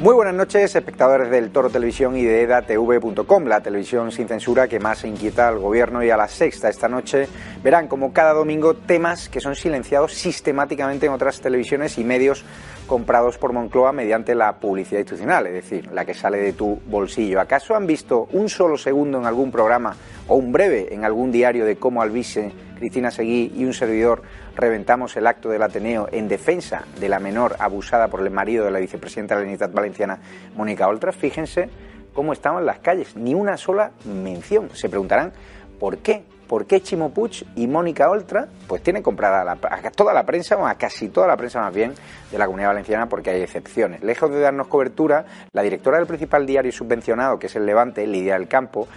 Muy 0.00 0.14
buenas 0.14 0.32
noches, 0.32 0.74
espectadores 0.74 1.28
del 1.28 1.50
Toro 1.50 1.68
Televisión 1.68 2.16
y 2.16 2.24
de 2.24 2.40
edatv.com, 2.40 3.44
la 3.44 3.60
televisión 3.60 4.10
sin 4.10 4.28
censura 4.28 4.66
que 4.66 4.80
más 4.80 5.04
inquieta 5.04 5.46
al 5.46 5.58
gobierno 5.58 6.02
y 6.02 6.08
a 6.08 6.16
la 6.16 6.26
sexta. 6.26 6.70
Esta 6.70 6.88
noche 6.88 7.28
verán 7.62 7.86
como 7.86 8.10
cada 8.10 8.32
domingo 8.32 8.72
temas 8.72 9.28
que 9.28 9.42
son 9.42 9.54
silenciados 9.54 10.14
sistemáticamente 10.14 11.04
en 11.04 11.12
otras 11.12 11.42
televisiones 11.42 11.98
y 11.98 12.04
medios 12.04 12.46
comprados 12.86 13.36
por 13.36 13.52
Moncloa 13.52 13.92
mediante 13.92 14.34
la 14.34 14.56
publicidad 14.56 15.00
institucional, 15.00 15.46
es 15.48 15.52
decir, 15.52 15.92
la 15.92 16.06
que 16.06 16.14
sale 16.14 16.38
de 16.38 16.54
tu 16.54 16.80
bolsillo. 16.86 17.38
¿Acaso 17.38 17.76
han 17.76 17.86
visto 17.86 18.26
un 18.32 18.48
solo 18.48 18.78
segundo 18.78 19.18
en 19.18 19.26
algún 19.26 19.52
programa 19.52 19.94
o 20.28 20.36
un 20.36 20.50
breve 20.50 20.94
en 20.94 21.04
algún 21.04 21.30
diario 21.30 21.66
de 21.66 21.76
cómo 21.76 22.00
Alvise, 22.00 22.52
Cristina 22.78 23.10
Seguí 23.10 23.52
y 23.54 23.66
un 23.66 23.74
servidor 23.74 24.22
reventamos 24.60 25.16
el 25.16 25.26
acto 25.26 25.48
del 25.48 25.62
Ateneo 25.62 26.08
en 26.12 26.28
defensa 26.28 26.84
de 26.98 27.08
la 27.08 27.18
menor 27.18 27.56
abusada 27.58 28.08
por 28.08 28.20
el 28.20 28.30
marido 28.30 28.64
de 28.64 28.70
la 28.70 28.78
vicepresidenta 28.78 29.34
de 29.34 29.42
la 29.42 29.48
Unidad 29.48 29.72
Valenciana, 29.72 30.18
Mónica 30.54 30.86
Oltra. 30.86 31.12
Fíjense 31.12 31.70
cómo 32.12 32.32
estaban 32.32 32.66
las 32.66 32.78
calles, 32.80 33.16
ni 33.16 33.34
una 33.34 33.56
sola 33.56 33.92
mención. 34.04 34.70
Se 34.74 34.88
preguntarán 34.88 35.32
por 35.78 35.98
qué. 35.98 36.24
¿Por 36.46 36.66
qué 36.66 36.80
Chimo 36.80 37.12
y 37.54 37.68
Mónica 37.68 38.10
Oltra 38.10 38.48
pues 38.66 38.82
tienen 38.82 39.04
comprada 39.04 39.52
a 39.52 39.90
toda 39.92 40.12
la 40.12 40.26
prensa, 40.26 40.56
o 40.56 40.66
a 40.66 40.74
casi 40.74 41.08
toda 41.08 41.28
la 41.28 41.36
prensa 41.36 41.60
más 41.60 41.72
bien, 41.72 41.94
de 42.32 42.38
la 42.38 42.46
Comunidad 42.46 42.70
Valenciana 42.70 43.08
porque 43.08 43.30
hay 43.30 43.42
excepciones? 43.42 44.02
Lejos 44.02 44.32
de 44.32 44.40
darnos 44.40 44.66
cobertura, 44.66 45.24
la 45.52 45.62
directora 45.62 45.98
del 45.98 46.08
principal 46.08 46.46
diario 46.46 46.72
subvencionado, 46.72 47.38
que 47.38 47.46
es 47.46 47.54
el 47.54 47.66
Levante, 47.66 48.04
Lidia 48.04 48.34
del 48.34 48.48
Campo, 48.48 48.88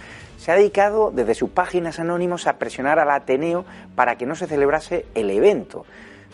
se 0.44 0.52
ha 0.52 0.56
dedicado 0.56 1.10
desde 1.10 1.34
sus 1.34 1.48
páginas 1.48 1.98
anónimos 1.98 2.46
a 2.46 2.58
presionar 2.58 2.98
al 2.98 3.10
Ateneo 3.10 3.64
para 3.94 4.18
que 4.18 4.26
no 4.26 4.34
se 4.34 4.46
celebrase 4.46 5.06
el 5.14 5.30
evento. 5.30 5.86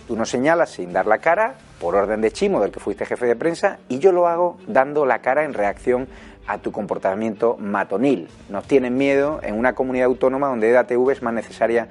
Tú 0.08 0.16
nos 0.16 0.28
señalas 0.28 0.70
sin 0.70 0.92
dar 0.92 1.06
la 1.06 1.18
cara, 1.18 1.54
por 1.78 1.94
orden 1.94 2.20
de 2.20 2.32
Chimo, 2.32 2.60
del 2.60 2.72
que 2.72 2.80
fuiste 2.80 3.06
jefe 3.06 3.26
de 3.26 3.36
prensa, 3.36 3.78
y 3.88 4.00
yo 4.00 4.10
lo 4.10 4.26
hago 4.26 4.58
dando 4.66 5.06
la 5.06 5.20
cara 5.20 5.44
en 5.44 5.54
reacción 5.54 6.08
a 6.48 6.58
tu 6.58 6.72
comportamiento 6.72 7.56
matonil. 7.60 8.26
Nos 8.48 8.66
tienen 8.66 8.96
miedo 8.96 9.38
en 9.44 9.56
una 9.56 9.76
comunidad 9.76 10.06
autónoma 10.06 10.48
donde 10.48 10.70
EDATV 10.70 11.10
es 11.10 11.22
más 11.22 11.32
necesaria 11.32 11.86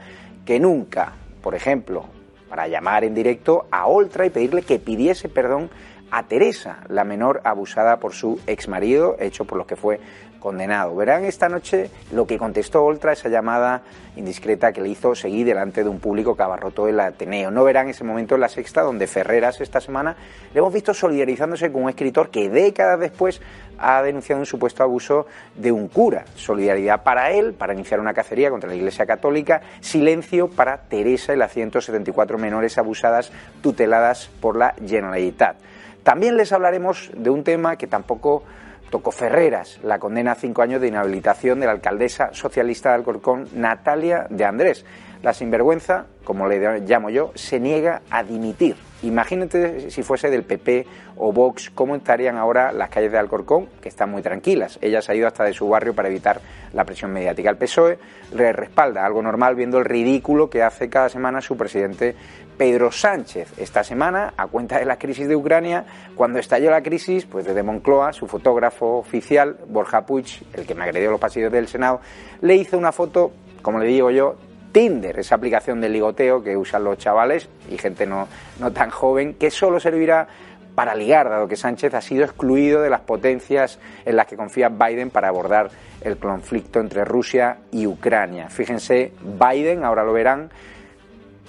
que 0.45 0.59
nunca. 0.59 1.13
Por 1.41 1.55
ejemplo, 1.55 2.03
para 2.49 2.67
llamar 2.67 3.05
en 3.05 3.15
directo 3.15 3.65
a 3.71 3.87
Oltra 3.87 4.25
y 4.25 4.29
pedirle 4.29 4.63
que 4.63 4.77
pidiese 4.77 5.29
perdón 5.29 5.69
a 6.11 6.23
Teresa, 6.23 6.79
la 6.89 7.03
menor 7.05 7.39
abusada 7.45 7.99
por 7.99 8.13
su 8.13 8.41
exmarido, 8.45 9.15
hecho 9.19 9.45
por 9.45 9.57
los 9.57 9.67
que 9.67 9.75
fue 9.75 9.99
condenado. 10.39 10.95
Verán 10.95 11.25
esta 11.25 11.49
noche 11.49 11.89
lo 12.11 12.25
que 12.25 12.37
contestó 12.37 12.83
Oltra, 12.83 13.13
esa 13.13 13.29
llamada 13.29 13.81
indiscreta 14.15 14.71
que 14.71 14.81
le 14.81 14.89
hizo 14.89 15.15
seguir 15.15 15.45
delante 15.45 15.83
de 15.83 15.89
un 15.89 15.99
público 15.99 16.35
que 16.35 16.43
abarrotó 16.43 16.87
el 16.87 16.99
Ateneo. 16.99 17.51
No 17.51 17.63
verán 17.63 17.89
ese 17.89 18.03
momento 18.03 18.35
en 18.35 18.41
la 18.41 18.49
sexta 18.49 18.81
donde 18.81 19.07
Ferreras 19.07 19.61
esta 19.61 19.81
semana 19.81 20.15
le 20.53 20.59
hemos 20.59 20.73
visto 20.73 20.93
solidarizándose 20.93 21.71
con 21.71 21.83
un 21.83 21.89
escritor 21.89 22.29
que 22.29 22.49
décadas 22.49 22.99
después 22.99 23.41
ha 23.77 24.01
denunciado 24.01 24.39
un 24.39 24.45
supuesto 24.45 24.83
abuso 24.83 25.25
de 25.55 25.71
un 25.71 25.87
cura. 25.87 26.25
Solidaridad 26.35 27.03
para 27.03 27.31
él, 27.31 27.53
para 27.53 27.73
iniciar 27.73 27.99
una 27.99 28.13
cacería 28.13 28.49
contra 28.49 28.69
la 28.69 28.75
Iglesia 28.75 29.05
Católica. 29.05 29.61
Silencio 29.79 30.49
para 30.49 30.77
Teresa 30.77 31.33
y 31.33 31.37
las 31.37 31.53
174 31.53 32.37
menores 32.37 32.77
abusadas 32.77 33.31
tuteladas 33.61 34.29
por 34.41 34.55
la 34.55 34.75
Generalitat. 34.85 35.57
También 36.03 36.37
les 36.37 36.51
hablaremos 36.51 37.11
de 37.15 37.29
un 37.29 37.43
tema 37.43 37.75
que 37.77 37.87
tampoco 37.87 38.43
tocó 38.89 39.11
Ferreras, 39.11 39.79
la 39.83 39.99
condena 39.99 40.33
a 40.33 40.35
cinco 40.35 40.61
años 40.61 40.81
de 40.81 40.87
inhabilitación 40.87 41.59
de 41.59 41.65
la 41.65 41.73
alcaldesa 41.73 42.29
socialista 42.33 42.89
de 42.89 42.95
Alcorcón, 42.95 43.47
Natalia 43.53 44.27
de 44.29 44.45
Andrés. 44.45 44.85
La 45.21 45.33
sinvergüenza, 45.33 46.05
como 46.23 46.47
le 46.47 46.79
llamo 46.81 47.09
yo, 47.09 47.31
se 47.35 47.59
niega 47.59 48.01
a 48.09 48.23
dimitir. 48.23 48.77
Imagínate 49.01 49.91
si 49.91 50.03
fuese 50.03 50.29
del 50.29 50.43
PP 50.43 50.85
o 51.17 51.31
Vox, 51.31 51.69
cómo 51.69 51.95
estarían 51.95 52.37
ahora 52.37 52.71
las 52.71 52.89
calles 52.89 53.11
de 53.11 53.17
Alcorcón, 53.17 53.67
que 53.81 53.89
están 53.89 54.11
muy 54.11 54.21
tranquilas. 54.21 54.77
Ella 54.81 55.01
se 55.01 55.11
ha 55.11 55.15
ido 55.15 55.27
hasta 55.27 55.43
de 55.43 55.53
su 55.53 55.67
barrio 55.67 55.93
para 55.93 56.09
evitar 56.09 56.41
la 56.73 56.85
presión 56.85 57.11
mediática. 57.11 57.49
El 57.49 57.57
PSOE 57.57 57.99
le 58.33 58.53
respalda, 58.53 59.05
algo 59.05 59.21
normal, 59.21 59.55
viendo 59.55 59.77
el 59.77 59.85
ridículo 59.85 60.49
que 60.49 60.63
hace 60.63 60.89
cada 60.89 61.09
semana 61.09 61.41
su 61.41 61.57
presidente 61.57 62.15
Pedro 62.59 62.91
Sánchez. 62.91 63.57
Esta 63.57 63.85
semana, 63.85 64.33
a 64.35 64.45
cuenta 64.47 64.79
de 64.79 64.85
la 64.85 64.99
crisis 64.99 65.29
de 65.29 65.35
Ucrania, 65.37 65.85
cuando 66.13 66.39
estalló 66.39 66.69
la 66.69 66.83
crisis, 66.83 67.25
pues 67.25 67.45
desde 67.45 67.63
Moncloa, 67.63 68.11
su 68.11 68.27
fotógrafo 68.27 68.97
oficial, 68.97 69.55
Borja 69.69 70.05
Puig, 70.05 70.43
el 70.53 70.67
que 70.67 70.75
me 70.75 70.83
agredió 70.83 71.09
los 71.09 71.21
pasillos 71.21 71.53
del 71.53 71.69
Senado, 71.69 72.01
le 72.41 72.57
hizo 72.57 72.77
una 72.77 72.91
foto, 72.91 73.31
como 73.61 73.79
le 73.79 73.85
digo 73.85 74.11
yo, 74.11 74.35
Tinder, 74.73 75.17
esa 75.17 75.35
aplicación 75.35 75.79
de 75.79 75.87
ligoteo 75.87 76.43
que 76.43 76.57
usan 76.57 76.83
los 76.83 76.97
chavales 76.97 77.47
y 77.71 77.77
gente 77.77 78.05
no, 78.05 78.27
no 78.59 78.73
tan 78.73 78.89
joven, 78.89 79.35
que 79.35 79.51
solo 79.51 79.79
servirá 79.79 80.27
para 80.75 80.95
ligar, 80.95 81.29
dado 81.29 81.47
que 81.47 81.55
Sánchez 81.55 81.93
ha 81.93 82.01
sido 82.01 82.25
excluido 82.25 82.81
de 82.81 82.89
las 82.89 83.01
potencias 83.01 83.79
en 84.03 84.17
las 84.17 84.27
que 84.27 84.35
confía 84.35 84.67
Biden 84.67 85.11
para 85.11 85.29
abordar 85.29 85.71
el 86.01 86.17
conflicto 86.17 86.81
entre 86.81 87.05
Rusia 87.05 87.59
y 87.71 87.87
Ucrania. 87.87 88.49
Fíjense, 88.49 89.13
Biden, 89.21 89.85
ahora 89.85 90.03
lo 90.03 90.11
verán, 90.11 90.51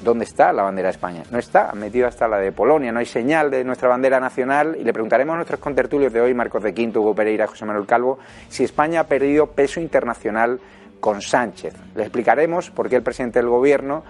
¿dónde 0.03 0.25
está 0.25 0.53
la 0.53 0.62
bandera 0.62 0.88
de 0.88 0.93
España? 0.93 1.22
No 1.31 1.38
está, 1.38 1.72
metido 1.72 2.06
hasta 2.06 2.27
la 2.28 2.38
de 2.38 2.53
Polonia, 2.53 2.93
no 2.93 2.99
hay 2.99 3.06
señal 3.06 3.50
de 3.50 3.65
nuestra 3.65 3.88
bandera 3.88 4.21
nacional 4.21 4.77
y 4.78 4.84
le 4.84 4.93
preguntaremos 4.93 5.34
a 5.34 5.37
nuestros 5.37 5.61
contertulios 5.61 6.12
de 6.12 6.21
hoy, 6.21 6.34
Marcos 6.34 6.62
de 6.62 6.75
Quinto, 6.75 7.00
Hugo 7.00 7.15
Pereira, 7.15 7.47
José 7.47 7.65
Manuel 7.65 7.87
Calvo, 7.87 8.19
si 8.49 8.65
España 8.65 9.00
ha 9.00 9.05
perdido 9.05 9.49
peso 9.49 9.81
internacional 9.81 10.61
con 11.00 11.22
Sánchez. 11.22 11.75
Le 11.94 12.03
explicaremos 12.03 12.71
por 12.71 12.88
qué 12.88 12.97
el 12.97 13.03
presidente 13.03 13.38
del 13.38 13.49
Gobierno 13.49 14.05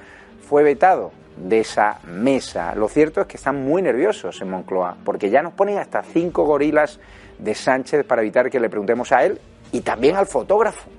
fue 0.49 0.62
vetado 0.62 1.12
de 1.37 1.61
esa 1.61 2.01
mesa. 2.05 2.75
Lo 2.75 2.89
cierto 2.89 3.21
es 3.22 3.27
que 3.27 3.37
están 3.37 3.65
muy 3.65 3.83
nerviosos 3.83 4.41
en 4.41 4.51
Moncloa, 4.51 4.97
porque 5.05 5.31
ya 5.31 5.43
nos 5.43 5.55
ponen 5.55 5.78
hasta 5.78 6.03
cinco 6.03 6.45
gorilas 6.45 6.99
de 7.39 7.55
Sánchez 7.55 8.05
para 8.05 8.22
evitar 8.22 8.51
que 8.51 8.61
le 8.61 8.69
preguntemos 8.69 9.12
a 9.12 9.25
él 9.25 9.41
y 9.72 9.81
también 9.81 10.17
al 10.17 10.27
fotógrafo 10.27 10.91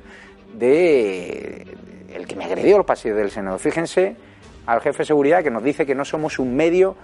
de 0.53 1.67
el 2.13 2.27
que 2.27 2.35
me 2.35 2.45
agredió 2.45 2.77
los 2.77 2.85
pasillos 2.85 3.17
del 3.17 3.31
Senado. 3.31 3.57
Fíjense 3.57 4.15
al 4.65 4.81
jefe 4.81 4.99
de 4.99 5.05
seguridad 5.05 5.43
que 5.43 5.51
nos 5.51 5.63
dice 5.63 5.85
que 5.85 5.95
no 5.95 6.05
somos 6.05 6.39
un 6.39 6.55
medio 6.55 6.95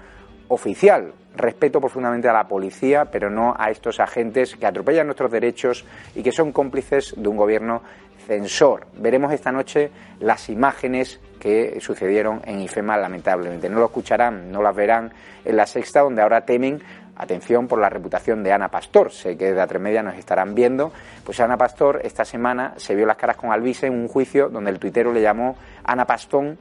oficial. 0.47 1.13
Respeto 1.35 1.79
profundamente 1.79 2.27
a 2.27 2.33
la 2.33 2.47
policía, 2.47 3.05
pero 3.05 3.29
no 3.29 3.55
a 3.57 3.69
estos 3.69 3.99
agentes 3.99 4.55
que 4.55 4.65
atropellan 4.65 5.05
nuestros 5.05 5.31
derechos 5.31 5.85
y 6.15 6.23
que 6.23 6.31
son 6.31 6.51
cómplices 6.51 7.13
de 7.15 7.27
un 7.27 7.37
gobierno 7.37 7.81
censor. 8.25 8.87
Veremos 8.97 9.31
esta 9.31 9.51
noche 9.51 9.91
las 10.19 10.49
imágenes 10.49 11.19
que 11.39 11.79
sucedieron 11.79 12.41
en 12.45 12.59
IFEMA, 12.61 12.97
lamentablemente. 12.97 13.69
No 13.69 13.79
lo 13.79 13.85
escucharán, 13.85 14.51
no 14.51 14.61
las 14.61 14.75
verán 14.75 15.13
en 15.45 15.55
la 15.55 15.65
sexta, 15.65 16.01
donde 16.01 16.21
ahora 16.21 16.41
temen, 16.41 16.81
atención, 17.15 17.67
por 17.67 17.79
la 17.79 17.89
reputación 17.89 18.43
de 18.43 18.51
Ana 18.51 18.69
Pastor. 18.69 19.11
Sé 19.11 19.37
que 19.37 19.53
de 19.53 19.61
A3 19.61 19.79
Media 19.79 20.03
nos 20.03 20.15
estarán 20.15 20.55
viendo. 20.55 20.91
Pues 21.23 21.39
Ana 21.39 21.57
Pastor 21.57 22.01
esta 22.03 22.25
semana 22.25 22.73
se 22.77 22.95
vio 22.95 23.05
las 23.05 23.17
caras 23.17 23.37
con 23.37 23.51
Alvise 23.51 23.87
en 23.87 23.93
un 23.93 24.07
juicio 24.07 24.49
donde 24.49 24.71
el 24.71 24.79
tuitero 24.79 25.13
le 25.13 25.21
llamó 25.21 25.55
Ana 25.83 26.05
Pastón 26.05 26.57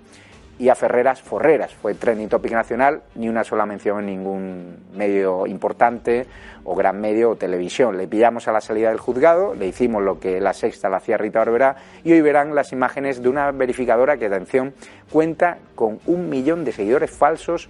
y 0.59 0.69
a 0.69 0.75
Ferreras 0.75 1.21
Forreras. 1.21 1.75
Fue 1.75 1.95
trending 1.95 2.29
topic 2.29 2.53
nacional, 2.53 3.03
ni 3.15 3.29
una 3.29 3.45
sola 3.45 3.67
mención 3.67 4.01
en 4.01 4.07
ningún 4.07 4.77
medio 4.95 5.47
importante 5.47 6.27
o 6.65 6.75
gran 6.75 7.01
medio 7.01 7.31
o 7.31 7.37
televisión. 7.37 7.97
Le 7.97 8.09
pillamos 8.09 8.49
a 8.49 8.53
la 8.53 8.61
salida 8.61 8.89
del 8.89 8.99
juzgado, 8.99 9.55
le 9.55 9.67
hicimos 9.67 10.03
lo 10.03 10.19
que 10.19 10.41
la 10.41 10.53
sexta 10.53 10.89
la 10.89 10.99
hacía 10.99 11.17
Rita 11.17 11.41
Barberá 11.41 11.77
y 12.05 12.13
hoy 12.13 12.21
verán 12.21 12.55
las 12.55 12.73
imágenes 12.73 13.23
de 13.23 13.29
una 13.29 13.51
verificadora 13.53 14.17
que, 14.17 14.27
atención, 14.27 14.75
cuenta 15.11 15.59
con 15.75 16.01
un 16.07 16.29
millón 16.29 16.65
de 16.65 16.73
seguidores 16.73 17.11
falsos 17.11 17.69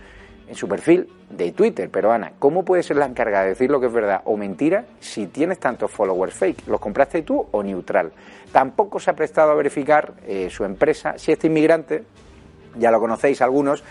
en 0.48 0.54
su 0.54 0.68
perfil 0.68 1.08
de 1.30 1.52
Twitter. 1.52 1.90
Pero 1.90 2.12
Ana, 2.12 2.32
¿cómo 2.38 2.64
puedes 2.64 2.86
ser 2.86 2.96
la 2.96 3.06
encargada 3.06 3.44
de 3.44 3.50
decir 3.50 3.70
lo 3.70 3.80
que 3.80 3.86
es 3.86 3.92
verdad 3.92 4.22
o 4.24 4.36
mentira 4.36 4.84
si 5.00 5.26
tienes 5.26 5.58
tantos 5.58 5.90
followers 5.90 6.34
fake? 6.34 6.66
¿Los 6.68 6.80
compraste 6.80 7.22
tú 7.22 7.46
o 7.50 7.62
neutral? 7.62 8.12
Tampoco 8.52 9.00
se 9.00 9.10
ha 9.10 9.14
prestado 9.14 9.50
a 9.50 9.54
verificar 9.54 10.12
eh, 10.26 10.48
su 10.50 10.64
empresa 10.64 11.18
si 11.18 11.32
este 11.32 11.48
inmigrante 11.48 12.04
ya 12.78 12.90
lo 12.90 13.00
conocéis 13.00 13.42
algunos, 13.42 13.84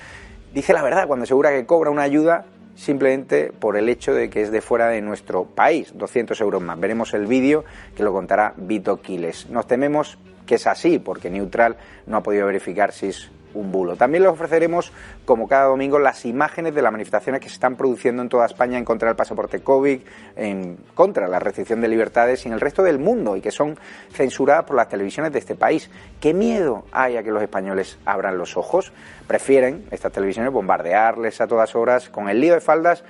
dice 0.53 0.73
la 0.73 0.83
verdad 0.83 1.07
cuando 1.07 1.23
asegura 1.23 1.51
que 1.51 1.65
cobra 1.65 1.89
una 1.89 2.03
ayuda 2.03 2.45
simplemente 2.75 3.51
por 3.57 3.77
el 3.77 3.89
hecho 3.89 4.13
de 4.13 4.29
que 4.29 4.41
es 4.41 4.51
de 4.51 4.61
fuera 4.61 4.87
de 4.87 5.01
nuestro 5.01 5.45
país, 5.45 5.91
200 5.95 6.39
euros 6.41 6.61
más. 6.61 6.79
Veremos 6.79 7.13
el 7.13 7.25
vídeo 7.25 7.63
que 7.95 8.03
lo 8.03 8.11
contará 8.11 8.53
Vito 8.57 9.01
Quiles. 9.01 9.49
Nos 9.49 9.65
tememos 9.67 10.17
que 10.45 10.55
es 10.55 10.67
así, 10.67 10.99
porque 10.99 11.29
Neutral 11.29 11.77
no 12.05 12.17
ha 12.17 12.23
podido 12.23 12.45
verificar 12.45 12.91
si 12.91 13.07
es 13.07 13.29
un 13.55 13.71
bulo. 13.71 13.95
También 13.95 14.23
les 14.23 14.31
ofreceremos, 14.31 14.91
como 15.25 15.47
cada 15.47 15.65
domingo, 15.65 15.97
las 15.97 16.25
imágenes 16.25 16.75
de 16.75 16.81
las 16.81 16.91
manifestaciones 16.91 17.41
que 17.41 17.49
se 17.49 17.55
están 17.55 17.75
produciendo 17.75 18.21
en 18.21 18.29
toda 18.29 18.45
España 18.45 18.77
en 18.77 18.85
contra 18.85 19.07
del 19.07 19.15
pasaporte 19.15 19.61
COVID, 19.61 19.99
en 20.35 20.77
contra 20.93 21.25
de 21.25 21.31
la 21.31 21.39
restricción 21.39 21.81
de 21.81 21.87
libertades 21.87 22.45
y 22.45 22.49
en 22.49 22.53
el 22.53 22.61
resto 22.61 22.83
del 22.83 22.99
mundo 22.99 23.35
y 23.35 23.41
que 23.41 23.51
son 23.51 23.77
censuradas 24.11 24.65
por 24.65 24.75
las 24.75 24.89
televisiones 24.89 25.31
de 25.33 25.39
este 25.39 25.55
país. 25.55 25.89
¿Qué 26.19 26.33
miedo 26.33 26.85
hay 26.91 27.17
a 27.17 27.23
que 27.23 27.31
los 27.31 27.41
españoles 27.41 27.97
abran 28.05 28.37
los 28.37 28.57
ojos? 28.57 28.91
Prefieren 29.27 29.85
estas 29.91 30.11
televisiones 30.11 30.51
bombardearles 30.51 31.41
a 31.41 31.47
todas 31.47 31.75
horas 31.75 32.09
con 32.09 32.29
el 32.29 32.39
lío 32.39 32.53
de 32.53 32.61
faldas 32.61 33.03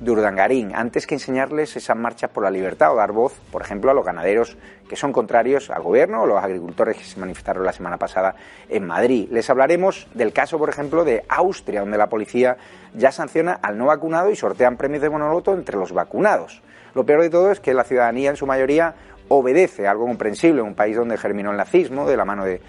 de 0.00 0.10
Urdangarín, 0.10 0.74
antes 0.74 1.06
que 1.06 1.14
enseñarles 1.14 1.76
esas 1.76 1.96
marchas 1.96 2.30
por 2.30 2.42
la 2.42 2.50
libertad 2.50 2.92
o 2.92 2.96
dar 2.96 3.12
voz, 3.12 3.34
por 3.52 3.60
ejemplo, 3.60 3.90
a 3.90 3.94
los 3.94 4.04
ganaderos 4.04 4.56
que 4.88 4.96
son 4.96 5.12
contrarios 5.12 5.70
al 5.70 5.82
gobierno 5.82 6.22
o 6.22 6.26
los 6.26 6.42
agricultores 6.42 6.96
que 6.96 7.04
se 7.04 7.20
manifestaron 7.20 7.64
la 7.64 7.72
semana 7.72 7.98
pasada 7.98 8.34
en 8.68 8.86
Madrid. 8.86 9.28
Les 9.30 9.48
hablaremos 9.50 10.08
del 10.14 10.32
caso, 10.32 10.58
por 10.58 10.70
ejemplo, 10.70 11.04
de 11.04 11.24
Austria, 11.28 11.80
donde 11.80 11.98
la 11.98 12.08
policía 12.08 12.56
ya 12.94 13.12
sanciona 13.12 13.52
al 13.52 13.76
no 13.76 13.86
vacunado 13.86 14.30
y 14.30 14.36
sortean 14.36 14.76
premios 14.76 15.02
de 15.02 15.10
monoloto 15.10 15.52
entre 15.52 15.76
los 15.76 15.92
vacunados. 15.92 16.62
Lo 16.94 17.04
peor 17.04 17.22
de 17.22 17.30
todo 17.30 17.52
es 17.52 17.60
que 17.60 17.74
la 17.74 17.84
ciudadanía 17.84 18.30
en 18.30 18.36
su 18.36 18.46
mayoría 18.46 18.94
obedece, 19.32 19.86
algo 19.86 20.06
comprensible 20.06 20.60
en 20.60 20.66
un 20.66 20.74
país 20.74 20.96
donde 20.96 21.16
germinó 21.16 21.52
el 21.52 21.56
nazismo 21.56 22.08
de 22.08 22.16
la 22.16 22.24
mano 22.24 22.44
de, 22.44 22.60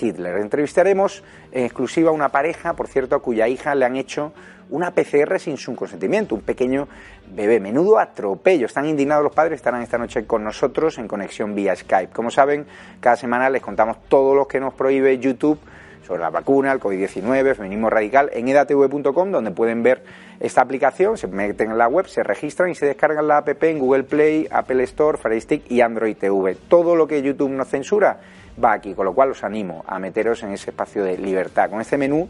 Hitler. 0.00 0.38
Entrevistaremos 0.38 1.22
en 1.52 1.64
exclusiva 1.64 2.10
a 2.10 2.12
una 2.12 2.30
pareja, 2.30 2.74
por 2.74 2.88
cierto, 2.88 3.14
a 3.14 3.22
cuya 3.22 3.46
hija 3.46 3.76
le 3.76 3.84
han 3.84 3.94
hecho 3.94 4.32
una 4.70 4.92
PCR 4.92 5.38
sin 5.38 5.56
su 5.56 5.74
consentimiento, 5.74 6.34
un 6.34 6.42
pequeño 6.42 6.88
bebé. 7.34 7.60
Menudo 7.60 7.98
atropello. 7.98 8.66
Están 8.66 8.86
indignados 8.86 9.24
los 9.24 9.34
padres, 9.34 9.56
estarán 9.56 9.82
esta 9.82 9.98
noche 9.98 10.26
con 10.26 10.44
nosotros 10.44 10.98
en 10.98 11.08
conexión 11.08 11.54
vía 11.54 11.74
Skype. 11.74 12.12
Como 12.12 12.30
saben, 12.30 12.66
cada 13.00 13.16
semana 13.16 13.50
les 13.50 13.62
contamos 13.62 13.98
todo 14.08 14.34
lo 14.34 14.46
que 14.46 14.60
nos 14.60 14.74
prohíbe 14.74 15.18
YouTube 15.18 15.58
sobre 16.06 16.22
la 16.22 16.30
vacuna, 16.30 16.72
el 16.72 16.80
COVID-19, 16.80 17.54
feminismo 17.54 17.90
radical, 17.90 18.30
en 18.32 18.48
edatv.com, 18.48 19.30
donde 19.30 19.50
pueden 19.50 19.82
ver 19.82 20.02
esta 20.40 20.62
aplicación, 20.62 21.18
se 21.18 21.26
meten 21.26 21.70
en 21.70 21.76
la 21.76 21.86
web, 21.86 22.06
se 22.06 22.22
registran 22.22 22.70
y 22.70 22.74
se 22.74 22.86
descargan 22.86 23.28
la 23.28 23.38
app 23.38 23.62
en 23.62 23.78
Google 23.78 24.04
Play, 24.04 24.48
Apple 24.50 24.82
Store, 24.84 25.18
Fire 25.18 25.38
Stick 25.40 25.70
y 25.70 25.82
Android 25.82 26.16
TV. 26.16 26.56
Todo 26.68 26.96
lo 26.96 27.06
que 27.06 27.20
YouTube 27.20 27.50
nos 27.50 27.68
censura 27.68 28.20
va 28.62 28.72
aquí, 28.72 28.94
con 28.94 29.04
lo 29.04 29.14
cual 29.14 29.32
os 29.32 29.44
animo 29.44 29.84
a 29.86 29.98
meteros 29.98 30.42
en 30.42 30.52
ese 30.52 30.70
espacio 30.70 31.04
de 31.04 31.18
libertad. 31.18 31.68
Con 31.68 31.80
este 31.80 31.98
menú 31.98 32.28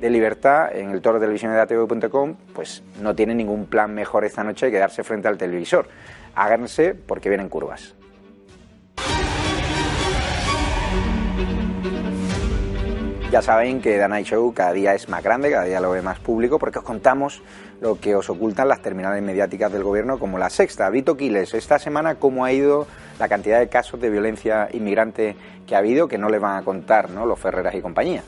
de 0.00 0.10
libertad 0.10 0.74
en 0.74 0.90
el 0.90 1.00
toro 1.00 1.18
de 1.18 1.26
televisión 1.26 1.52
de 1.52 2.08
pues 2.54 2.82
no 3.00 3.14
tiene 3.14 3.34
ningún 3.34 3.66
plan 3.66 3.94
mejor 3.94 4.24
esta 4.24 4.44
noche 4.44 4.70
que 4.70 4.78
darse 4.78 5.02
frente 5.02 5.28
al 5.28 5.36
televisor. 5.36 5.88
Háganse 6.34 6.94
porque 6.94 7.28
vienen 7.28 7.48
curvas. 7.48 7.94
Ya 13.30 13.42
saben 13.42 13.82
que 13.82 13.98
The 13.98 14.08
Night 14.08 14.26
Show 14.26 14.54
cada 14.54 14.72
día 14.72 14.94
es 14.94 15.10
más 15.10 15.22
grande, 15.22 15.50
cada 15.50 15.64
día 15.64 15.80
lo 15.80 15.90
ve 15.90 16.00
más 16.00 16.18
público, 16.18 16.58
porque 16.58 16.78
os 16.78 16.84
contamos 16.84 17.42
lo 17.78 18.00
que 18.00 18.14
os 18.14 18.30
ocultan 18.30 18.68
las 18.68 18.80
terminales 18.80 19.22
mediáticas 19.22 19.70
del 19.70 19.82
gobierno, 19.82 20.18
como 20.18 20.38
la 20.38 20.48
sexta. 20.48 20.88
Vito 20.88 21.14
Quiles, 21.18 21.52
esta 21.52 21.78
semana, 21.78 22.14
¿cómo 22.14 22.46
ha 22.46 22.52
ido 22.52 22.86
la 23.18 23.28
cantidad 23.28 23.58
de 23.58 23.68
casos 23.68 24.00
de 24.00 24.08
violencia 24.08 24.68
inmigrante 24.72 25.36
que 25.66 25.74
ha 25.74 25.78
habido, 25.78 26.08
que 26.08 26.16
no 26.16 26.30
le 26.30 26.38
van 26.38 26.56
a 26.56 26.64
contar 26.64 27.10
¿no? 27.10 27.26
los 27.26 27.38
Ferreras 27.38 27.74
y 27.74 27.82
compañía? 27.82 28.22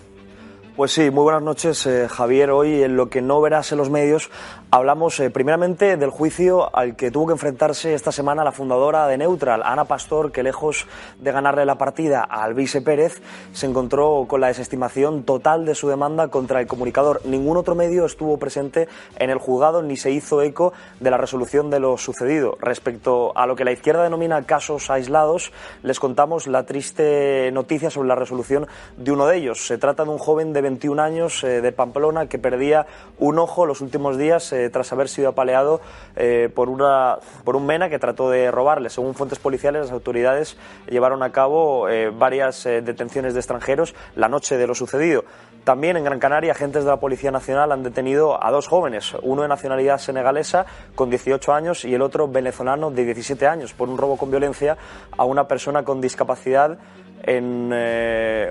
Pues 0.76 0.92
sí, 0.92 1.10
muy 1.10 1.24
buenas 1.24 1.42
noches, 1.42 1.84
eh, 1.86 2.06
Javier. 2.08 2.52
Hoy 2.52 2.84
en 2.84 2.96
lo 2.96 3.10
que 3.10 3.20
no 3.20 3.40
verás 3.40 3.72
en 3.72 3.78
los 3.78 3.90
medios 3.90 4.30
hablamos 4.70 5.18
eh, 5.18 5.28
primeramente 5.28 5.96
del 5.96 6.10
juicio 6.10 6.74
al 6.74 6.94
que 6.94 7.10
tuvo 7.10 7.26
que 7.26 7.32
enfrentarse 7.32 7.92
esta 7.92 8.12
semana 8.12 8.44
la 8.44 8.52
fundadora 8.52 9.08
de 9.08 9.18
Neutral, 9.18 9.62
Ana 9.64 9.84
Pastor, 9.84 10.30
que 10.30 10.44
lejos 10.44 10.86
de 11.18 11.32
ganarle 11.32 11.64
la 11.64 11.74
partida 11.76 12.20
a 12.20 12.44
Alvise 12.44 12.80
Pérez, 12.80 13.20
se 13.52 13.66
encontró 13.66 14.26
con 14.28 14.40
la 14.40 14.46
desestimación 14.46 15.24
total 15.24 15.66
de 15.66 15.74
su 15.74 15.88
demanda 15.88 16.28
contra 16.28 16.60
el 16.60 16.68
comunicador. 16.68 17.20
Ningún 17.24 17.56
otro 17.56 17.74
medio 17.74 18.06
estuvo 18.06 18.38
presente 18.38 18.88
en 19.16 19.30
el 19.30 19.38
juzgado 19.38 19.82
ni 19.82 19.96
se 19.96 20.12
hizo 20.12 20.40
eco 20.40 20.72
de 21.00 21.10
la 21.10 21.16
resolución 21.16 21.68
de 21.70 21.80
lo 21.80 21.98
sucedido. 21.98 22.56
Respecto 22.60 23.36
a 23.36 23.46
lo 23.46 23.56
que 23.56 23.64
la 23.64 23.72
izquierda 23.72 24.04
denomina 24.04 24.46
casos 24.46 24.88
aislados, 24.88 25.52
les 25.82 25.98
contamos 25.98 26.46
la 26.46 26.64
triste 26.64 27.50
noticia 27.52 27.90
sobre 27.90 28.08
la 28.08 28.14
resolución 28.14 28.68
de 28.96 29.10
uno 29.10 29.26
de 29.26 29.36
ellos. 29.36 29.66
Se 29.66 29.78
trata 29.78 30.04
de 30.04 30.10
un 30.10 30.18
joven 30.18 30.52
de 30.52 30.59
21 30.60 31.02
años 31.02 31.44
eh, 31.44 31.60
de 31.60 31.72
Pamplona 31.72 32.26
que 32.26 32.38
perdía 32.38 32.86
un 33.18 33.38
ojo 33.38 33.66
los 33.66 33.80
últimos 33.80 34.18
días 34.18 34.52
eh, 34.52 34.70
tras 34.70 34.92
haber 34.92 35.08
sido 35.08 35.28
apaleado 35.28 35.80
eh, 36.16 36.50
por, 36.54 36.68
una, 36.68 37.18
por 37.44 37.56
un 37.56 37.66
mena 37.66 37.88
que 37.88 37.98
trató 37.98 38.30
de 38.30 38.50
robarle. 38.50 38.90
Según 38.90 39.14
fuentes 39.14 39.38
policiales, 39.38 39.82
las 39.82 39.92
autoridades 39.92 40.56
llevaron 40.88 41.22
a 41.22 41.32
cabo 41.32 41.86
varias 42.14 42.64
detenciones 42.64 43.34
de 43.34 43.40
extranjeros 43.40 43.94
la 44.16 44.28
noche 44.28 44.56
de 44.56 44.66
lo 44.66 44.74
sucedido. 44.74 45.24
También 45.64 45.96
en 45.96 46.04
Gran 46.04 46.18
Canaria, 46.18 46.52
agentes 46.52 46.84
de 46.84 46.90
la 46.90 46.98
Policía 46.98 47.30
Nacional 47.30 47.72
han 47.72 47.82
detenido 47.82 48.42
a 48.42 48.50
dos 48.50 48.66
jóvenes, 48.66 49.14
uno 49.22 49.42
de 49.42 49.48
nacionalidad 49.48 49.98
senegalesa 49.98 50.66
con 50.94 51.10
18 51.10 51.52
años 51.52 51.84
y 51.84 51.94
el 51.94 52.02
otro 52.02 52.28
venezolano 52.28 52.90
de 52.90 53.04
17 53.04 53.46
años, 53.46 53.74
por 53.74 53.88
un 53.88 53.98
robo 53.98 54.16
con 54.16 54.30
violencia 54.30 54.76
a 55.16 55.24
una 55.24 55.46
persona 55.46 55.84
con 55.84 56.00
discapacidad 56.00 56.78
en 57.22 57.72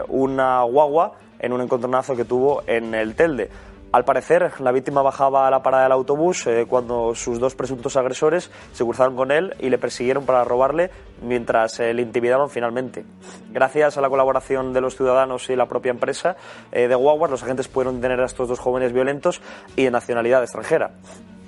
una 0.08 0.64
guagua 0.64 1.14
en 1.40 1.54
un 1.54 1.62
encontronazo 1.62 2.16
que 2.16 2.26
tuvo 2.26 2.64
en 2.68 2.94
el 2.94 3.16
Telde. 3.16 3.50
Al 3.92 4.06
parecer, 4.06 4.52
la 4.60 4.72
víctima 4.72 5.02
bajaba 5.02 5.48
a 5.48 5.50
la 5.50 5.64
parada 5.64 5.84
del 5.84 5.94
autobús 5.94 6.46
eh, 6.46 6.68
cuando 6.70 7.16
sus 7.16 7.40
dos 7.40 7.56
presuntos 7.56 7.98
agresores 7.98 8.52
se 8.72 8.84
cruzaron 8.84 9.16
con 9.16 9.32
él 9.32 9.56
y 9.60 9.72
le 9.72 9.80
persiguieron 9.80 10.28
para 10.28 10.44
robarle 10.44 10.92
mientras 11.24 11.80
eh, 11.80 11.92
le 11.96 12.04
intimidaron 12.04 12.52
finalmente. 12.52 13.04
Gracias 13.52 13.98
a 13.98 14.02
la 14.02 14.10
colaboración 14.10 14.74
de 14.74 14.82
los 14.82 14.96
ciudadanos 14.96 15.50
y 15.50 15.56
la 15.56 15.66
propia 15.66 15.90
empresa 15.90 16.38
eh, 16.72 16.88
de 16.88 16.94
Guaguas, 16.94 17.32
los 17.32 17.42
agentes 17.42 17.68
pudieron 17.68 17.96
detener 17.96 18.20
a 18.22 18.26
estos 18.26 18.48
dos 18.48 18.60
jóvenes 18.60 18.94
violentos 18.94 19.42
y 19.76 19.86
de 19.86 19.92
nacionalidad 19.92 20.44
extranjera. 20.44 20.92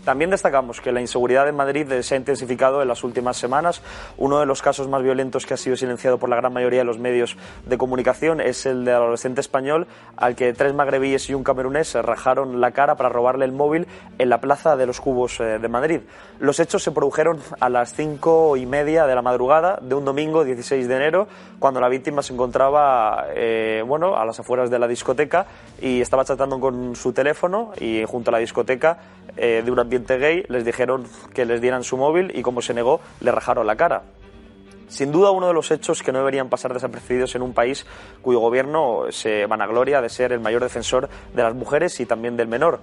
También 0.05 0.31
destacamos 0.31 0.81
que 0.81 0.91
la 0.91 0.99
inseguridad 0.99 1.47
en 1.47 1.55
Madrid 1.55 1.87
se 2.01 2.15
ha 2.15 2.17
intensificado 2.17 2.81
en 2.81 2.87
las 2.87 3.03
últimas 3.03 3.37
semanas. 3.37 3.81
Uno 4.17 4.39
de 4.39 4.45
los 4.45 4.61
casos 4.61 4.87
más 4.87 5.03
violentos 5.03 5.45
que 5.45 5.53
ha 5.53 5.57
sido 5.57 5.75
silenciado 5.75 6.17
por 6.17 6.29
la 6.29 6.35
gran 6.35 6.53
mayoría 6.53 6.79
de 6.79 6.85
los 6.85 6.99
medios 6.99 7.37
de 7.65 7.77
comunicación 7.77 8.41
es 8.41 8.65
el 8.65 8.85
del 8.85 8.95
adolescente 8.95 9.41
español 9.41 9.87
al 10.17 10.35
que 10.35 10.53
tres 10.53 10.73
magrebíes 10.73 11.29
y 11.29 11.33
un 11.33 11.43
camerunés 11.43 11.93
rajaron 11.93 12.61
la 12.61 12.71
cara 12.71 12.95
para 12.95 13.09
robarle 13.09 13.45
el 13.45 13.51
móvil 13.51 13.87
en 14.17 14.29
la 14.29 14.41
Plaza 14.41 14.75
de 14.75 14.85
los 14.85 15.01
Cubos 15.01 15.39
eh, 15.39 15.59
de 15.59 15.67
Madrid. 15.67 16.01
Los 16.39 16.59
hechos 16.59 16.83
se 16.83 16.91
produjeron 16.91 17.39
a 17.59 17.69
las 17.69 17.93
cinco 17.93 18.57
y 18.57 18.65
media 18.65 19.05
de 19.05 19.15
la 19.15 19.21
madrugada 19.21 19.77
de 19.81 19.95
un 19.95 20.05
domingo 20.05 20.43
16 20.43 20.87
de 20.87 20.95
enero, 20.95 21.27
cuando 21.59 21.79
la 21.79 21.89
víctima 21.89 22.23
se 22.23 22.33
encontraba 22.33 23.25
eh, 23.35 23.83
bueno, 23.85 24.17
a 24.17 24.25
las 24.25 24.39
afueras 24.39 24.69
de 24.69 24.79
la 24.79 24.87
discoteca 24.87 25.45
y 25.79 26.01
estaba 26.01 26.23
tratando 26.23 26.59
con 26.59 26.95
su 26.95 27.13
teléfono 27.13 27.71
y 27.79 28.03
junto 28.05 28.31
a 28.31 28.33
la 28.33 28.37
discoteca 28.39 28.97
eh, 29.37 29.63
un 29.71 29.79
ambiente 29.91 30.17
gay 30.17 30.45
les 30.47 30.63
dijeron 30.63 31.05
que 31.33 31.45
les 31.45 31.59
dieran 31.59 31.83
su 31.83 31.97
móvil 31.97 32.31
y 32.33 32.43
como 32.43 32.61
se 32.61 32.73
negó 32.73 33.01
le 33.19 33.29
rajaron 33.29 33.67
la 33.67 33.75
cara. 33.75 34.03
Sin 34.87 35.11
duda 35.11 35.31
uno 35.31 35.47
de 35.47 35.53
los 35.53 35.69
hechos 35.69 36.01
que 36.01 36.13
no 36.13 36.19
deberían 36.19 36.47
pasar 36.47 36.73
desapercibidos 36.73 37.35
en 37.35 37.41
un 37.41 37.53
país 37.53 37.85
cuyo 38.21 38.39
gobierno 38.39 39.03
se 39.09 39.45
vanagloria 39.47 40.01
de 40.01 40.07
ser 40.07 40.31
el 40.31 40.39
mayor 40.39 40.63
defensor 40.63 41.09
de 41.33 41.43
las 41.43 41.53
mujeres 41.55 41.99
y 41.99 42.05
también 42.05 42.37
del 42.37 42.47
menor. 42.47 42.79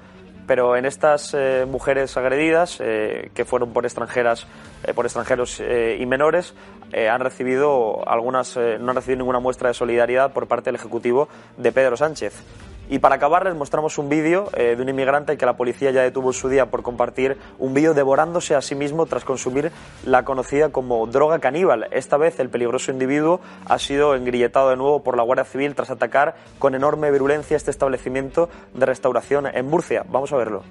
Pero 0.46 0.76
en 0.76 0.84
estas 0.84 1.32
eh, 1.32 1.66
mujeres 1.66 2.14
agredidas, 2.18 2.78
eh, 2.80 3.30
que 3.34 3.46
fueron 3.46 3.72
por 3.72 3.86
extranjeras, 3.86 4.46
por 4.94 5.06
extranjeros 5.06 5.60
y 5.60 6.04
menores, 6.06 6.54
han 6.92 7.20
recibido 7.20 8.06
algunas, 8.08 8.56
no 8.56 8.90
han 8.90 8.96
recibido 8.96 9.18
ninguna 9.18 9.40
muestra 9.40 9.68
de 9.68 9.74
solidaridad 9.74 10.32
por 10.32 10.46
parte 10.46 10.66
del 10.66 10.76
ejecutivo 10.76 11.28
de 11.56 11.72
Pedro 11.72 11.96
Sánchez. 11.96 12.42
Y 12.88 12.98
para 13.00 13.16
acabar 13.16 13.44
les 13.44 13.54
mostramos 13.54 13.98
un 13.98 14.08
vídeo 14.08 14.50
eh, 14.54 14.74
de 14.76 14.82
un 14.82 14.88
inmigrante 14.88 15.36
que 15.36 15.46
la 15.46 15.56
policía 15.56 15.90
ya 15.90 16.02
detuvo 16.02 16.30
en 16.30 16.34
su 16.34 16.48
día 16.48 16.66
por 16.66 16.82
compartir 16.82 17.36
un 17.58 17.74
vídeo 17.74 17.94
devorándose 17.94 18.54
a 18.54 18.62
sí 18.62 18.74
mismo 18.74 19.06
tras 19.06 19.24
consumir 19.24 19.70
la 20.04 20.24
conocida 20.24 20.70
como 20.70 21.06
droga 21.06 21.38
caníbal. 21.38 21.88
Esta 21.90 22.16
vez 22.16 22.40
el 22.40 22.48
peligroso 22.48 22.90
individuo 22.90 23.40
ha 23.66 23.78
sido 23.78 24.14
engrilletado 24.14 24.70
de 24.70 24.76
nuevo 24.76 25.02
por 25.02 25.16
la 25.16 25.22
Guardia 25.22 25.44
Civil 25.44 25.74
tras 25.74 25.90
atacar 25.90 26.36
con 26.58 26.74
enorme 26.74 27.10
virulencia 27.10 27.56
este 27.56 27.70
establecimiento 27.70 28.48
de 28.74 28.86
restauración 28.86 29.46
en 29.46 29.66
Murcia. 29.66 30.04
Vamos 30.08 30.32
a 30.32 30.36
verlo. 30.36 30.62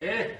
Eh. 0.00 0.38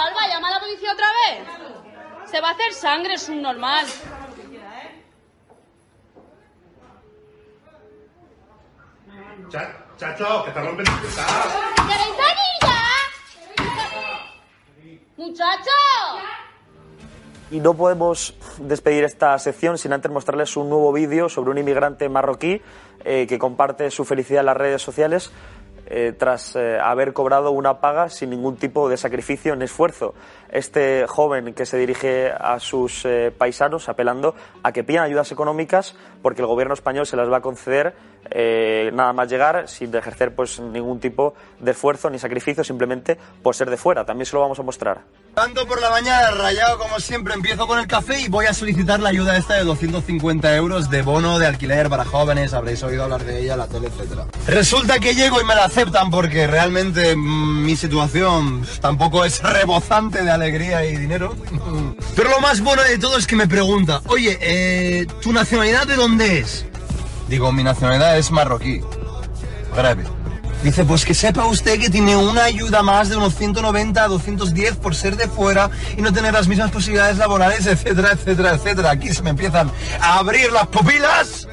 Salva, 0.00 0.26
llama 0.28 0.48
a 0.48 0.52
la 0.52 0.60
policía 0.60 0.92
otra 0.94 1.06
vez. 1.12 1.46
Se 2.30 2.40
va 2.40 2.48
a 2.48 2.52
hacer 2.52 2.72
sangre, 2.72 3.14
es 3.14 3.28
un 3.28 3.42
normal. 3.42 3.84
Chacho, 9.98 10.44
que 10.46 10.52
te 10.52 10.60
rompen 10.62 10.86
el 10.86 10.92
¿Queréis 11.86 12.14
¡Muchacho! 15.18 15.70
Y 17.50 17.60
no 17.60 17.74
podemos 17.74 18.34
despedir 18.56 19.04
esta 19.04 19.38
sección 19.38 19.76
sin 19.76 19.92
antes 19.92 20.10
mostrarles 20.10 20.56
un 20.56 20.70
nuevo 20.70 20.94
vídeo 20.94 21.28
sobre 21.28 21.50
un 21.50 21.58
inmigrante 21.58 22.08
marroquí 22.08 22.62
eh, 23.04 23.26
que 23.28 23.38
comparte 23.38 23.90
su 23.90 24.06
felicidad 24.06 24.40
en 24.40 24.46
las 24.46 24.56
redes 24.56 24.80
sociales 24.80 25.30
eh, 25.92 26.14
tras 26.16 26.54
eh, 26.54 26.78
haber 26.80 27.12
cobrado 27.12 27.50
una 27.50 27.80
paga 27.80 28.08
sin 28.08 28.30
ningún 28.30 28.54
tipo 28.56 28.88
de 28.88 28.96
sacrificio 28.96 29.56
ni 29.56 29.64
esfuerzo. 29.64 30.14
Este 30.48 31.04
joven 31.08 31.52
que 31.52 31.66
se 31.66 31.78
dirige 31.78 32.30
a 32.30 32.60
sus 32.60 33.04
eh, 33.04 33.32
paisanos 33.36 33.88
apelando 33.88 34.36
a 34.62 34.70
que 34.70 34.84
pidan 34.84 35.04
ayudas 35.04 35.32
económicas 35.32 35.96
porque 36.22 36.42
el 36.42 36.46
gobierno 36.46 36.74
español 36.74 37.06
se 37.06 37.16
las 37.16 37.28
va 37.28 37.38
a 37.38 37.40
conceder 37.40 37.94
nada 38.92 39.12
más 39.12 39.28
llegar 39.28 39.66
sin 39.66 39.92
ejercer 39.96 40.34
pues 40.34 40.60
ningún 40.60 41.00
tipo 41.00 41.34
de 41.58 41.72
esfuerzo 41.72 42.08
ni 42.10 42.18
sacrificio 42.18 42.62
simplemente 42.62 43.18
por 43.42 43.56
ser 43.56 43.68
de 43.68 43.76
fuera. 43.76 44.04
También 44.04 44.26
se 44.26 44.36
lo 44.36 44.42
vamos 44.42 44.60
a 44.60 44.62
mostrar. 44.62 45.00
Tanto 45.34 45.66
por 45.66 45.80
la 45.80 45.90
mañana, 45.90 46.32
rayado 46.32 46.78
como 46.78 46.98
siempre, 46.98 47.34
empiezo 47.34 47.66
con 47.66 47.78
el 47.78 47.86
café 47.86 48.20
y 48.20 48.28
voy 48.28 48.46
a 48.46 48.54
solicitar 48.54 49.00
la 49.00 49.10
ayuda 49.10 49.36
esta 49.36 49.54
de 49.54 49.64
250 49.64 50.56
euros 50.56 50.90
de 50.90 51.02
bono 51.02 51.38
de 51.38 51.46
alquiler 51.46 51.88
para 51.88 52.04
jóvenes, 52.04 52.52
habréis 52.52 52.82
oído 52.82 53.04
hablar 53.04 53.24
de 53.24 53.40
ella, 53.40 53.56
la 53.56 53.68
tele, 53.68 53.88
etc. 53.88 54.22
Resulta 54.46 54.98
que 54.98 55.14
llego 55.14 55.40
y 55.40 55.44
me 55.44 55.54
la 55.54 55.64
aceptan 55.64 56.10
porque 56.10 56.46
realmente 56.46 57.14
mm, 57.14 57.64
mi 57.64 57.76
situación 57.76 58.66
tampoco 58.80 59.24
es 59.24 59.42
rebosante 59.42 60.24
de 60.24 60.30
alegría 60.30 60.84
y 60.84 60.96
dinero. 60.96 61.36
Pero 62.16 62.30
lo 62.30 62.40
más 62.40 62.60
bueno 62.60 62.82
de 62.82 62.98
todo 62.98 63.16
es 63.16 63.26
que 63.26 63.36
me 63.36 63.46
pregunta, 63.46 64.02
oye, 64.08 64.36
eh, 64.40 65.06
¿tu 65.22 65.32
nacionalidad 65.32 65.86
de 65.86 65.94
dónde 65.94 66.40
es? 66.40 66.66
Digo, 67.28 67.52
mi 67.52 67.62
nacionalidad 67.62 68.18
es 68.18 68.30
marroquí. 68.32 68.80
Grave. 69.76 70.19
Dice, 70.62 70.84
pues 70.84 71.06
que 71.06 71.14
sepa 71.14 71.46
usted 71.46 71.80
que 71.80 71.88
tiene 71.88 72.16
una 72.16 72.44
ayuda 72.44 72.82
más 72.82 73.08
de 73.08 73.16
unos 73.16 73.34
190 73.34 74.04
a 74.04 74.08
210 74.08 74.76
por 74.76 74.94
ser 74.94 75.16
de 75.16 75.26
fuera 75.26 75.70
y 75.96 76.02
no 76.02 76.12
tener 76.12 76.34
las 76.34 76.48
mismas 76.48 76.70
posibilidades 76.70 77.16
laborales, 77.16 77.64
etcétera, 77.66 78.10
etcétera, 78.12 78.54
etcétera. 78.54 78.90
Aquí 78.90 79.08
se 79.14 79.22
me 79.22 79.30
empiezan 79.30 79.70
a 80.02 80.18
abrir 80.18 80.52
las 80.52 80.66
pupilas 80.66 81.48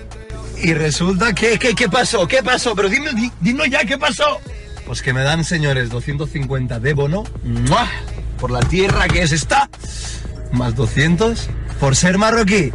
y 0.62 0.74
resulta 0.74 1.34
que, 1.34 1.58
que 1.58 1.74
¿qué 1.74 1.88
pasó? 1.88 2.28
¿Qué 2.28 2.44
pasó? 2.44 2.76
Pero 2.76 2.90
dime, 2.90 3.14
di- 3.14 3.32
dinos 3.40 3.70
ya, 3.70 3.86
¿qué 3.86 3.98
pasó? 3.98 4.42
Pues 4.86 5.02
que 5.02 5.14
me 5.14 5.22
dan, 5.24 5.46
señores, 5.46 5.90
250 5.90 6.80
de 6.82 6.94
bono 6.94 7.24
¡mua! 7.44 7.88
por 8.40 8.52
la 8.52 8.60
tierra 8.60 9.08
que 9.08 9.22
es 9.22 9.32
esta, 9.32 9.70
más 10.52 10.76
200 10.76 11.48
por 11.80 11.96
ser 11.96 12.18
marroquí. 12.18 12.72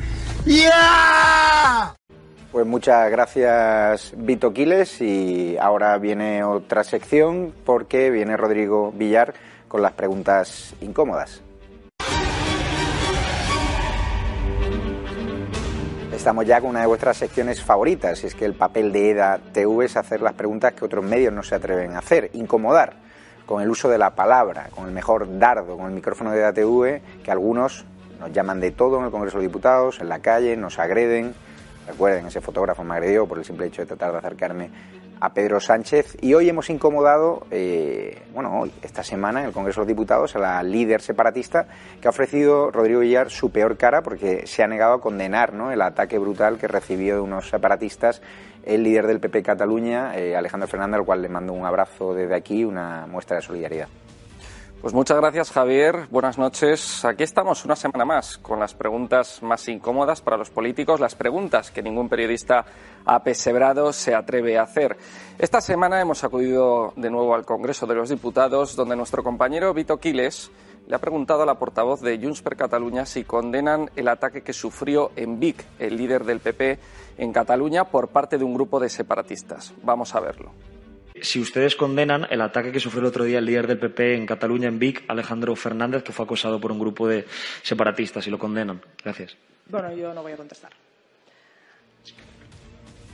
¡Ya! 0.46 1.31
Pues 2.52 2.66
muchas 2.66 3.10
gracias, 3.10 4.12
Vito 4.14 4.52
Quiles. 4.52 5.00
Y 5.00 5.56
ahora 5.58 5.96
viene 5.96 6.44
otra 6.44 6.84
sección 6.84 7.54
porque 7.64 8.10
viene 8.10 8.36
Rodrigo 8.36 8.92
Villar 8.92 9.32
con 9.68 9.80
las 9.80 9.92
preguntas 9.92 10.74
incómodas. 10.82 11.40
Estamos 16.12 16.44
ya 16.44 16.60
con 16.60 16.70
una 16.70 16.82
de 16.82 16.86
vuestras 16.86 17.16
secciones 17.16 17.62
favoritas, 17.62 18.22
y 18.22 18.26
es 18.26 18.34
que 18.34 18.44
el 18.44 18.52
papel 18.52 18.92
de 18.92 19.12
EDA 19.12 19.40
TV 19.52 19.86
es 19.86 19.96
hacer 19.96 20.20
las 20.20 20.34
preguntas 20.34 20.74
que 20.74 20.84
otros 20.84 21.02
medios 21.02 21.32
no 21.32 21.42
se 21.42 21.54
atreven 21.54 21.96
a 21.96 22.00
hacer, 22.00 22.30
incomodar, 22.34 22.92
con 23.46 23.62
el 23.62 23.70
uso 23.70 23.88
de 23.88 23.96
la 23.96 24.10
palabra, 24.10 24.68
con 24.74 24.84
el 24.84 24.92
mejor 24.92 25.38
dardo, 25.38 25.78
con 25.78 25.86
el 25.86 25.92
micrófono 25.92 26.30
de 26.30 26.38
EDA 26.38 26.52
TV, 26.52 27.02
que 27.24 27.30
algunos 27.30 27.86
nos 28.20 28.30
llaman 28.30 28.60
de 28.60 28.72
todo 28.72 28.98
en 28.98 29.06
el 29.06 29.10
Congreso 29.10 29.38
de 29.38 29.44
Diputados, 29.44 30.00
en 30.00 30.10
la 30.10 30.18
calle, 30.18 30.54
nos 30.56 30.78
agreden. 30.78 31.34
Recuerden, 31.86 32.26
ese 32.26 32.40
fotógrafo 32.40 32.84
me 32.84 32.94
agredió 32.94 33.26
por 33.26 33.38
el 33.38 33.44
simple 33.44 33.66
hecho 33.66 33.82
de 33.82 33.86
tratar 33.86 34.12
de 34.12 34.18
acercarme 34.18 34.70
a 35.20 35.32
Pedro 35.32 35.60
Sánchez. 35.60 36.16
Y 36.20 36.34
hoy 36.34 36.48
hemos 36.48 36.68
incomodado, 36.68 37.46
eh, 37.50 38.22
bueno, 38.34 38.60
hoy, 38.60 38.72
esta 38.82 39.04
semana, 39.04 39.40
en 39.40 39.46
el 39.46 39.52
Congreso 39.52 39.80
de 39.80 39.84
los 39.84 39.88
Diputados, 39.88 40.34
a 40.34 40.40
la 40.40 40.62
líder 40.62 41.00
separatista 41.00 41.66
que 42.00 42.08
ha 42.08 42.10
ofrecido 42.10 42.72
Rodrigo 42.72 43.00
Villar 43.00 43.30
su 43.30 43.50
peor 43.50 43.76
cara 43.76 44.02
porque 44.02 44.46
se 44.46 44.64
ha 44.64 44.66
negado 44.66 44.94
a 44.94 45.00
condenar 45.00 45.52
¿no? 45.52 45.70
el 45.70 45.80
ataque 45.80 46.18
brutal 46.18 46.58
que 46.58 46.66
recibió 46.66 47.14
de 47.14 47.20
unos 47.20 47.48
separatistas 47.48 48.20
el 48.64 48.82
líder 48.82 49.06
del 49.06 49.20
PP 49.20 49.42
Cataluña, 49.42 50.16
eh, 50.16 50.36
Alejandro 50.36 50.68
Fernández, 50.68 51.00
al 51.00 51.04
cual 51.04 51.22
le 51.22 51.28
mando 51.28 51.52
un 51.52 51.66
abrazo 51.66 52.14
desde 52.14 52.34
aquí, 52.34 52.64
una 52.64 53.06
muestra 53.06 53.36
de 53.36 53.42
solidaridad. 53.42 53.88
Pues 54.82 54.94
muchas 54.94 55.16
gracias, 55.16 55.52
Javier. 55.52 56.08
Buenas 56.10 56.38
noches. 56.38 57.04
Aquí 57.04 57.22
estamos 57.22 57.64
una 57.64 57.76
semana 57.76 58.04
más 58.04 58.36
con 58.38 58.58
las 58.58 58.74
preguntas 58.74 59.40
más 59.40 59.68
incómodas 59.68 60.20
para 60.20 60.36
los 60.36 60.50
políticos, 60.50 60.98
las 60.98 61.14
preguntas 61.14 61.70
que 61.70 61.84
ningún 61.84 62.08
periodista 62.08 62.64
apesebrado 63.04 63.92
se 63.92 64.12
atreve 64.12 64.58
a 64.58 64.64
hacer. 64.64 64.96
Esta 65.38 65.60
semana 65.60 66.00
hemos 66.00 66.24
acudido 66.24 66.94
de 66.96 67.10
nuevo 67.10 67.32
al 67.36 67.46
Congreso 67.46 67.86
de 67.86 67.94
los 67.94 68.08
Diputados, 68.08 68.74
donde 68.74 68.96
nuestro 68.96 69.22
compañero 69.22 69.72
Vito 69.72 69.98
Quiles 69.98 70.50
le 70.88 70.96
ha 70.96 70.98
preguntado 70.98 71.44
a 71.44 71.46
la 71.46 71.60
portavoz 71.60 72.00
de 72.00 72.18
Junts 72.18 72.42
per 72.42 72.56
Catalunya 72.56 73.06
si 73.06 73.22
condenan 73.22 73.88
el 73.94 74.08
ataque 74.08 74.42
que 74.42 74.52
sufrió 74.52 75.12
en 75.14 75.38
Vic, 75.38 75.64
el 75.78 75.96
líder 75.96 76.24
del 76.24 76.40
PP 76.40 76.80
en 77.18 77.32
Cataluña, 77.32 77.84
por 77.84 78.08
parte 78.08 78.36
de 78.36 78.42
un 78.42 78.54
grupo 78.54 78.80
de 78.80 78.88
separatistas. 78.88 79.72
Vamos 79.84 80.16
a 80.16 80.18
verlo. 80.18 80.50
Si 81.20 81.40
ustedes 81.40 81.76
condenan 81.76 82.26
el 82.30 82.40
ataque 82.40 82.72
que 82.72 82.80
sufrió 82.80 83.00
el 83.00 83.06
otro 83.06 83.24
día 83.24 83.38
el 83.38 83.44
líder 83.44 83.66
del 83.66 83.78
PP 83.78 84.16
en 84.16 84.26
Cataluña, 84.26 84.68
en 84.68 84.78
Vic, 84.78 85.04
Alejandro 85.08 85.54
Fernández, 85.54 86.02
que 86.02 86.12
fue 86.12 86.24
acosado 86.24 86.60
por 86.60 86.72
un 86.72 86.78
grupo 86.78 87.06
de 87.06 87.26
separatistas, 87.62 88.24
si 88.24 88.30
lo 88.30 88.38
condenan. 88.38 88.80
Gracias. 89.02 89.36
Bueno, 89.66 89.92
yo 89.94 90.12
no 90.14 90.22
voy 90.22 90.32
a 90.32 90.36
contestar. 90.36 90.72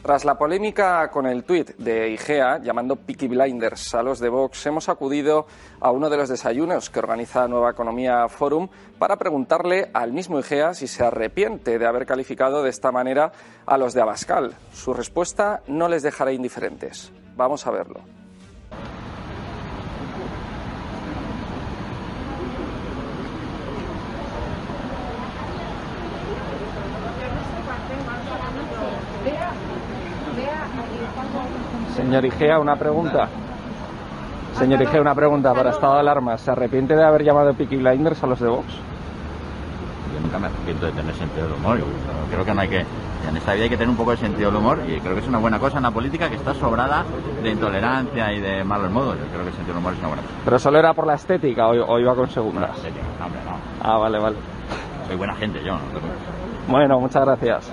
Tras 0.02 0.24
la 0.24 0.38
polémica 0.38 1.10
con 1.10 1.26
el 1.26 1.42
tuit 1.42 1.76
de 1.76 2.08
IGEA 2.10 2.62
llamando 2.62 2.96
Peaky 2.96 3.26
Blinders 3.26 3.94
a 3.94 4.02
los 4.02 4.20
de 4.20 4.28
Vox, 4.28 4.64
hemos 4.64 4.88
acudido 4.88 5.46
a 5.80 5.90
uno 5.90 6.08
de 6.08 6.16
los 6.16 6.28
desayunos 6.28 6.88
que 6.88 7.00
organiza 7.00 7.48
Nueva 7.48 7.72
Economía 7.72 8.28
Forum 8.28 8.68
para 8.98 9.16
preguntarle 9.16 9.90
al 9.92 10.12
mismo 10.12 10.38
IGEA 10.38 10.72
si 10.72 10.86
se 10.86 11.04
arrepiente 11.04 11.78
de 11.78 11.86
haber 11.86 12.06
calificado 12.06 12.62
de 12.62 12.70
esta 12.70 12.92
manera 12.92 13.32
a 13.66 13.76
los 13.76 13.92
de 13.92 14.00
Abascal. 14.00 14.54
Su 14.72 14.94
respuesta 14.94 15.62
no 15.66 15.88
les 15.88 16.04
dejará 16.04 16.32
indiferentes. 16.32 17.12
Vamos 17.38 17.64
a 17.68 17.70
verlo. 17.70 18.00
Señor 31.94 32.24
Igea, 32.24 32.58
una 32.58 32.74
pregunta. 32.74 33.28
Señor 34.54 34.82
Igea, 34.82 35.00
una 35.00 35.14
pregunta 35.14 35.54
para 35.54 35.70
estado 35.70 35.94
de 35.94 36.00
alarma. 36.00 36.36
¿Se 36.38 36.50
arrepiente 36.50 36.96
de 36.96 37.04
haber 37.04 37.22
llamado 37.22 37.54
Peaky 37.54 37.76
Blinders 37.76 38.20
a 38.24 38.26
los 38.26 38.40
de 38.40 38.48
Vox? 38.48 38.66
Yo 40.12 40.20
nunca 40.20 40.38
me 40.38 40.46
arrepiento 40.46 40.86
de 40.86 40.92
tener 40.92 41.14
sentido 41.14 41.48
del 41.48 41.56
humor. 41.56 41.78
Yo 41.78 41.86
creo 42.30 42.44
que 42.44 42.54
no 42.54 42.60
hay 42.60 42.68
que. 42.68 42.84
En 43.28 43.36
esta 43.36 43.52
vida 43.52 43.64
hay 43.64 43.70
que 43.70 43.76
tener 43.76 43.90
un 43.90 43.96
poco 43.96 44.12
de 44.12 44.16
sentido 44.16 44.50
del 44.50 44.60
humor 44.60 44.80
y 44.86 45.00
creo 45.00 45.14
que 45.14 45.20
es 45.20 45.28
una 45.28 45.38
buena 45.38 45.58
cosa 45.58 45.78
en 45.78 45.82
la 45.82 45.90
política 45.90 46.28
que 46.28 46.36
está 46.36 46.54
sobrada 46.54 47.04
de 47.42 47.50
intolerancia 47.50 48.32
y 48.32 48.40
de 48.40 48.64
malos 48.64 48.90
modos. 48.90 49.18
Yo 49.18 49.26
creo 49.26 49.42
que 49.42 49.48
el 49.48 49.54
sentido 49.54 49.74
del 49.74 49.78
humor 49.78 49.92
es 49.94 49.98
una 49.98 50.08
buena 50.08 50.22
cosa. 50.22 50.34
¿Pero 50.44 50.58
solo 50.58 50.78
era 50.78 50.94
por 50.94 51.06
la 51.06 51.14
estética 51.14 51.68
o, 51.68 51.98
iba 51.98 52.14
con 52.14 52.30
segundas? 52.30 52.70
No, 53.18 53.26
hombre, 53.26 53.40
no. 53.44 53.56
Ah, 53.82 53.98
vale, 53.98 54.18
vale. 54.18 54.36
Soy 55.06 55.16
buena 55.16 55.34
gente 55.34 55.62
yo, 55.64 55.72
no 55.72 55.78
te. 55.78 56.70
Bueno, 56.70 57.00
muchas 57.00 57.24
gracias. 57.24 57.72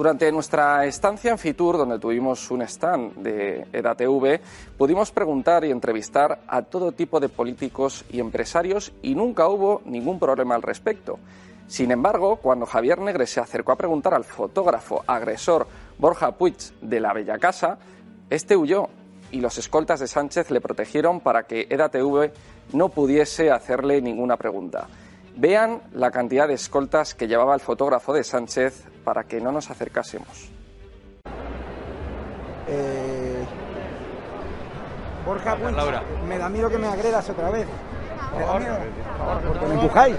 Durante 0.00 0.32
nuestra 0.32 0.86
estancia 0.86 1.30
en 1.30 1.36
Fitur, 1.36 1.76
donde 1.76 1.98
tuvimos 1.98 2.50
un 2.50 2.62
stand 2.62 3.16
de 3.16 3.66
EDATV, 3.70 4.40
pudimos 4.78 5.10
preguntar 5.12 5.62
y 5.66 5.70
entrevistar 5.70 6.40
a 6.48 6.62
todo 6.62 6.92
tipo 6.92 7.20
de 7.20 7.28
políticos 7.28 8.06
y 8.08 8.18
empresarios 8.18 8.94
y 9.02 9.14
nunca 9.14 9.46
hubo 9.46 9.82
ningún 9.84 10.18
problema 10.18 10.54
al 10.54 10.62
respecto. 10.62 11.18
Sin 11.66 11.90
embargo, 11.90 12.36
cuando 12.36 12.64
Javier 12.64 12.98
Negre 12.98 13.26
se 13.26 13.40
acercó 13.40 13.72
a 13.72 13.76
preguntar 13.76 14.14
al 14.14 14.24
fotógrafo 14.24 15.04
agresor 15.06 15.66
Borja 15.98 16.32
Puig 16.32 16.56
de 16.80 16.98
la 16.98 17.12
Bella 17.12 17.38
Casa, 17.38 17.76
este 18.30 18.56
huyó 18.56 18.88
y 19.30 19.42
los 19.42 19.58
escoltas 19.58 20.00
de 20.00 20.08
Sánchez 20.08 20.50
le 20.50 20.62
protegieron 20.62 21.20
para 21.20 21.42
que 21.42 21.66
EDATV 21.68 22.32
no 22.72 22.88
pudiese 22.88 23.50
hacerle 23.50 24.00
ninguna 24.00 24.38
pregunta. 24.38 24.88
Vean 25.36 25.82
la 25.92 26.10
cantidad 26.10 26.48
de 26.48 26.54
escoltas 26.54 27.14
que 27.14 27.28
llevaba 27.28 27.54
el 27.54 27.60
fotógrafo 27.60 28.14
de 28.14 28.24
Sánchez 28.24 28.86
para 29.04 29.24
que 29.24 29.40
no 29.40 29.52
nos 29.52 29.70
acercásemos. 29.70 30.48
Eh, 32.68 33.44
Borja 35.26 35.56
Puig, 35.56 35.74
me 36.28 36.38
da 36.38 36.48
miedo 36.48 36.68
que 36.68 36.78
me 36.78 36.86
agredas 36.88 37.28
otra 37.28 37.50
vez. 37.50 37.66
¿Me 38.36 38.44
da 38.44 38.58
miedo? 38.58 38.76
¿Porque 39.48 39.66
me 39.66 39.74
empujáis? 39.74 40.16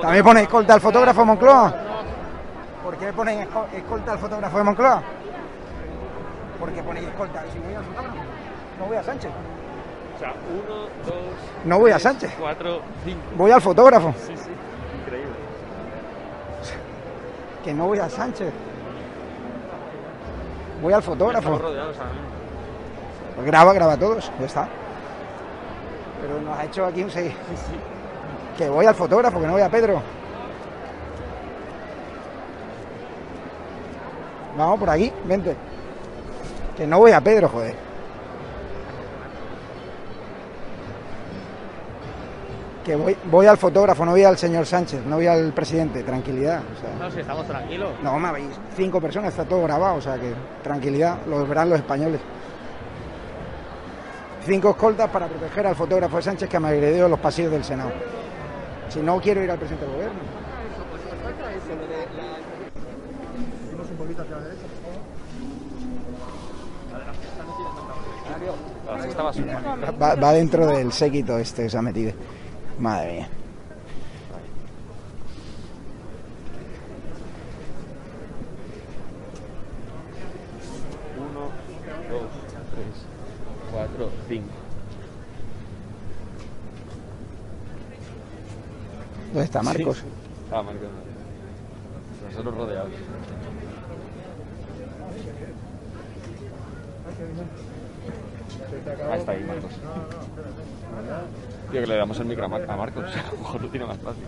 ¿También 0.00 0.24
ponéis 0.24 0.46
escolta 0.46 0.74
al 0.74 0.80
fotógrafo 0.80 1.24
Moncloa? 1.24 1.74
¿Por 2.82 2.96
qué 2.96 3.12
ponéis 3.12 3.40
esco- 3.48 3.66
escolta 3.72 4.12
al 4.12 4.18
fotógrafo 4.18 4.58
de 4.58 4.64
Moncloa? 4.64 5.02
¿Por 6.58 6.72
qué 6.72 6.82
ponéis 6.82 7.08
escolta? 7.08 7.44
Si 7.52 7.58
voy 7.58 7.74
al 7.74 7.84
fotógrafo, 7.84 8.16
no 8.78 8.86
voy 8.86 8.96
a 8.96 9.02
Sánchez. 9.02 9.30
O 10.14 10.18
sea, 10.18 10.32
uno, 10.32 10.74
dos, 11.04 11.34
No 11.64 11.78
voy 11.78 11.90
a 11.90 11.98
Sánchez. 11.98 12.32
cuatro, 12.38 12.80
cinco. 13.04 13.20
Voy 13.36 13.50
al 13.50 13.60
fotógrafo. 13.60 14.14
Sí, 14.18 14.32
sí, 14.36 14.50
increíble. 15.02 15.30
Que 17.64 17.72
no 17.72 17.86
voy 17.86 17.98
a 17.98 18.08
Sánchez. 18.10 18.52
Voy 20.82 20.92
al 20.92 21.02
fotógrafo. 21.02 21.58
Graba, 23.44 23.72
graba 23.72 23.96
todos, 23.96 24.30
ya 24.38 24.46
está. 24.46 24.68
Pero 26.20 26.40
nos 26.42 26.58
ha 26.58 26.64
hecho 26.64 26.84
aquí 26.84 27.02
un 27.02 27.10
sí. 27.10 27.32
Que 28.58 28.68
voy 28.68 28.86
al 28.86 28.94
fotógrafo, 28.94 29.40
que 29.40 29.46
no 29.46 29.54
voy 29.54 29.62
a 29.62 29.70
Pedro. 29.70 30.02
Vamos 34.56 34.78
por 34.78 34.90
aquí, 34.90 35.10
vente. 35.24 35.56
Que 36.76 36.86
no 36.86 36.98
voy 36.98 37.12
a 37.12 37.20
Pedro, 37.20 37.48
joder. 37.48 37.93
Que 42.84 42.96
voy, 42.96 43.16
voy 43.30 43.46
al 43.46 43.56
fotógrafo, 43.56 44.04
no 44.04 44.10
voy 44.10 44.24
al 44.24 44.36
señor 44.36 44.66
Sánchez, 44.66 45.06
no 45.06 45.16
voy 45.16 45.26
al 45.26 45.52
presidente. 45.52 46.02
Tranquilidad. 46.02 46.60
o 46.60 46.80
sea. 46.80 46.94
No, 46.98 47.10
si 47.10 47.20
estamos 47.20 47.46
tranquilos. 47.46 47.92
No, 48.02 48.18
me 48.18 48.30
veis, 48.32 48.50
cinco 48.76 49.00
personas, 49.00 49.30
está 49.30 49.44
todo 49.44 49.62
grabado, 49.62 49.96
o 49.96 50.00
sea 50.02 50.16
que 50.16 50.34
tranquilidad, 50.62 51.18
lo 51.26 51.46
verán 51.46 51.70
los 51.70 51.78
españoles. 51.78 52.20
cinco 54.44 54.70
escoltas 54.70 55.08
para 55.08 55.26
proteger 55.26 55.66
al 55.66 55.74
fotógrafo 55.74 56.20
Sánchez 56.20 56.48
que 56.48 56.60
me 56.60 56.68
agredió 56.68 57.06
en 57.06 57.10
los 57.12 57.20
pasillos 57.20 57.52
del 57.52 57.64
Senado. 57.64 57.90
Si 58.90 59.00
no 59.00 59.18
quiero 59.18 59.42
ir 59.42 59.50
al 59.50 59.58
presidente 59.58 59.86
del 59.86 59.94
gobierno. 59.94 60.20
Va, 70.00 70.14
va 70.16 70.32
dentro 70.32 70.66
del 70.66 70.92
séquito 70.92 71.38
este 71.38 71.62
que 71.62 71.70
se 71.70 71.78
ha 71.78 71.82
metido. 71.82 72.12
Madre 72.78 73.12
mía. 73.12 73.28
Uno, 81.16 81.50
dos, 82.10 82.30
tres, 82.72 83.06
cuatro, 83.70 84.10
cinco. 84.28 84.48
¿Dónde 89.28 89.44
está 89.44 89.62
Marcos? 89.62 89.98
Sí. 89.98 90.04
Ah, 90.52 90.62
Marcos. 90.62 90.88
Nosotros 92.28 92.54
rodeados. 92.56 92.90
Ahí 99.10 99.18
está 99.18 99.32
ahí, 99.32 99.44
Marcos. 99.44 99.72
Tío, 101.70 101.80
que 101.80 101.86
le 101.86 101.96
damos 101.96 102.18
el 102.20 102.26
micro 102.26 102.44
a, 102.44 102.48
Mar- 102.48 102.66
a 102.68 102.76
Marcos. 102.76 103.04
A 103.28 103.32
lo 103.32 103.38
mejor 103.38 103.62
lo 103.62 103.68
tiene 103.68 103.86
más 103.86 103.98
fácil. 103.98 104.24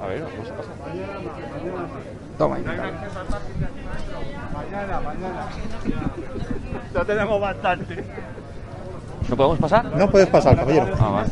A 0.00 0.06
ver, 0.06 0.22
vamos 0.22 0.50
a 0.50 0.54
pasar. 0.56 0.74
Toma. 2.38 2.58
Ya 6.94 7.04
tenemos 7.04 7.40
bastante. 7.40 8.04
¿No 9.28 9.36
podemos 9.36 9.58
pasar? 9.58 9.84
No 9.96 10.10
puedes 10.10 10.28
pasar, 10.28 10.56
caballero. 10.56 10.94
Ah, 10.98 11.10
vale. 11.10 11.30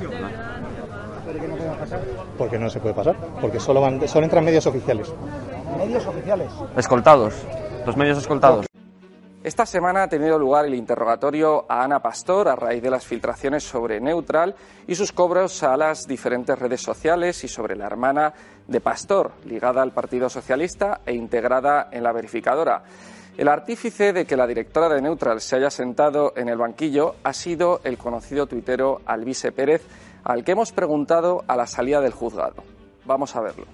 Porque 2.37 2.59
no 2.59 2.71
se 2.71 2.81
puede 2.81 2.95
pasar. 2.95 3.17
Porque 3.41 3.59
solo, 3.61 3.81
van, 3.81 4.07
solo 4.09 4.25
entran 4.25 4.45
medios 4.45 4.67
oficiales. 4.67 5.13
Medios 5.79 6.07
oficiales. 6.07 6.49
Escoltados. 6.77 7.35
Los 7.87 7.97
medios 7.97 8.19
escoltados. 8.19 8.68
Esta 9.49 9.65
semana 9.65 10.03
ha 10.03 10.09
tenido 10.09 10.39
lugar 10.39 10.67
el 10.67 10.75
interrogatorio 10.75 11.65
a 11.71 11.83
Ana 11.83 12.01
Pastor 12.01 12.49
a 12.49 12.55
raíz 12.55 12.83
de 12.83 12.91
las 12.91 13.07
filtraciones 13.07 13.65
sobre 13.65 13.99
Neutral 13.99 14.55
y 14.87 14.95
sus 14.95 15.11
cobros 15.11 15.63
a 15.63 15.75
las 15.75 16.07
diferentes 16.07 16.59
redes 16.59 16.83
sociales 16.83 17.43
y 17.45 17.49
sobre 17.49 17.75
la 17.75 17.87
hermana 17.87 18.35
de 18.67 18.83
Pastor, 18.83 19.33
ligada 19.47 19.81
al 19.81 19.95
Partido 19.95 20.29
Socialista 20.29 21.01
e 21.07 21.15
integrada 21.15 21.89
en 21.91 22.03
la 22.03 22.13
verificadora. 22.13 22.83
El 23.39 23.49
artífice 23.49 24.13
de 24.13 24.27
que 24.27 24.37
la 24.37 24.47
directora 24.47 24.91
de 24.91 25.01
Neutral 25.01 25.41
se 25.41 25.57
haya 25.57 25.71
sentado 25.71 26.35
en 26.37 26.51
el 26.51 26.59
banquillo 26.59 27.15
ha 27.25 27.33
sido 27.33 27.81
el 27.85 27.97
conocido 27.97 28.47
tuitero 28.47 29.01
Alvise 29.07 29.51
Pérez, 29.51 29.81
al 30.25 30.45
que 30.45 30.53
hemos 30.53 30.73
preguntado 30.73 31.43
a 31.49 31.57
la 31.57 31.67
salida 31.67 32.03
del 32.03 32.13
juzgado. 32.13 32.63
Vamos 33.07 33.35
a 33.35 33.41
verlo. 33.41 33.65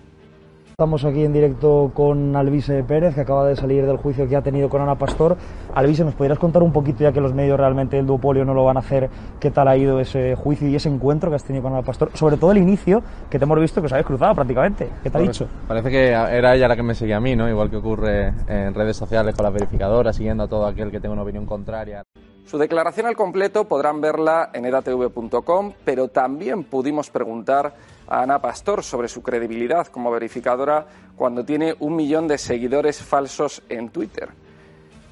Estamos 0.75 1.05
aquí 1.05 1.25
en 1.25 1.33
directo 1.33 1.93
con 1.95 2.35
Alvise 2.35 2.83
Pérez, 2.83 3.15
que 3.15 3.21
acaba 3.21 3.47
de 3.47 3.55
salir 3.55 3.87
del 3.87 3.97
juicio 3.97 4.27
que 4.27 4.35
ha 4.35 4.43
tenido 4.43 4.69
con 4.69 4.83
Ana 4.83 4.97
Pastor. 4.97 5.37
Alvise, 5.73 6.03
¿nos 6.03 6.17
podrías 6.17 6.37
contar 6.37 6.65
un 6.65 6.73
poquito, 6.73 7.05
ya 7.05 7.13
que 7.13 7.21
los 7.21 7.33
medios 7.33 7.57
realmente 7.57 7.95
del 7.95 8.07
duopolio 8.07 8.45
no 8.45 8.55
lo 8.55 8.65
van 8.65 8.79
a 8.79 8.81
hacer, 8.81 9.09
qué 9.39 9.53
tal 9.53 9.69
ha 9.69 9.77
ido 9.77 10.01
ese 10.01 10.35
juicio 10.35 10.67
y 10.67 10.75
ese 10.75 10.89
encuentro 10.89 11.31
que 11.31 11.37
has 11.37 11.45
tenido 11.45 11.63
con 11.63 11.75
Ana 11.75 11.83
Pastor? 11.83 12.11
Sobre 12.15 12.39
todo 12.39 12.51
el 12.51 12.59
inicio, 12.59 13.05
que 13.31 13.39
te 13.39 13.45
hemos 13.45 13.61
visto 13.61 13.81
que 13.81 13.87
os 13.87 13.93
habéis 13.93 14.09
cruzado 14.09 14.35
prácticamente. 14.35 14.89
¿Qué 15.01 15.11
te 15.11 15.17
ha 15.17 15.21
dicho? 15.21 15.47
Parece 15.69 15.91
que 15.91 16.09
era 16.09 16.57
ella 16.57 16.67
la 16.67 16.75
que 16.75 16.83
me 16.83 16.97
seguía 16.97 17.19
a 17.19 17.21
mí, 17.21 17.37
¿no? 17.37 17.49
Igual 17.49 17.71
que 17.71 17.77
ocurre 17.77 18.33
en 18.49 18.75
redes 18.75 18.97
sociales 18.97 19.33
con 19.37 19.45
las 19.45 19.53
verificadoras, 19.53 20.17
siguiendo 20.17 20.43
a 20.43 20.49
todo 20.49 20.67
aquel 20.67 20.91
que 20.91 20.99
tenga 20.99 21.13
una 21.13 21.23
opinión 21.23 21.47
contraria. 21.47 22.03
Su 22.47 22.59
declaración 22.59 23.07
al 23.07 23.15
completo 23.15 23.69
podrán 23.69 24.01
verla 24.01 24.51
en 24.53 24.67
edatv.com, 24.67 25.73
pero 25.85 26.09
también 26.09 26.65
pudimos 26.65 27.11
preguntar 27.11 27.75
a 28.09 28.23
Ana 28.23 28.41
Pastor 28.41 28.83
sobre 28.83 29.09
su 29.09 29.23
credibilidad 29.23 29.87
como 29.87 30.11
verificadora 30.11 30.87
cuando 31.17 31.45
tiene 31.45 31.75
un 31.81 31.97
millón 31.97 32.29
de 32.29 32.39
seguidores 32.39 33.03
falsos 33.03 33.63
en 33.69 33.91
Twitter. 33.91 34.31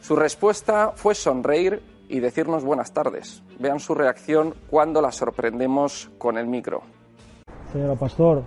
Su 0.00 0.16
respuesta 0.16 0.92
fue 0.94 1.14
sonreír 1.14 1.83
y 2.09 2.20
decirnos 2.20 2.64
buenas 2.64 2.92
tardes. 2.92 3.42
Vean 3.59 3.81
su 3.81 3.94
reacción 3.94 4.55
cuando 4.68 5.00
la 5.00 5.12
sorprendemos 5.12 6.11
con 6.18 6.37
el 6.37 6.46
micro. 6.46 6.83
Señora 7.72 7.94
Pastor, 7.94 8.42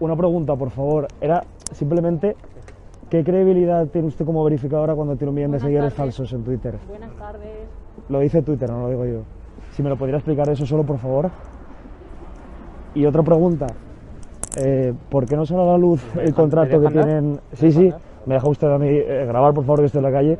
una 0.00 0.16
pregunta, 0.16 0.54
por 0.56 0.70
favor. 0.70 1.08
Era 1.20 1.44
simplemente, 1.72 2.36
¿qué 3.08 3.24
credibilidad 3.24 3.86
tiene 3.86 4.08
usted 4.08 4.24
como 4.24 4.44
verificadora 4.44 4.94
cuando 4.94 5.16
tiene 5.16 5.30
un 5.30 5.34
millón 5.36 5.52
de 5.52 5.60
seguidores 5.60 5.94
falsos 5.94 6.32
en 6.32 6.44
Twitter? 6.44 6.76
Buenas 6.88 7.16
tardes. 7.16 7.68
Lo 8.08 8.20
dice 8.20 8.42
Twitter, 8.42 8.68
no 8.68 8.82
lo 8.82 8.88
digo 8.90 9.06
yo. 9.06 9.22
Si 9.72 9.82
me 9.82 9.88
lo 9.88 9.96
podría 9.96 10.16
explicar 10.16 10.48
eso 10.48 10.66
solo, 10.66 10.82
por 10.84 10.98
favor. 10.98 11.30
Y 12.94 13.06
otra 13.06 13.22
pregunta. 13.22 13.66
Eh, 14.56 14.92
¿Por 15.08 15.26
qué 15.26 15.36
no 15.36 15.46
sale 15.46 15.62
a 15.62 15.66
la 15.66 15.78
luz 15.78 16.02
el 16.16 16.34
contrato 16.34 16.80
que 16.80 16.86
andar? 16.86 17.04
tienen? 17.04 17.40
Sí, 17.52 17.70
sí. 17.70 17.92
Me 18.26 18.34
deja 18.34 18.48
usted 18.48 18.68
a 18.68 18.78
mí 18.78 18.88
eh, 18.88 19.24
grabar, 19.26 19.54
por 19.54 19.64
favor, 19.64 19.80
que 19.80 19.86
estoy 19.86 20.00
en 20.00 20.04
la 20.04 20.12
calle. 20.12 20.38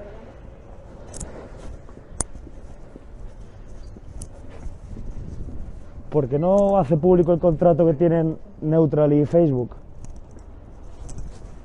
¿Por 6.11 6.29
qué 6.29 6.41
no 6.41 6.77
hace 6.77 6.97
público 6.97 7.33
el 7.33 7.39
contrato 7.39 7.87
que 7.87 7.95
tienen 7.95 8.37
Neutral 8.61 9.13
y 9.13 9.25
Facebook? 9.27 9.77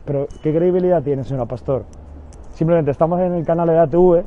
Pero, 0.05 0.27
¿qué 0.43 0.53
credibilidad 0.53 1.01
tiene, 1.01 1.23
señora 1.23 1.47
Pastor? 1.47 1.83
Simplemente 2.51 2.91
estamos 2.91 3.19
en 3.21 3.33
el 3.33 3.43
canal 3.43 3.67
de 3.67 3.79
ATV, 3.79 4.23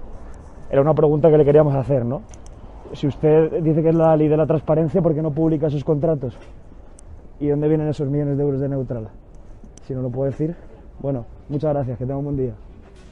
era 0.70 0.82
una 0.82 0.92
pregunta 0.92 1.30
que 1.30 1.38
le 1.38 1.44
queríamos 1.44 1.74
hacer, 1.74 2.04
¿no? 2.04 2.22
Si 2.94 3.06
usted 3.06 3.60
dice 3.62 3.82
que 3.82 3.90
es 3.90 3.94
la 3.94 4.16
ley 4.16 4.28
de 4.28 4.36
la 4.36 4.46
transparencia, 4.46 5.02
¿por 5.02 5.14
qué 5.14 5.22
no 5.22 5.30
publica 5.30 5.66
esos 5.66 5.84
contratos? 5.84 6.36
¿Y 7.40 7.48
dónde 7.48 7.68
vienen 7.68 7.88
esos 7.88 8.08
millones 8.08 8.36
de 8.36 8.42
euros 8.42 8.60
de 8.60 8.68
Neutral? 8.68 9.08
Si 9.86 9.94
no 9.94 10.02
lo 10.02 10.10
puedo 10.10 10.30
decir. 10.30 10.54
Bueno, 11.00 11.26
muchas 11.48 11.72
gracias, 11.72 11.98
que 11.98 12.04
tenga 12.04 12.18
un 12.18 12.24
buen 12.24 12.36
día. 12.36 12.52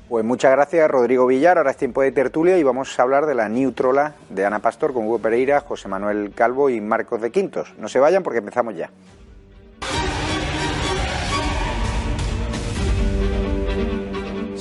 Pues 0.09 0.25
muchas 0.25 0.53
gracias, 0.53 0.89
Rodrigo 0.89 1.27
Villar. 1.27 1.59
Ahora 1.59 1.73
es 1.73 1.77
tiempo 1.77 2.01
de 2.03 2.13
tertulia 2.13 2.57
y 2.59 2.63
vamos 2.63 2.99
a 2.99 3.03
hablar 3.03 3.27
de 3.27 3.35
la 3.35 3.49
Neutrola 3.49 4.15
de 4.31 4.45
Ana 4.45 4.61
Pastor 4.61 4.93
con 4.93 5.07
Hugo 5.07 5.19
Pereira, 5.19 5.61
José 5.61 5.89
Manuel 5.89 6.33
Calvo 6.33 6.71
y 6.71 6.81
Marcos 6.81 7.21
de 7.21 7.31
Quintos. 7.31 7.75
No 7.79 7.89
se 7.89 7.99
vayan 7.99 8.23
porque 8.23 8.39
empezamos 8.39 8.77
ya. 8.77 8.91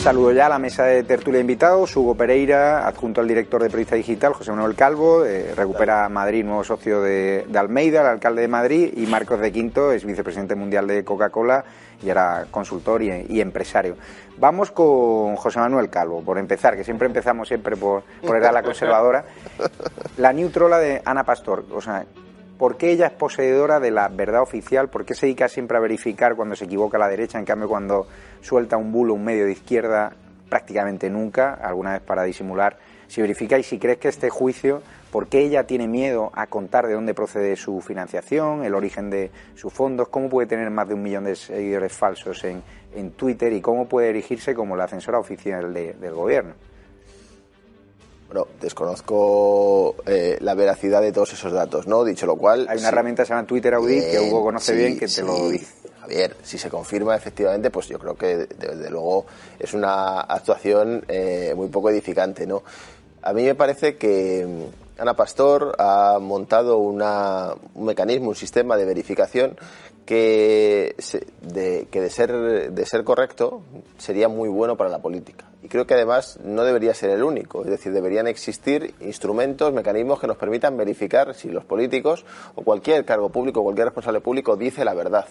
Saludo 0.05 0.33
ya 0.33 0.45
a 0.45 0.49
la 0.49 0.59
mesa 0.59 0.83
de 0.83 1.01
tertulia 1.01 1.41
invitados, 1.41 1.97
Hugo 1.97 2.13
Pereira, 2.13 2.87
adjunto 2.87 3.21
al 3.21 3.27
director 3.27 3.59
de 3.59 3.69
Periodista 3.71 3.95
Digital, 3.95 4.33
José 4.33 4.51
Manuel 4.51 4.75
Calvo, 4.75 5.25
eh, 5.25 5.51
recupera 5.55 6.07
Madrid, 6.09 6.45
nuevo 6.45 6.63
socio 6.63 7.01
de, 7.01 7.43
de 7.49 7.57
Almeida, 7.57 8.01
el 8.01 8.07
alcalde 8.09 8.43
de 8.43 8.47
Madrid, 8.47 8.93
y 8.95 9.07
Marcos 9.07 9.39
de 9.39 9.51
Quinto, 9.51 9.91
es 9.91 10.05
vicepresidente 10.05 10.53
mundial 10.53 10.85
de 10.85 11.03
Coca-Cola 11.03 11.65
y 12.03 12.09
era 12.11 12.45
consultor 12.51 13.01
y, 13.01 13.25
y 13.29 13.41
empresario. 13.41 13.97
Vamos 14.37 14.69
con 14.69 15.37
José 15.37 15.57
Manuel 15.57 15.89
Calvo, 15.89 16.21
por 16.21 16.37
empezar, 16.37 16.75
que 16.75 16.83
siempre 16.83 17.07
empezamos 17.07 17.47
siempre 17.47 17.75
por, 17.75 18.03
por 18.23 18.35
era 18.37 18.51
la 18.51 18.61
conservadora. 18.61 19.25
La 20.17 20.31
neutrola 20.33 20.77
de 20.77 21.01
Ana 21.03 21.23
Pastor, 21.23 21.65
o 21.71 21.81
sea, 21.81 22.05
¿por 22.57 22.77
qué 22.77 22.91
ella 22.91 23.07
es 23.07 23.13
poseedora 23.13 23.79
de 23.79 23.91
la 23.91 24.07
verdad 24.07 24.41
oficial? 24.41 24.89
¿Por 24.89 25.05
qué 25.05 25.13
se 25.15 25.25
dedica 25.25 25.47
siempre 25.47 25.77
a 25.77 25.79
verificar 25.81 26.35
cuando 26.35 26.55
se 26.55 26.65
equivoca 26.65 26.97
la 26.97 27.07
derecha? 27.09 27.39
En 27.39 27.45
cambio, 27.45 27.67
cuando 27.67 28.07
suelta 28.41 28.77
un 28.77 28.91
bulo, 28.91 29.13
un 29.13 29.23
medio 29.23 29.45
de 29.45 29.51
izquierda, 29.53 30.13
prácticamente 30.49 31.09
nunca, 31.09 31.53
alguna 31.53 31.93
vez 31.93 32.01
para 32.01 32.23
disimular. 32.23 32.77
Si 33.07 33.21
verificáis, 33.21 33.67
si 33.67 33.77
crees 33.77 33.97
que 33.99 34.07
este 34.07 34.29
juicio, 34.29 34.81
¿por 35.11 35.27
qué 35.27 35.39
ella 35.39 35.65
tiene 35.67 35.87
miedo 35.87 36.31
a 36.33 36.47
contar 36.47 36.87
de 36.87 36.93
dónde 36.93 37.13
procede 37.13 37.55
su 37.55 37.81
financiación, 37.81 38.63
el 38.63 38.73
origen 38.73 39.09
de 39.09 39.31
sus 39.55 39.71
fondos? 39.71 40.07
¿Cómo 40.09 40.29
puede 40.29 40.47
tener 40.47 40.69
más 40.71 40.87
de 40.87 40.95
un 40.95 41.03
millón 41.03 41.25
de 41.25 41.35
seguidores 41.35 41.93
falsos 41.93 42.43
en, 42.43 42.63
en 42.95 43.11
Twitter? 43.11 43.53
¿Y 43.53 43.61
cómo 43.61 43.87
puede 43.87 44.09
erigirse 44.09 44.55
como 44.55 44.75
la 44.75 44.87
censora 44.87 45.19
oficial 45.19 45.73
de- 45.73 45.93
del 45.93 46.13
gobierno? 46.13 46.53
Bueno, 48.27 48.47
desconozco 48.59 49.95
eh, 50.05 50.37
la 50.41 50.55
veracidad 50.55 51.01
de 51.01 51.11
todos 51.11 51.33
esos 51.33 51.51
datos, 51.53 51.87
¿no? 51.87 52.03
Dicho 52.03 52.25
lo 52.25 52.35
cual... 52.37 52.65
Hay 52.69 52.79
una 52.79 52.87
herramienta 52.89 53.23
que 53.23 53.27
se 53.27 53.33
llama 53.33 53.47
Twitter 53.47 53.73
Audit, 53.75 54.03
que 54.11 54.19
Hugo 54.19 54.43
conoce 54.43 54.71
sí, 54.73 54.77
bien, 54.77 54.93
que 54.95 55.05
te 55.05 55.07
sí. 55.09 55.21
lo 55.21 55.49
dice. 55.49 55.67
Javier, 56.01 56.35
si 56.43 56.57
se 56.57 56.69
confirma 56.69 57.15
efectivamente, 57.15 57.69
pues 57.71 57.87
yo 57.87 57.97
creo 57.99 58.15
que 58.15 58.35
desde 58.47 58.89
luego 58.89 59.25
es 59.59 59.73
una 59.73 60.21
actuación 60.21 61.03
eh, 61.07 61.53
muy 61.55 61.67
poco 61.69 61.89
edificante, 61.89 62.45
¿no? 62.47 62.63
A 63.21 63.33
mí 63.33 63.43
me 63.43 63.55
parece 63.55 63.97
que 63.97 64.45
mm, 64.45 65.01
Ana 65.01 65.15
Pastor 65.15 65.75
ha 65.79 66.17
montado 66.21 66.77
una- 66.77 67.53
un 67.75 67.85
mecanismo, 67.85 68.29
un 68.29 68.35
sistema 68.35 68.75
de 68.77 68.85
verificación 68.85 69.57
que, 70.05 70.95
de, 71.41 71.87
que 71.91 72.01
de 72.01 72.09
ser, 72.09 72.71
de 72.71 72.85
ser 72.85 73.03
correcto 73.03 73.61
sería 73.97 74.27
muy 74.27 74.49
bueno 74.49 74.77
para 74.77 74.89
la 74.89 74.99
política. 74.99 75.45
y 75.63 75.67
creo 75.67 75.87
que 75.87 75.95
además 75.95 76.39
no 76.43 76.63
debería 76.63 76.93
ser 76.93 77.09
el 77.09 77.23
único. 77.23 77.63
Es 77.63 77.69
decir, 77.69 77.91
deberían 77.91 78.27
existir 78.27 78.93
instrumentos, 79.01 79.73
mecanismos 79.73 80.19
que 80.19 80.27
nos 80.27 80.37
permitan 80.37 80.77
verificar 80.77 81.33
si 81.33 81.49
los 81.49 81.65
políticos 81.65 82.23
o 82.53 82.63
cualquier 82.63 83.03
cargo 83.03 83.29
público, 83.29 83.63
cualquier 83.63 83.87
responsable 83.87 84.21
público 84.21 84.55
dice 84.55 84.85
la 84.85 84.93
verdad 84.93 85.25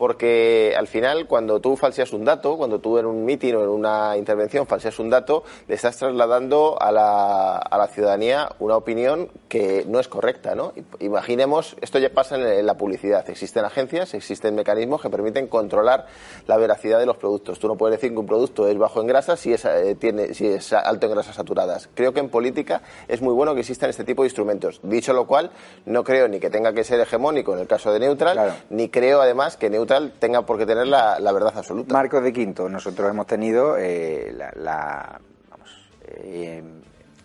porque 0.00 0.72
al 0.78 0.86
final 0.86 1.26
cuando 1.26 1.60
tú 1.60 1.76
falseas 1.76 2.14
un 2.14 2.24
dato, 2.24 2.56
cuando 2.56 2.78
tú 2.78 2.96
en 2.96 3.04
un 3.04 3.26
mitin 3.26 3.56
o 3.56 3.62
en 3.62 3.68
una 3.68 4.16
intervención 4.16 4.66
falseas 4.66 4.98
un 4.98 5.10
dato, 5.10 5.44
le 5.68 5.74
estás 5.74 5.98
trasladando 5.98 6.80
a 6.80 6.90
la, 6.90 7.58
a 7.58 7.76
la 7.76 7.86
ciudadanía 7.86 8.48
una 8.60 8.78
opinión 8.78 9.28
que 9.50 9.84
no 9.86 10.00
es 10.00 10.08
correcta, 10.08 10.54
¿no? 10.54 10.72
Imaginemos, 11.00 11.76
esto 11.82 11.98
ya 11.98 12.08
pasa 12.08 12.36
en, 12.36 12.64
la 12.64 12.78
publicidad, 12.78 13.28
existen 13.28 13.62
agencias, 13.66 14.14
existen 14.14 14.54
mecanismos 14.54 15.02
que 15.02 15.10
permiten 15.10 15.48
controlar 15.48 16.06
la 16.46 16.56
veracidad 16.56 16.98
de 16.98 17.04
los 17.04 17.18
productos. 17.18 17.58
Tú 17.58 17.68
no 17.68 17.76
puedes 17.76 17.98
decir 17.98 18.12
que 18.14 18.20
un 18.20 18.26
producto 18.26 18.66
es 18.68 18.78
bajo 18.78 19.02
en 19.02 19.06
grasas 19.06 19.38
si 19.38 19.52
es, 19.52 19.66
eh, 19.66 19.96
tiene, 20.00 20.32
si 20.32 20.46
es 20.46 20.72
alto 20.72 21.08
en 21.08 21.12
grasas 21.12 21.36
saturadas. 21.36 21.90
Creo 21.92 22.14
que 22.14 22.20
en 22.20 22.30
política 22.30 22.80
es 23.06 23.20
muy 23.20 23.34
bueno 23.34 23.52
que 23.52 23.60
existan 23.60 23.90
este 23.90 24.04
tipo 24.04 24.22
de 24.22 24.28
instrumentos. 24.28 24.80
Dicho 24.82 25.12
lo 25.12 25.26
cual, 25.26 25.50
no 25.84 26.04
creo 26.04 26.26
ni 26.26 26.40
que 26.40 26.48
tenga 26.48 26.72
que 26.72 26.84
ser 26.84 27.00
hegemónico 27.00 27.52
en 27.52 27.58
el 27.58 27.66
caso 27.66 27.92
de 27.92 28.00
Neutral, 28.00 28.64
ni 28.70 28.88
creo 28.88 29.20
además 29.20 29.58
que 29.58 29.68
Neutral 29.68 29.89
tenga 30.18 30.42
por 30.46 30.58
qué 30.58 30.66
tener 30.66 30.86
la, 30.86 31.32
verdad 31.32 31.52
absoluta. 31.56 31.92
Marcos 31.92 32.22
de 32.22 32.32
Quinto, 32.32 32.68
nosotros 32.68 33.10
hemos 33.10 33.26
tenido 33.26 33.76
eh, 33.78 34.32
la, 34.56 35.20
vamos, 35.50 35.90
eh, 36.06 36.62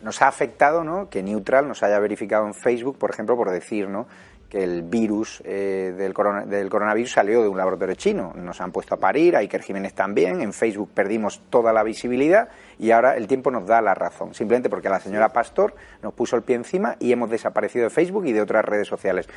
nos 0.02 0.22
ha 0.22 0.28
afectado 0.28 0.84
¿no? 0.84 1.10
que 1.10 1.22
Neutral 1.22 1.68
nos 1.68 1.84
haya 1.84 2.00
verificado 2.00 2.46
en 2.48 2.54
Facebook, 2.54 2.98
por 2.98 3.12
ejemplo, 3.12 3.36
por 3.36 3.52
decir 3.52 3.88
¿no? 3.88 4.08
que 4.50 4.64
el 4.64 4.84
virus 4.84 5.42
eh, 5.46 5.94
del, 5.98 6.14
del, 6.48 6.70
coronavirus 6.70 7.12
salió 7.12 7.42
de 7.42 7.48
un 7.48 7.58
laboratorio 7.58 7.96
chino. 7.96 8.34
Nos 8.36 8.62
han 8.62 8.72
puesto 8.72 8.96
a 8.96 8.98
parir, 9.00 9.36
a 9.36 9.40
Iker 9.40 9.62
Jiménez 9.62 9.94
también, 9.94 10.42
en 10.42 10.54
Facebook 10.54 10.90
perdimos 10.94 11.42
toda 11.50 11.74
la 11.74 11.84
visibilidad 11.84 12.50
y 12.80 12.92
ahora 12.92 13.16
el 13.16 13.28
tiempo 13.28 13.52
nos 13.52 13.68
da 13.68 13.82
la 13.82 13.94
razón, 13.94 14.34
simplemente 14.34 14.70
porque 14.70 14.90
la 14.90 15.00
señora 15.00 15.30
Pastor 15.30 15.76
nos 16.02 16.14
puso 16.14 16.36
el 16.36 16.44
pie 16.44 16.56
encima 16.56 16.96
y 17.00 17.12
hemos 17.12 17.30
desaparecido 17.30 17.86
de 17.86 17.90
Facebook 17.90 18.26
y 18.26 18.34
de 18.34 18.42
otras 18.42 18.66
redes 18.66 18.88
sociales. 18.88 19.28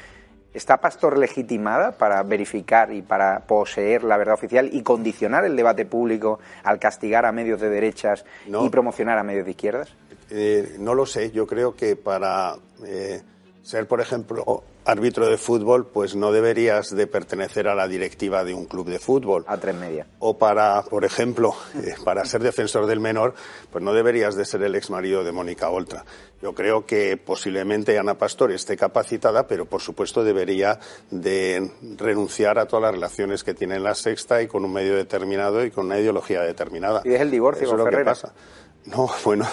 ¿Está 0.54 0.78
Pastor 0.78 1.18
legitimada 1.18 1.92
para 1.92 2.22
verificar 2.22 2.92
y 2.92 3.02
para 3.02 3.40
poseer 3.40 4.02
la 4.02 4.16
verdad 4.16 4.34
oficial 4.34 4.70
y 4.72 4.82
condicionar 4.82 5.44
el 5.44 5.56
debate 5.56 5.84
público 5.84 6.40
al 6.64 6.78
castigar 6.78 7.26
a 7.26 7.32
medios 7.32 7.60
de 7.60 7.68
derechas 7.68 8.24
y 8.46 8.68
promocionar 8.70 9.18
a 9.18 9.22
medios 9.22 9.44
de 9.44 9.50
izquierdas? 9.50 9.94
Eh, 10.30 10.76
no 10.78 10.94
lo 10.94 11.06
sé. 11.06 11.30
Yo 11.30 11.46
creo 11.46 11.76
que 11.76 11.96
para 11.96 12.56
eh, 12.84 13.22
ser, 13.62 13.86
por 13.86 14.00
ejemplo, 14.00 14.64
árbitro 14.88 15.26
de 15.28 15.36
fútbol, 15.36 15.86
pues 15.86 16.16
no 16.16 16.32
deberías 16.32 16.96
de 16.96 17.06
pertenecer 17.06 17.68
a 17.68 17.74
la 17.74 17.86
directiva 17.86 18.42
de 18.42 18.54
un 18.54 18.64
club 18.64 18.88
de 18.88 18.98
fútbol. 18.98 19.44
A 19.46 19.58
tres 19.58 19.74
media. 19.74 20.06
O 20.18 20.38
para, 20.38 20.82
por 20.82 21.04
ejemplo, 21.04 21.54
eh, 21.84 21.94
para 22.04 22.24
ser 22.24 22.42
defensor 22.42 22.86
del 22.86 22.98
menor, 22.98 23.34
pues 23.70 23.84
no 23.84 23.92
deberías 23.92 24.34
de 24.34 24.46
ser 24.46 24.62
el 24.62 24.74
ex 24.74 24.88
marido 24.88 25.24
de 25.24 25.32
Mónica 25.32 25.68
Oltra. 25.68 26.06
Yo 26.40 26.54
creo 26.54 26.86
que 26.86 27.18
posiblemente 27.18 27.98
Ana 27.98 28.16
Pastor 28.16 28.50
esté 28.50 28.78
capacitada, 28.78 29.46
pero 29.46 29.66
por 29.66 29.82
supuesto 29.82 30.24
debería 30.24 30.78
de 31.10 31.70
renunciar 31.98 32.58
a 32.58 32.66
todas 32.66 32.84
las 32.84 32.92
relaciones 32.92 33.44
que 33.44 33.52
tiene 33.52 33.76
en 33.76 33.82
la 33.82 33.94
sexta 33.94 34.40
y 34.40 34.46
con 34.46 34.64
un 34.64 34.72
medio 34.72 34.96
determinado 34.96 35.64
y 35.64 35.70
con 35.70 35.86
una 35.86 35.98
ideología 35.98 36.40
determinada. 36.40 37.02
Y 37.04 37.12
es 37.12 37.20
el 37.20 37.30
divorcio 37.30 37.66
Eso 37.66 37.76
es 37.76 37.78
lo 37.78 37.90
que 37.90 38.04
pasa. 38.04 38.32
No, 38.90 39.08
bueno, 39.24 39.46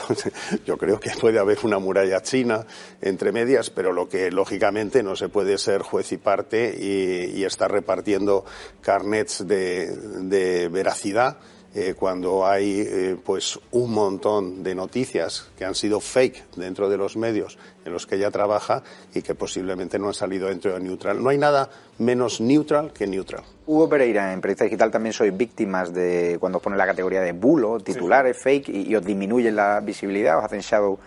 yo 0.65 0.77
creo 0.77 0.99
que 0.99 1.11
puede 1.11 1.39
haber 1.39 1.59
una 1.63 1.79
muralla 1.79 2.21
china 2.21 2.65
entre 3.01 3.31
medias, 3.31 3.69
pero 3.69 3.91
lo 3.91 4.07
que 4.07 4.31
lógicamente 4.31 5.03
no 5.03 5.15
se 5.15 5.29
puede 5.29 5.57
ser 5.57 5.81
juez 5.81 6.11
y 6.11 6.17
parte 6.17 6.75
y, 6.77 7.43
estar 7.45 7.71
repartiendo 7.71 8.43
carnets 8.81 9.45
de 9.47 10.69
veracidad 10.71 11.37
eh, 11.77 11.93
cuando 11.93 12.47
hay 12.47 12.85
eh, 12.87 13.17
pues 13.21 13.59
un 13.71 13.91
montón 13.91 14.63
de 14.63 14.73
noticias 14.73 15.49
que 15.57 15.65
han 15.65 15.75
sido 15.75 15.99
fake 15.99 16.55
dentro 16.55 16.87
de 16.87 16.95
los 16.95 17.17
medios 17.17 17.57
en 17.85 17.93
los 17.93 18.05
que 18.05 18.15
ella 18.15 18.31
trabaja 18.31 18.83
y 19.13 19.21
que 19.21 19.35
posiblemente 19.35 19.97
no 19.97 20.07
han 20.07 20.13
salido 20.13 20.47
dentro 20.47 20.73
de 20.73 20.79
neutral. 20.79 21.23
No 21.23 21.29
hay 21.29 21.37
nada 21.37 21.69
menos 21.99 22.41
neutral 22.41 22.91
que 22.91 23.07
neutral. 23.07 23.43
Hugo 23.67 23.87
Pereira, 23.87 24.33
en 24.33 24.41
Periodista 24.41 24.65
Digital 24.65 24.91
también 24.91 25.13
soy 25.13 25.29
víctimas 25.29 25.93
de 25.93 26.37
cuando 26.39 26.57
os 26.57 26.63
ponen 26.63 26.77
la 26.77 26.85
categoría 26.85 27.21
de 27.21 27.31
bulo, 27.31 27.79
titulares, 27.79 28.37
fake 28.37 28.69
y, 28.69 28.95
os 28.95 29.05
disminuyen 29.05 29.55
la 29.55 29.79
visibilidad, 29.79 30.37
os 30.39 30.45
hacen 30.45 30.61
shadow 30.61 30.99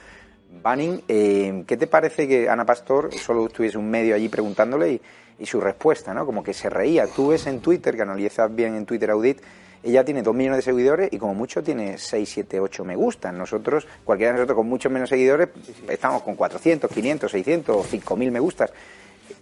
banning. 0.63 1.03
Eh, 1.09 1.65
¿Qué 1.67 1.77
te 1.77 1.87
parece 1.87 2.27
que 2.27 2.49
Ana 2.49 2.65
Pastor 2.65 3.13
solo 3.15 3.49
tuviese 3.49 3.77
un 3.77 3.91
medio 3.91 4.15
allí 4.15 4.29
preguntándole 4.29 4.93
y, 4.93 5.01
y 5.39 5.47
su 5.47 5.61
respuesta, 5.61 6.15
¿no? 6.15 6.27
Como 6.27 6.43
que 6.43 6.53
se 6.55 6.69
reía. 6.71 7.07
Tú 7.07 7.29
ves 7.29 7.47
en 7.47 7.61
Twitter, 7.61 7.97
que 7.97 8.03
analizas 8.03 8.55
bien 8.55 8.75
en 8.75 8.87
Twitter 8.87 9.11
Audit, 9.11 9.41
ella 9.83 10.05
tiene 10.05 10.23
dos 10.23 10.35
millones 10.35 10.59
de 10.59 10.63
seguidores 10.63 11.09
y 11.13 11.19
como 11.19 11.35
mucho 11.35 11.63
tiene 11.63 11.99
6, 11.99 12.29
7, 12.29 12.61
8 12.61 12.85
me 12.85 12.97
gustan. 12.97 13.39
Nosotros, 13.39 13.87
cualquiera 14.05 14.33
de 14.33 14.39
nosotros 14.39 14.57
con 14.57 14.69
muchos 14.69 14.91
menos 14.91 15.09
seguidores, 15.09 15.49
estamos 15.89 16.23
con 16.23 16.35
400, 16.35 16.91
500, 16.91 17.31
600 17.31 17.77
o 17.77 17.85
5.000 17.85 18.31
me 18.31 18.41
gustas. 18.41 18.73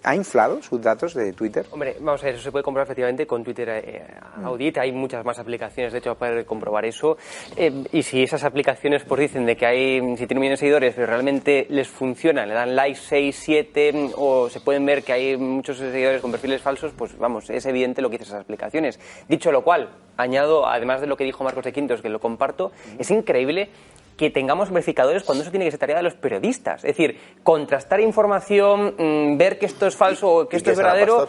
¿Ha 0.06 0.14
inflado 0.14 0.62
sus 0.62 0.80
datos 0.80 1.14
de 1.14 1.32
Twitter? 1.32 1.66
Hombre, 1.72 1.96
vamos 1.98 2.22
a 2.22 2.26
ver, 2.26 2.36
eso 2.36 2.44
se 2.44 2.52
puede 2.52 2.62
comprobar 2.62 2.86
efectivamente 2.86 3.26
con 3.26 3.42
Twitter 3.42 3.68
eh, 3.68 4.06
Audit. 4.44 4.78
Hay 4.78 4.92
muchas 4.92 5.24
más 5.24 5.36
aplicaciones, 5.40 5.92
de 5.92 5.98
hecho, 5.98 6.14
para 6.14 6.44
comprobar 6.44 6.84
eso. 6.84 7.16
Eh, 7.56 7.82
y 7.90 8.04
si 8.04 8.22
esas 8.22 8.44
aplicaciones 8.44 9.02
pues 9.02 9.22
dicen 9.22 9.44
de 9.44 9.56
que 9.56 9.66
hay, 9.66 10.00
si 10.16 10.28
tienen 10.28 10.42
millones 10.42 10.60
de 10.60 10.66
seguidores, 10.66 10.94
pero 10.94 11.08
realmente 11.08 11.66
les 11.70 11.88
funciona, 11.88 12.46
le 12.46 12.54
dan 12.54 12.76
likes 12.76 13.00
6, 13.00 13.36
7, 13.36 14.10
o 14.14 14.48
se 14.48 14.60
pueden 14.60 14.86
ver 14.86 15.02
que 15.02 15.12
hay 15.12 15.36
muchos 15.36 15.78
seguidores 15.78 16.22
con 16.22 16.30
perfiles 16.30 16.62
falsos, 16.62 16.92
pues 16.96 17.18
vamos, 17.18 17.50
es 17.50 17.66
evidente 17.66 18.00
lo 18.00 18.08
que 18.08 18.18
dicen 18.18 18.28
esas 18.28 18.42
aplicaciones. 18.42 19.00
Dicho 19.28 19.50
lo 19.50 19.64
cual, 19.64 19.90
añado, 20.16 20.68
además 20.68 21.00
de 21.00 21.08
lo 21.08 21.16
que 21.16 21.24
dijo 21.24 21.42
Marcos 21.42 21.64
de 21.64 21.72
Quintos, 21.72 22.00
que 22.00 22.10
lo 22.10 22.20
comparto, 22.20 22.70
es 22.96 23.10
increíble 23.10 23.70
que 24.16 24.30
tengamos 24.30 24.70
verificadores 24.70 25.22
cuando 25.24 25.42
eso 25.42 25.50
tiene 25.50 25.66
que 25.66 25.72
ser 25.72 25.80
tarea 25.80 25.96
de 25.96 26.02
los 26.02 26.14
periodistas. 26.14 26.84
Es 26.84 26.96
decir, 26.96 27.18
contrastar 27.42 28.00
información, 28.00 28.94
mm, 28.96 29.36
ver 29.36 29.58
que 29.58 29.66
esto 29.66 29.86
es 29.86 29.94
falso 29.94 30.30
o 30.30 30.48
que 30.48 30.56
esto 30.56 30.70
es 30.70 30.76
verdadero. 30.76 31.28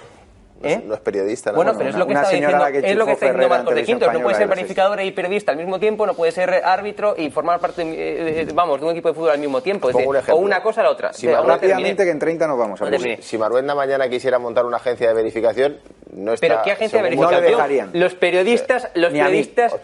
¿Eh? 0.63 0.81
No, 0.85 0.95
es, 0.95 0.99
periodista. 1.01 1.51
Bueno, 1.51 1.73
pero 1.77 1.89
es 1.89 1.95
lo 1.95 2.07
que 2.07 2.13
está 2.13 2.29
diciendo, 2.29 2.67
es 2.67 2.95
lo 2.95 3.05
que 3.05 3.11
está 3.11 3.25
diciendo 3.27 3.49
Marcos 3.49 3.75
de 3.75 3.83
Quintos. 3.83 4.13
No 4.13 4.21
puede 4.21 4.35
ser 4.35 4.47
verificador 4.47 5.01
y 5.01 5.11
periodista 5.11 5.51
al 5.51 5.57
mismo 5.57 5.79
tiempo, 5.79 6.05
no 6.05 6.13
puede 6.13 6.31
ser 6.31 6.49
árbitro 6.63 7.15
y 7.17 7.29
formar 7.29 7.59
parte, 7.59 7.83
de, 7.83 8.47
vamos, 8.53 8.79
de 8.79 8.85
un 8.85 8.91
equipo 8.91 9.09
de 9.09 9.13
fútbol 9.13 9.31
al 9.31 9.39
mismo 9.39 9.61
tiempo. 9.61 9.89
o 9.89 10.35
una 10.35 10.61
cosa 10.61 10.81
a 10.81 10.85
la 10.85 10.91
otra. 10.91 11.13
Si 11.13 11.27
rápidamente 11.27 12.03
que 12.03 12.11
en 12.11 12.19
30 12.19 12.47
nos 12.47 12.57
vamos 12.57 12.81
a 12.81 12.85
ver. 12.85 13.21
Si 13.21 13.37
Maruenda 13.37 13.75
mañana 13.75 14.09
quisiera 14.09 14.39
montar 14.39 14.65
una 14.65 14.77
agencia 14.77 15.07
de 15.07 15.13
verificación, 15.13 15.77
no 16.13 16.33
está... 16.33 16.47
¿Pero 16.47 16.61
qué 16.63 16.71
agencia 16.71 17.01
de 17.01 17.03
verificación? 17.03 17.89
Los 17.93 18.15
periodistas... 18.15 18.89
Los 18.95 19.11
periodistas... 19.11 19.73
¿Os, 19.73 19.79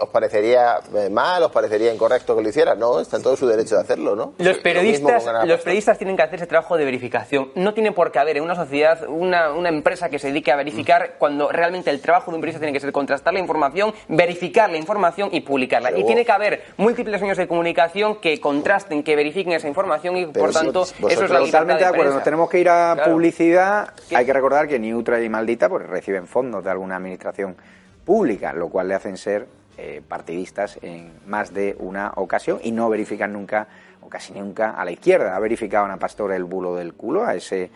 ¿Os, 0.00 0.08
parecería 0.10 0.80
eh, 0.94 1.08
mal, 1.10 1.42
os 1.42 1.50
parecería 1.50 1.92
incorrecto 1.92 2.36
que 2.36 2.42
lo 2.42 2.48
hiciera? 2.48 2.74
No, 2.74 3.00
está 3.00 3.16
en 3.16 3.22
todo 3.22 3.36
su 3.36 3.46
derecho 3.46 3.76
de 3.76 3.82
hacerlo, 3.82 4.14
¿no? 4.14 4.34
Los 4.38 4.58
periodistas, 4.58 5.24
los 5.44 5.60
periodistas 5.60 5.98
tienen 5.98 6.16
que 6.16 6.22
hacer 6.22 6.36
ese 6.36 6.46
trabajo 6.46 6.76
de 6.76 6.84
verificación. 6.84 7.52
No 7.54 7.74
tiene 7.74 7.92
por 7.92 8.12
qué 8.12 8.18
haber 8.18 8.36
en 8.36 8.42
una 8.42 8.54
sociedad 8.54 9.08
una, 9.08 9.52
una 9.52 9.68
empresa 9.68 10.08
que 10.08 10.17
se 10.18 10.28
dedique 10.28 10.52
a 10.52 10.56
verificar 10.56 11.14
cuando 11.18 11.50
realmente 11.50 11.90
el 11.90 12.00
trabajo 12.00 12.30
de 12.30 12.36
un 12.36 12.40
periodista 12.40 12.60
tiene 12.60 12.72
que 12.72 12.80
ser 12.80 12.92
contrastar 12.92 13.32
la 13.32 13.40
información, 13.40 13.92
verificar 14.08 14.70
la 14.70 14.76
información 14.76 15.30
y 15.32 15.40
publicarla. 15.40 15.96
Y 15.96 16.04
tiene 16.04 16.24
que 16.24 16.32
haber 16.32 16.62
múltiples 16.76 17.20
medios 17.20 17.38
de 17.38 17.48
comunicación 17.48 18.20
que 18.20 18.40
contrasten, 18.40 19.02
que 19.02 19.16
verifiquen 19.16 19.52
esa 19.52 19.68
información 19.68 20.16
y, 20.16 20.26
por 20.26 20.52
tanto, 20.52 20.82
eso 20.82 21.24
es 21.24 21.30
la 21.30 21.38
Totalmente 21.38 21.84
de, 21.84 21.88
acuerdo. 21.88 22.14
Nos 22.14 22.24
tenemos 22.24 22.50
que 22.50 22.58
ir 22.58 22.68
a 22.68 22.96
publicidad. 23.04 23.92
Hay 24.14 24.26
que 24.26 24.32
recordar 24.32 24.68
que 24.68 24.78
Neutra 24.78 25.22
y 25.22 25.28
Maldita 25.28 25.68
pues, 25.68 25.86
reciben 25.86 26.26
fondos 26.26 26.64
de 26.64 26.70
alguna 26.70 26.96
administración 26.96 27.56
pública, 28.04 28.52
lo 28.52 28.68
cual 28.68 28.88
le 28.88 28.94
hacen 28.94 29.16
ser 29.16 29.46
eh, 29.76 30.02
partidistas 30.06 30.78
en 30.82 31.12
más 31.26 31.54
de 31.54 31.76
una 31.78 32.12
ocasión 32.16 32.58
y 32.62 32.72
no 32.72 32.88
verifican 32.88 33.32
nunca 33.32 33.68
o 34.00 34.08
casi 34.08 34.32
nunca 34.32 34.70
a 34.70 34.84
la 34.84 34.90
izquierda. 34.90 35.36
Ha 35.36 35.38
verificado 35.38 35.84
Ana 35.84 35.98
Pastor 35.98 36.32
el 36.32 36.44
bulo 36.44 36.74
del 36.74 36.94
culo 36.94 37.24
a 37.24 37.34
ese 37.34 37.70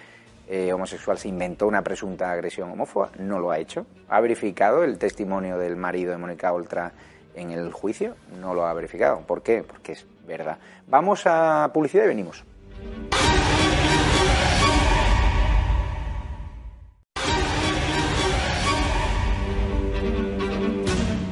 eh, 0.55 0.71
homosexual 0.71 1.17
se 1.17 1.29
inventó 1.29 1.67
una 1.67 1.81
presunta 1.81 2.31
agresión 2.31 2.71
homófoba, 2.71 3.11
no 3.19 3.41
lo 3.41 3.51
ha 3.51 3.59
hecho. 3.59 3.87
¿Ha 4.11 4.21
verificado 4.21 4.85
el 4.85 4.99
testimonio 4.99 5.57
del 5.57 5.77
marido 5.77 6.12
de 6.12 6.19
Mónica 6.19 6.53
Oltra 6.53 6.93
en 7.35 7.53
el 7.53 7.73
juicio? 7.73 8.17
No 8.38 8.53
lo 8.53 8.67
ha 8.67 8.75
verificado. 8.75 9.21
¿Por 9.21 9.43
qué? 9.43 9.62
Porque 9.62 9.93
es 9.93 10.07
verdad. 10.27 10.59
Vamos 10.87 11.23
a 11.25 11.71
publicidad 11.73 12.05
y 12.05 12.09
venimos. 12.09 12.45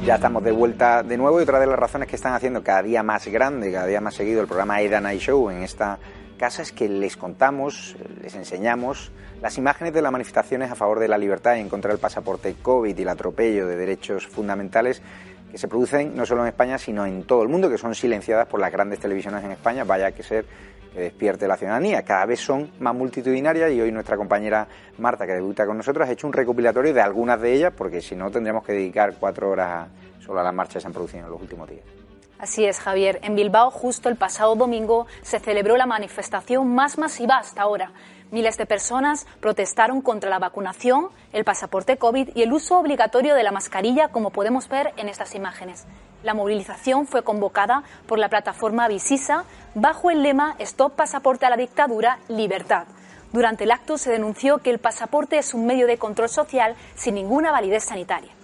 Ya 0.03 0.15
estamos 0.15 0.43
de 0.43 0.51
vuelta 0.51 1.03
de 1.03 1.15
nuevo 1.15 1.39
y 1.39 1.43
otra 1.43 1.59
de 1.59 1.67
las 1.67 1.77
razones 1.77 2.07
que 2.07 2.15
están 2.15 2.33
haciendo 2.33 2.63
cada 2.63 2.81
día 2.81 3.03
más 3.03 3.27
grande, 3.27 3.71
cada 3.71 3.85
día 3.85 4.01
más 4.01 4.15
seguido 4.15 4.41
el 4.41 4.47
programa 4.47 4.81
Eda 4.81 4.99
Night 4.99 5.21
Show 5.21 5.51
en 5.51 5.61
esta 5.61 5.99
casa 6.41 6.63
es 6.63 6.71
que 6.71 6.89
les 6.89 7.17
contamos, 7.17 7.95
les 8.19 8.33
enseñamos 8.33 9.11
las 9.43 9.59
imágenes 9.59 9.93
de 9.93 10.01
las 10.01 10.11
manifestaciones 10.11 10.71
a 10.71 10.75
favor 10.75 10.99
de 10.99 11.07
la 11.07 11.19
libertad 11.19 11.55
y 11.55 11.59
en 11.59 11.69
contra 11.69 11.91
del 11.91 11.99
pasaporte 11.99 12.55
COVID 12.59 12.97
y 12.97 13.01
el 13.03 13.09
atropello 13.09 13.67
de 13.67 13.75
derechos 13.75 14.25
fundamentales 14.25 15.03
que 15.51 15.59
se 15.59 15.67
producen 15.67 16.15
no 16.15 16.25
solo 16.25 16.41
en 16.41 16.47
España, 16.47 16.79
sino 16.79 17.05
en 17.05 17.25
todo 17.25 17.43
el 17.43 17.49
mundo, 17.49 17.69
que 17.69 17.77
son 17.77 17.93
silenciadas 17.93 18.47
por 18.47 18.59
las 18.59 18.71
grandes 18.71 18.99
televisiones 18.99 19.43
en 19.43 19.51
España. 19.51 19.83
Vaya 19.83 20.13
que 20.13 20.23
ser 20.23 20.45
que 20.91 21.01
despierte 21.01 21.47
la 21.47 21.57
ciudadanía. 21.57 22.01
Cada 22.01 22.25
vez 22.25 22.39
son 22.39 22.71
más 22.79 22.95
multitudinarias 22.95 23.71
y 23.71 23.79
hoy 23.79 23.91
nuestra 23.91 24.17
compañera 24.17 24.67
Marta, 24.97 25.27
que 25.27 25.33
debuta 25.33 25.67
con 25.67 25.77
nosotros, 25.77 26.09
ha 26.09 26.11
hecho 26.11 26.25
un 26.25 26.33
recopilatorio 26.33 26.91
de 26.91 27.01
algunas 27.01 27.39
de 27.39 27.53
ellas, 27.53 27.71
porque 27.77 28.01
si 28.01 28.15
no 28.15 28.31
tendríamos 28.31 28.65
que 28.65 28.73
dedicar 28.73 29.13
cuatro 29.19 29.51
horas 29.51 29.89
solo 30.19 30.39
a 30.39 30.43
las 30.43 30.53
marchas 30.55 30.75
que 30.75 30.81
se 30.81 30.87
han 30.87 30.93
producido 30.93 31.25
en 31.25 31.31
los 31.31 31.39
últimos 31.39 31.69
días. 31.69 32.00
Así 32.41 32.65
es, 32.65 32.79
Javier. 32.79 33.19
En 33.21 33.35
Bilbao, 33.35 33.69
justo 33.69 34.09
el 34.09 34.15
pasado 34.15 34.55
domingo, 34.55 35.05
se 35.21 35.39
celebró 35.39 35.77
la 35.77 35.85
manifestación 35.85 36.73
más 36.73 36.97
masiva 36.97 37.37
hasta 37.37 37.61
ahora. 37.61 37.91
Miles 38.31 38.57
de 38.57 38.65
personas 38.65 39.27
protestaron 39.39 40.01
contra 40.01 40.31
la 40.31 40.39
vacunación, 40.39 41.09
el 41.33 41.43
pasaporte 41.43 41.97
COVID 41.97 42.29
y 42.33 42.41
el 42.41 42.51
uso 42.51 42.79
obligatorio 42.79 43.35
de 43.35 43.43
la 43.43 43.51
mascarilla, 43.51 44.07
como 44.07 44.31
podemos 44.31 44.67
ver 44.69 44.91
en 44.97 45.07
estas 45.07 45.35
imágenes. 45.35 45.85
La 46.23 46.33
movilización 46.33 47.05
fue 47.05 47.23
convocada 47.23 47.83
por 48.07 48.17
la 48.17 48.29
plataforma 48.29 48.87
Visisa 48.87 49.43
bajo 49.75 50.09
el 50.09 50.23
lema 50.23 50.55
Stop 50.57 50.95
pasaporte 50.95 51.45
a 51.45 51.51
la 51.51 51.57
dictadura, 51.57 52.17
libertad. 52.27 52.87
Durante 53.31 53.65
el 53.65 53.71
acto 53.71 53.99
se 53.99 54.11
denunció 54.11 54.57
que 54.57 54.71
el 54.71 54.79
pasaporte 54.79 55.37
es 55.37 55.53
un 55.53 55.67
medio 55.67 55.85
de 55.85 55.99
control 55.99 56.29
social 56.29 56.75
sin 56.95 57.13
ninguna 57.13 57.51
validez 57.51 57.83
sanitaria. 57.83 58.40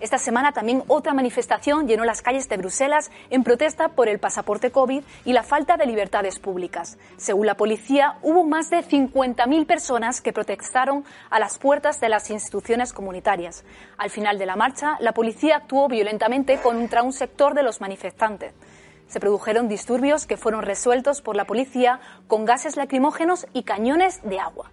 Esta 0.00 0.18
semana 0.18 0.52
también 0.52 0.84
otra 0.86 1.12
manifestación 1.12 1.88
llenó 1.88 2.04
las 2.04 2.22
calles 2.22 2.48
de 2.48 2.56
Bruselas 2.56 3.10
en 3.30 3.42
protesta 3.42 3.88
por 3.88 4.08
el 4.08 4.20
pasaporte 4.20 4.70
COVID 4.70 5.02
y 5.24 5.32
la 5.32 5.42
falta 5.42 5.76
de 5.76 5.86
libertades 5.86 6.38
públicas. 6.38 6.98
Según 7.16 7.46
la 7.46 7.56
policía, 7.56 8.16
hubo 8.22 8.44
más 8.44 8.70
de 8.70 8.84
50.000 8.84 9.66
personas 9.66 10.20
que 10.20 10.32
protestaron 10.32 11.04
a 11.30 11.40
las 11.40 11.58
puertas 11.58 12.00
de 12.00 12.08
las 12.08 12.30
instituciones 12.30 12.92
comunitarias. 12.92 13.64
Al 13.96 14.10
final 14.10 14.38
de 14.38 14.46
la 14.46 14.54
marcha, 14.54 14.98
la 15.00 15.12
policía 15.12 15.56
actuó 15.56 15.88
violentamente 15.88 16.58
contra 16.58 17.02
un 17.02 17.12
sector 17.12 17.54
de 17.54 17.64
los 17.64 17.80
manifestantes. 17.80 18.54
Se 19.08 19.18
produjeron 19.18 19.66
disturbios 19.66 20.26
que 20.26 20.36
fueron 20.36 20.62
resueltos 20.62 21.22
por 21.22 21.34
la 21.34 21.46
policía 21.46 21.98
con 22.28 22.44
gases 22.44 22.76
lacrimógenos 22.76 23.48
y 23.52 23.64
cañones 23.64 24.20
de 24.22 24.38
agua. 24.38 24.70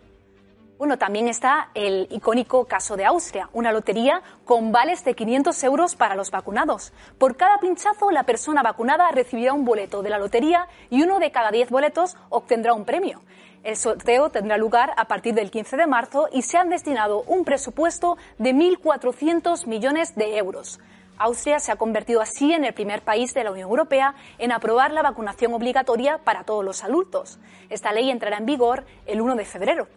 Bueno, 0.77 0.97
también 0.97 1.29
está 1.29 1.69
el 1.73 2.05
icónico 2.11 2.65
caso 2.65 2.97
de 2.97 3.05
Austria, 3.05 3.49
una 3.53 3.71
lotería 3.71 4.21
con 4.43 4.73
vales 4.73 5.05
de 5.05 5.13
500 5.13 5.63
euros 5.63 5.95
para 5.95 6.15
los 6.15 6.31
vacunados. 6.31 6.91
Por 7.17 7.37
cada 7.37 7.59
pinchazo, 7.59 8.11
la 8.11 8.23
persona 8.23 8.61
vacunada 8.61 9.09
recibirá 9.11 9.53
un 9.53 9.63
boleto 9.63 10.03
de 10.03 10.09
la 10.09 10.19
lotería 10.19 10.67
y 10.89 11.01
uno 11.01 11.19
de 11.19 11.31
cada 11.31 11.51
10 11.51 11.69
boletos 11.69 12.17
obtendrá 12.27 12.73
un 12.73 12.83
premio. 12.83 13.21
El 13.63 13.77
sorteo 13.77 14.31
tendrá 14.31 14.57
lugar 14.57 14.91
a 14.97 15.05
partir 15.05 15.33
del 15.33 15.49
15 15.49 15.77
de 15.77 15.87
marzo 15.87 16.27
y 16.33 16.41
se 16.41 16.57
han 16.57 16.69
destinado 16.69 17.21
un 17.21 17.45
presupuesto 17.45 18.17
de 18.37 18.53
1.400 18.53 19.67
millones 19.67 20.13
de 20.15 20.37
euros. 20.37 20.81
Austria 21.17 21.59
se 21.59 21.71
ha 21.71 21.77
convertido 21.77 22.19
así 22.19 22.51
en 22.51 22.65
el 22.65 22.73
primer 22.73 23.01
país 23.01 23.33
de 23.33 23.45
la 23.45 23.51
Unión 23.51 23.69
Europea 23.69 24.15
en 24.39 24.51
aprobar 24.51 24.91
la 24.91 25.03
vacunación 25.03 25.53
obligatoria 25.53 26.17
para 26.17 26.43
todos 26.43 26.65
los 26.65 26.83
adultos. 26.83 27.39
Esta 27.69 27.93
ley 27.93 28.11
entrará 28.11 28.39
en 28.39 28.45
vigor 28.45 28.83
el 29.05 29.21
1 29.21 29.35
de 29.35 29.45
febrero. 29.45 29.87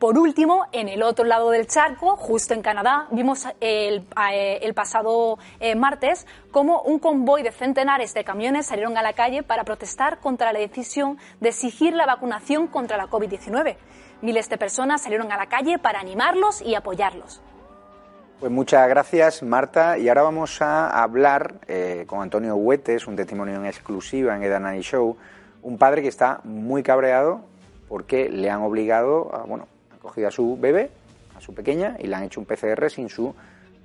Por 0.00 0.16
último, 0.16 0.64
en 0.72 0.88
el 0.88 1.02
otro 1.02 1.26
lado 1.26 1.50
del 1.50 1.66
charco, 1.66 2.16
justo 2.16 2.54
en 2.54 2.62
Canadá, 2.62 3.06
vimos 3.10 3.46
el, 3.60 4.06
eh, 4.32 4.58
el 4.62 4.72
pasado 4.72 5.38
eh, 5.60 5.74
martes 5.74 6.26
cómo 6.50 6.80
un 6.80 6.98
convoy 6.98 7.42
de 7.42 7.52
centenares 7.52 8.14
de 8.14 8.24
camiones 8.24 8.64
salieron 8.64 8.96
a 8.96 9.02
la 9.02 9.12
calle 9.12 9.42
para 9.42 9.64
protestar 9.64 10.18
contra 10.18 10.54
la 10.54 10.58
decisión 10.58 11.18
de 11.40 11.50
exigir 11.50 11.92
la 11.92 12.06
vacunación 12.06 12.66
contra 12.66 12.96
la 12.96 13.08
COVID-19. 13.08 13.76
Miles 14.22 14.48
de 14.48 14.56
personas 14.56 15.02
salieron 15.02 15.32
a 15.32 15.36
la 15.36 15.50
calle 15.50 15.78
para 15.78 16.00
animarlos 16.00 16.62
y 16.62 16.74
apoyarlos. 16.76 17.42
Pues 18.40 18.50
muchas 18.50 18.88
gracias, 18.88 19.42
Marta. 19.42 19.98
Y 19.98 20.08
ahora 20.08 20.22
vamos 20.22 20.62
a 20.62 21.02
hablar 21.02 21.56
eh, 21.68 22.04
con 22.06 22.22
Antonio 22.22 22.56
Huetes, 22.56 23.06
un 23.06 23.16
testimonio 23.16 23.56
en 23.56 23.66
exclusiva 23.66 24.34
en 24.34 24.42
Edanani 24.44 24.80
Show, 24.80 25.18
un 25.60 25.76
padre 25.76 26.00
que 26.00 26.08
está 26.08 26.40
muy 26.44 26.82
cabreado 26.82 27.42
porque 27.86 28.30
le 28.30 28.48
han 28.48 28.62
obligado 28.62 29.34
a, 29.34 29.42
bueno, 29.42 29.68
cogido 30.10 30.28
a 30.28 30.30
su 30.32 30.58
bebé, 30.58 30.90
a 31.36 31.40
su 31.40 31.54
pequeña, 31.54 31.96
y 32.00 32.08
le 32.08 32.16
han 32.16 32.24
hecho 32.24 32.40
un 32.40 32.46
PCR 32.46 32.90
sin 32.90 33.08
su 33.08 33.34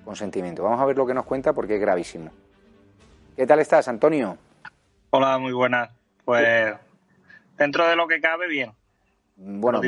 consentimiento. 0.03 0.63
Vamos 0.63 0.81
a 0.81 0.85
ver 0.85 0.97
lo 0.97 1.05
que 1.05 1.13
nos 1.13 1.25
cuenta 1.25 1.53
porque 1.53 1.75
es 1.75 1.81
gravísimo. 1.81 2.31
¿Qué 3.35 3.45
tal 3.45 3.59
estás, 3.59 3.88
Antonio? 3.88 4.38
Hola, 5.11 5.38
muy 5.38 5.53
buenas. 5.53 5.89
Pues 6.23 6.75
dentro 7.57 7.88
de 7.88 7.95
lo 7.95 8.07
que 8.07 8.19
cabe, 8.19 8.47
bien. 8.47 8.71
Bueno, 9.35 9.81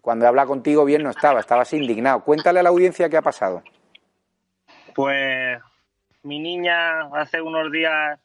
cuando 0.00 0.26
habla 0.26 0.46
contigo 0.46 0.84
bien 0.84 1.02
no 1.02 1.10
estaba, 1.10 1.38
estabas 1.38 1.72
indignado. 1.72 2.24
Cuéntale 2.24 2.58
a 2.60 2.62
la 2.62 2.70
audiencia 2.70 3.08
qué 3.08 3.18
ha 3.18 3.22
pasado. 3.22 3.62
Pues 4.94 5.60
mi 6.24 6.40
niña 6.40 7.02
hace 7.14 7.40
unos 7.40 7.70
días 7.70 8.18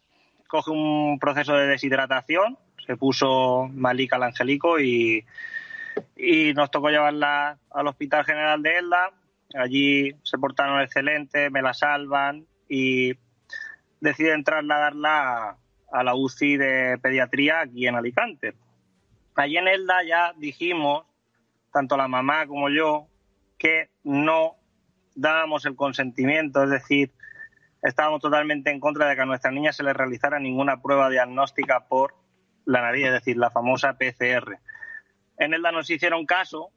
coge 0.47 0.71
un 0.71 1.19
proceso 1.19 1.53
de 1.53 1.67
deshidratación, 1.67 2.57
se 2.87 2.97
puso 2.97 3.69
malika 3.73 4.15
al 4.15 4.23
angelico 4.23 4.79
y 4.79 5.25
y 6.15 6.53
nos 6.53 6.71
tocó 6.71 6.89
llevarla 6.89 7.57
al 7.71 7.87
Hospital 7.87 8.25
General 8.25 8.61
de 8.61 8.77
Elda. 8.77 9.11
Allí 9.55 10.15
se 10.23 10.37
portaron 10.37 10.81
excelente, 10.81 11.49
me 11.49 11.61
la 11.61 11.73
salvan 11.73 12.45
y 12.67 13.13
deciden 13.99 14.43
trasladarla 14.43 15.57
a 15.91 16.03
la 16.03 16.15
UCI 16.15 16.57
de 16.57 16.97
pediatría 17.01 17.61
aquí 17.61 17.87
en 17.87 17.95
Alicante. 17.95 18.53
Allí 19.35 19.57
en 19.57 19.67
Elda 19.67 20.03
ya 20.03 20.33
dijimos, 20.37 21.05
tanto 21.71 21.97
la 21.97 22.07
mamá 22.07 22.47
como 22.47 22.69
yo, 22.69 23.07
que 23.57 23.89
no 24.03 24.55
dábamos 25.15 25.65
el 25.65 25.75
consentimiento, 25.75 26.63
es 26.63 26.69
decir, 26.69 27.11
estábamos 27.81 28.21
totalmente 28.21 28.71
en 28.71 28.79
contra 28.79 29.07
de 29.07 29.15
que 29.15 29.21
a 29.21 29.25
nuestra 29.25 29.51
niña 29.51 29.71
se 29.71 29.83
le 29.83 29.93
realizara 29.93 30.39
ninguna 30.39 30.81
prueba 30.81 31.09
diagnóstica 31.09 31.87
por 31.87 32.15
la 32.65 32.81
nariz, 32.81 33.05
es 33.07 33.13
decir, 33.13 33.37
la 33.37 33.51
famosa 33.51 33.97
PCR. 33.97 34.59
En 35.43 35.53
Elda 35.53 35.71
nos 35.71 35.89
hicieron 35.89 36.25
caso. 36.25 36.69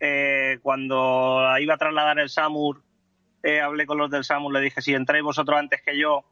Eh, 0.00 0.58
cuando 0.62 1.44
iba 1.60 1.74
a 1.74 1.78
trasladar 1.78 2.18
el 2.18 2.30
SAMUR, 2.30 2.82
eh, 3.42 3.60
hablé 3.60 3.86
con 3.86 3.98
los 3.98 4.10
del 4.10 4.24
SAMUR, 4.24 4.52
le 4.52 4.60
dije, 4.60 4.80
si 4.80 4.94
entráis 4.94 5.22
vosotros 5.22 5.58
antes 5.58 5.82
que 5.82 5.98
yo 5.98 6.24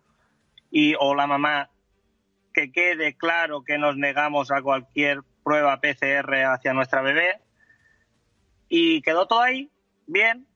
y 0.70 0.94
o 0.98 1.14
la 1.14 1.26
mamá, 1.26 1.70
que 2.54 2.72
quede 2.72 3.16
claro 3.16 3.62
que 3.62 3.78
nos 3.78 3.96
negamos 3.96 4.50
a 4.50 4.62
cualquier 4.62 5.20
prueba 5.44 5.80
PCR 5.80 6.44
hacia 6.46 6.72
nuestra 6.72 7.02
bebé. 7.02 7.40
Y 8.68 9.02
quedó 9.02 9.26
todo 9.26 9.42
ahí, 9.42 9.70
bien. 10.06 10.46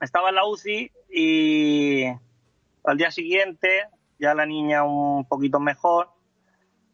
Estaba 0.00 0.28
en 0.28 0.36
la 0.36 0.46
UCI 0.46 0.92
y 1.10 2.04
al 2.84 2.96
día 2.96 3.10
siguiente, 3.10 3.84
ya 4.18 4.34
la 4.34 4.46
niña 4.46 4.84
un 4.84 5.26
poquito 5.26 5.58
mejor, 5.58 6.10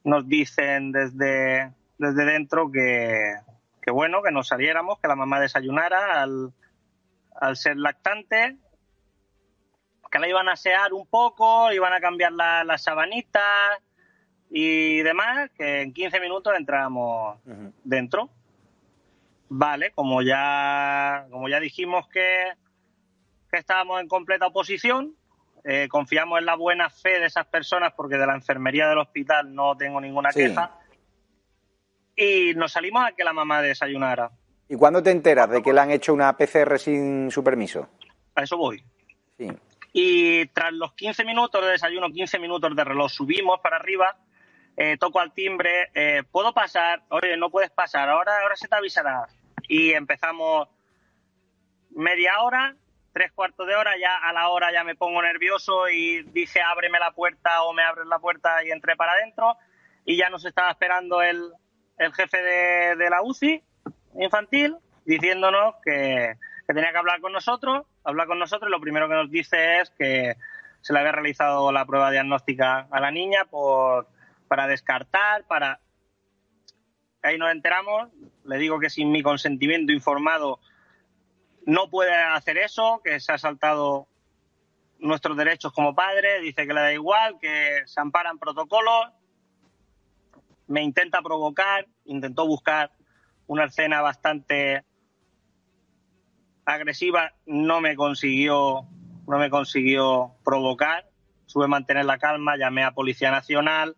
nos 0.05 0.27
dicen 0.27 0.93
desde 0.93 1.73
desde 2.01 2.25
dentro 2.25 2.73
que, 2.73 3.37
bueno, 3.93 4.23
que 4.23 4.33
nos 4.33 4.49
saliéramos, 4.49 4.99
que 4.99 5.09
la 5.09 5.17
mamá 5.17 5.39
desayunara 5.39 6.23
al, 6.23 6.53
ser 7.57 7.77
lactante, 7.77 8.57
que 10.11 10.19
la 10.19 10.27
iban 10.27 10.49
a 10.49 10.53
asear 10.53 10.95
un 10.95 11.07
poco, 11.07 11.71
iban 11.73 11.93
a 11.93 12.01
cambiar 12.01 12.33
las 12.33 12.83
sabanitas 12.83 13.45
y 14.49 15.03
demás, 15.03 15.51
que 15.51 15.83
en 15.83 15.93
15 15.93 16.21
minutos 16.21 16.55
entrábamos 16.57 17.39
dentro. 17.85 18.31
Vale, 19.51 19.91
como 19.91 20.23
ya, 20.23 21.27
como 21.31 21.51
ya 21.51 21.61
dijimos 21.61 22.09
que, 22.09 22.55
que 23.51 23.59
estábamos 23.59 24.01
en 24.01 24.09
completa 24.09 24.47
oposición, 24.47 25.15
eh, 25.65 25.87
confiamos 25.91 26.39
en 26.39 26.47
la 26.47 26.55
buena 26.55 26.89
fe 26.89 27.21
de 27.21 27.27
esas 27.27 27.47
personas 27.47 27.93
porque 27.95 28.17
de 28.17 28.27
la 28.27 28.35
enfermería 28.35 28.89
del 28.89 28.99
hospital 28.99 29.55
no 29.55 29.77
tengo 29.77 30.01
ninguna 30.01 30.31
queja 30.31 30.80
y 32.21 32.53
nos 32.55 32.73
salimos 32.73 33.03
a 33.03 33.13
que 33.13 33.25
la 33.25 33.33
mamá 33.33 33.63
desayunara. 33.63 34.31
¿Y 34.69 34.77
cuándo 34.77 35.03
te 35.03 35.11
enteras 35.11 35.49
de 35.49 35.63
que 35.63 35.73
le 35.73 35.81
han 35.81 35.91
hecho 35.91 36.13
una 36.13 36.37
PCR 36.37 36.79
sin 36.79 37.31
su 37.31 37.43
permiso? 37.43 37.89
A 38.35 38.43
eso 38.43 38.59
voy. 38.59 38.85
Sí. 39.39 39.49
Y 39.95 40.47
tras 40.49 40.71
los 40.75 40.93
15 40.93 41.25
minutos 41.25 41.65
de 41.65 41.73
desayuno, 41.73 42.11
15 42.11 42.39
minutos 42.39 42.77
de 42.77 42.85
reloj, 42.85 43.11
subimos 43.11 43.59
para 43.61 43.77
arriba, 43.77 44.19
eh, 44.77 44.99
toco 44.99 45.19
al 45.19 45.33
timbre, 45.33 45.91
eh, 45.95 46.23
¿puedo 46.31 46.53
pasar? 46.53 47.03
Oye, 47.09 47.39
no 47.39 47.49
puedes 47.49 47.71
pasar, 47.71 48.11
ahora, 48.11 48.43
ahora 48.43 48.55
se 48.55 48.69
te 48.69 48.77
avisará. 48.77 49.27
Y 49.67 49.93
empezamos 49.93 50.69
media 51.91 52.43
hora, 52.43 52.77
tres 53.15 53.33
cuartos 53.33 53.67
de 53.67 53.75
hora, 53.75 53.93
ya 53.99 54.15
a 54.19 54.33
la 54.35 54.51
hora 54.51 54.71
ya 54.71 54.85
me 54.85 54.95
pongo 54.95 55.23
nervioso 55.23 55.89
y 55.89 56.23
dije 56.25 56.61
ábreme 56.61 56.99
la 57.01 57.13
puerta 57.13 57.63
o 57.63 57.73
me 57.73 57.83
abres 57.83 58.07
la 58.07 58.19
puerta 58.19 58.63
y 58.63 58.71
entré 58.71 58.95
para 58.95 59.13
adentro 59.13 59.57
y 60.05 60.17
ya 60.17 60.29
nos 60.29 60.45
estaba 60.45 60.71
esperando 60.71 61.23
el, 61.23 61.53
el 62.01 62.15
jefe 62.15 62.43
de, 62.43 63.11
la 63.11 63.23
UCI 63.23 63.63
infantil 64.19 64.77
diciéndonos 65.05 65.75
que, 65.85 66.35
tenía 66.67 66.93
que 66.93 66.99
hablar 66.99 67.21
con 67.21 67.33
nosotros, 67.33 67.85
hablar 68.05 68.27
con 68.27 68.39
nosotros 68.39 68.69
y 68.69 68.73
lo 68.73 68.81
primero 68.81 69.09
que 69.09 69.15
nos 69.15 69.31
dice 69.31 69.81
es 69.81 69.91
que 69.91 70.37
se 70.81 70.93
le 70.95 71.01
había 71.01 71.13
realizado 71.13 71.71
la 71.73 71.85
prueba 71.85 72.11
diagnóstica 72.11 72.89
a 72.91 73.01
la 73.01 73.11
niña 73.11 73.45
por, 73.45 74.09
para 74.49 74.67
descartar, 74.67 75.45
para... 75.47 75.81
Ahí 77.23 77.37
nos 77.37 77.53
enteramos, 77.53 78.09
le 78.45 78.57
digo 78.57 78.81
que 78.81 78.89
sin 78.89 79.13
mi 79.13 79.23
consentimiento 79.23 79.93
informado 79.93 80.59
no 81.67 81.91
puede 81.91 82.15
hacer 82.15 82.57
eso, 82.57 83.03
que 83.05 83.21
se 83.21 83.33
ha 83.33 83.37
saltado 83.37 84.09
nuestros 85.01 85.37
derechos 85.37 85.71
como 85.75 85.95
padre, 85.95 86.41
dice 86.41 86.67
que 86.67 86.73
le 86.73 86.81
da 86.81 86.93
igual, 86.95 87.39
que 87.39 87.83
se 87.85 88.01
amparan 88.01 88.39
protocolos 88.39 89.20
me 90.71 90.83
intenta 90.85 91.21
provocar, 91.21 91.89
intentó 92.05 92.47
buscar 92.47 92.93
una 93.49 93.65
escena 93.65 94.01
bastante 94.03 94.85
agresiva, 96.65 97.33
no 97.45 97.81
me 97.81 97.97
consiguió, 97.97 98.87
no 99.27 99.39
me 99.39 99.51
consiguió 99.51 100.37
provocar, 100.45 101.11
supe 101.47 101.67
mantener 101.67 102.05
la 102.05 102.19
calma, 102.19 102.57
llamé 102.57 102.85
a 102.85 102.93
Policía 102.93 103.33
Nacional 103.33 103.97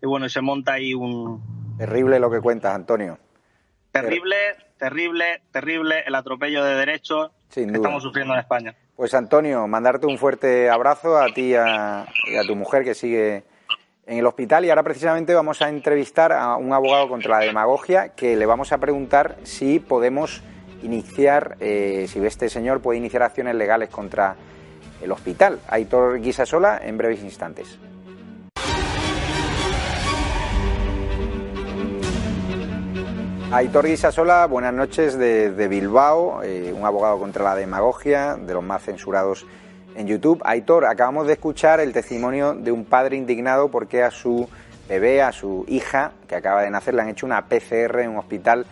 y 0.00 0.06
bueno, 0.06 0.26
se 0.30 0.40
monta 0.40 0.72
ahí 0.72 0.94
un... 0.94 1.76
Terrible 1.76 2.18
lo 2.18 2.30
que 2.30 2.40
cuentas, 2.40 2.74
Antonio. 2.74 3.18
Terrible, 3.92 4.36
terrible, 4.78 5.42
terrible 5.52 6.02
el 6.06 6.14
atropello 6.14 6.64
de 6.64 6.76
derechos 6.76 7.30
Sin 7.50 7.66
que 7.66 7.72
duda. 7.72 7.88
estamos 7.88 8.02
sufriendo 8.02 8.32
en 8.32 8.40
España. 8.40 8.74
Pues 8.94 9.12
Antonio, 9.12 9.66
mandarte 9.66 10.06
un 10.06 10.16
fuerte 10.16 10.70
abrazo 10.70 11.18
a 11.18 11.26
ti 11.26 11.48
y 11.50 11.54
a, 11.56 12.06
y 12.24 12.36
a 12.36 12.42
tu 12.44 12.56
mujer 12.56 12.84
que 12.84 12.94
sigue 12.94 13.44
en 14.06 14.18
el 14.18 14.26
hospital 14.26 14.64
y 14.64 14.70
ahora 14.70 14.84
precisamente 14.84 15.34
vamos 15.34 15.60
a 15.62 15.68
entrevistar 15.68 16.32
a 16.32 16.56
un 16.56 16.72
abogado 16.72 17.08
contra 17.08 17.40
la 17.40 17.44
demagogia 17.44 18.10
que 18.10 18.36
le 18.36 18.46
vamos 18.46 18.72
a 18.72 18.78
preguntar 18.78 19.36
si 19.42 19.80
podemos 19.80 20.42
iniciar, 20.82 21.56
eh, 21.58 22.06
si 22.08 22.24
este 22.24 22.48
señor 22.48 22.80
puede 22.80 22.98
iniciar 22.98 23.24
acciones 23.24 23.56
legales 23.56 23.90
contra 23.90 24.36
el 25.02 25.10
hospital. 25.10 25.58
Aitor 25.68 26.20
Guisasola 26.20 26.80
en 26.82 26.96
breves 26.96 27.22
instantes. 27.22 27.78
Aitor 33.50 33.86
Guisasola, 33.86 34.46
buenas 34.46 34.74
noches 34.74 35.16
de, 35.18 35.50
de 35.50 35.68
Bilbao, 35.68 36.42
eh, 36.42 36.72
un 36.76 36.84
abogado 36.84 37.18
contra 37.18 37.44
la 37.44 37.54
demagogia, 37.56 38.36
de 38.36 38.54
los 38.54 38.62
más 38.62 38.82
censurados 38.82 39.46
en 39.96 40.06
YouTube. 40.06 40.40
Aitor, 40.44 40.84
acabamos 40.86 41.26
de 41.26 41.34
escuchar 41.34 41.80
el 41.80 41.92
testimonio 41.92 42.54
de 42.54 42.70
un 42.70 42.84
padre 42.84 43.16
indignado 43.16 43.70
porque 43.70 44.02
a 44.02 44.10
su 44.10 44.48
bebé, 44.88 45.22
a 45.22 45.32
su 45.32 45.64
hija, 45.68 46.12
que 46.28 46.36
acaba 46.36 46.62
de 46.62 46.70
nacer, 46.70 46.94
le 46.94 47.02
han 47.02 47.08
hecho 47.08 47.26
una 47.26 47.46
PCR 47.46 48.00
en 48.00 48.10
un 48.10 48.18
hospital 48.18 48.66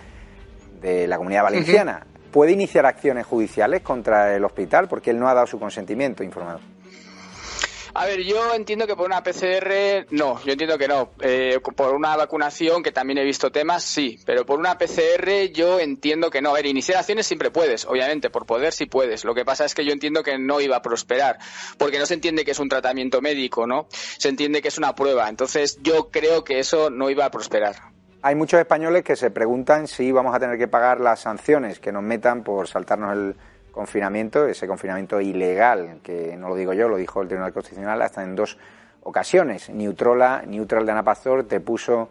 de 0.81 1.07
la 1.07 1.17
Comunidad 1.17 1.43
Valenciana. 1.43 2.07
¿Puede 2.31 2.53
iniciar 2.53 2.85
acciones 2.87 3.27
judiciales 3.27 3.81
contra 3.83 4.35
el 4.35 4.45
hospital 4.45 4.89
porque 4.89 5.11
él 5.11 5.19
no 5.19 5.29
ha 5.29 5.35
dado 5.35 5.47
su 5.47 5.59
consentimiento 5.59 6.23
informado? 6.23 6.61
A 7.97 8.07
ver, 8.07 8.23
yo 8.25 8.53
entiendo 8.55 8.89
que 8.89 8.97
por 8.97 9.07
una 9.07 9.23
PCR, 9.23 10.07
no, 10.11 10.43
yo 10.43 10.53
entiendo 10.53 10.77
que 10.77 10.89
no. 10.89 11.11
Eh, 11.21 11.61
por 11.77 11.95
una 11.95 12.17
vacunación, 12.17 12.83
que 12.83 12.91
también 12.91 13.19
he 13.19 13.25
visto 13.25 13.53
temas, 13.53 13.85
sí. 13.85 14.19
Pero 14.27 14.45
por 14.45 14.59
una 14.59 14.77
PCR, 14.77 15.53
yo 15.53 15.79
entiendo 15.79 16.29
que 16.29 16.43
no. 16.43 16.51
A 16.51 16.55
ver, 16.55 16.67
iniciar 16.67 16.99
acciones 16.99 17.25
siempre 17.25 17.53
puedes, 17.53 17.85
obviamente, 17.85 18.31
por 18.31 18.47
poder 18.47 18.73
sí 18.73 18.87
puedes. 18.87 19.25
Lo 19.25 19.33
que 19.33 19.45
pasa 19.45 19.65
es 19.65 19.77
que 19.77 19.85
yo 19.85 19.93
entiendo 19.93 20.25
que 20.25 20.39
no 20.39 20.61
iba 20.61 20.77
a 20.77 20.83
prosperar, 20.83 21.39
porque 21.79 22.01
no 22.01 22.07
se 22.07 22.15
entiende 22.15 22.45
que 22.45 22.51
es 22.51 22.59
un 22.59 22.69
tratamiento 22.69 23.21
médico, 23.21 23.65
¿no? 23.65 23.87
Se 23.91 24.29
entiende 24.29 24.61
que 24.61 24.69
es 24.69 24.79
una 24.79 24.97
prueba. 24.97 25.29
Entonces, 25.29 25.79
yo 25.81 26.11
creo 26.11 26.43
que 26.43 26.59
eso 26.59 26.91
no 26.91 27.11
iba 27.11 27.27
a 27.27 27.31
prosperar. 27.31 27.77
Hay 28.23 28.35
muchos 28.35 28.59
españoles 28.59 29.05
que 29.05 29.15
se 29.15 29.31
preguntan 29.31 29.87
si 29.87 30.11
vamos 30.11 30.35
a 30.35 30.41
tener 30.41 30.59
que 30.59 30.67
pagar 30.67 30.99
las 30.99 31.21
sanciones 31.21 31.79
que 31.79 31.93
nos 31.93 32.03
metan 32.03 32.43
por 32.43 32.67
saltarnos 32.67 33.13
el 33.13 33.37
confinamiento, 33.75 34.47
ese 34.47 34.67
confinamiento 34.67 35.21
ilegal, 35.21 35.99
que 36.03 36.37
no 36.37 36.49
lo 36.49 36.55
digo 36.55 36.73
yo, 36.73 36.89
lo 36.89 36.97
dijo 36.97 37.21
el 37.21 37.29
Tribunal 37.29 37.53
Constitucional 37.53 38.01
hasta 38.03 38.23
en 38.23 38.37
dos 38.37 38.57
ocasiones. 39.03 39.69
Neutrola, 39.71 40.43
Neutral 40.47 40.87
de 40.87 40.93
Ana 40.93 41.03
Pastor 41.03 41.45
te 41.45 41.61
puso 41.61 42.09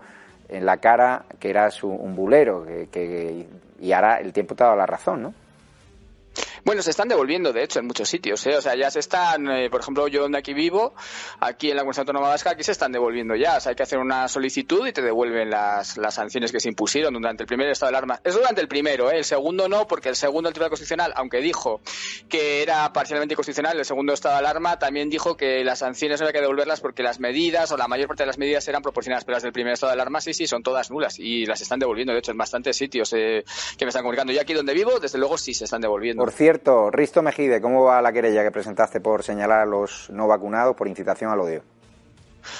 en 0.49 0.65
la 0.65 0.77
cara 0.77 1.23
que 1.39 1.49
eras 1.49 1.83
un, 1.83 2.15
bulero, 2.15 2.65
que, 2.65 2.89
que- 2.91 3.47
y 3.79 3.91
ahora 3.91 4.19
el 4.19 4.31
tiempo 4.33 4.55
te 4.55 4.63
ha 4.63 4.67
dado 4.67 4.77
la 4.77 4.85
razón, 4.85 5.23
¿no? 5.23 5.33
Bueno, 6.65 6.81
se 6.81 6.91
están 6.91 7.09
devolviendo, 7.09 7.51
de 7.51 7.61
hecho, 7.61 7.79
en 7.79 7.87
muchos 7.87 8.07
sitios. 8.07 8.45
¿eh? 8.47 8.55
O 8.55 8.61
sea, 8.61 8.73
ya 8.75 8.89
se 8.89 8.99
están, 8.99 9.49
eh, 9.49 9.69
por 9.69 9.81
ejemplo, 9.81 10.07
yo 10.07 10.21
donde 10.21 10.37
aquí 10.37 10.53
vivo, 10.53 10.93
aquí 11.41 11.69
en 11.69 11.75
la 11.75 11.81
Comunidad 11.81 11.99
Autónoma 11.99 12.29
Vasca, 12.29 12.51
aquí 12.51 12.63
se 12.63 12.71
están 12.71 12.93
devolviendo 12.93 13.35
ya. 13.35 13.57
O 13.57 13.59
sea, 13.59 13.71
hay 13.71 13.75
que 13.75 13.83
hacer 13.83 13.99
una 13.99 14.29
solicitud 14.29 14.87
y 14.87 14.93
te 14.93 15.01
devuelven 15.01 15.49
las, 15.49 15.97
las 15.97 16.13
sanciones 16.13 16.53
que 16.53 16.61
se 16.61 16.69
impusieron 16.69 17.13
durante 17.13 17.43
el 17.43 17.47
primer 17.47 17.67
estado 17.67 17.91
de 17.91 17.97
alarma. 17.97 18.21
Es 18.23 18.35
durante 18.35 18.61
el 18.61 18.69
primero, 18.69 19.11
¿eh? 19.11 19.17
el 19.17 19.25
segundo 19.25 19.67
no, 19.67 19.87
porque 19.87 20.07
el 20.07 20.15
segundo, 20.15 20.47
el 20.47 20.53
Tribunal 20.53 20.69
Constitucional, 20.69 21.11
aunque 21.17 21.39
dijo 21.41 21.81
que 22.29 22.61
era 22.63 22.93
parcialmente 22.93 23.33
inconstitucional, 23.33 23.77
el 23.77 23.85
segundo 23.85 24.13
estado 24.13 24.35
de 24.35 24.39
alarma 24.39 24.79
también 24.79 25.09
dijo 25.09 25.35
que 25.35 25.65
las 25.65 25.79
sanciones 25.79 26.21
no 26.21 26.27
había 26.27 26.33
que 26.33 26.41
devolverlas 26.41 26.79
porque 26.79 27.03
las 27.03 27.19
medidas 27.19 27.73
o 27.73 27.77
la 27.77 27.89
mayor 27.89 28.07
parte 28.07 28.23
de 28.23 28.27
las 28.27 28.37
medidas 28.37 28.65
eran 28.69 28.81
proporcionadas, 28.81 29.25
pero 29.25 29.35
las 29.35 29.43
del 29.43 29.51
primer 29.51 29.73
estado 29.73 29.89
de 29.91 29.95
alarma 29.95 30.21
sí, 30.21 30.33
sí, 30.33 30.47
son 30.47 30.63
todas 30.63 30.91
nulas 30.91 31.19
y 31.19 31.45
las 31.45 31.59
están 31.59 31.79
devolviendo, 31.79 32.13
de 32.13 32.19
hecho, 32.19 32.31
en 32.31 32.37
bastantes 32.37 32.77
sitios 32.77 33.11
eh, 33.11 33.43
que 33.77 33.85
me 33.85 33.89
están 33.89 34.03
comunicando. 34.03 34.31
Yo 34.31 34.39
aquí 34.39 34.53
donde 34.53 34.73
vivo, 34.73 34.99
desde 35.01 35.17
luego 35.17 35.37
sí 35.37 35.53
se 35.53 35.65
están 35.65 35.81
devolviendo. 35.81 36.23
Por 36.23 36.31
cierto, 36.31 36.52
Risto 36.91 37.21
Mejide, 37.21 37.61
¿cómo 37.61 37.83
va 37.83 38.01
la 38.01 38.13
querella 38.13 38.43
que 38.43 38.51
presentaste 38.51 39.01
por 39.01 39.23
señalar 39.23 39.61
a 39.61 39.65
los 39.65 40.09
no 40.11 40.27
vacunados 40.27 40.75
por 40.75 40.87
incitación 40.87 41.31
al 41.31 41.39
odio? 41.39 41.63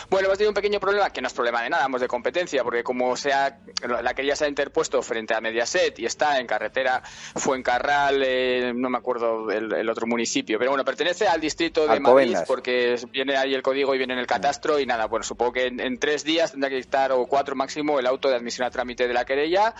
Bueno, 0.10 0.28
hemos 0.28 0.38
tenido 0.38 0.50
un 0.52 0.56
pequeño 0.56 0.80
problema, 0.80 1.10
que 1.10 1.22
no 1.22 1.28
es 1.28 1.34
problema 1.34 1.62
de 1.64 1.70
nada, 1.70 1.86
hemos 1.86 2.02
de 2.02 2.08
competencia, 2.08 2.64
porque 2.64 2.84
como 2.84 3.16
sea, 3.16 3.60
la 3.88 4.14
querella 4.14 4.36
se 4.36 4.46
ha 4.46 4.48
interpuesto 4.48 5.02
frente 5.02 5.34
a 5.36 5.42
Mediaset 5.42 5.98
y 6.00 6.06
está 6.06 6.40
en 6.40 6.48
carretera 6.48 7.02
Fuencarral, 7.36 8.24
eh, 8.26 8.72
no 8.74 8.90
me 8.90 8.98
acuerdo 8.98 9.52
el, 9.52 9.74
el 9.74 9.90
otro 9.90 10.08
municipio, 10.08 10.58
pero 10.58 10.72
bueno, 10.72 10.86
pertenece 10.86 11.28
al 11.28 11.42
distrito 11.42 11.82
de 11.88 12.00
Madrid, 12.00 12.32
porque 12.48 12.96
viene 13.12 13.36
ahí 13.36 13.54
el 13.54 13.62
código 13.62 13.94
y 13.94 13.98
viene 13.98 14.14
en 14.14 14.20
el 14.20 14.28
catastro 14.28 14.80
y 14.80 14.86
nada, 14.86 15.08
bueno, 15.08 15.24
supongo 15.24 15.52
que 15.54 15.68
en, 15.68 15.80
en 15.80 16.00
tres 16.00 16.24
días 16.24 16.52
tendrá 16.52 16.70
que 16.70 16.78
dictar, 16.78 17.12
o 17.12 17.26
cuatro 17.28 17.56
máximo, 17.56 18.00
el 18.00 18.08
auto 18.08 18.30
de 18.30 18.36
admisión 18.38 18.66
a 18.66 18.72
trámite 18.72 19.08
de 19.08 19.14
la 19.14 19.26
querella. 19.26 19.76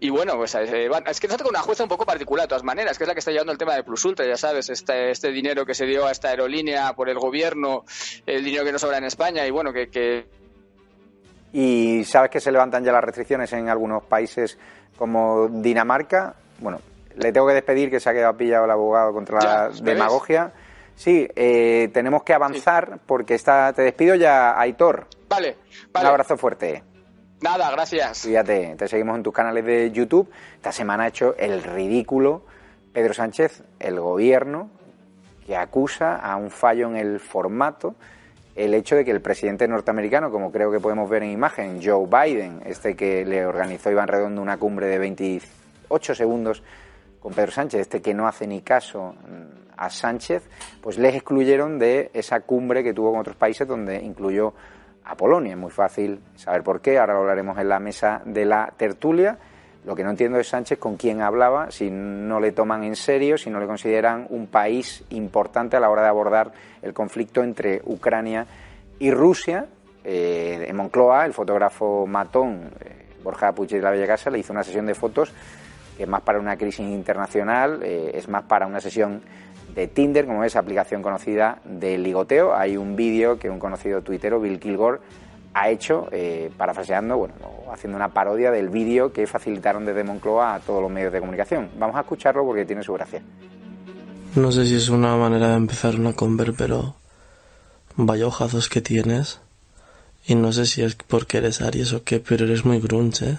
Y 0.00 0.10
bueno, 0.10 0.36
pues 0.36 0.52
eh, 0.56 0.88
van- 0.88 1.04
es 1.06 1.20
que 1.20 1.28
nos 1.28 1.36
toca 1.36 1.48
una 1.48 1.60
jueza 1.60 1.84
un 1.84 1.88
poco 1.88 2.04
particular, 2.04 2.44
de 2.44 2.48
todas 2.48 2.64
maneras, 2.64 2.98
que 2.98 3.04
es 3.04 3.08
la 3.08 3.14
que 3.14 3.20
está 3.20 3.30
llevando 3.30 3.52
el 3.52 3.58
tema 3.58 3.76
de 3.76 3.84
Plus 3.84 4.04
Ultra, 4.04 4.26
ya 4.26 4.36
sabes, 4.36 4.68
este, 4.68 5.12
este 5.12 5.30
dinero 5.30 5.64
que 5.64 5.72
se 5.74 5.86
dio 5.86 6.06
a 6.06 6.10
esta 6.10 6.30
aerolínea 6.30 6.92
por 6.94 7.08
el 7.08 7.16
gobierno, 7.18 7.84
el 8.26 8.44
dinero 8.44 8.64
que 8.64 8.72
nos 8.72 8.80
sobra 8.80 8.98
en 8.98 9.04
España, 9.04 9.43
y 9.46 9.50
bueno, 9.50 9.72
que, 9.72 9.88
que 9.88 10.26
Y 11.52 12.04
sabes 12.04 12.30
que 12.30 12.40
se 12.40 12.50
levantan 12.50 12.84
ya 12.84 12.92
las 12.92 13.04
restricciones 13.04 13.52
en 13.52 13.68
algunos 13.68 14.02
países 14.04 14.58
como 14.96 15.48
Dinamarca. 15.48 16.34
Bueno, 16.58 16.80
le 17.16 17.32
tengo 17.32 17.46
que 17.46 17.54
despedir 17.54 17.90
que 17.90 18.00
se 18.00 18.10
ha 18.10 18.12
quedado 18.12 18.36
pillado 18.36 18.64
el 18.64 18.70
abogado 18.70 19.12
contra 19.12 19.38
la 19.40 19.70
¿me 19.82 19.92
demagogia. 19.92 20.52
Sí, 20.96 21.28
eh, 21.34 21.90
tenemos 21.92 22.22
que 22.22 22.34
avanzar 22.34 22.98
porque 23.06 23.34
está. 23.34 23.72
Te 23.72 23.82
despido 23.82 24.14
ya, 24.14 24.58
Aitor. 24.58 25.06
Vale, 25.28 25.56
Un 25.86 25.92
vale. 25.92 26.08
abrazo 26.08 26.36
fuerte. 26.36 26.82
Nada, 27.40 27.70
gracias. 27.72 28.22
Cuídate, 28.22 28.74
te 28.78 28.88
seguimos 28.88 29.16
en 29.16 29.22
tus 29.22 29.34
canales 29.34 29.64
de 29.64 29.90
YouTube. 29.90 30.30
Esta 30.56 30.72
semana 30.72 31.04
ha 31.04 31.08
hecho 31.08 31.34
el 31.36 31.62
ridículo 31.62 32.42
Pedro 32.92 33.12
Sánchez, 33.12 33.62
el 33.80 34.00
gobierno, 34.00 34.70
que 35.44 35.56
acusa 35.56 36.16
a 36.16 36.36
un 36.36 36.50
fallo 36.50 36.88
en 36.88 36.96
el 36.96 37.20
formato 37.20 37.96
el 38.54 38.74
hecho 38.74 38.96
de 38.96 39.04
que 39.04 39.10
el 39.10 39.20
presidente 39.20 39.66
norteamericano, 39.66 40.30
como 40.30 40.52
creo 40.52 40.70
que 40.70 40.80
podemos 40.80 41.10
ver 41.10 41.24
en 41.24 41.30
imagen, 41.30 41.80
Joe 41.82 42.06
Biden, 42.06 42.60
este 42.64 42.94
que 42.94 43.24
le 43.24 43.44
organizó 43.44 43.90
Iván 43.90 44.08
Redondo 44.08 44.40
una 44.40 44.58
cumbre 44.58 44.86
de 44.86 44.98
28 44.98 46.14
segundos 46.14 46.62
con 47.18 47.32
Pedro 47.32 47.52
Sánchez, 47.52 47.80
este 47.80 48.02
que 48.02 48.14
no 48.14 48.28
hace 48.28 48.46
ni 48.46 48.60
caso 48.60 49.14
mm, 49.14 49.72
a 49.76 49.90
Sánchez, 49.90 50.48
pues 50.80 50.98
les 50.98 51.14
excluyeron 51.14 51.78
de 51.78 52.10
esa 52.12 52.40
cumbre 52.40 52.84
que 52.84 52.92
tuvo 52.92 53.10
con 53.10 53.20
otros 53.20 53.36
países 53.36 53.66
donde 53.66 53.96
incluyó 53.96 54.54
a 55.04 55.16
Polonia. 55.16 55.52
Es 55.52 55.58
muy 55.58 55.70
fácil 55.70 56.20
saber 56.36 56.62
por 56.62 56.80
qué, 56.80 56.98
ahora 56.98 57.16
hablaremos 57.16 57.58
en 57.58 57.68
la 57.68 57.80
mesa 57.80 58.22
de 58.24 58.44
la 58.44 58.72
tertulia. 58.76 59.38
Lo 59.84 59.94
que 59.94 60.02
no 60.02 60.10
entiendo 60.10 60.38
es 60.38 60.48
Sánchez 60.48 60.78
con 60.78 60.96
quién 60.96 61.20
hablaba, 61.20 61.70
si 61.70 61.90
no 61.90 62.40
le 62.40 62.52
toman 62.52 62.84
en 62.84 62.96
serio, 62.96 63.36
si 63.36 63.50
no 63.50 63.60
le 63.60 63.66
consideran 63.66 64.26
un 64.30 64.46
país 64.46 65.04
importante 65.10 65.76
a 65.76 65.80
la 65.80 65.90
hora 65.90 66.02
de 66.02 66.08
abordar 66.08 66.52
el 66.80 66.94
conflicto 66.94 67.42
entre 67.42 67.82
Ucrania 67.84 68.46
y 68.98 69.10
Rusia. 69.10 69.66
Eh, 70.02 70.66
en 70.68 70.76
Moncloa, 70.76 71.26
el 71.26 71.34
fotógrafo 71.34 72.06
matón 72.06 72.70
eh, 72.80 73.04
Borja 73.22 73.52
Puig 73.52 73.70
de 73.70 73.80
la 73.80 73.90
Bella 73.90 74.06
Casa 74.06 74.30
le 74.30 74.38
hizo 74.38 74.52
una 74.52 74.62
sesión 74.62 74.86
de 74.86 74.94
fotos 74.94 75.32
que 75.96 76.02
es 76.04 76.08
más 76.08 76.22
para 76.22 76.38
una 76.38 76.56
crisis 76.56 76.80
internacional, 76.80 77.80
eh, 77.82 78.12
es 78.14 78.28
más 78.28 78.42
para 78.44 78.66
una 78.66 78.80
sesión 78.80 79.22
de 79.74 79.86
Tinder, 79.88 80.26
como 80.26 80.44
es 80.44 80.56
aplicación 80.56 81.02
conocida 81.02 81.58
de 81.64 81.98
ligoteo. 81.98 82.54
Hay 82.54 82.76
un 82.76 82.96
vídeo 82.96 83.38
que 83.38 83.50
un 83.50 83.58
conocido 83.58 84.02
tuitero, 84.02 84.40
Bill 84.40 84.58
Kilgore, 84.58 84.98
ha 85.54 85.70
hecho, 85.70 86.08
eh, 86.10 86.50
parafraseando, 86.56 87.16
bueno, 87.16 87.34
haciendo 87.72 87.96
una 87.96 88.12
parodia 88.12 88.50
del 88.50 88.68
vídeo 88.68 89.12
que 89.12 89.26
facilitaron 89.26 89.84
desde 89.86 90.02
Moncloa 90.02 90.56
a 90.56 90.60
todos 90.60 90.82
los 90.82 90.90
medios 90.90 91.12
de 91.12 91.20
comunicación. 91.20 91.70
Vamos 91.78 91.96
a 91.96 92.00
escucharlo 92.00 92.44
porque 92.44 92.64
tiene 92.64 92.82
su 92.82 92.92
gracia. 92.92 93.22
No 94.34 94.50
sé 94.50 94.66
si 94.66 94.74
es 94.74 94.88
una 94.88 95.16
manera 95.16 95.50
de 95.50 95.54
empezar 95.54 95.94
una 95.94 96.12
conver, 96.12 96.54
pero 96.58 96.96
vaya 97.94 98.26
hojazos 98.26 98.68
que 98.68 98.80
tienes. 98.80 99.40
Y 100.26 100.34
no 100.34 100.52
sé 100.52 100.66
si 100.66 100.82
es 100.82 100.96
porque 100.96 101.38
eres 101.38 101.60
Aries 101.60 101.92
o 101.92 102.02
qué, 102.02 102.18
pero 102.18 102.46
eres 102.46 102.64
muy 102.64 102.80
grunge. 102.80 103.38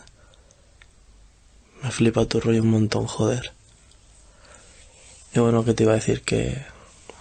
Me 1.84 1.92
flipa 1.92 2.26
tu 2.26 2.40
rollo 2.40 2.62
un 2.62 2.70
montón, 2.70 3.08
joder. 3.08 3.52
Y 5.34 5.40
bueno, 5.40 5.66
que 5.66 5.74
te 5.74 5.84
iba 5.84 5.92
a 5.92 5.96
decir 5.96 6.22
que, 6.22 6.64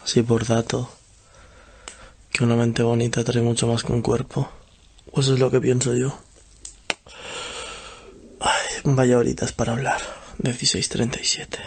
así 0.05 0.23
por 0.23 0.47
dato, 0.47 0.89
que 2.31 2.45
una 2.45 2.55
mente 2.55 2.85
bonita 2.85 3.25
trae 3.25 3.43
mucho 3.43 3.67
más 3.67 3.83
que 3.83 3.93
un 3.93 4.03
cuerpo. 4.03 4.49
Eso 5.17 5.35
es 5.35 5.41
lo 5.41 5.51
que 5.51 5.61
pienso 5.61 5.95
yo. 5.95 6.19
Ay, 8.41 8.81
vaya 8.85 9.19
horitas 9.19 9.53
para 9.53 9.73
hablar. 9.73 10.01
16.37. 10.43 11.59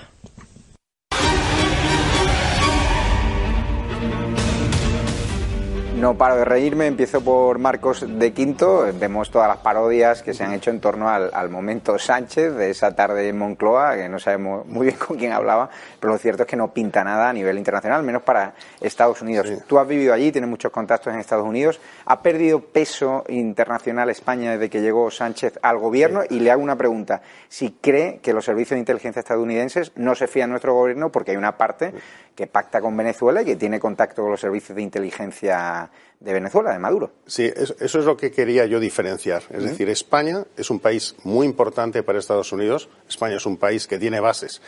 No 6.00 6.16
paro 6.16 6.36
de 6.36 6.46
reírme, 6.46 6.86
empiezo 6.86 7.22
por 7.22 7.58
Marcos 7.58 8.06
de 8.08 8.32
Quinto, 8.32 8.86
vemos 9.00 9.32
todas 9.32 9.48
las 9.48 9.58
parodias 9.58 10.22
que 10.22 10.36
se 10.36 10.44
han 10.44 10.54
hecho 10.54 10.70
en 10.70 10.80
torno 10.80 11.10
al, 11.10 11.32
al 11.34 11.50
momento 11.50 11.98
Sánchez 11.98 12.54
de 12.54 12.70
esa 12.70 12.96
tarde 12.96 13.28
en 13.28 13.40
Moncloa, 13.40 13.96
que 13.96 14.08
no 14.08 14.20
sabemos 14.20 14.68
muy 14.68 14.88
bien 14.88 15.00
con 15.00 15.18
quién 15.18 15.32
hablaba, 15.34 15.72
pero 16.00 16.14
lo 16.14 16.20
cierto 16.20 16.44
es 16.44 16.50
que 16.50 16.56
no 16.56 16.72
pinta 16.72 17.04
nada 17.04 17.30
a 17.30 17.34
nivel 17.34 17.58
internacional, 17.58 18.04
menos 18.04 18.22
para 18.22 18.54
Estados 18.80 19.24
Unidos. 19.24 19.52
Tú 19.66 19.80
has 19.80 19.88
vivido 19.88 20.14
allí, 20.14 20.32
tienes 20.32 20.52
muchos 20.52 20.72
contactos 20.72 21.12
en 21.12 21.20
Estados 21.20 21.48
Unidos, 21.48 21.82
¿ha 22.06 22.22
perdido 22.22 22.60
peso 22.60 23.24
internacional 23.28 24.12
España 24.12 24.52
desde 24.52 24.70
que 24.70 24.82
llegó 24.82 25.10
Sánchez 25.10 25.58
al 25.64 25.80
gobierno? 25.80 26.22
Y 26.30 26.42
le 26.42 26.52
hago 26.52 26.62
una 26.62 26.76
pregunta, 26.76 27.24
si 27.50 27.72
cree 27.72 28.20
que 28.20 28.34
los 28.34 28.46
servicios 28.46 28.76
de 28.76 28.82
inteligencia 28.82 29.22
estadounidenses 29.22 29.94
no 29.96 30.14
se 30.14 30.28
fían 30.28 30.50
de 30.50 30.52
nuestro 30.52 30.76
gobierno 30.76 31.12
porque 31.12 31.32
hay 31.32 31.38
una 31.38 31.58
parte 31.58 31.92
que 32.38 32.46
pacta 32.46 32.80
con 32.80 32.96
Venezuela 32.96 33.42
y 33.42 33.46
que 33.46 33.56
tiene 33.56 33.80
contacto 33.80 34.22
con 34.22 34.30
los 34.30 34.40
servicios 34.40 34.76
de 34.76 34.84
inteligencia 34.84 35.90
de 36.20 36.34
Venezuela, 36.34 36.72
de 36.72 36.78
Maduro. 36.78 37.12
Sí, 37.26 37.52
eso, 37.54 37.76
eso 37.80 37.98
es 37.98 38.06
lo 38.06 38.16
que 38.16 38.30
quería 38.30 38.68
yo 38.68 38.80
diferenciar. 38.80 39.42
Es 39.50 39.64
decir, 39.64 39.90
España 39.90 40.46
es 40.56 40.70
un 40.70 40.80
país 40.80 41.16
muy 41.24 41.48
importante 41.48 42.04
para 42.04 42.20
Estados 42.20 42.52
Unidos. 42.52 42.90
España 43.10 43.38
es 43.38 43.46
un 43.48 43.58
país 43.58 43.88
que 43.88 43.98
tiene 43.98 44.20
bases. 44.20 44.62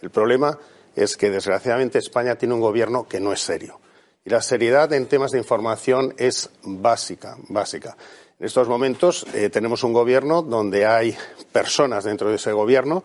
El 0.00 0.10
problema 0.10 0.56
es 0.94 1.16
que, 1.16 1.28
desgraciadamente, 1.28 1.98
España 1.98 2.36
tiene 2.36 2.54
un 2.54 2.60
gobierno 2.60 3.08
que 3.08 3.18
no 3.18 3.32
es 3.32 3.40
serio. 3.40 3.80
Y 4.24 4.30
la 4.30 4.40
seriedad 4.40 4.92
en 4.92 5.06
temas 5.06 5.32
de 5.32 5.38
información 5.38 6.14
es 6.18 6.50
básica, 6.62 7.36
básica. 7.48 7.96
En 8.38 8.46
estos 8.46 8.68
momentos 8.68 9.26
eh, 9.34 9.50
tenemos 9.50 9.82
un 9.82 9.92
gobierno 9.92 10.42
donde 10.42 10.86
hay 10.86 11.16
personas 11.50 12.04
dentro 12.04 12.30
de 12.30 12.36
ese 12.36 12.52
gobierno, 12.52 13.02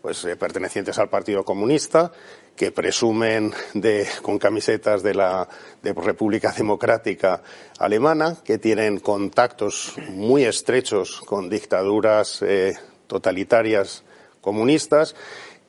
pues 0.00 0.24
eh, 0.26 0.36
pertenecientes 0.36 0.98
al 0.98 1.08
Partido 1.08 1.44
Comunista, 1.44 2.12
que 2.56 2.70
presumen 2.70 3.52
de, 3.74 4.06
con 4.22 4.38
camisetas 4.38 5.02
de 5.02 5.14
la 5.14 5.48
de 5.82 5.92
República 5.92 6.52
Democrática 6.56 7.42
Alemana, 7.78 8.36
que 8.44 8.58
tienen 8.58 9.00
contactos 9.00 9.94
muy 10.10 10.44
estrechos 10.44 11.20
con 11.22 11.48
dictaduras 11.50 12.42
eh, 12.42 12.74
totalitarias 13.06 14.04
comunistas, 14.40 15.16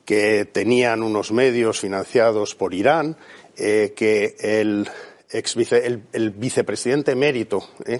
que 0.04 0.44
tenían 0.44 1.02
unos 1.02 1.32
medios 1.32 1.80
financiados 1.80 2.54
por 2.54 2.72
Irán, 2.74 3.16
eh, 3.56 3.92
que 3.96 4.36
el, 4.38 4.88
ex 5.30 5.56
vice- 5.56 6.00
el, 6.12 6.30
vicepresidente 6.30 7.12
emérito 7.12 7.68
eh, 7.84 7.98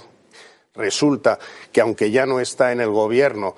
resulta 0.74 1.38
que 1.72 1.80
aunque 1.80 2.12
ya 2.12 2.26
no 2.26 2.38
está 2.38 2.70
en 2.70 2.80
el 2.80 2.90
gobierno, 2.90 3.56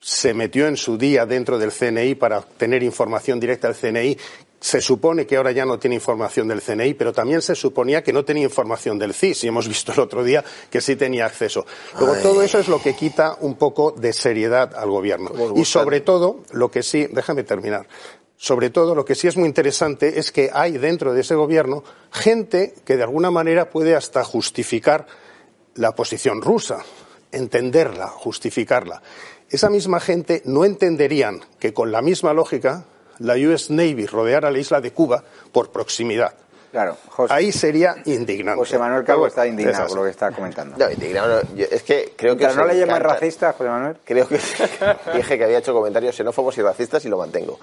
se 0.00 0.34
metió 0.34 0.66
en 0.66 0.76
su 0.76 0.96
día 0.96 1.26
dentro 1.26 1.58
del 1.58 1.72
CNI 1.72 2.14
para 2.14 2.40
tener 2.42 2.82
información 2.82 3.40
directa 3.40 3.68
del 3.68 3.76
CNI. 3.76 4.18
Se 4.60 4.80
supone 4.80 5.26
que 5.26 5.36
ahora 5.36 5.52
ya 5.52 5.64
no 5.64 5.78
tiene 5.78 5.94
información 5.96 6.48
del 6.48 6.60
CNI, 6.60 6.94
pero 6.94 7.12
también 7.12 7.42
se 7.42 7.54
suponía 7.54 8.02
que 8.02 8.12
no 8.12 8.24
tenía 8.24 8.42
información 8.42 8.98
del 8.98 9.14
CIS 9.14 9.44
y 9.44 9.48
hemos 9.48 9.68
visto 9.68 9.92
el 9.92 10.00
otro 10.00 10.24
día 10.24 10.44
que 10.70 10.80
sí 10.80 10.96
tenía 10.96 11.26
acceso. 11.26 11.64
Luego, 11.98 12.14
Ay. 12.14 12.22
todo 12.22 12.42
eso 12.42 12.58
es 12.58 12.68
lo 12.68 12.82
que 12.82 12.94
quita 12.94 13.36
un 13.40 13.54
poco 13.54 13.92
de 13.92 14.12
seriedad 14.12 14.74
al 14.74 14.90
gobierno. 14.90 15.30
Y 15.54 15.64
sobre 15.64 16.00
todo, 16.00 16.42
lo 16.52 16.70
que 16.70 16.82
sí, 16.82 17.06
déjame 17.10 17.44
terminar. 17.44 17.86
Sobre 18.36 18.70
todo, 18.70 18.94
lo 18.94 19.04
que 19.04 19.16
sí 19.16 19.26
es 19.26 19.36
muy 19.36 19.48
interesante 19.48 20.18
es 20.18 20.30
que 20.30 20.50
hay 20.52 20.78
dentro 20.78 21.12
de 21.12 21.20
ese 21.22 21.34
gobierno 21.34 21.82
gente 22.12 22.74
que 22.84 22.96
de 22.96 23.02
alguna 23.02 23.32
manera 23.32 23.70
puede 23.70 23.96
hasta 23.96 24.22
justificar 24.24 25.06
la 25.74 25.94
posición 25.94 26.40
rusa, 26.40 26.84
entenderla, 27.32 28.06
justificarla. 28.08 29.02
Esa 29.50 29.70
misma 29.70 29.98
gente 29.98 30.42
no 30.44 30.66
entenderían 30.66 31.40
que 31.58 31.72
con 31.72 31.90
la 31.90 32.02
misma 32.02 32.34
lógica 32.34 32.84
la 33.18 33.34
US 33.34 33.70
Navy 33.70 34.04
rodeara 34.06 34.50
la 34.50 34.58
isla 34.58 34.80
de 34.80 34.92
Cuba 34.92 35.24
por 35.52 35.72
proximidad. 35.72 36.34
Claro, 36.70 36.96
Ahí 37.30 37.50
sería 37.50 37.96
indignante. 38.04 38.58
José 38.58 38.78
Manuel 38.78 39.02
Calvo 39.04 39.26
está 39.26 39.44
Es 39.46 39.50
indignado 39.52 39.86
por 39.88 39.96
lo 39.98 40.04
que 40.04 40.10
está 40.10 40.30
comentando. 40.32 40.76
No, 40.76 40.90
indignado 40.90 41.42
no. 41.42 41.54
Yo- 41.56 41.66
es 41.70 41.82
que 41.82 42.12
creo 42.16 42.34
que. 42.36 42.44
Mientras 42.44 42.56
no 42.56 42.64
le 42.66 42.74
encanta- 42.82 43.14
racista, 43.14 43.52
José 43.54 43.70
Manuel. 43.70 43.96
Creo 44.04 44.28
que 44.28 44.38
dije 45.14 45.38
que 45.38 45.44
había 45.44 45.58
hecho 45.58 45.72
comentarios 45.72 46.14
xenófobos 46.14 46.58
y 46.58 46.62
racistas 46.62 47.02
y 47.06 47.08
lo 47.08 47.16
mantengo. 47.16 47.58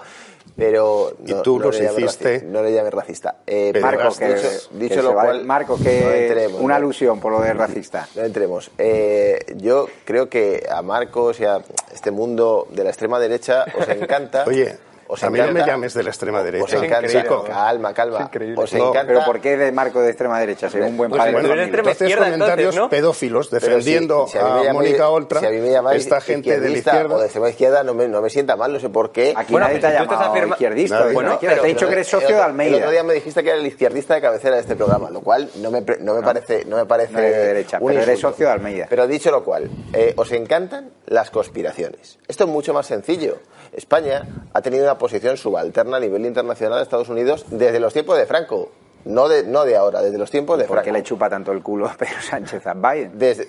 Pero 0.56 1.12
Y 1.24 1.32
no, 1.34 1.42
tú 1.42 1.58
no 1.58 1.66
los 1.66 1.80
hiciste. 1.80 2.42
no 2.42 2.62
le 2.62 2.72
llame 2.72 2.90
racista. 2.90 3.36
Eh, 3.46 3.70
Pero 3.72 3.84
Marco, 3.86 3.98
Marcos, 4.02 4.18
que, 4.18 4.26
dicho, 4.34 4.48
que 4.70 4.78
dicho 4.78 4.94
se 4.96 5.02
lo 5.02 5.14
va- 5.14 5.24
cual, 5.24 5.44
Marco, 5.44 5.76
no 5.76 5.84
que 5.84 6.26
entremos, 6.26 6.60
una 6.60 6.76
alusión 6.76 7.20
por 7.20 7.32
lo 7.32 7.40
de 7.40 7.52
racista. 7.52 8.08
no 8.16 8.22
entremos. 8.24 8.70
Eh, 8.78 9.54
yo 9.56 9.86
creo 10.04 10.28
que 10.28 10.66
a 10.68 10.82
Marcos 10.82 11.38
y 11.40 11.44
a 11.44 11.60
este 11.94 12.10
mundo 12.10 12.66
de 12.70 12.84
la 12.84 12.90
extrema 12.90 13.18
derecha 13.20 13.64
os 13.78 13.88
encanta. 13.88 14.44
Oye, 14.46 14.76
os 15.08 15.22
a 15.22 15.30
mí 15.30 15.38
no 15.38 15.52
me 15.52 15.64
llames 15.64 15.94
de 15.94 16.02
la 16.02 16.10
extrema 16.10 16.42
derecha. 16.42 16.64
Os 16.64 16.72
encanta. 16.82 17.08
chico. 17.08 17.44
Calma, 17.44 17.92
calma. 17.94 18.30
Os 18.56 18.72
No, 18.74 18.88
encanta. 18.90 19.06
pero 19.06 19.24
¿por 19.24 19.40
qué 19.40 19.56
de 19.56 19.72
Marco 19.72 20.00
de 20.00 20.10
extrema 20.10 20.38
derecha? 20.40 20.68
Según 20.70 20.88
un 20.88 20.96
buen 20.96 21.10
Pues 21.10 21.18
padre 21.20 21.32
de 21.32 21.46
bueno, 21.48 21.62
Entonces, 21.62 22.14
comentarios 22.16 22.34
entonces, 22.34 22.76
¿no? 22.76 22.88
pedófilos 22.90 23.50
defendiendo 23.50 24.26
si- 24.26 24.32
si 24.32 24.38
a 24.38 24.70
a 24.70 24.72
Mónica 24.72 25.08
Oltra, 25.08 25.40
si 25.40 25.46
a 25.46 25.50
mí 25.50 25.58
me 25.58 25.70
llamáis 25.70 26.02
esta 26.02 26.20
gente 26.20 26.58
de 26.60 26.68
la 26.70 26.78
izquierda. 26.78 27.14
O 27.14 27.18
de 27.18 27.24
extrema 27.26 27.48
izquierda 27.48 27.82
no 27.84 27.94
me, 27.94 28.08
no 28.08 28.20
me 28.20 28.30
sienta 28.30 28.56
mal, 28.56 28.72
no 28.72 28.80
sé 28.80 28.88
por 28.88 29.12
qué. 29.12 29.32
Aquí 29.36 29.54
nadie 29.54 29.78
te 29.78 29.86
ha 29.86 30.02
llamado 30.04 30.46
izquierdista. 30.48 31.00
Nadie. 31.00 31.12
Bueno, 31.14 31.38
pero- 31.40 31.62
te 31.62 31.68
he 31.68 31.70
dicho 31.74 31.86
que 31.86 31.92
eres 31.94 32.08
socio 32.08 32.36
de 32.36 32.42
Almeida. 32.42 32.76
El 32.76 32.82
otro 32.82 32.90
día 32.90 33.02
me 33.02 33.14
dijiste 33.14 33.42
que 33.42 33.50
era 33.50 33.58
el 33.58 33.66
izquierdista 33.66 34.14
de 34.14 34.20
cabecera 34.20 34.56
de 34.56 34.60
este 34.62 34.76
programa, 34.76 35.10
lo 35.10 35.20
cual 35.20 35.48
no 35.56 35.70
me, 35.70 35.82
pre- 35.82 35.98
no 36.00 36.14
me 36.14 36.22
parece, 36.22 36.64
no 36.66 36.76
me 36.76 36.86
parece 36.86 37.20
de 37.20 37.30
derecha, 37.46 37.78
pero 37.78 38.00
eres 38.00 38.20
socio 38.20 38.46
de 38.46 38.52
Almeida. 38.52 38.86
Pero 38.88 39.06
dicho 39.06 39.30
lo 39.30 39.44
cual, 39.44 39.68
eh, 39.92 40.14
os 40.16 40.30
encantan 40.32 40.90
las 41.06 41.30
conspiraciones. 41.30 42.18
Esto 42.28 42.44
es 42.44 42.50
mucho 42.50 42.74
más 42.74 42.86
sencillo. 42.86 43.38
España 43.72 44.26
ha 44.52 44.62
tenido 44.62 44.84
una 44.84 44.98
posición 44.98 45.36
subalterna 45.36 45.96
a 45.96 46.00
nivel 46.00 46.24
internacional 46.26 46.78
a 46.78 46.82
Estados 46.82 47.08
Unidos 47.08 47.44
desde 47.50 47.80
los 47.80 47.92
tiempos 47.92 48.16
de 48.18 48.26
Franco. 48.26 48.70
No 49.04 49.28
de, 49.28 49.44
no 49.44 49.64
de 49.64 49.76
ahora, 49.76 50.02
desde 50.02 50.18
los 50.18 50.30
tiempos 50.30 50.58
de 50.58 50.64
¿Por 50.64 50.76
Franco. 50.76 50.84
qué 50.86 50.92
le 50.92 51.02
chupa 51.04 51.30
tanto 51.30 51.52
el 51.52 51.62
culo 51.62 51.86
a 51.86 51.94
Pedro 51.94 52.20
Sánchez 52.20 52.66
a 52.66 52.74
Biden? 52.74 53.16
Desde, 53.16 53.46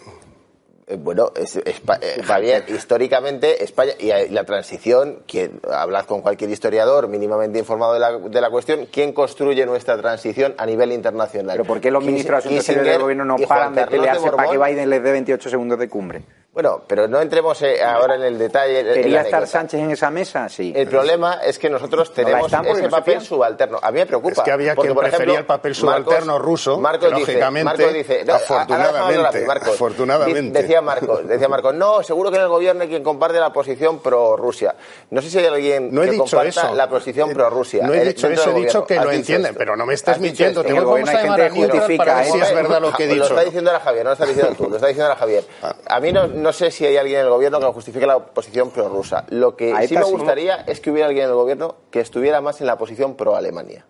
eh, 0.86 0.98
bueno, 1.00 1.32
es- 1.36 1.56
Espa- 1.58 1.98
eh, 2.00 2.22
Javier, 2.24 2.64
históricamente 2.68 3.64
España 3.64 3.94
y 4.00 4.30
la 4.30 4.44
transición, 4.44 5.24
quien 5.28 5.60
hablad 5.72 6.06
con 6.06 6.22
cualquier 6.22 6.52
historiador 6.52 7.08
mínimamente 7.08 7.58
informado 7.58 7.94
de 7.94 8.00
la, 8.00 8.12
de 8.20 8.40
la 8.42 8.52
cuestión, 8.52 8.88
¿quién 8.92 9.14
construye 9.14 9.66
nuestra 9.66 9.98
transición 9.98 10.54
a 10.60 10.66
nivel 10.68 10.92
internacional? 10.92 11.58
¿Pero 11.58 11.68
por 11.68 11.82
qué 11.82 11.90
los 11.90 12.04
ministros 12.04 12.44
de 12.44 12.60
Asuntos 12.60 12.86
del 12.86 13.00
gobierno 13.02 13.26
no 13.26 13.38
paran 13.48 13.74
de 13.74 13.88
pelearse 13.88 14.30
para 14.30 14.44
que 14.44 14.58
Borbón? 14.58 14.70
Biden 14.70 14.90
les 14.92 15.02
dé 15.04 15.12
28 15.12 15.50
segundos 15.50 15.80
de 15.80 15.90
cumbre? 15.90 16.22
Bueno, 16.58 16.82
pero 16.88 17.08
no 17.08 17.22
entremos 17.22 17.62
eh, 17.62 17.84
ahora 17.84 18.16
en 18.16 18.24
el 18.24 18.36
detalle. 18.40 18.84
¿Quería 18.92 19.22
estar. 19.22 19.46
Sánchez 19.46 19.80
en 19.80 19.92
esa 19.92 20.10
mesa? 20.10 20.50
Sí. 20.50 20.74
El 20.76 20.88
problema 20.88 21.36
es 21.46 21.60
que 21.60 21.70
nosotros 21.70 22.10
No 22.10 22.16
tenemos 22.16 22.52
porque 22.52 22.72
ese 22.72 22.82
no 22.82 22.90
papel 22.90 23.22
subalterno. 23.22 23.80
A 23.80 23.92
mí 23.92 24.00
me 24.00 24.08
preocupa. 24.08 24.34
Es 24.34 24.40
que 24.42 24.52
había 24.52 24.74
porque, 24.74 24.88
quien 24.88 24.96
por 24.96 25.04
prefería 25.04 25.34
ejemplo, 25.36 25.40
el 25.42 25.46
papel 25.46 25.76
subalterno 25.76 26.34
Marcos- 26.34 26.42
ruso, 26.42 26.80
Marcos 26.80 27.10
que 27.10 27.16
dice, 27.16 27.32
lógicamente, 27.34 27.64
Marcos 27.64 27.94
dice, 27.94 28.26
no, 28.26 28.34
afortunadamente, 28.34 29.46
Marcos. 29.46 29.70
afortunadamente. 29.70 30.62
Decía 30.62 30.82
Marcos, 30.82 31.28
decía 31.28 31.48
Marcos, 31.48 31.76
no, 31.76 32.02
seguro 32.02 32.32
que 32.32 32.38
en 32.38 32.42
el 32.42 32.48
gobierno 32.50 32.82
hay 32.82 32.90
quien 32.90 33.04
comparte 33.04 33.40
la 33.40 33.54
posición 33.54 34.00
pro-Rusia. 34.00 34.74
No 35.12 35.22
sé 35.22 35.30
si 35.30 35.38
hay 35.38 35.46
alguien 35.46 35.94
No 35.94 36.02
he 36.02 36.06
que 36.06 36.12
dicho 36.14 36.24
comparta 36.24 36.50
eso. 36.66 36.74
la 36.74 36.90
posición 36.90 37.34
pro-Rusia. 37.34 37.86
No 37.86 37.94
he 37.94 38.02
eh, 38.02 38.06
dicho 38.06 38.28
eso, 38.30 38.50
he 38.50 38.62
dicho 38.62 38.84
que 38.84 38.96
lo 38.96 39.12
entienden, 39.12 39.52
esto. 39.52 39.60
pero 39.60 39.76
no 39.78 39.86
me 39.86 39.94
estés 39.94 40.20
mintiendo. 40.20 40.64
Te 40.64 40.74
gobierno 40.74 41.12
a 41.12 41.22
llamar 41.22 41.52
gente 41.52 41.78
a 42.10 42.24
si 42.24 42.40
es 42.40 42.56
verdad 42.56 42.82
lo 42.82 42.92
que 42.94 43.04
he 43.04 43.08
Lo 43.10 43.14
dicho. 43.14 43.26
está 43.28 43.44
diciendo 43.44 43.70
ahora 43.70 43.84
Javier, 43.84 44.04
no 44.06 44.10
lo 44.10 44.14
está 44.14 44.26
diciendo 44.26 44.54
tú, 44.58 44.70
lo 44.72 44.76
está 44.78 44.88
diciendo 44.88 45.06
ahora 45.06 45.20
Javier. 45.20 45.44
A 45.86 46.00
mí 46.00 46.12
no, 46.12 46.47
no 46.48 46.54
sé 46.54 46.72
si 46.72 46.86
hay 46.86 46.96
alguien 46.96 47.20
en 47.20 47.26
el 47.26 47.30
gobierno 47.30 47.60
que 47.60 47.66
justifique 47.66 48.08
la 48.08 48.20
posición 48.20 48.72
prorrusa. 48.72 49.26
Lo 49.28 49.58
que 49.58 49.74
Ahí 49.74 49.90
sí 49.90 49.98
me 49.98 50.06
gustaría 50.06 50.56
es 50.62 50.80
que 50.80 50.90
hubiera 50.90 51.10
alguien 51.10 51.26
en 51.26 51.32
el 51.32 51.36
gobierno 51.36 51.76
que 51.92 52.00
estuviera 52.00 52.40
más 52.40 52.62
en 52.62 52.68
la 52.68 52.78
posición 52.78 53.16
pro-Alemania. 53.16 53.86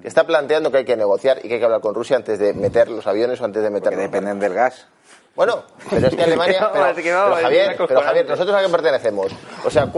Que 0.00 0.06
está 0.06 0.24
planteando 0.24 0.70
que 0.70 0.78
hay 0.78 0.84
que 0.84 0.96
negociar 0.96 1.38
y 1.42 1.48
que 1.48 1.54
hay 1.54 1.58
que 1.58 1.64
hablar 1.64 1.80
con 1.80 1.92
Rusia 1.92 2.16
antes 2.16 2.38
de 2.38 2.54
meter 2.54 2.88
los 2.88 3.08
aviones 3.08 3.40
o 3.40 3.44
antes 3.44 3.64
de 3.64 3.70
meter 3.70 3.90
Que 3.90 3.96
dependen 3.96 4.38
del 4.38 4.54
gas. 4.54 4.86
Bueno, 5.34 5.62
pero 5.88 6.08
es 6.08 6.14
que 6.14 6.22
Alemania. 6.22 6.70
Pero, 6.72 6.86
es 6.88 6.96
que 6.96 7.10
no, 7.10 7.22
pero, 7.24 7.36
es 7.38 7.42
Javier, 7.42 7.74
pero. 7.88 8.00
Javier, 8.02 8.28
¿nosotros 8.28 8.54
a 8.56 8.62
qué 8.62 8.68
pertenecemos? 8.68 9.32
O 9.64 9.70
sea, 9.70 9.88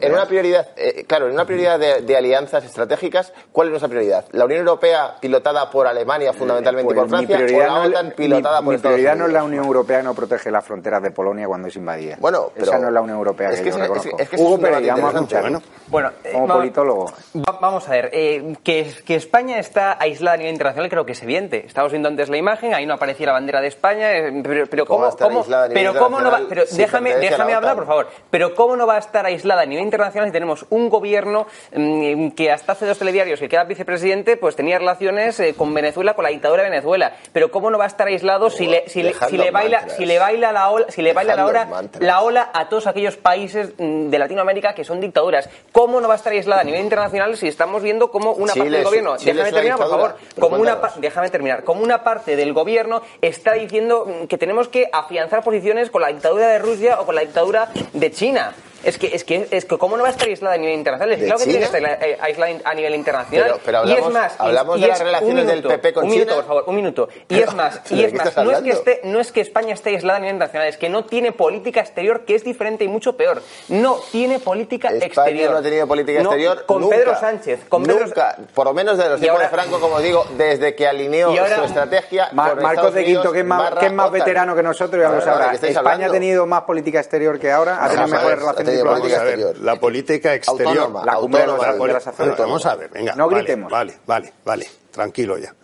en 0.00 0.12
una 0.12 0.26
prioridad, 0.26 0.68
eh, 0.76 1.04
claro, 1.06 1.26
en 1.26 1.32
una 1.32 1.44
prioridad 1.44 1.78
de, 1.78 2.02
de 2.02 2.16
alianzas 2.16 2.64
estratégicas, 2.64 3.32
¿cuál 3.50 3.68
es 3.68 3.70
nuestra 3.72 3.88
prioridad? 3.88 4.24
¿La 4.32 4.44
Unión 4.44 4.60
Europea 4.60 5.16
pilotada 5.20 5.68
por 5.70 5.86
Alemania 5.88 6.32
fundamentalmente 6.32 6.92
y 6.92 6.94
Pues 6.94 7.10
por 7.10 7.26
Francia? 7.26 7.36
¿O 7.36 7.60
la 7.66 7.82
OTAN 7.88 8.12
pilotada 8.16 8.60
mi- 8.60 8.64
por 8.66 8.70
mi 8.72 8.76
Estados 8.76 8.94
prioridad 8.94 9.16
no 9.16 9.26
es 9.26 9.32
la? 9.32 9.44
Unión 9.44 9.64
Europea 9.64 9.98
que 9.98 10.04
no 10.04 10.14
protege 10.14 10.50
las 10.50 10.64
fronteras 10.64 11.02
de 11.02 11.10
Polonia 11.10 11.46
cuando 11.48 11.68
es 11.68 11.76
invadida. 11.76 12.16
Bueno, 12.20 12.50
pero- 12.54 12.66
esa 12.66 12.78
no 12.78 12.86
es 12.88 12.92
la 12.94 13.00
Unión 13.00 13.18
Europea 13.18 13.50
es 13.50 13.58
que, 13.58 13.64
que 13.64 13.70
yo 13.70 13.78
reconozco. 13.78 14.18
es 14.18 14.28
Hugo 14.34 14.58
Pérez, 14.58 14.86
vamos 14.88 15.32
a. 15.34 15.60
Bueno, 15.88 16.10
eh, 16.22 16.30
como 16.32 16.46
va- 16.48 16.54
politólogo. 16.56 17.06
Va- 17.36 17.58
vamos 17.60 17.88
a 17.88 17.90
ver, 17.90 18.10
eh, 18.12 18.54
que, 18.62 18.92
que 19.04 19.16
España 19.16 19.58
está 19.58 19.96
aislada 20.00 20.34
a 20.34 20.38
nivel 20.38 20.52
internacional 20.52 20.88
creo 20.88 21.04
que 21.04 21.12
es 21.12 21.22
evidente. 21.22 21.66
Estamos 21.66 21.90
viendo 21.92 22.08
antes 22.08 22.28
la 22.28 22.36
imagen, 22.36 22.74
ahí 22.74 22.86
no 22.86 22.94
aparecía 22.94 23.26
la 23.26 23.32
bandera 23.32 23.60
de 23.60 23.68
España, 23.68 24.12
eh, 24.16 24.42
pero, 24.42 24.83
pero 24.84 25.14
¿Cómo 25.24 25.38
aislada 25.40 25.68
pero 25.68 25.92
no 25.92 26.30
va, 26.30 26.40
pero 26.48 26.66
si 26.66 26.76
déjame, 26.76 27.14
déjame 27.16 27.54
hablar, 27.54 27.74
por 27.74 27.86
favor. 27.86 28.08
Pero 28.30 28.54
cómo 28.54 28.76
no 28.76 28.86
va 28.86 28.96
a 28.96 28.98
estar 28.98 29.26
aislada 29.26 29.62
a 29.62 29.66
nivel 29.66 29.84
internacional 29.84 30.28
si 30.28 30.32
tenemos 30.32 30.66
un 30.70 30.88
gobierno 30.88 31.46
mm, 31.74 32.30
que 32.30 32.50
hasta 32.50 32.72
hace 32.72 32.86
dos 32.86 32.98
telediarios 32.98 33.40
que 33.40 33.48
queda 33.48 33.64
vicepresidente, 33.64 34.36
pues 34.36 34.56
tenía 34.56 34.78
relaciones 34.78 35.38
eh, 35.40 35.54
con 35.56 35.72
Venezuela, 35.74 36.14
con 36.14 36.24
la 36.24 36.30
dictadura 36.30 36.62
de 36.62 36.70
Venezuela. 36.70 37.12
Pero 37.32 37.50
cómo 37.50 37.70
no 37.70 37.78
va 37.78 37.84
a 37.84 37.88
estar 37.88 38.06
aislado 38.06 38.50
si 38.50 38.66
le, 38.66 38.88
si 38.88 39.02
le, 39.02 39.08
dejad 39.08 39.28
si 39.28 39.36
los 39.36 39.46
le 39.46 39.52
baila, 39.52 39.78
mantras. 39.78 39.96
si 39.96 40.06
le 40.06 40.18
baila 40.18 40.52
la 40.52 40.70
ola, 40.70 40.86
si 40.90 41.02
le 41.02 41.12
baila 41.12 41.36
la 41.36 41.46
hora, 41.46 41.68
la 41.98 42.20
ola 42.22 42.50
a 42.52 42.68
todos 42.68 42.86
aquellos 42.86 43.16
países 43.16 43.72
mm, 43.78 44.08
de 44.08 44.18
Latinoamérica 44.18 44.74
que 44.74 44.84
son 44.84 45.00
dictaduras. 45.00 45.48
¿Cómo 45.72 46.00
no 46.00 46.08
va 46.08 46.14
a 46.14 46.16
estar 46.16 46.32
aislada 46.32 46.60
a 46.60 46.64
nivel 46.64 46.80
internacional 46.80 47.36
si 47.36 47.48
estamos 47.48 47.82
viendo 47.82 48.10
cómo 48.10 48.32
una 48.32 48.52
Chile 48.52 48.64
parte 48.64 48.76
del 48.76 48.84
gobierno, 48.84 49.16
Chile 49.16 49.32
déjame 49.34 49.52
terminar, 49.52 49.78
por 49.78 49.90
favor, 49.90 50.16
como 50.38 50.56
una 50.56 50.78
déjame 50.98 51.30
terminar, 51.30 51.64
como 51.64 51.82
una 51.82 52.04
parte 52.04 52.36
del 52.36 52.52
gobierno 52.52 53.02
está 53.20 53.54
diciendo 53.54 54.06
mm, 54.06 54.26
que 54.26 54.38
tenemos 54.38 54.68
que 54.74 54.90
afianzar 54.92 55.44
posiciones 55.44 55.88
con 55.88 56.02
la 56.02 56.08
dictadura 56.08 56.48
de 56.48 56.58
Rusia 56.58 57.00
o 57.00 57.06
con 57.06 57.14
la 57.14 57.20
dictadura 57.20 57.68
de 57.92 58.10
China. 58.10 58.52
Es 58.84 58.98
que, 58.98 59.14
es 59.14 59.24
que, 59.24 59.48
es 59.50 59.64
que 59.64 59.78
¿cómo 59.78 59.96
no 59.96 60.02
va 60.02 60.08
a 60.08 60.12
estar 60.12 60.28
aislada 60.28 60.54
a 60.54 60.58
nivel 60.58 60.74
internacional? 60.74 61.12
Es 61.14 61.20
¿De 61.20 61.26
claro 61.26 61.38
que 61.38 61.44
tiene 61.44 61.58
que 61.60 61.64
estar 61.64 61.98
aislada 62.20 62.52
a 62.64 62.74
nivel 62.74 62.94
internacional. 62.94 63.44
Pero- 63.46 63.60
pero 63.64 63.78
y 63.88 63.92
es 63.92 63.98
hablamos- 63.98 64.12
más, 64.12 64.34
hablamos 64.38 64.78
y 64.78 64.80
de 64.82 64.86
las 64.88 64.98
relaciones 65.00 65.46
del 65.46 65.62
PP 65.62 65.92
con 65.92 66.04
un 66.04 66.10
minuto, 66.10 66.34
por 66.36 66.44
favor, 66.46 66.64
un 66.66 66.76
minuto. 66.76 67.08
Y 67.28 67.34
Pero, 67.36 67.50
es 67.50 67.54
más, 67.54 67.84
¿de 67.88 67.96
y 67.96 68.04
es 68.04 68.12
más, 68.12 68.24
no 68.24 68.28
es, 68.28 68.34
que 68.34 68.40
hablando? 68.40 68.70
esté, 68.72 69.00
no 69.04 69.20
es 69.20 69.32
que 69.32 69.40
España 69.40 69.74
esté 69.74 69.90
aislada 69.90 70.16
a 70.16 70.20
nivel 70.20 70.34
internacional, 70.34 70.68
es 70.68 70.76
que 70.76 70.88
no 70.88 71.04
tiene 71.04 71.32
política 71.32 71.80
exterior, 71.80 72.24
que 72.24 72.34
es 72.34 72.44
diferente 72.44 72.84
y 72.84 72.88
mucho 72.88 73.16
peor. 73.16 73.42
No 73.68 73.96
tiene 74.12 74.38
política 74.40 74.88
España 74.88 75.06
exterior. 75.06 75.50
no 75.52 75.58
ha 75.58 75.62
tenido 75.62 75.86
política 75.86 76.18
No, 76.22 76.30
exterior 76.30 76.64
con 76.66 76.82
nunca. 76.82 76.96
Pedro 76.96 77.18
Sánchez. 77.18 77.60
Con 77.68 77.82
Pedro- 77.84 78.06
nunca, 78.06 78.36
por 78.54 78.66
lo 78.66 78.74
menos 78.74 78.98
de 78.98 79.08
los 79.08 79.20
tiempos 79.20 79.42
de 79.42 79.48
Franco, 79.48 79.80
como 79.80 80.00
digo, 80.00 80.26
desde 80.36 80.74
que 80.74 80.86
alineó 80.86 81.28
ahora- 81.28 81.56
su 81.56 81.64
estrategia. 81.64 82.28
Mar- 82.32 82.54
con 82.54 82.62
Marcos 82.62 82.72
Estados 82.72 82.94
de 82.94 83.04
Quinto, 83.04 83.32
que 83.32 83.38
es 83.40 83.44
más, 83.44 83.58
barra 83.62 83.80
que 83.80 83.86
es 83.86 83.92
más 83.92 84.06
OTAN. 84.08 84.18
veterano 84.20 84.56
que 84.56 84.62
nosotros, 84.62 85.00
ya 85.02 85.08
lo 85.08 85.14
Ahora, 85.14 85.24
¿de 85.24 85.30
sabrá. 85.30 85.52
España 85.54 85.78
hablando? 85.78 86.06
ha 86.06 86.12
tenido 86.12 86.46
más 86.46 86.62
política 86.62 86.98
exterior 87.00 87.38
que 87.38 87.50
ahora, 87.50 87.82
ha 87.84 87.88
tenido 87.88 88.08
mejores 88.08 88.38
relaciones 88.38 88.73
tenido 88.82 88.94
diplomáticas. 88.94 89.20
política 89.20 89.24
Vamos 89.24 89.44
a 89.44 89.46
ver, 89.46 89.58
la 89.58 89.80
política 89.80 90.34
exterior. 90.34 90.78
Autónoma, 90.78 91.04
La 91.04 91.16
cumbre 91.16 91.40
de 91.40 91.50
autónoma, 91.50 91.86
de 91.86 91.92
las 91.92 92.38
vamos 92.38 92.66
a 92.66 92.76
ver, 92.76 92.90
venga. 92.90 93.14
No 93.14 93.28
gritemos. 93.28 93.70
Vale, 93.70 93.98
vale, 94.06 94.32
vale, 94.44 94.68
tranquilo 94.90 95.38
ya. 95.38 95.54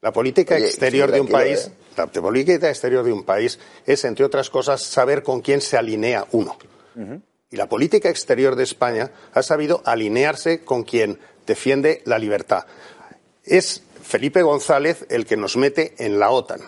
La 0.00 0.12
política 0.12 0.56
Oye, 0.56 0.66
exterior 0.66 1.08
sí, 1.08 1.14
de 1.14 1.20
un 1.20 1.28
país, 1.28 1.66
¿eh? 1.66 1.72
la 1.96 2.06
política 2.06 2.68
exterior 2.68 3.04
de 3.04 3.12
un 3.12 3.24
país 3.24 3.58
es, 3.86 4.04
entre 4.04 4.24
otras 4.24 4.50
cosas, 4.50 4.82
saber 4.82 5.22
con 5.22 5.40
quién 5.40 5.60
se 5.60 5.78
alinea 5.78 6.26
uno. 6.32 6.56
Y 7.50 7.56
la 7.56 7.68
política 7.68 8.10
exterior 8.10 8.54
de 8.54 8.64
España 8.64 9.10
ha 9.32 9.42
sabido 9.42 9.82
alinearse 9.84 10.64
con 10.64 10.84
quien 10.84 11.18
defiende 11.46 12.02
la 12.04 12.18
libertad. 12.18 12.66
Es 13.44 13.82
Felipe 14.02 14.42
González 14.42 15.06
el 15.08 15.24
que 15.24 15.36
nos 15.36 15.56
mete 15.56 15.94
en 15.98 16.18
la 16.18 16.30
OTAN. 16.30 16.60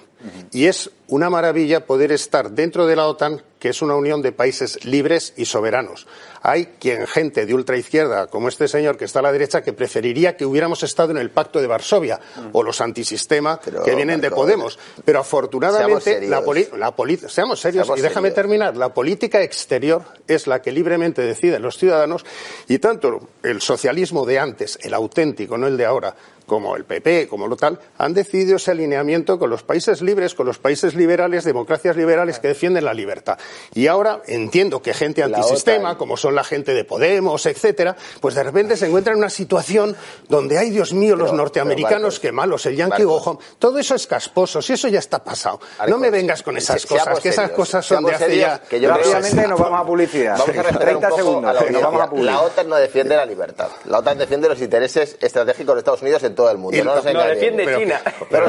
Y 0.50 0.66
es 0.66 0.90
una 1.08 1.28
maravilla 1.30 1.86
poder 1.86 2.12
estar 2.12 2.50
dentro 2.50 2.86
de 2.86 2.96
la 2.96 3.06
OTAN, 3.06 3.42
que 3.66 3.70
es 3.70 3.82
una 3.82 3.96
unión 3.96 4.22
de 4.22 4.30
países 4.30 4.84
libres 4.84 5.34
y 5.36 5.44
soberanos. 5.44 6.06
Hay 6.40 6.66
quien, 6.78 7.04
gente 7.08 7.46
de 7.46 7.52
ultraizquierda, 7.52 8.28
como 8.28 8.46
este 8.46 8.68
señor 8.68 8.96
que 8.96 9.04
está 9.06 9.18
a 9.18 9.22
la 9.22 9.32
derecha, 9.32 9.62
que 9.62 9.72
preferiría 9.72 10.36
que 10.36 10.46
hubiéramos 10.46 10.84
estado 10.84 11.10
en 11.10 11.16
el 11.16 11.30
Pacto 11.30 11.60
de 11.60 11.66
Varsovia 11.66 12.20
o 12.52 12.62
los 12.62 12.80
antisistema 12.80 13.58
Pero, 13.64 13.82
que 13.82 13.96
vienen 13.96 14.20
de 14.20 14.30
Podemos. 14.30 14.78
Pero 15.04 15.18
afortunadamente, 15.18 16.00
seamos 16.20 16.30
la 16.30 16.42
poli- 16.44 16.68
la 16.78 16.94
poli- 16.94 17.16
seamos 17.26 17.58
serios 17.58 17.86
Seamos 17.86 17.98
y 17.98 18.02
déjame 18.02 18.28
serios. 18.28 18.34
terminar. 18.36 18.76
La 18.76 18.94
política 18.94 19.42
exterior 19.42 20.02
es 20.28 20.46
la 20.46 20.62
que 20.62 20.70
libremente 20.70 21.22
deciden 21.22 21.62
los 21.62 21.76
ciudadanos 21.76 22.24
y 22.68 22.78
tanto 22.78 23.30
el 23.42 23.60
socialismo 23.60 24.24
de 24.26 24.38
antes, 24.38 24.78
el 24.82 24.94
auténtico, 24.94 25.58
no 25.58 25.66
el 25.66 25.76
de 25.76 25.86
ahora, 25.86 26.14
como 26.46 26.76
el 26.76 26.84
PP, 26.84 27.26
como 27.26 27.48
lo 27.48 27.56
tal, 27.56 27.80
han 27.98 28.14
decidido 28.14 28.54
ese 28.54 28.70
alineamiento 28.70 29.36
con 29.36 29.50
los 29.50 29.64
países 29.64 30.00
libres, 30.00 30.36
con 30.36 30.46
los 30.46 30.58
países 30.58 30.94
liberales, 30.94 31.42
democracias 31.42 31.96
liberales 31.96 32.38
que 32.38 32.46
defienden 32.46 32.84
la 32.84 32.94
libertad. 32.94 33.36
Y 33.74 33.86
ahora 33.86 34.20
entiendo 34.26 34.80
que 34.82 34.94
gente 34.94 35.22
antisistema, 35.22 35.96
como 35.98 36.16
son 36.16 36.34
la 36.34 36.44
gente 36.44 36.74
de 36.74 36.84
Podemos, 36.84 37.44
etcétera, 37.46 37.96
pues 38.20 38.34
de 38.34 38.42
repente 38.42 38.76
se 38.76 38.86
encuentra 38.86 39.12
en 39.12 39.18
una 39.18 39.30
situación 39.30 39.96
donde, 40.28 40.58
ay 40.58 40.70
Dios 40.70 40.92
mío, 40.92 41.16
los 41.16 41.32
norteamericanos, 41.32 42.20
que 42.20 42.32
malos, 42.32 42.64
el 42.66 42.76
Yankee 42.76 43.02
Marcos. 43.02 43.24
Go 43.24 43.30
Home, 43.30 43.40
todo 43.58 43.78
eso 43.78 43.94
es 43.94 44.06
casposo, 44.06 44.62
si 44.62 44.72
eso 44.74 44.88
ya 44.88 44.98
está 44.98 45.22
pasado. 45.22 45.60
no 45.88 45.98
me 45.98 46.10
vengas 46.10 46.42
con 46.42 46.56
esas 46.56 46.82
se- 46.82 46.88
cosas, 46.88 47.20
que 47.20 47.28
esas 47.30 47.44
serios, 47.46 47.56
cosas 47.56 47.86
son 47.86 48.04
de 48.04 48.14
hace 48.14 48.24
serios, 48.26 48.48
ya. 48.48 48.58
que 48.60 48.80
yo 48.80 48.88
Rápidamente 48.90 49.46
nos 49.48 49.60
vamos 49.60 49.80
a 49.80 49.84
publicidad. 49.84 50.32
Vamos 50.38 50.48
a 50.48 50.52
respetar 50.52 50.78
30 50.82 50.96
un 50.96 51.02
poco 51.10 51.16
segundos, 51.16 51.50
a 51.50 51.52
la 51.54 51.64
que 51.64 51.70
nos 51.70 51.82
vamos 51.82 52.00
a 52.00 52.04
audiencia. 52.04 52.32
La 52.32 52.38
publicidad. 52.40 52.46
OTAN 52.46 52.68
no 52.68 52.76
defiende 52.76 53.16
la 53.16 53.26
libertad. 53.26 53.68
La 53.86 53.98
OTAN 53.98 54.18
defiende 54.18 54.48
los 54.48 54.60
intereses 54.60 55.16
estratégicos 55.20 55.74
de 55.74 55.78
Estados 55.80 56.02
Unidos 56.02 56.22
en 56.24 56.34
todo 56.34 56.50
el 56.50 56.58
mundo. 56.58 56.76
Y- 56.76 56.82
no 56.82 56.94
nos 56.94 57.04
no, 57.04 57.10
engañemos. 57.10 57.34
defiende 57.34 57.64
Pero- 57.64 57.78
China. 57.78 58.00
Pero- 58.30 58.46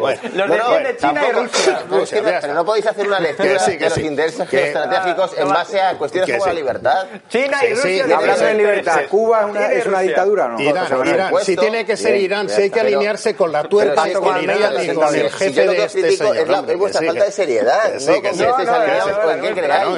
bueno, 0.00 0.20
Los 0.34 0.48
defiende 0.50 0.96
China 0.98 1.22
y 1.28 1.32
Rusia. 1.32 2.38
Pero 2.40 2.54
no 2.54 2.64
podéis 2.64 2.86
hacer 2.86 3.06
una 3.06 3.20
lectura 3.20 3.48
de 3.64 3.78
los 3.88 3.98
intereses 3.98 4.47
Que- 4.50 4.66
estratégicos 4.68 5.36
en 5.38 5.48
base 5.48 5.80
a 5.80 5.96
cuestiones 5.98 6.30
como 6.30 6.44
sí. 6.44 6.48
la 6.50 6.54
libertad. 6.54 7.06
China 7.28 7.58
y 7.64 7.76
Sí, 7.76 8.00
Rusia. 8.02 8.16
Hablando 8.16 8.44
de 8.44 8.54
libertad, 8.54 9.00
¿Cuba 9.08 9.40
es 9.40 9.44
una, 9.46 9.52
China 9.60 9.74
y 9.74 9.76
es 9.78 9.86
una 9.86 9.96
Rusia. 9.96 10.08
dictadura 10.08 10.44
o 10.44 10.48
no? 10.48 10.60
Irán, 10.60 11.32
si 11.42 11.56
tiene 11.56 11.84
que 11.84 11.96
ser 11.96 12.16
Irán, 12.16 12.48
si 12.48 12.62
hay 12.62 12.70
que 12.70 12.80
alinearse 12.80 13.34
con 13.34 13.52
la 13.52 13.64
tuerca 13.64 14.04
con 14.12 14.42
Irán 14.42 14.58
y 14.82 14.94
con 14.94 15.14
el 15.14 15.30
jefe 15.30 15.66
de 15.66 15.84
este 15.84 16.16
señor. 16.16 16.36
es, 16.36 16.48
la, 16.48 16.58
hombre, 16.60 16.74
es 16.74 16.78
vuestra 16.78 17.06
falta 17.06 17.24
de 17.24 17.32
seriedad, 17.32 17.92
no 17.92 17.96
estéis 17.98 18.38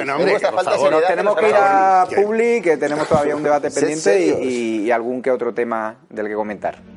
No. 0.05 0.99
Tenemos 1.07 1.35
que 1.37 1.49
ir 1.49 1.55
a 1.55 2.07
Publi, 2.15 2.61
que 2.61 2.77
tenemos 2.77 3.07
todavía 3.07 3.35
un 3.35 3.43
debate 3.43 3.71
pendiente 3.71 4.19
y 4.41 4.91
algún 4.91 5.21
que 5.21 5.31
otro 5.31 5.53
tema 5.53 5.95
del 6.09 6.27
que 6.27 6.35
comentar. 6.35 6.90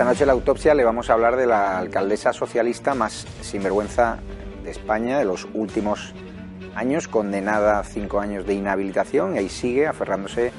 Esta 0.00 0.08
noche 0.08 0.22
en 0.22 0.28
la 0.28 0.32
autopsia 0.32 0.72
le 0.72 0.82
vamos 0.82 1.10
a 1.10 1.12
hablar 1.12 1.36
de 1.36 1.44
la 1.44 1.76
alcaldesa 1.76 2.32
socialista 2.32 2.94
más 2.94 3.26
sinvergüenza 3.42 4.16
de 4.64 4.70
España 4.70 5.18
de 5.18 5.26
los 5.26 5.46
últimos 5.52 6.14
años, 6.74 7.06
condenada 7.06 7.78
a 7.78 7.84
cinco 7.84 8.18
años 8.18 8.46
de 8.46 8.54
inhabilitación 8.54 9.34
y 9.34 9.40
ahí 9.40 9.50
sigue 9.50 9.86
aferrándose 9.86 10.52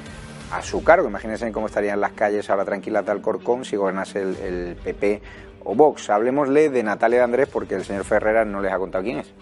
a 0.51 0.61
su 0.61 0.83
cargo. 0.83 1.07
Imagínense 1.07 1.51
cómo 1.51 1.65
estarían 1.65 1.99
las 1.99 2.11
calles 2.11 2.51
ahora 2.51 2.65
tranquilas 2.65 3.03
de 3.03 3.13
Alcorcón 3.13 3.65
si 3.65 3.75
gobernase 3.77 4.21
el, 4.21 4.35
el 4.35 4.75
PP 4.75 5.23
o 5.65 5.73
Vox. 5.73 6.11
Hablemosle 6.11 6.69
de 6.69 6.83
Natalia 6.83 7.17
de 7.17 7.23
Andrés 7.23 7.49
porque 7.51 7.73
el 7.73 7.83
señor 7.83 8.03
Ferreras 8.03 8.45
no 8.45 8.61
les 8.61 8.71
ha 8.71 8.77
contado 8.77 9.03
quién 9.03 9.21
es. 9.21 9.33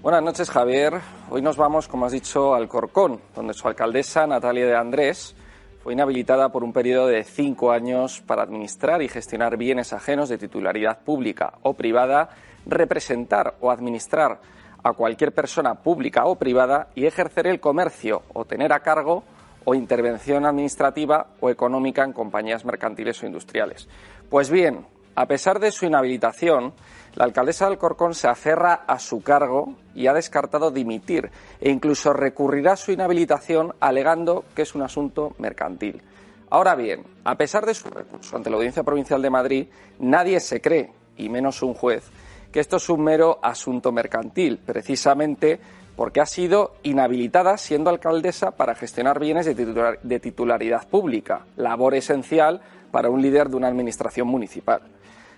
Buenas 0.00 0.22
noches, 0.22 0.48
Javier. 0.48 0.94
Hoy 1.28 1.42
nos 1.42 1.58
vamos, 1.58 1.88
como 1.88 2.06
has 2.06 2.12
dicho, 2.12 2.54
al 2.54 2.68
Corcón, 2.68 3.20
donde 3.36 3.52
su 3.52 3.68
alcaldesa, 3.68 4.26
Natalia 4.26 4.64
de 4.64 4.76
Andrés, 4.76 5.36
fue 5.82 5.94
inhabilitada 5.94 6.50
por 6.50 6.62
un 6.62 6.72
periodo 6.72 7.06
de 7.06 7.24
cinco 7.24 7.72
años 7.72 8.20
para 8.20 8.42
administrar 8.42 9.00
y 9.00 9.08
gestionar 9.08 9.56
bienes 9.56 9.92
ajenos 9.92 10.28
de 10.28 10.36
titularidad 10.36 11.00
pública 11.00 11.54
o 11.62 11.74
privada, 11.74 12.30
representar 12.66 13.54
o 13.60 13.70
administrar 13.70 14.40
a 14.82 14.92
cualquier 14.92 15.32
persona 15.32 15.76
pública 15.76 16.26
o 16.26 16.36
privada 16.36 16.88
y 16.94 17.06
ejercer 17.06 17.46
el 17.46 17.60
comercio 17.60 18.22
o 18.34 18.44
tener 18.44 18.72
a 18.72 18.80
cargo 18.80 19.24
o 19.64 19.74
intervención 19.74 20.44
administrativa 20.44 21.28
o 21.40 21.50
económica 21.50 22.04
en 22.04 22.12
compañías 22.12 22.64
mercantiles 22.64 23.22
o 23.22 23.26
industriales. 23.26 23.88
Pues 24.28 24.50
bien, 24.50 24.86
a 25.14 25.26
pesar 25.26 25.60
de 25.60 25.72
su 25.72 25.86
inhabilitación, 25.86 26.72
la 27.14 27.24
alcaldesa 27.24 27.64
de 27.66 27.72
Alcorcón 27.72 28.14
se 28.14 28.28
aferra 28.28 28.84
a 28.86 28.98
su 28.98 29.22
cargo 29.22 29.74
y 29.94 30.06
ha 30.06 30.12
descartado 30.12 30.70
dimitir 30.70 31.30
e 31.60 31.70
incluso 31.70 32.12
recurrirá 32.12 32.72
a 32.72 32.76
su 32.76 32.92
inhabilitación 32.92 33.74
alegando 33.80 34.44
que 34.54 34.62
es 34.62 34.74
un 34.74 34.82
asunto 34.82 35.34
mercantil. 35.38 36.02
Ahora 36.50 36.74
bien, 36.74 37.04
a 37.24 37.36
pesar 37.36 37.66
de 37.66 37.74
su 37.74 37.88
recurso 37.90 38.36
ante 38.36 38.50
la 38.50 38.56
Audiencia 38.56 38.82
Provincial 38.82 39.22
de 39.22 39.30
Madrid, 39.30 39.66
nadie 39.98 40.40
se 40.40 40.60
cree, 40.60 40.92
y 41.16 41.28
menos 41.28 41.62
un 41.62 41.74
juez, 41.74 42.04
que 42.50 42.60
esto 42.60 42.76
es 42.76 42.88
un 42.88 43.04
mero 43.04 43.38
asunto 43.42 43.92
mercantil, 43.92 44.58
precisamente 44.58 45.60
porque 45.94 46.20
ha 46.20 46.26
sido 46.26 46.74
inhabilitada 46.82 47.56
siendo 47.56 47.90
alcaldesa 47.90 48.52
para 48.52 48.74
gestionar 48.74 49.20
bienes 49.20 49.46
de, 49.46 49.98
de 50.02 50.20
titularidad 50.20 50.88
pública, 50.88 51.46
labor 51.56 51.94
esencial 51.94 52.62
para 52.90 53.10
un 53.10 53.22
líder 53.22 53.48
de 53.48 53.56
una 53.56 53.68
administración 53.68 54.26
municipal. 54.26 54.82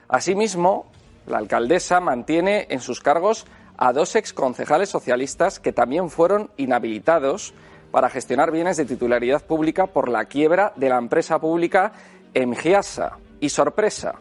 Asimismo, 0.08 0.86
la 1.26 1.38
alcaldesa 1.38 2.00
mantiene 2.00 2.66
en 2.70 2.80
sus 2.80 3.00
cargos 3.00 3.46
a 3.76 3.92
dos 3.92 4.16
exconcejales 4.16 4.88
socialistas 4.88 5.60
que 5.60 5.72
también 5.72 6.10
fueron 6.10 6.50
inhabilitados 6.56 7.54
para 7.90 8.10
gestionar 8.10 8.50
bienes 8.50 8.76
de 8.76 8.84
titularidad 8.84 9.44
pública 9.44 9.86
por 9.86 10.08
la 10.08 10.24
quiebra 10.24 10.72
de 10.76 10.88
la 10.88 10.98
empresa 10.98 11.38
pública 11.38 11.92
Emgiasa. 12.34 13.18
Y 13.40 13.48
sorpresa, 13.48 14.14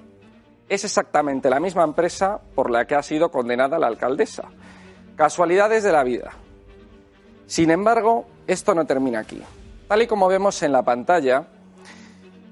es 0.67 0.83
exactamente 0.83 1.49
la 1.49 1.59
misma 1.59 1.83
empresa 1.83 2.39
por 2.55 2.71
la 2.71 2.85
que 2.85 2.95
ha 2.95 3.03
sido 3.03 3.29
condenada 3.29 3.77
la 3.77 3.87
alcaldesa. 3.87 4.49
Casualidades 5.15 5.83
de 5.83 5.91
la 5.91 6.03
vida. 6.03 6.31
Sin 7.45 7.69
embargo, 7.71 8.25
esto 8.47 8.73
no 8.73 8.85
termina 8.85 9.19
aquí. 9.19 9.41
Tal 9.87 10.01
y 10.01 10.07
como 10.07 10.27
vemos 10.27 10.63
en 10.63 10.71
la 10.71 10.83
pantalla, 10.83 11.45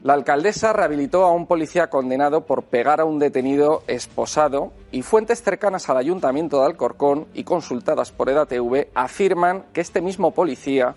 la 0.02 0.14
alcaldesa 0.14 0.72
rehabilitó 0.72 1.26
a 1.26 1.34
un 1.34 1.46
policía 1.46 1.90
condenado 1.90 2.46
por 2.46 2.64
pegar 2.64 3.02
a 3.02 3.06
un 3.06 3.20
detenido 3.20 3.84
esposado 3.88 4.72
y 4.92 5.02
fuentes 5.02 5.44
cercanas 5.44 5.90
al 5.90 5.98
ayuntamiento 5.98 6.60
de 6.60 6.68
Alcorcón 6.68 7.28
y 7.34 7.44
consultadas 7.44 8.14
por 8.14 8.30
EDATV 8.30 8.88
afirman 8.96 9.66
que 9.74 9.82
este 9.82 10.00
mismo 10.00 10.32
policía 10.32 10.96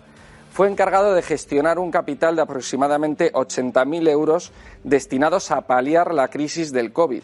fue 0.53 0.71
encargado 0.71 1.15
de 1.15 1.23
gestionar 1.23 1.81
un 1.81 1.91
capital 1.91 2.37
de 2.37 2.43
aproximadamente 2.43 3.33
80.000 3.33 4.09
euros 4.09 4.53
destinados 4.85 5.51
a 5.51 5.63
paliar 5.63 6.15
la 6.15 6.29
crisis 6.29 6.73
del 6.73 6.93
COVID, 6.93 7.23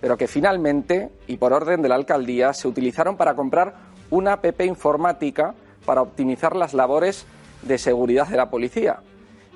pero 0.00 0.16
que 0.16 0.28
finalmente, 0.28 1.10
y 1.26 1.38
por 1.38 1.52
orden 1.52 1.82
de 1.82 1.88
la 1.88 1.96
alcaldía, 1.96 2.52
se 2.52 2.68
utilizaron 2.68 3.16
para 3.16 3.34
comprar 3.34 3.74
una 4.10 4.34
app 4.34 4.60
informática 4.60 5.54
para 5.84 6.02
optimizar 6.02 6.54
las 6.54 6.74
labores 6.74 7.26
de 7.62 7.78
seguridad 7.78 8.28
de 8.28 8.36
la 8.36 8.50
policía. 8.50 9.00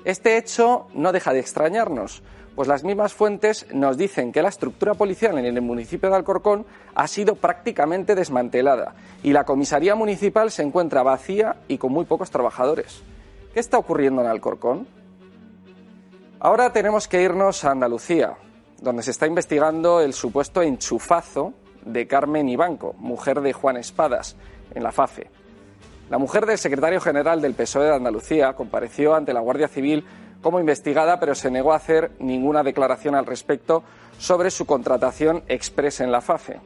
Este 0.05 0.37
hecho 0.37 0.87
no 0.93 1.11
deja 1.11 1.33
de 1.33 1.39
extrañarnos, 1.39 2.23
pues 2.55 2.67
las 2.67 2.83
mismas 2.83 3.13
fuentes 3.13 3.65
nos 3.73 3.97
dicen 3.97 4.31
que 4.31 4.41
la 4.41 4.49
estructura 4.49 4.93
policial 4.93 5.37
en 5.37 5.45
el 5.45 5.61
municipio 5.61 6.09
de 6.09 6.15
Alcorcón 6.15 6.65
ha 6.93 7.07
sido 7.07 7.35
prácticamente 7.35 8.13
desmantelada 8.13 8.95
y 9.23 9.33
la 9.33 9.43
comisaría 9.43 9.95
municipal 9.95 10.51
se 10.51 10.61
encuentra 10.61 11.03
vacía 11.03 11.55
y 11.67 11.77
con 11.77 11.91
muy 11.91 12.05
pocos 12.05 12.29
trabajadores. 12.29 13.01
¿Qué 13.53 13.59
está 13.59 13.77
ocurriendo 13.77 14.21
en 14.21 14.27
Alcorcón? 14.27 14.87
Ahora 16.39 16.73
tenemos 16.73 17.07
que 17.07 17.21
irnos 17.21 17.63
a 17.63 17.71
Andalucía, 17.71 18.33
donde 18.81 19.03
se 19.03 19.11
está 19.11 19.25
investigando 19.25 20.01
el 20.01 20.13
supuesto 20.13 20.61
enchufazo 20.61 21.53
de 21.85 22.05
Carmen 22.07 22.49
Ibanco, 22.49 22.93
mujer 22.97 23.41
de 23.41 23.53
Juan 23.53 23.77
Espadas, 23.77 24.35
en 24.75 24.83
la 24.83 24.91
FAFE. 24.91 25.29
La 26.13 26.19
mujer 26.19 26.45
del 26.45 26.59
secretario 26.59 27.01
general 27.01 27.41
del 27.41 27.55
PSOE 27.55 27.85
de 27.85 27.95
Andalucía 27.95 28.53
compareció 28.53 29.15
ante 29.15 29.33
la 29.33 29.39
Guardia 29.39 29.67
Civil 29.67 30.05
como 30.43 30.59
investigada, 30.59 31.19
pero 31.19 31.33
se 31.33 31.49
negó 31.49 31.73
a 31.73 31.77
hacer 31.77 32.11
ninguna 32.19 32.61
declaración 32.61 33.15
al 33.15 33.25
respecto 33.25 33.81
sobre 34.19 34.51
su 34.51 34.67
contratación 34.67 35.41
expresa 35.47 36.03
en 36.03 36.11
la 36.11 36.21
FAFE. 36.21 36.59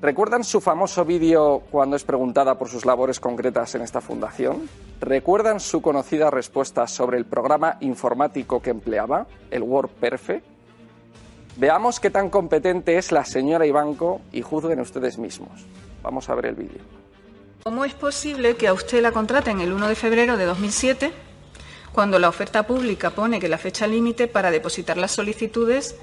¿Recuerdan 0.00 0.44
su 0.44 0.60
famoso 0.60 1.04
vídeo 1.04 1.64
cuando 1.72 1.96
es 1.96 2.04
preguntada 2.04 2.56
por 2.56 2.68
sus 2.68 2.86
labores 2.86 3.18
concretas 3.18 3.74
en 3.74 3.82
esta 3.82 4.00
fundación? 4.00 4.68
¿Recuerdan 5.00 5.58
su 5.58 5.82
conocida 5.82 6.30
respuesta 6.30 6.86
sobre 6.86 7.18
el 7.18 7.24
programa 7.24 7.76
informático 7.80 8.62
que 8.62 8.70
empleaba, 8.70 9.26
el 9.50 9.64
WordPerfect? 9.64 10.46
Veamos 11.56 11.98
qué 11.98 12.10
tan 12.10 12.30
competente 12.30 12.98
es 12.98 13.10
la 13.10 13.24
señora 13.24 13.66
Ibanco 13.66 14.20
y 14.30 14.42
juzguen 14.42 14.78
ustedes 14.78 15.18
mismos. 15.18 15.66
Vamos 16.04 16.28
a 16.28 16.36
ver 16.36 16.46
el 16.46 16.54
vídeo. 16.54 17.07
¿Cómo 17.62 17.84
es 17.84 17.94
posible 17.94 18.56
que 18.56 18.68
a 18.68 18.72
usted 18.72 19.02
la 19.02 19.12
contraten 19.12 19.60
el 19.60 19.72
1 19.72 19.88
de 19.88 19.94
febrero 19.94 20.36
de 20.36 20.44
2007 20.44 21.12
cuando 21.92 22.18
la 22.18 22.28
oferta 22.28 22.66
pública 22.66 23.10
pone 23.10 23.40
que 23.40 23.48
la 23.48 23.58
fecha 23.58 23.86
límite 23.86 24.28
para 24.28 24.50
depositar 24.50 24.96
las 24.96 25.12
solicitudes 25.12 25.96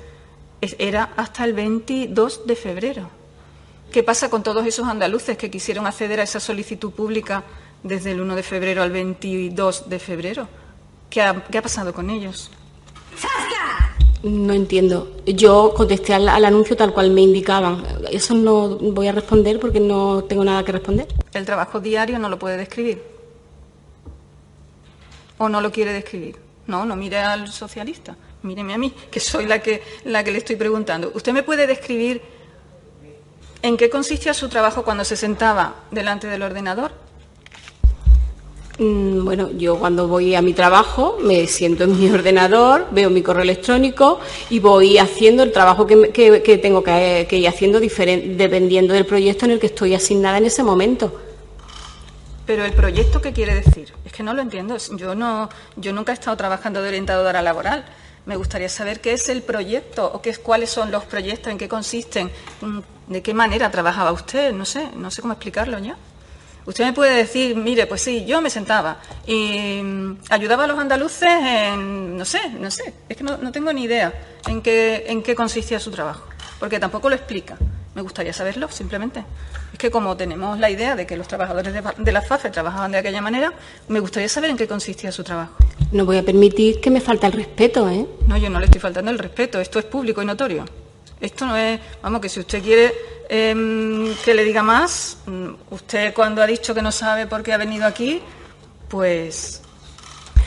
era 0.62 1.14
hasta 1.16 1.45
el 1.45 1.53
22 1.53 2.45
de 2.45 2.56
febrero? 2.56 3.10
¿Qué 3.91 4.03
pasa 4.03 4.30
con 4.30 4.43
todos 4.43 4.66
esos 4.66 4.88
andaluces 4.88 5.38
que 5.38 5.49
quisieron 5.49 5.88
acceder 5.88 6.20
a 6.20 6.24
esa 6.24 6.39
solicitud 6.39 6.91
pública 6.91 7.43
desde 7.84 8.12
el 8.12 8.22
1 8.22 8.36
de 8.36 8.43
febrero 8.43 8.84
al 8.84 8.91
22 8.91 9.89
de 9.89 9.99
febrero? 9.99 10.49
¿Qué 11.10 11.22
ha, 11.22 11.62
pasado 11.62 11.93
con 11.93 12.10
ellos? 12.10 12.51
No 14.26 14.53
entiendo. 14.53 15.11
Yo 15.28 15.71
contesté 15.76 16.15
al, 16.15 16.28
anuncio 16.28 16.76
tal 16.76 16.91
cual 16.91 17.11
me 17.11 17.21
indicaban. 17.21 17.86
Eso 18.09 18.34
no 18.34 18.69
voy 18.69 19.07
a 19.07 19.11
responder 19.11 19.59
porque 19.59 19.80
no 19.80 20.23
tengo 20.23 20.43
nada 20.43 20.65
que 20.65 20.71
responder. 20.71 21.07
¿El 21.32 21.45
trabajo 21.45 21.80
diario 21.80 22.17
no 22.17 22.28
lo 22.28 22.39
puede 22.39 22.57
describir? 22.57 23.03
¿O 25.38 25.47
no 25.47 25.61
lo 25.61 25.71
quiere 25.71 25.93
describir? 25.93 26.38
No, 26.65 26.86
no 26.86 26.95
mire 26.95 27.19
al 27.19 27.51
socialista. 27.51 28.17
Míreme 28.41 28.73
a 28.73 28.80
mí, 28.80 28.91
que 29.11 29.19
soy 29.19 29.45
la 29.45 29.59
que, 29.59 29.84
la 30.05 30.23
que 30.23 30.32
le 30.32 30.39
estoy 30.39 30.55
preguntando. 30.55 31.11
¿Usted 31.13 31.32
me 31.32 31.43
puede 31.43 31.67
describir 31.67 32.23
en 33.61 33.78
qué 33.78 33.91
consistía 33.91 34.34
su 34.34 34.49
trabajo 34.49 34.84
cuando 34.84 35.05
se 35.05 35.17
sentaba 35.17 35.84
delante 35.91 36.26
del 36.26 36.41
ordenador? 36.41 36.93
Mm, 38.78 39.23
bueno, 39.23 39.51
yo 39.51 39.80
cuando 39.80 40.09
voy 40.09 40.36
a 40.36 40.41
mi 40.41 40.53
trabajo 40.53 41.17
me 41.21 41.47
siento 41.47 41.86
en 41.86 41.97
mi 41.97 42.09
ordenador, 42.11 42.88
veo 42.91 43.09
mi 43.09 43.21
correo 43.21 43.43
electrónico 43.43 44.19
y 44.49 44.59
voy 44.59 44.97
haciendo 44.97 45.43
el 45.43 45.53
trabajo 45.53 45.88
que, 45.88 46.11
que, 46.11 46.43
que 46.43 46.57
tengo 46.57 46.84
que, 46.84 47.28
ir 47.32 47.47
haciendo 47.47 47.80
dependiendo 47.80 48.93
del 48.93 49.05
proyecto 49.05 49.45
en 49.45 49.51
el 49.51 49.59
que 49.59 49.67
estoy 49.67 49.93
asignada 49.93 50.38
en 50.38 50.45
ese 50.45 50.61
momento. 50.61 51.21
Pero 52.45 52.63
el 52.63 52.73
proyecto, 52.73 53.21
¿qué 53.21 53.32
quiere 53.32 53.55
decir? 53.55 53.93
Es 54.03 54.11
que 54.11 54.21
no 54.21 54.34
lo 54.34 54.41
entiendo. 54.41 54.78
Yo, 54.97 55.15
no, 55.15 55.49
yo 55.78 55.93
nunca 55.93 56.11
he 56.11 56.15
estado 56.15 56.38
trabajando 56.38 56.82
de 56.82 56.89
orientadora 56.89 57.41
laboral. 57.41 57.86
Me 58.26 58.36
gustaría 58.36 58.69
saber 58.69 58.99
qué 59.01 59.13
es 59.13 59.30
el 59.30 59.41
proyecto 59.41 60.11
o 60.13 60.21
qué 60.21 60.32
es, 60.32 60.38
cuáles 60.38 60.69
son 60.69 60.91
los 60.91 61.05
proyectos, 61.05 61.51
en 61.51 61.57
qué 61.57 61.67
consisten, 61.67 62.30
mm, 62.61 62.80
de 63.07 63.21
qué 63.23 63.34
manera 63.34 63.71
trabajaba 63.71 64.11
usted. 64.11 64.53
No 64.53 64.65
sé, 64.65 64.89
no 64.95 65.09
sé 65.09 65.21
cómo 65.21 65.34
explicarlo 65.34 65.80
ya. 65.80 65.95
Usted 66.66 66.84
me 66.86 66.93
puede 66.93 67.16
decir, 67.16 67.55
mire, 67.55 67.86
pues 67.86 68.01
sí, 68.01 68.26
yo 68.26 68.41
me 68.41 68.49
sentaba 68.49 68.97
y 69.28 69.82
mm, 69.84 70.18
ayudaba 70.30 70.63
a 70.63 70.68
los 70.68 70.80
andaluces 70.80 71.30
en, 71.30 72.18
no 72.18 72.26
sé, 72.26 72.39
no 72.59 72.72
sé, 72.72 72.93
es 73.07 73.18
que 73.18 73.24
no, 73.24 73.38
no 73.38 73.51
tengo 73.51 73.72
ni 73.72 73.84
idea 73.84 74.13
en 74.47 74.61
qué, 74.61 75.05
en 75.07 75.22
qué 75.22 75.36
consistía 75.36 75.80
su 75.80 75.91
trabajo, 75.91 76.24
porque 76.59 76.80
tampoco 76.80 77.09
lo 77.09 77.16
explica. 77.16 77.57
Me 77.93 78.01
gustaría 78.01 78.34
saberlo, 78.34 78.68
simplemente. 78.70 79.24
Es 79.72 79.80
que 79.80 79.89
como 79.89 80.18
tenemos 80.18 80.59
la 80.59 80.70
idea 80.70 80.97
de 80.97 81.07
que 81.07 81.16
los 81.16 81.30
trabajadores 81.30 81.74
de, 81.74 81.82
de 81.97 82.11
la 82.11 82.22
FAFE 82.22 82.49
trabajaban 82.49 82.91
de 82.91 82.97
aquella 82.97 83.22
manera, 83.22 83.53
me 83.88 84.01
gustaría 84.01 84.28
saber 84.28 84.49
en 84.49 84.57
qué 84.57 84.68
consistía 84.68 85.13
su 85.13 85.24
trabajo. 85.24 85.53
No 85.93 86.03
voy 86.03 86.18
a 86.18 86.24
permitir 86.24 86.82
que 86.82 86.89
me 86.91 86.99
falte 86.99 87.28
el 87.28 87.34
respeto, 87.34 87.89
¿eh? 87.89 88.05
No, 88.28 88.36
yo 88.36 88.49
no 88.49 88.59
le 88.59 88.66
estoy 88.66 88.82
faltando 88.82 89.11
el 89.11 89.20
respeto. 89.20 89.61
Esto 89.61 89.80
es 89.80 89.86
público 89.86 90.22
y 90.22 90.26
notorio. 90.26 90.66
Esto 91.26 91.47
no 91.47 91.57
es, 91.57 91.80
vamos, 92.03 92.21
que 92.21 92.30
si 92.30 92.39
usted 92.39 92.61
quiere 92.61 92.93
eh, 93.30 94.15
que 94.23 94.34
le 94.36 94.43
diga 94.43 94.61
más, 94.61 95.17
usted 95.71 96.13
cuando 96.13 96.43
ha 96.43 96.45
dicho 96.45 96.76
que 96.76 96.84
no 96.84 96.91
sabe 96.91 97.26
por 97.26 97.41
qué 97.41 97.51
ha 97.51 97.57
venido 97.57 97.88
aquí, 97.88 98.21
pues 98.88 99.59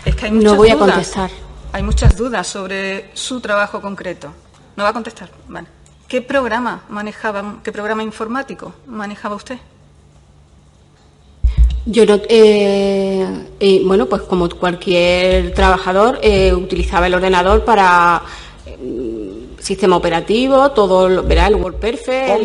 es 0.04 0.14
que 0.14 0.26
hay 0.26 0.30
muchas 0.32 0.52
No 0.52 0.56
voy 0.56 0.70
dudas. 0.70 0.82
a 0.82 0.92
contestar. 0.92 1.30
Hay 1.72 1.82
muchas 1.82 2.16
dudas 2.16 2.46
sobre 2.46 3.10
su 3.14 3.40
trabajo 3.40 3.80
concreto. 3.80 4.32
¿No 4.76 4.84
va 4.84 4.90
a 4.90 4.92
contestar? 4.92 5.28
Vale. 5.48 5.66
¿Qué 6.06 6.22
programa 6.22 6.84
manejaba, 6.88 7.56
qué 7.64 7.72
programa 7.72 8.04
informático 8.04 8.72
manejaba 8.86 9.34
usted? 9.34 9.58
Yo 11.86 12.06
no, 12.06 12.20
eh, 12.28 13.26
eh, 13.58 13.82
bueno, 13.84 14.06
pues 14.06 14.22
como 14.22 14.48
cualquier 14.48 15.52
trabajador, 15.54 16.20
eh, 16.22 16.54
utilizaba 16.54 17.08
el 17.08 17.14
ordenador 17.14 17.64
para 17.64 18.22
sistema 19.68 19.96
operativo, 19.96 20.70
todo, 20.72 21.08
lo- 21.10 21.22
verá, 21.24 21.46
el 21.46 21.56
WordPerfect. 21.56 22.42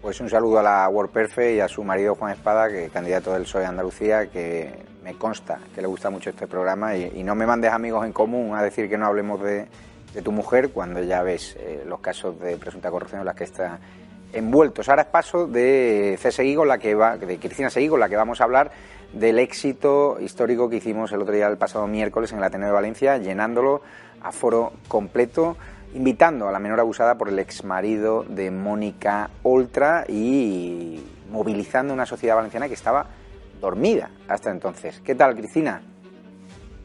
Pues 0.00 0.20
un 0.20 0.30
saludo 0.30 0.60
a 0.60 0.62
la 0.62 0.88
WordPerfect 0.88 1.56
y 1.56 1.60
a 1.60 1.66
su 1.68 1.82
marido 1.82 2.14
Juan 2.14 2.32
Espada, 2.32 2.68
que 2.68 2.88
candidato 2.90 3.32
del 3.32 3.42
PSOE 3.42 3.62
de 3.62 3.66
Andalucía, 3.66 4.26
que 4.30 4.70
me 5.02 5.14
consta 5.14 5.58
que 5.74 5.80
le 5.80 5.88
gusta 5.88 6.10
mucho 6.10 6.30
este 6.30 6.46
programa 6.46 6.96
y, 6.96 7.10
y 7.16 7.22
no 7.24 7.34
me 7.34 7.46
mandes 7.46 7.72
amigos 7.72 8.04
en 8.06 8.12
común 8.12 8.54
a 8.54 8.62
decir 8.62 8.88
que 8.88 8.96
no 8.96 9.06
hablemos 9.06 9.42
de, 9.42 9.66
de 10.14 10.22
tu 10.22 10.30
mujer 10.30 10.70
cuando 10.70 11.02
ya 11.02 11.22
ves 11.22 11.56
eh, 11.58 11.82
los 11.86 11.98
casos 11.98 12.38
de 12.40 12.56
presunta 12.56 12.90
corrupción 12.90 13.20
en 13.20 13.26
las 13.26 13.34
que 13.34 13.44
está 13.44 13.78
envueltos. 14.32 14.88
Ahora 14.88 15.02
es 15.02 15.08
paso 15.08 15.46
de 15.48 16.16
C. 16.20 16.30
Seguí, 16.30 16.54
con 16.54 16.68
la 16.68 16.78
que 16.78 16.94
va, 16.94 17.16
de 17.16 17.38
Cristina 17.38 17.70
Seguí, 17.70 17.88
con 17.88 17.98
la 17.98 18.08
que 18.08 18.16
vamos 18.16 18.40
a 18.40 18.44
hablar 18.44 18.70
del 19.12 19.38
éxito 19.38 20.18
histórico 20.20 20.68
que 20.68 20.76
hicimos 20.76 21.12
el 21.12 21.22
otro 21.22 21.34
día, 21.34 21.46
el 21.46 21.56
pasado 21.56 21.86
miércoles, 21.86 22.32
en 22.32 22.38
el 22.38 22.44
Ateneo 22.44 22.68
de 22.68 22.74
Valencia, 22.74 23.18
llenándolo 23.18 23.82
a 24.22 24.32
foro 24.32 24.72
completo, 24.88 25.56
invitando 25.94 26.48
a 26.48 26.52
la 26.52 26.58
menor 26.58 26.80
abusada 26.80 27.16
por 27.16 27.28
el 27.28 27.38
exmarido 27.38 28.24
de 28.28 28.50
Mónica 28.50 29.30
Oltra 29.42 30.04
y 30.08 31.02
movilizando 31.30 31.94
una 31.94 32.06
sociedad 32.06 32.36
valenciana 32.36 32.68
que 32.68 32.74
estaba 32.74 33.06
dormida 33.60 34.10
hasta 34.28 34.50
entonces. 34.50 35.00
¿Qué 35.04 35.14
tal, 35.14 35.34
Cristina? 35.34 35.82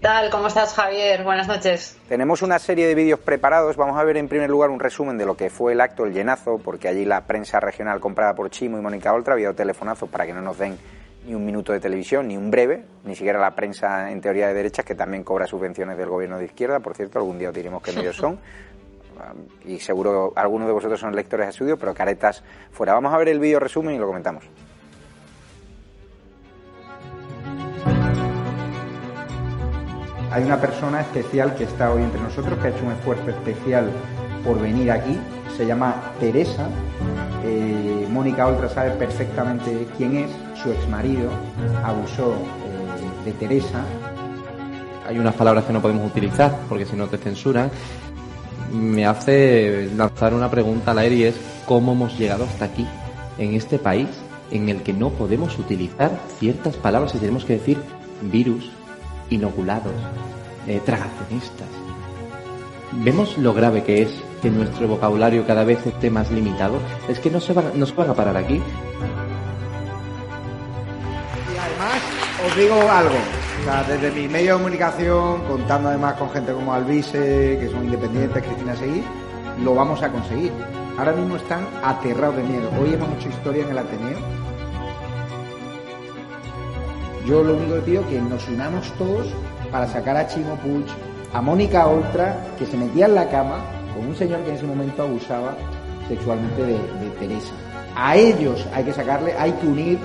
¿Qué 0.02 0.08
tal? 0.08 0.32
¿Cómo 0.32 0.48
estás, 0.48 0.74
Javier? 0.74 1.24
Buenas 1.24 1.48
noches. 1.48 1.96
Tenemos 2.10 2.42
una 2.42 2.58
serie 2.58 2.88
de 2.88 2.96
vídeos 2.96 3.20
preparados. 3.20 3.76
Vamos 3.78 4.00
a 4.00 4.04
ver 4.04 4.18
en 4.18 4.28
primer 4.28 4.50
lugar 4.50 4.72
un 4.72 4.80
resumen 4.80 5.18
de 5.18 5.26
lo 5.26 5.38
que 5.38 5.52
fue 5.52 5.74
el 5.74 5.82
acto, 5.82 6.06
el 6.06 6.14
llenazo, 6.14 6.58
porque 6.58 6.88
allí 6.88 7.06
la 7.06 7.28
prensa 7.28 7.60
regional 7.60 8.00
comprada 8.00 8.34
por 8.34 8.50
Chimo 8.50 8.80
y 8.80 8.82
Mónica 8.82 9.14
Oltra 9.14 9.34
había 9.34 9.48
dado 9.48 9.58
telefonazos 9.58 10.10
para 10.10 10.26
que 10.26 10.34
no 10.34 10.42
nos 10.42 10.58
den 10.58 10.78
ni 11.26 11.36
un 11.36 11.46
minuto 11.46 11.72
de 11.72 11.80
televisión, 11.80 12.28
ni 12.28 12.38
un 12.38 12.50
breve, 12.50 12.84
ni 13.06 13.16
siquiera 13.16 13.40
la 13.40 13.56
prensa 13.56 14.12
en 14.12 14.22
teoría 14.22 14.48
de 14.48 14.54
derechas, 14.54 14.86
que 14.86 14.96
también 14.96 15.24
cobra 15.24 15.46
subvenciones 15.46 15.98
del 15.98 16.10
gobierno 16.10 16.38
de 16.38 16.46
izquierda. 16.46 16.80
Por 16.80 16.96
cierto, 16.96 17.20
algún 17.20 17.38
día 17.38 17.50
os 17.50 17.56
diremos 17.56 17.82
qué 17.82 17.92
medios 17.92 18.16
son. 18.16 18.40
Y 19.66 19.80
seguro 19.80 20.34
algunos 20.36 20.66
de 20.66 20.74
vosotros 20.74 21.00
son 21.00 21.16
lectores 21.16 21.46
de 21.46 21.52
estudio, 21.52 21.78
pero 21.78 21.94
caretas 21.94 22.44
fuera. 22.72 22.94
Vamos 22.94 23.14
a 23.14 23.18
ver 23.20 23.30
el 23.30 23.40
vídeo 23.40 23.60
resumen 23.60 23.94
y 23.94 24.00
lo 24.00 24.08
comentamos. 24.08 24.44
Hay 30.32 30.44
una 30.44 30.60
persona 30.60 31.02
especial 31.02 31.54
que 31.56 31.66
está 31.66 31.92
hoy 31.92 32.04
entre 32.04 32.22
nosotros, 32.22 32.58
que 32.60 32.68
ha 32.68 32.70
hecho 32.72 32.86
un 32.86 32.94
esfuerzo 32.94 33.30
especial 33.30 33.92
por 34.46 34.60
venir 34.60 34.90
aquí. 34.90 35.20
Se 35.58 35.66
llama 35.66 36.14
Teresa. 36.20 36.70
Eh, 37.44 38.08
Mónica 38.10 38.48
Oltra 38.48 38.70
sabe 38.70 38.92
perfectamente 38.92 39.88
quién 39.98 40.18
es. 40.18 40.32
Su 40.62 40.72
exmarido 40.72 41.30
abusó 41.84 42.34
eh, 42.34 43.26
de 43.26 43.32
Teresa. 43.34 43.84
Hay 45.08 45.18
unas 45.18 45.36
palabras 45.36 45.66
que 45.66 45.74
no 45.74 45.82
podemos 45.82 46.06
utilizar 46.06 46.56
porque 46.70 46.86
si 46.86 46.96
no 46.96 47.08
te 47.08 47.18
censuran. 47.18 47.72
Me 48.72 49.06
hace 49.06 49.90
lanzar 49.96 50.34
una 50.34 50.50
pregunta 50.50 50.92
al 50.92 51.00
aire 51.00 51.16
y 51.16 51.24
es 51.24 51.36
¿cómo 51.66 51.92
hemos 51.92 52.18
llegado 52.18 52.46
hasta 52.46 52.66
aquí, 52.66 52.88
en 53.38 53.54
este 53.54 53.78
país, 53.78 54.08
en 54.50 54.70
el 54.70 54.82
que 54.82 54.94
no 54.94 55.10
podemos 55.10 55.58
utilizar 55.60 56.12
ciertas 56.40 56.76
palabras 56.78 57.14
y 57.16 57.18
tenemos 57.18 57.44
que 57.44 57.54
decir 57.54 57.78
virus, 58.22 58.70
inoculados, 59.30 59.94
eh, 60.68 60.82
tragacionistas. 60.86 61.68
¿Vemos 63.04 63.38
lo 63.38 63.54
grave 63.54 63.84
que 63.84 64.04
es 64.04 64.12
que 64.42 64.50
nuestro 64.50 64.88
vocabulario 64.88 65.46
cada 65.46 65.64
vez 65.64 65.86
esté 65.86 66.10
más 66.10 66.32
limitado? 66.32 66.80
Es 67.08 67.20
que 67.20 67.30
no 67.30 67.40
se 67.40 67.54
van, 67.54 67.72
no 67.76 67.86
se 67.86 67.94
van 67.94 68.10
a 68.10 68.14
parar 68.14 68.36
aquí. 68.36 68.56
Y 71.46 71.58
además, 71.58 72.02
os 72.48 72.58
digo 72.58 72.76
algo. 72.90 73.16
O 73.62 73.64
sea, 73.64 73.84
desde 73.84 74.12
mi 74.12 74.28
medio 74.28 74.54
de 74.54 74.58
comunicación, 74.58 75.42
contando 75.44 75.90
además 75.90 76.16
con 76.16 76.32
gente 76.32 76.52
como 76.52 76.74
Alvise, 76.74 77.58
que 77.60 77.70
son 77.72 77.86
independientes, 77.86 78.44
Cristina 78.44 78.76
Seguí, 78.76 79.04
lo 79.64 79.76
vamos 79.76 80.02
a 80.02 80.12
conseguir. 80.12 80.52
Ahora 80.98 81.14
mismo 81.14 81.36
están 81.36 81.68
aterrados 81.84 82.38
de 82.38 82.44
miedo. 82.44 82.70
Hoy 82.82 82.96
hemos 82.96 83.10
hecho 83.16 83.30
historia 83.30 83.64
en 83.64 83.70
el 83.70 83.78
Ateneo. 83.78 84.18
Yo 87.28 87.44
lo 87.44 87.56
único 87.56 87.76
que 87.76 87.82
pido 87.82 88.02
es 88.02 88.08
que 88.08 88.20
nos 88.20 88.48
unamos 88.50 88.92
todos 88.98 89.28
para 89.72 89.88
sacar 89.88 90.18
a 90.18 90.28
Chimo 90.28 90.56
Puig, 90.56 90.86
a 91.34 91.42
Mónica 91.42 91.86
Oltra, 91.86 92.36
que 92.58 92.66
se 92.66 92.76
metía 92.76 93.06
en 93.06 93.16
la 93.16 93.30
cama 93.30 93.60
con 93.94 94.08
un 94.08 94.16
señor 94.16 94.42
que 94.42 94.50
en 94.50 94.56
ese 94.56 94.66
momento 94.66 95.04
abusaba 95.04 95.56
sexualmente 96.08 96.62
de, 96.62 96.74
de 96.74 97.10
Teresa. 97.20 97.54
A 97.96 98.16
ellos 98.16 98.66
hay 98.74 98.84
que 98.84 98.94
sacarle, 98.94 99.34
hay 99.38 99.52
que 99.54 99.68
unir. 99.68 100.00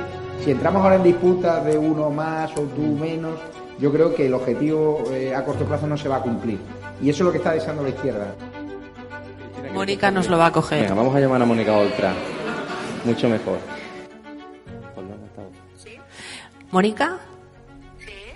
Si 0.44 0.50
entramos 0.50 0.82
ahora 0.82 0.96
en 0.96 1.02
disputas 1.02 1.64
de 1.64 1.78
uno 1.78 2.10
más 2.10 2.50
o 2.52 2.62
tú 2.62 2.82
menos, 2.82 3.38
yo 3.78 3.92
creo 3.92 4.14
que 4.14 4.26
el 4.26 4.34
objetivo 4.34 5.04
eh, 5.10 5.34
a 5.34 5.44
corto 5.44 5.64
plazo 5.64 5.86
no 5.86 5.96
se 5.96 6.08
va 6.08 6.16
a 6.16 6.22
cumplir. 6.22 6.58
Y 7.02 7.10
eso 7.10 7.22
es 7.22 7.26
lo 7.26 7.32
que 7.32 7.38
está 7.38 7.52
deseando 7.52 7.82
la 7.82 7.90
izquierda. 7.90 8.34
Mónica 9.72 10.10
nos 10.10 10.28
lo 10.28 10.38
va 10.38 10.46
a 10.46 10.52
coger. 10.52 10.82
Venga, 10.82 10.94
vamos 10.94 11.14
a 11.14 11.20
llamar 11.20 11.42
a 11.42 11.44
Mónica 11.44 11.76
Oltra. 11.76 12.14
Mucho 13.04 13.28
mejor. 13.28 13.58
¿Mónica? 16.70 17.18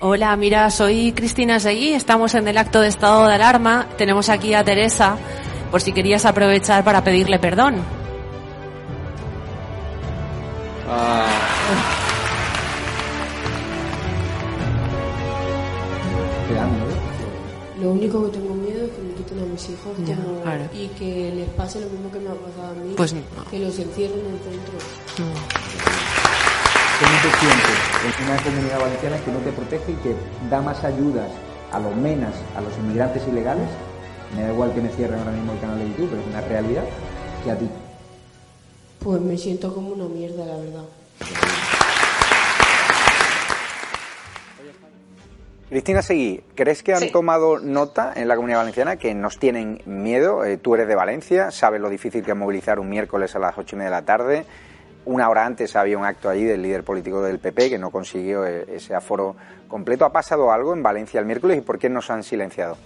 Hola, 0.01 0.35
mira, 0.37 0.71
soy 0.71 1.13
Cristina 1.13 1.61
Seguí, 1.61 1.93
estamos 1.93 2.35
en 2.35 2.49
el 2.49 2.57
acto 2.59 2.81
de 2.81 2.89
estado 2.89 3.27
de 3.27 3.35
alarma, 3.35 3.87
tenemos 3.99 4.29
aquí 4.31 4.55
a 4.55 4.65
Teresa, 4.65 5.17
por 5.71 5.81
si 5.83 5.93
querías 5.93 6.25
aprovechar 6.25 6.83
para 6.85 7.05
pedirle 7.05 7.39
perdón. 7.39 7.83
Lo 17.81 17.91
único 17.93 18.25
que 18.27 18.39
tengo 18.39 18.55
miedo 18.55 18.85
es 18.85 18.91
que 18.93 19.01
me 19.03 19.15
quiten 19.15 19.39
a 19.39 19.47
mis 19.47 19.65
hijos 19.71 19.97
Ya, 20.05 20.15
como- 20.17 20.43
claro. 20.43 20.65
y 20.75 20.89
que 20.89 21.33
les 21.35 21.49
pase 21.51 21.81
lo 21.81 21.89
mismo 21.89 22.11
que 22.13 22.19
me 22.21 22.29
ha 22.29 22.35
pasado 22.35 22.73
a 22.73 22.85
mí, 22.85 22.93
Pues 22.95 23.15
no. 23.15 23.21
que 23.51 23.59
los 23.59 23.79
encierren 23.79 24.19
en. 24.19 24.39
¿Cómo 27.01 27.17
te 27.23 27.31
sientes 27.41 27.70
en 28.03 28.25
una 28.25 28.43
comunidad 28.43 28.81
valenciana 28.81 29.17
que 29.25 29.31
no 29.31 29.39
te 29.41 29.53
protege 29.53 29.93
y 29.93 29.95
que 29.97 30.15
da 30.49 30.63
más 30.63 30.83
ayudas 30.85 31.29
a 31.73 31.79
los 31.79 31.95
menas, 31.97 32.35
a 32.57 32.61
los 32.61 32.77
inmigrantes 32.79 33.23
ilegales? 33.29 33.69
Me 34.35 34.43
da 34.43 34.53
igual 34.53 34.73
que 34.73 34.81
me 34.81 34.89
cierren 34.91 35.19
ahora 35.19 35.33
mismo 35.33 35.53
el 35.53 35.61
canal 35.61 35.79
de 35.79 35.89
YouTube, 35.89 36.09
pero 36.11 36.23
es 36.23 36.29
una 36.29 36.41
realidad 36.41 36.85
que 37.45 37.51
a 37.51 37.59
ti. 37.59 37.69
Pues 39.01 39.21
me 39.21 39.37
siento 39.37 39.75
como 39.75 39.91
una 39.91 40.05
mierda, 40.05 40.47
la 40.47 40.57
verdad. 40.57 40.85
Cristina 45.69 46.03
Seguí, 46.03 46.43
¿crees 46.57 46.83
que 46.83 46.95
han 46.95 47.13
tomado 47.13 47.61
nota 47.61 48.13
en 48.17 48.27
la 48.27 48.35
comunidad 48.35 48.59
valenciana 48.59 48.97
que 48.97 49.15
nos 49.15 49.39
tienen 49.39 49.81
miedo? 49.85 50.45
Eh, 50.45 50.57
tú 50.57 50.75
eres 50.75 50.89
de 50.89 50.97
Valencia, 50.97 51.53
sabes 51.53 51.81
lo 51.81 51.89
difícil 51.89 52.25
que 52.25 52.33
es 52.33 52.37
movilizar 52.37 52.81
un 52.81 52.89
miércoles 52.89 53.37
a 53.37 53.39
las 53.39 53.57
ocho 53.57 53.77
y 53.77 53.79
media 53.79 53.91
de 53.91 53.97
la 53.97 54.05
tarde. 54.05 54.47
Una 55.05 55.29
hora 55.29 55.47
antes 55.47 55.75
había 55.77 55.97
un 55.97 56.05
acto 56.05 56.29
allí 56.29 56.45
del 56.45 56.63
líder 56.63 56.85
político 56.85 57.23
del 57.23 57.39
PP 57.39 57.71
que 57.71 57.79
no 57.79 57.91
consiguió 57.91 58.47
eh, 58.47 58.67
ese 58.69 58.95
aforo 58.95 59.35
completo. 59.67 60.05
¿Ha 60.05 60.13
pasado 60.13 60.53
algo 60.53 60.75
en 60.75 60.83
Valencia 60.83 61.19
el 61.21 61.27
miércoles 61.27 61.59
y 61.59 61.61
por 61.63 61.79
qué 61.79 61.89
nos 61.89 62.11
han 62.11 62.23
silenciado? 62.23 62.77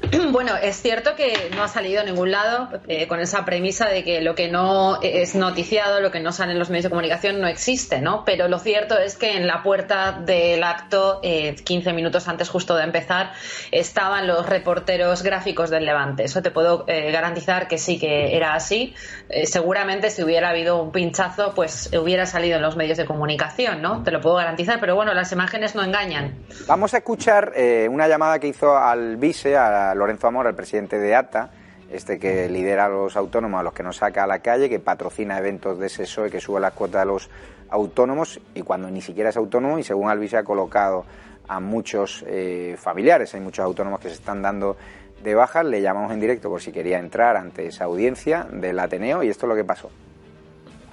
Bueno, 0.30 0.52
es 0.56 0.80
cierto 0.80 1.16
que 1.16 1.50
no 1.56 1.62
ha 1.62 1.68
salido 1.68 2.00
a 2.00 2.04
ningún 2.04 2.30
lado 2.30 2.68
eh, 2.86 3.08
con 3.08 3.20
esa 3.20 3.44
premisa 3.44 3.88
de 3.88 4.04
que 4.04 4.20
lo 4.20 4.34
que 4.34 4.48
no 4.48 5.00
es 5.02 5.34
noticiado, 5.34 6.00
lo 6.00 6.10
que 6.10 6.20
no 6.20 6.32
sale 6.32 6.52
en 6.52 6.58
los 6.58 6.70
medios 6.70 6.84
de 6.84 6.90
comunicación 6.90 7.40
no 7.40 7.48
existe, 7.48 8.00
¿no? 8.00 8.24
Pero 8.24 8.48
lo 8.48 8.58
cierto 8.58 8.98
es 8.98 9.16
que 9.16 9.36
en 9.36 9.46
la 9.46 9.62
puerta 9.62 10.12
del 10.12 10.62
acto, 10.62 11.20
eh, 11.22 11.56
15 11.56 11.92
minutos 11.92 12.28
antes 12.28 12.48
justo 12.48 12.76
de 12.76 12.84
empezar, 12.84 13.32
estaban 13.72 14.26
los 14.26 14.46
reporteros 14.46 15.22
gráficos 15.22 15.70
del 15.70 15.84
Levante. 15.84 16.24
Eso 16.24 16.42
te 16.42 16.50
puedo 16.50 16.84
eh, 16.86 17.10
garantizar 17.10 17.68
que 17.68 17.78
sí 17.78 17.98
que 17.98 18.36
era 18.36 18.54
así. 18.54 18.94
Eh, 19.28 19.46
seguramente 19.46 20.10
si 20.10 20.22
hubiera 20.22 20.50
habido 20.50 20.82
un 20.82 20.92
pinchazo, 20.92 21.54
pues 21.54 21.90
hubiera 21.98 22.26
salido 22.26 22.56
en 22.56 22.62
los 22.62 22.76
medios 22.76 22.98
de 22.98 23.06
comunicación, 23.06 23.82
¿no? 23.82 24.02
Te 24.02 24.10
lo 24.10 24.20
puedo 24.20 24.36
garantizar, 24.36 24.78
pero 24.80 24.94
bueno, 24.94 25.14
las 25.14 25.32
imágenes 25.32 25.74
no 25.74 25.82
engañan. 25.82 26.38
Vamos 26.66 26.94
a 26.94 26.98
escuchar 26.98 27.52
una 27.90 28.08
llamada 28.08 28.38
que 28.38 28.48
hizo 28.48 28.76
al 28.76 29.16
vice, 29.16 29.56
a 29.56 29.87
Lorenzo 29.94 30.26
Amor, 30.26 30.46
el 30.46 30.54
presidente 30.54 30.98
de 30.98 31.14
ATA, 31.14 31.50
este 31.90 32.18
que 32.18 32.48
lidera 32.48 32.86
a 32.86 32.88
los 32.88 33.16
autónomos, 33.16 33.60
a 33.60 33.62
los 33.62 33.72
que 33.72 33.82
nos 33.82 33.96
saca 33.96 34.24
a 34.24 34.26
la 34.26 34.40
calle, 34.40 34.68
que 34.68 34.78
patrocina 34.80 35.38
eventos 35.38 35.78
de 35.78 35.86
ese 35.86 36.02
PSOE, 36.02 36.30
que 36.30 36.40
sube 36.40 36.60
las 36.60 36.72
cuotas 36.74 37.02
de 37.02 37.06
los 37.06 37.30
autónomos 37.70 38.40
y 38.54 38.62
cuando 38.62 38.90
ni 38.90 39.00
siquiera 39.00 39.30
es 39.30 39.36
autónomo 39.36 39.78
y 39.78 39.82
según 39.82 40.08
Alvise 40.10 40.36
ha 40.38 40.42
colocado 40.44 41.04
a 41.48 41.60
muchos 41.60 42.24
eh, 42.26 42.76
familiares, 42.78 43.34
hay 43.34 43.40
muchos 43.40 43.64
autónomos 43.64 44.00
que 44.00 44.08
se 44.08 44.14
están 44.16 44.42
dando 44.42 44.76
de 45.22 45.34
baja, 45.34 45.62
le 45.62 45.80
llamamos 45.80 46.12
en 46.12 46.20
directo 46.20 46.48
por 46.50 46.60
si 46.60 46.72
quería 46.72 46.98
entrar 46.98 47.36
ante 47.36 47.66
esa 47.66 47.84
audiencia 47.84 48.46
del 48.52 48.78
Ateneo 48.78 49.22
y 49.22 49.28
esto 49.28 49.46
es 49.46 49.48
lo 49.48 49.56
que 49.56 49.64
pasó. 49.64 49.90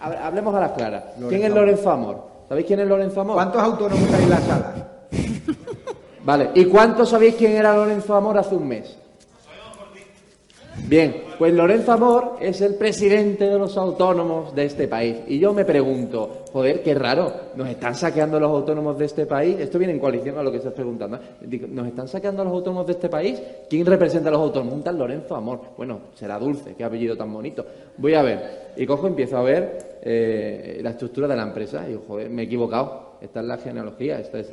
Hab- 0.01 0.17
Hablemos 0.21 0.55
a 0.55 0.59
las 0.61 0.71
claras. 0.71 1.03
¿Quién 1.29 1.41
Lorenzo 1.41 1.45
es 1.47 1.53
Lorenzo 1.53 1.91
Amor? 1.91 2.27
¿Sabéis 2.49 2.67
quién 2.67 2.79
es 2.79 2.87
Lorenzo 2.87 3.21
Amor? 3.21 3.35
¿Cuántos 3.35 3.61
autónomos 3.61 4.13
hay 4.13 4.23
en 4.23 4.29
la 4.29 4.37
sala? 4.37 4.87
Vale. 6.25 6.49
¿Y 6.55 6.65
cuántos 6.65 7.09
sabéis 7.09 7.35
quién 7.35 7.53
era 7.53 7.75
Lorenzo 7.75 8.15
Amor 8.15 8.37
hace 8.37 8.55
un 8.55 8.67
mes? 8.67 8.97
Bien, 10.87 11.23
pues 11.39 11.53
Lorenzo 11.53 11.93
Amor 11.93 12.35
es 12.41 12.61
el 12.61 12.75
presidente 12.75 13.45
de 13.45 13.57
los 13.57 13.77
autónomos 13.77 14.53
de 14.53 14.65
este 14.65 14.87
país. 14.87 15.17
Y 15.27 15.39
yo 15.39 15.53
me 15.53 15.65
pregunto, 15.65 16.43
joder, 16.51 16.83
qué 16.83 16.93
raro, 16.93 17.31
¿nos 17.55 17.69
están 17.69 17.95
saqueando 17.95 18.39
los 18.39 18.51
autónomos 18.51 18.97
de 18.97 19.05
este 19.05 19.25
país? 19.25 19.55
Esto 19.59 19.79
viene 19.79 19.93
en 19.93 19.99
coalición 19.99 20.37
a 20.37 20.43
lo 20.43 20.51
que 20.51 20.57
estás 20.57 20.73
preguntando. 20.73 21.17
¿Nos 21.69 21.87
están 21.87 22.07
saqueando 22.07 22.43
los 22.43 22.53
autónomos 22.53 22.85
de 22.87 22.93
este 22.93 23.09
país? 23.09 23.41
¿Quién 23.69 23.85
representa 23.85 24.29
a 24.29 24.33
los 24.33 24.41
autónomos? 24.41 24.85
Lorenzo 24.93 25.35
Amor. 25.35 25.61
Bueno, 25.77 25.99
será 26.13 26.37
dulce, 26.37 26.75
qué 26.75 26.83
apellido 26.83 27.15
tan 27.15 27.31
bonito. 27.31 27.65
Voy 27.97 28.13
a 28.13 28.21
ver. 28.21 28.73
Y 28.75 28.85
cojo 28.85 29.07
empiezo 29.07 29.37
a 29.37 29.43
ver 29.43 29.99
eh, 30.01 30.79
la 30.83 30.91
estructura 30.91 31.27
de 31.27 31.35
la 31.35 31.43
empresa. 31.43 31.83
Y 31.85 31.91
digo, 31.91 32.03
joder, 32.07 32.29
me 32.29 32.43
he 32.43 32.45
equivocado. 32.45 33.04
Esta 33.21 33.39
es 33.39 33.45
la 33.45 33.57
genealogía, 33.57 34.19
esta 34.19 34.39
es 34.39 34.49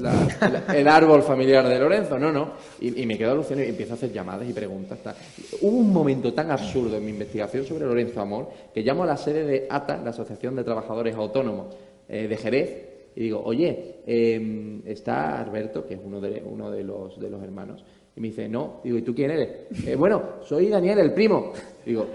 el, 0.75 0.89
árbol 0.89 1.23
familiar 1.23 1.69
de 1.69 1.79
Lorenzo. 1.79 2.19
No, 2.19 2.33
no. 2.33 2.53
Y, 2.81 3.05
me 3.07 3.19
quedo 3.19 3.33
alucinado 3.33 3.67
y 3.67 3.71
empiezo 3.71 3.93
a 3.93 3.97
hacer 3.97 4.13
llamadas 4.13 4.49
y 4.49 4.53
preguntas. 4.53 4.99
tal. 5.03 5.15
Hubo 5.61 5.77
un 5.79 5.93
momento 5.93 6.33
tan 6.33 6.51
absurdo 6.51 6.97
en 6.97 7.05
mi 7.05 7.11
investigación 7.11 7.65
sobre 7.65 7.87
Lorenzo 7.87 8.21
Amor 8.21 8.49
que 8.73 8.83
llamo 8.83 9.03
a 9.05 9.07
la 9.07 9.17
sede 9.17 9.45
de 9.45 9.67
ATA, 9.69 10.01
la 10.03 10.11
Asociación 10.11 10.57
de 10.57 10.65
Trabajadores 10.65 11.15
Autónomos 11.15 11.75
eh, 12.09 12.27
de 12.29 12.37
Jerez, 12.37 12.89
y 13.15 13.21
digo, 13.25 13.43
oye, 13.45 13.97
eh, 14.07 14.81
está 14.87 15.41
Alberto, 15.41 15.87
que 15.87 15.95
es 15.95 16.01
uno 16.03 16.21
de, 16.21 16.43
uno 16.45 16.71
de, 16.71 16.83
los, 16.83 17.21
de 17.21 17.29
los 17.29 17.43
hermanos. 17.43 17.85
Y 18.17 18.21
me 18.21 18.29
dice, 18.29 18.49
no. 18.49 18.81
Digo, 18.85 18.99
¿y 18.99 19.03
tú 19.03 19.15
quién 19.15 19.31
eres? 19.31 19.49
"Eh, 19.87 19.97
bueno, 19.97 20.23
soy 20.45 20.69
Daniel, 20.69 20.99
el 20.99 21.13
primo. 21.13 21.53
Digo, 21.85 22.07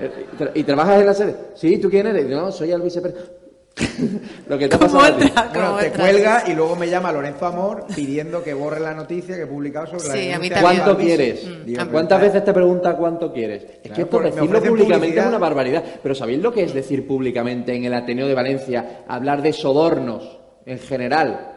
"Eh, 0.00 0.10
¿y 0.32 0.36
tra- 0.42 0.50
¿y 0.54 0.62
trabajas 0.64 1.00
en 1.00 1.06
la 1.06 1.14
sede? 1.14 1.34
Sí, 1.54 1.78
¿tú 1.78 1.88
quién 1.90 2.06
eres? 2.06 2.26
Digo, 2.26 2.40
no, 2.40 2.52
soy 2.52 2.70
el 2.72 2.82
vicepresidente. 2.82 3.43
Lo 4.48 4.56
que 4.56 4.68
te 4.68 4.76
ha 4.76 4.78
pasado 4.78 5.00
a 5.02 5.16
ti. 5.16 5.32
Bueno, 5.52 5.76
te 5.78 5.90
cuelga 5.90 6.44
y 6.46 6.54
luego 6.54 6.76
me 6.76 6.88
llama 6.88 7.10
Lorenzo 7.12 7.46
Amor 7.46 7.86
pidiendo 7.94 8.42
que 8.42 8.54
borre 8.54 8.78
la 8.78 8.94
noticia 8.94 9.34
que 9.34 9.42
he 9.42 9.46
publicado 9.46 9.86
sobre 9.86 10.08
la 10.08 10.14
Sí, 10.14 10.30
a 10.30 10.38
mí. 10.38 10.50
¿Cuánto 10.50 10.96
quieres? 10.96 11.44
Digo, 11.64 11.78
pero 11.78 11.90
¿Cuántas 11.90 12.20
veces 12.20 12.44
te 12.44 12.52
pregunta 12.52 12.96
cuánto 12.96 13.32
quieres? 13.32 13.64
Es 13.64 13.70
Claro, 13.80 13.94
que 13.94 14.02
esto 14.02 14.18
me 14.20 14.24
decirlo 14.26 14.46
públicamente 14.62 14.98
publicidad. 14.98 15.24
es 15.24 15.28
una 15.30 15.38
barbaridad. 15.38 15.84
Pero 16.02 16.14
¿sabéis 16.14 16.40
lo 16.40 16.52
que 16.52 16.62
es 16.62 16.72
decir 16.74 17.06
públicamente 17.06 17.74
en 17.74 17.84
el 17.84 17.94
Ateneo 17.94 18.28
de 18.28 18.34
Valencia 18.34 19.04
hablar 19.08 19.42
de 19.42 19.52
sobornos 19.52 20.38
en 20.66 20.78
general 20.78 21.50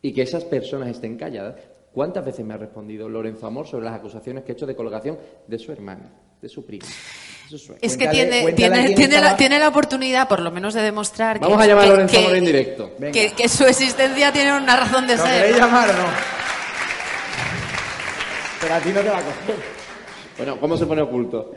y 0.00 0.12
que 0.12 0.22
esas 0.22 0.44
personas 0.44 0.88
estén 0.90 1.16
calladas? 1.16 1.56
¿Cuántas 1.92 2.24
veces 2.24 2.44
me 2.46 2.54
ha 2.54 2.56
respondido 2.58 3.08
Lorenzo 3.08 3.46
Amor 3.46 3.66
sobre 3.66 3.84
las 3.84 3.94
acusaciones 3.94 4.44
que 4.44 4.52
he 4.52 4.54
hecho 4.54 4.66
de 4.66 4.76
colocación 4.76 5.18
de 5.46 5.58
su 5.58 5.72
hermana, 5.72 6.10
de 6.40 6.48
su 6.48 6.64
prima? 6.64 6.86
Es 7.80 7.96
que 7.96 8.08
tiene, 8.08 8.52
tiene, 8.52 8.90
tiene, 8.94 9.20
la, 9.20 9.36
tiene 9.36 9.58
la 9.58 9.68
oportunidad, 9.68 10.26
por 10.28 10.40
lo 10.40 10.50
menos, 10.50 10.72
de 10.74 10.82
demostrar 10.82 11.38
que, 11.38 11.44
Vamos 11.44 11.60
a 11.62 11.66
llamar 11.66 11.84
a 11.84 11.86
que- 11.86 11.90
Lorenzo 11.92 12.12
que- 12.16 12.24
Amor 12.24 12.36
en 12.36 12.44
directo. 12.44 12.90
que, 13.12 13.32
que 13.32 13.48
su 13.48 13.64
existencia 13.66 14.32
tiene 14.32 14.56
una 14.56 14.76
razón 14.76 15.06
de 15.06 15.16
¿Lo 15.16 15.22
ser. 15.24 15.34
queréis 15.42 15.56
llamar 15.58 15.90
o 15.90 15.92
no? 15.92 16.04
Pero 18.60 18.74
a 18.74 18.80
ti 18.80 18.90
no 18.90 19.00
te 19.00 19.08
va 19.10 19.18
a 19.18 19.22
coger. 19.22 19.56
Bueno, 20.38 20.56
¿cómo 20.60 20.76
se 20.78 20.86
pone 20.86 21.02
oculto? 21.02 21.52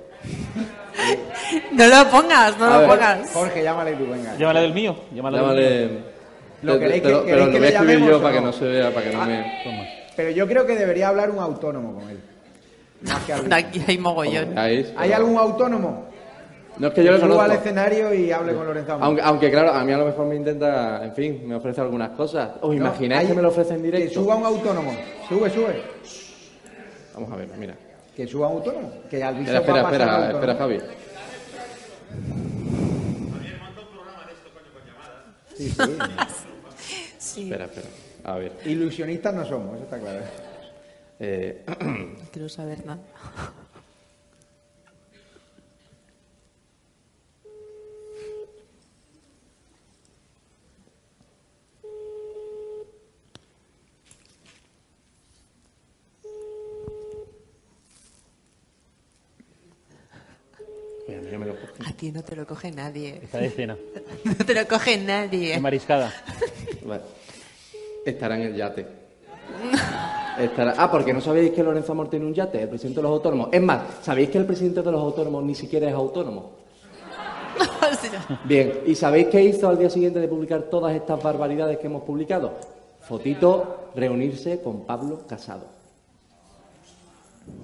No 1.72 1.88
lo 1.88 2.10
pongas, 2.10 2.58
no 2.58 2.66
A 2.66 2.70
lo 2.74 2.80
ver. 2.80 2.90
pongas. 2.90 3.30
Jorge, 3.32 3.64
llámale 3.64 3.94
tú, 3.94 4.08
venga. 4.10 4.36
Llámale 4.38 4.62
del 4.62 4.74
mío. 4.74 4.96
Llámale 5.14 5.38
del 5.38 5.46
mío. 5.46 5.56
Llámale... 5.56 6.16
¿Lo 6.64 6.80
queréis 6.80 7.02
que- 7.04 7.08
pero, 7.10 7.24
queréis 7.26 7.26
pero 7.26 7.46
que 7.46 7.52
lo 7.54 7.60
voy 7.60 7.68
a 7.68 7.70
escribir 7.80 8.10
yo 8.10 8.22
para 8.22 8.34
que 8.36 8.42
no? 8.42 8.54
se 8.54 8.66
vea, 8.66 8.92
para 8.94 9.06
que 9.10 9.14
no 9.16 9.22
Ah. 9.22 9.26
me... 9.26 10.06
Pero 10.16 10.30
yo 10.32 10.48
creo 10.48 10.66
que 10.66 10.76
debería 10.76 11.10
hablar 11.10 11.30
un 11.30 11.40
autónomo 11.40 12.00
con 12.00 12.10
él. 12.10 12.20
Aquí 13.52 13.84
hay 13.88 13.98
mogollón. 13.98 14.56
¿Veis? 14.56 14.94
¿Hay 14.98 15.12
algún 15.12 15.38
autónomo? 15.38 16.06
No 16.78 16.88
es 16.88 16.94
que 16.94 17.04
yo 17.04 17.12
suba 17.16 17.22
conozco. 17.22 17.42
al 17.44 17.52
escenario 17.54 18.14
y 18.14 18.32
hable 18.32 18.54
con 18.54 18.66
Lorenzo 18.68 18.94
Amor. 18.94 19.06
Aunque, 19.06 19.22
aunque, 19.22 19.52
claro, 19.52 19.72
a 19.74 19.84
mí 19.86 19.94
a 19.94 19.98
lo 19.98 20.06
mejor 20.06 20.26
me 20.26 20.36
intenta, 20.36 21.06
en 21.06 21.14
fin, 21.14 21.42
me 21.48 21.56
ofrece 21.56 21.80
algunas 21.82 22.10
cosas. 22.12 22.50
¿Os 22.62 22.70
No, 22.70 22.74
imagináis 22.74 23.22
hay- 23.22 23.28
que 23.28 23.34
me 23.34 23.42
lo 23.42 23.48
ofrece 23.50 23.76
en 23.76 23.84
directo? 23.84 24.10
Que 24.10 24.14
suba 24.14 24.36
un 24.36 24.46
autónomo. 24.46 24.92
Sube, 25.30 25.50
sube. 25.50 25.82
Vamos 27.14 27.32
a 27.32 27.36
ver, 27.38 27.48
mira. 27.58 27.76
Que 28.14 28.28
suba 28.28 28.50
un 28.50 28.58
autónomo. 28.58 28.92
Que 29.10 29.24
al 29.24 29.38
Espera, 29.38 29.60
espera, 29.60 29.82
espera, 29.84 30.32
espera, 30.32 30.56
Javi. 30.56 30.80
Sí, 35.56 35.70
sí. 37.18 37.44
Espera, 37.44 37.66
espera. 37.66 37.88
A 38.24 38.36
ver. 38.38 38.52
Ilusionistas 38.66 39.34
no 39.34 39.46
somos, 39.46 39.76
eso 39.76 39.84
está 39.86 40.00
claro. 40.00 40.20
Eh, 41.20 41.64
No 41.68 41.76
quiero 42.32 42.50
saber 42.50 42.86
nada. 42.86 43.02
A 61.86 61.92
ti 61.94 62.12
no 62.12 62.24
te 62.24 62.36
lo 62.36 62.46
coge 62.48 62.72
nadie. 62.72 63.20
Está 63.24 63.38
de 63.40 63.50
cena. 63.50 63.78
No 64.26 64.46
te 64.46 64.54
lo 64.56 64.68
coge 64.68 64.98
nadie. 64.98 65.54
De 65.54 65.60
mariscada. 65.60 66.12
Vale. 66.84 67.04
Estará 68.06 68.36
en 68.36 68.42
el 68.44 68.56
yate. 68.56 68.86
Estará- 70.40 70.76
Ah, 70.78 70.92
porque 70.92 71.14
no 71.14 71.22
sabéis 71.22 71.52
que 71.52 71.64
Lorenzo 71.64 71.92
Amor 71.94 72.10
tiene 72.10 72.26
un 72.26 72.34
yate, 72.34 72.62
el 72.62 72.70
presidente 72.70 72.98
de 73.00 73.04
los 73.04 73.12
autónomos. 73.12 73.50
Es 73.52 73.62
más, 73.62 73.82
¿sabéis 74.02 74.30
que 74.30 74.38
el 74.38 74.46
presidente 74.46 74.82
de 74.82 74.92
los 74.92 75.02
autónomos 75.02 75.44
ni 75.44 75.56
siquiera 75.56 75.88
es 75.88 75.94
autónomo? 75.94 76.52
Bien, 78.44 78.82
¿y 78.86 78.96
sabéis 78.96 79.28
qué 79.28 79.42
hizo 79.44 79.70
al 79.70 79.78
día 79.78 79.90
siguiente 79.90 80.20
de 80.20 80.28
publicar 80.28 80.64
todas 80.64 80.94
estas 80.96 81.22
barbaridades 81.22 81.78
que 81.78 81.88
hemos 81.88 82.04
publicado? 82.04 82.52
Fotito, 83.02 83.90
reunirse 83.96 84.62
con 84.62 84.82
Pablo 84.82 85.22
Casado. 85.28 85.66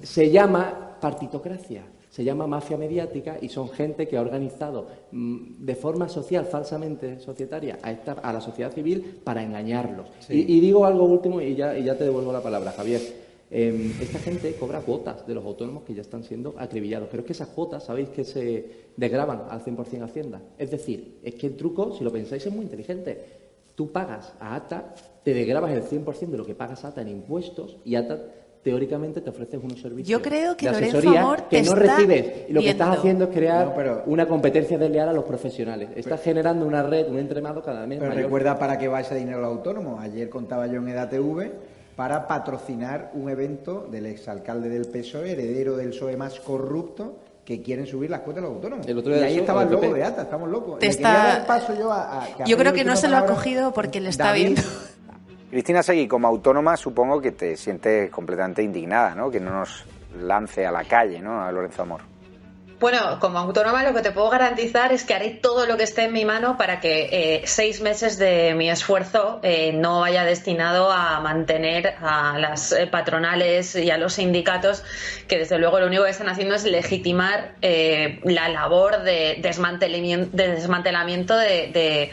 Se 0.04 0.30
llama 0.30 0.96
partitocracia, 1.02 1.84
se 2.12 2.26
llama 2.26 2.46
mafia 2.46 2.78
mediática 2.78 3.38
y 3.42 3.48
son 3.48 3.70
gente 3.70 4.08
que 4.08 4.18
ha 4.18 4.22
organizado 4.22 4.88
mm, 5.12 5.66
de 5.66 5.76
forma 5.76 6.10
social, 6.10 6.46
falsamente 6.46 7.20
societaria, 7.20 7.80
a, 7.82 7.92
esta, 7.92 8.12
a 8.12 8.34
la 8.34 8.42
sociedad 8.42 8.72
civil 8.72 9.22
para 9.24 9.42
engañarlos. 9.42 10.08
Sí. 10.20 10.46
Y, 10.48 10.58
y 10.58 10.60
digo 10.60 10.86
algo 10.86 11.06
último 11.06 11.42
y 11.42 11.56
ya, 11.56 11.78
y 11.78 11.86
ya 11.86 11.98
te 11.98 12.04
devuelvo 12.04 12.34
la 12.34 12.44
palabra, 12.44 12.74
Javier. 12.74 13.02
Eh, 13.54 13.94
esta 14.02 14.20
gente 14.20 14.54
cobra 14.56 14.82
cuotas 14.82 15.26
de 15.26 15.34
los 15.34 15.46
autónomos 15.46 15.84
que 15.84 15.94
ya 15.94 16.02
están 16.02 16.24
siendo 16.24 16.56
acribillados, 16.58 17.08
pero 17.10 17.22
es 17.22 17.28
que 17.28 17.34
esas 17.34 17.50
cuotas, 17.50 17.84
sabéis 17.84 18.10
que 18.10 18.26
se 18.26 18.66
desgraban 18.96 19.44
al 19.50 19.64
100% 19.64 20.04
Hacienda. 20.04 20.42
Es 20.58 20.72
decir, 20.72 21.20
es 21.24 21.36
que 21.36 21.48
el 21.48 21.56
truco, 21.56 21.94
si 21.98 22.04
lo 22.04 22.12
pensáis, 22.12 22.46
es 22.46 22.54
muy 22.54 22.64
inteligente. 22.64 23.42
Tú 23.76 23.92
pagas 23.92 24.34
a 24.40 24.56
ATA, 24.56 24.96
te 25.24 25.34
desgrabas 25.34 25.72
el 25.72 25.84
100% 25.84 26.28
de 26.28 26.38
lo 26.38 26.46
que 26.46 26.56
pagas 26.56 26.84
a 26.84 26.90
ATA 26.90 27.02
en 27.02 27.10
impuestos 27.10 27.78
y 27.86 27.96
ATA 27.96 28.22
teóricamente 28.64 29.22
te 29.22 29.30
ofrece 29.30 29.58
unos 29.58 29.82
servicios 29.82 30.08
Yo 30.08 30.22
creo 30.22 30.56
que 30.56 30.70
de 30.70 30.76
asesoría 30.78 31.22
Amor 31.22 31.44
que 31.50 31.62
te 31.62 31.70
no 31.70 31.76
recibes. 31.76 32.26
Y 32.50 32.54
lo 32.54 32.62
que 32.62 32.70
estás 32.70 32.98
haciendo 32.98 33.26
es 33.26 33.30
crear 33.32 33.68
No, 33.68 33.76
pero- 33.76 34.04
una 34.06 34.28
competencia 34.28 34.78
desleal 34.78 35.10
a 35.10 35.14
los 35.14 35.24
profesionales. 35.24 35.90
Estás 35.96 36.22
generando 36.22 36.66
una 36.66 36.84
red, 36.84 37.08
un 37.10 37.18
entramado 37.18 37.62
cada 37.64 37.86
vez 37.86 37.98
Pero 38.00 38.10
mayor. 38.12 38.24
recuerda 38.26 38.60
para 38.60 38.78
qué 38.78 38.88
va 38.88 39.02
ese 39.02 39.16
dinero 39.16 39.40
al 39.40 39.46
autónomo. 39.46 40.00
Ayer 40.00 40.30
contaba 40.30 40.68
yo 40.68 40.76
en 40.80 40.88
EDATV 40.90 41.52
para 41.96 42.28
patrocinar 42.28 43.12
un 43.16 43.30
evento 43.30 43.88
del 43.92 44.06
exalcalde 44.06 44.70
del 44.70 44.86
PSOE, 44.88 45.32
heredero 45.32 45.76
del 45.76 45.90
PSOE 45.90 46.16
más 46.18 46.40
corrupto, 46.40 47.16
que 47.44 47.62
quieren 47.64 47.88
subir 47.88 48.10
las 48.12 48.20
cuotas 48.22 48.44
de 48.44 48.48
los 48.48 48.56
autónomos. 48.58 48.88
El 48.88 48.98
otro 49.00 49.16
y 49.16 49.20
ahí 49.20 49.38
estaba 49.40 49.64
el 49.64 49.70
del 49.70 49.94
de. 49.94 50.04
ATA, 50.04 50.22
estamos 50.22 50.48
locos. 50.50 50.78
Te 50.80 50.88
está- 50.88 51.10
quería 51.12 51.28
dar 51.40 51.48
paso 51.48 51.74
yo 51.78 51.92
a, 51.92 52.24
a- 52.24 52.28
que 52.38 52.44
ha 52.44 52.46
Yo 52.46 52.56
creo 52.58 52.72
que 52.72 52.84
no 52.84 52.96
se 52.96 53.08
lo 53.08 53.18
ha 53.18 53.26
cogido 53.26 53.74
porque 53.74 54.00
le 54.00 54.10
está 54.10 54.26
David. 54.26 54.44
viendo. 54.54 54.62
Cristina 55.52 55.84
Seguí, 55.84 56.08
como 56.08 56.28
autónoma, 56.28 56.78
supongo 56.78 57.22
que 57.22 57.32
te 57.34 57.58
sientes 57.58 58.10
completamente 58.10 58.64
indignada, 58.64 59.14
¿no? 59.16 59.30
Que 59.30 59.40
no 59.40 59.52
nos 59.52 59.84
lance 60.18 60.66
a 60.66 60.72
la 60.72 60.86
calle, 60.86 61.20
¿no? 61.20 61.44
A 61.44 61.52
Lorenzo 61.52 61.82
Amor. 61.84 62.02
Bueno, 62.80 63.20
como 63.20 63.38
autónoma 63.38 63.84
lo 63.84 63.94
que 63.94 64.02
te 64.02 64.12
puedo 64.12 64.28
garantizar 64.32 64.92
es 64.92 65.04
que 65.04 65.14
haré 65.14 65.30
todo 65.30 65.68
lo 65.68 65.78
que 65.78 65.84
esté 65.84 66.06
en 66.06 66.14
mi 66.14 66.26
mano 66.26 66.58
para 66.58 66.80
que 66.80 67.10
eh, 67.12 67.42
seis 67.46 67.80
meses 67.80 68.18
de 68.18 68.56
mi 68.56 68.72
esfuerzo 68.72 69.40
eh, 69.44 69.72
no 69.72 70.00
vaya 70.00 70.24
destinado 70.26 70.92
a 70.92 71.20
mantener 71.20 71.94
a 72.02 72.40
las 72.40 72.72
eh, 72.72 72.88
patronales 72.88 73.76
y 73.76 73.92
a 73.92 73.98
los 73.98 74.14
sindicatos 74.14 74.84
que 75.28 75.38
desde 75.38 75.60
luego 75.60 75.80
lo 75.80 75.86
único 75.86 76.06
que 76.06 76.10
están 76.10 76.30
haciendo 76.30 76.56
es 76.56 76.64
legitimar 76.64 77.54
la 78.24 78.50
labor 78.50 79.04
de 79.04 79.38
desmantelamiento 79.44 80.36
de, 80.36 80.48
desmantelamiento 80.48 81.38
de, 81.38 81.68
de- 81.72 82.12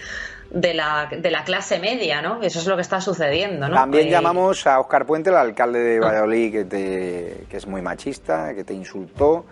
de 0.50 0.72
la, 0.74 1.08
de 1.10 1.30
la 1.30 1.44
clase 1.44 1.78
media, 1.78 2.22
¿no? 2.22 2.42
Eso 2.42 2.58
es 2.60 2.66
lo 2.66 2.74
que 2.76 2.82
está 2.82 3.00
sucediendo, 3.00 3.68
¿no? 3.68 3.74
También 3.74 4.06
Eh, 4.08 4.10
llamamos 4.10 4.66
a 4.66 4.80
Óscar 4.80 5.04
Puente, 5.06 5.30
el 5.30 5.36
alcalde 5.36 5.78
de 5.80 6.00
Valladolid, 6.00 6.52
que, 6.52 6.64
te- 6.64 7.44
que 7.50 7.56
es 7.56 7.66
muy 7.66 7.82
machista, 7.82 8.54
que 8.54 8.64
te 8.64 8.72
insultó, 8.72 9.44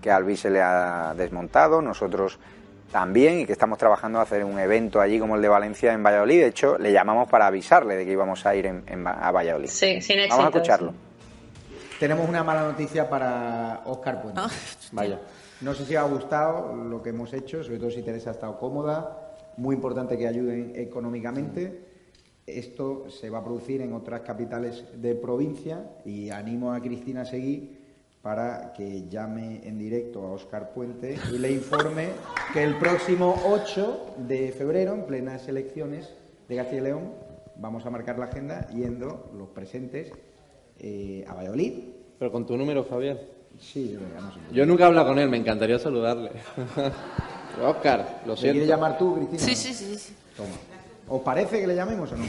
que 0.00 0.10
a 0.10 0.16
Albi 0.16 0.36
se 0.36 0.50
le 0.50 0.60
ha 0.60 1.14
desmontado, 1.16 1.80
nosotros 1.80 2.38
también, 2.90 3.40
y 3.40 3.46
que 3.46 3.52
estamos 3.52 3.78
trabajando 3.78 4.18
a 4.18 4.22
hacer 4.22 4.44
un 4.44 4.58
evento 4.58 5.00
allí 5.00 5.18
como 5.18 5.36
el 5.36 5.42
de 5.42 5.48
Valencia 5.48 5.92
en 5.94 6.02
Valladolid. 6.02 6.40
De 6.40 6.46
hecho, 6.48 6.76
le 6.76 6.92
llamamos 6.92 7.28
para 7.30 7.46
avisarle 7.46 7.96
de 7.96 8.04
que 8.04 8.12
íbamos 8.12 8.44
a 8.44 8.54
ir 8.54 8.66
en- 8.66 9.06
a 9.06 9.30
Valladolid. 9.30 9.68
Sí, 9.68 10.02
sin 10.02 10.18
Vamos 10.18 10.32
a 10.32 10.42
éxito, 10.42 10.58
escucharlo. 10.58 10.94
Tenemos 11.98 12.28
una 12.28 12.42
mala 12.44 12.62
noticia 12.64 13.08
para 13.08 13.80
Óscar 13.86 14.20
Puente. 14.20 14.40
Ah, 14.42 14.48
Vaya. 14.90 15.18
No 15.62 15.72
sé 15.72 15.86
si 15.86 15.96
os 15.96 16.02
ha 16.02 16.06
gustado 16.08 16.74
lo 16.74 17.00
que 17.02 17.10
hemos 17.10 17.32
hecho, 17.32 17.62
sobre 17.62 17.78
todo 17.78 17.90
si 17.90 18.02
Teresa 18.02 18.30
ha 18.30 18.32
estado 18.32 18.58
cómoda. 18.58 19.21
Muy 19.56 19.76
importante 19.76 20.16
que 20.16 20.26
ayuden 20.26 20.72
económicamente. 20.74 21.80
Esto 22.46 23.08
se 23.08 23.30
va 23.30 23.38
a 23.38 23.44
producir 23.44 23.80
en 23.82 23.92
otras 23.92 24.22
capitales 24.22 24.84
de 25.00 25.14
provincia 25.14 25.84
y 26.04 26.30
animo 26.30 26.72
a 26.72 26.80
Cristina 26.80 27.22
a 27.22 27.24
seguir 27.24 27.82
para 28.22 28.72
que 28.72 29.08
llame 29.08 29.60
en 29.64 29.78
directo 29.78 30.22
a 30.22 30.32
Óscar 30.32 30.72
Puente 30.72 31.16
y 31.32 31.38
le 31.38 31.50
informe 31.50 32.08
que 32.52 32.62
el 32.62 32.78
próximo 32.78 33.34
8 33.46 34.14
de 34.28 34.52
febrero, 34.52 34.94
en 34.94 35.06
plenas 35.06 35.48
elecciones 35.48 36.14
de 36.48 36.56
Castilla 36.56 36.80
y 36.80 36.84
León, 36.84 37.12
vamos 37.56 37.84
a 37.84 37.90
marcar 37.90 38.18
la 38.18 38.26
agenda 38.26 38.68
yendo 38.68 39.30
los 39.36 39.48
presentes 39.48 40.12
eh, 40.78 41.24
a 41.28 41.34
Valladolid. 41.34 41.72
Pero 42.18 42.30
con 42.30 42.46
tu 42.46 42.56
número, 42.56 42.84
Javier. 42.84 43.28
Sí, 43.58 43.98
no 43.98 44.32
sé. 44.32 44.40
Yo 44.52 44.64
nunca 44.66 44.84
he 44.84 44.86
hablado 44.86 45.08
con 45.08 45.18
él, 45.18 45.28
me 45.28 45.36
encantaría 45.36 45.78
saludarle. 45.78 46.30
Oscar, 47.60 48.20
lo 48.26 48.32
¿Le 48.32 48.38
siento. 48.38 48.52
quieres 48.54 48.68
llamar 48.68 48.98
tú, 48.98 49.14
Cristina? 49.16 49.42
Sí, 49.42 49.54
sí, 49.54 49.74
sí. 49.74 49.96
sí. 49.98 50.14
Toma. 50.36 50.48
¿Os 51.08 51.20
parece 51.22 51.60
que 51.60 51.66
le 51.66 51.74
llamemos 51.74 52.10
o 52.12 52.16
no? 52.16 52.24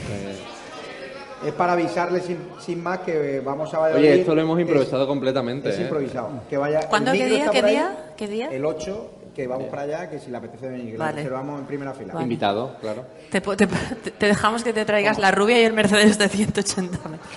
Es 1.46 1.52
para 1.52 1.72
avisarle 1.74 2.20
sin, 2.20 2.38
sin 2.60 2.82
más 2.82 3.00
que 3.00 3.40
vamos 3.40 3.72
a 3.74 3.78
Valladolid. 3.78 4.08
Oye, 4.08 4.20
esto 4.20 4.34
lo 4.34 4.40
hemos 4.42 4.58
Es- 4.58 4.66
improvisado 4.66 5.06
completamente. 5.06 5.68
Es, 5.70 5.78
¿eh? 5.78 5.82
improvisado. 5.82 6.30
Que 6.48 6.56
vaya, 6.56 6.88
¿Cuándo? 6.88 7.12
¿Qué 7.12 7.26
día? 7.26 7.50
¿Qué 7.50 7.58
ahí, 7.58 7.70
día? 7.70 7.96
¿Qué 8.16 8.28
día? 8.28 8.48
El 8.50 8.64
8, 8.64 9.10
que 9.34 9.46
vamos 9.46 9.68
para 9.68 9.82
allá, 9.82 10.08
que 10.10 10.18
si 10.18 10.30
le 10.30 10.36
apetece 10.38 10.68
venir, 10.68 10.86
que 10.86 10.92
lo 10.94 10.98
Vale. 11.00 11.16
reservamos 11.16 11.60
en 11.60 11.66
primera 11.66 11.92
fila. 11.92 12.14
Vale. 12.14 12.22
Invitado, 12.24 12.76
claro. 12.80 13.04
Te, 13.30 13.40
te- 13.40 13.66
te 14.10 14.26
dejamos 14.26 14.64
que 14.64 14.72
te 14.72 14.84
traigas 14.86 15.18
la 15.18 15.30
rubia 15.32 15.60
y 15.60 15.64
el 15.64 15.72
Mercedes 15.74 16.16
de 16.18 16.28
180 16.28 17.08
metros. 17.08 17.28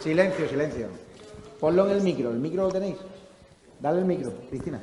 Silencio, 0.00 0.48
silencio. 0.48 0.86
Ponlo 1.58 1.86
en 1.86 1.96
el 1.96 2.02
micro. 2.02 2.30
¿El 2.30 2.38
micro 2.38 2.64
lo 2.64 2.72
tenéis? 2.72 2.96
Dale 3.80 3.98
el 4.00 4.04
micro, 4.04 4.32
Cristina. 4.50 4.80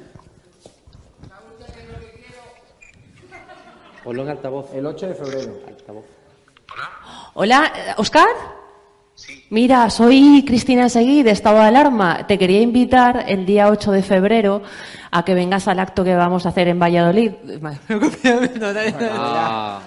Ponlo 4.04 4.24
en 4.24 4.30
altavoz. 4.30 4.74
El 4.74 4.86
8 4.86 5.08
de 5.08 5.16
febrero. 5.16 5.54
Altavoz. 5.68 6.06
Hola, 7.34 7.72
eh, 7.76 7.94
¿Oscar? 7.98 8.28
Mira, 9.50 9.90
soy 9.90 10.46
Cristina 10.48 10.88
Seguí 10.88 11.24
de 11.24 11.32
Estado 11.32 11.58
de 11.60 11.66
Alarma. 11.68 12.26
Te 12.26 12.38
quería 12.38 12.62
invitar 12.62 13.26
el 13.28 13.46
día 13.46 13.68
8 13.70 13.92
de 13.92 14.02
febrero 14.04 14.62
a 15.12 15.26
que 15.26 15.34
vengas 15.34 15.68
al 15.68 15.80
acto 15.80 16.04
que 16.04 16.16
vamos 16.16 16.46
a 16.46 16.50
hacer 16.50 16.70
en 16.70 16.80
Valladolid. 16.80 17.34
Ah, 19.12 19.80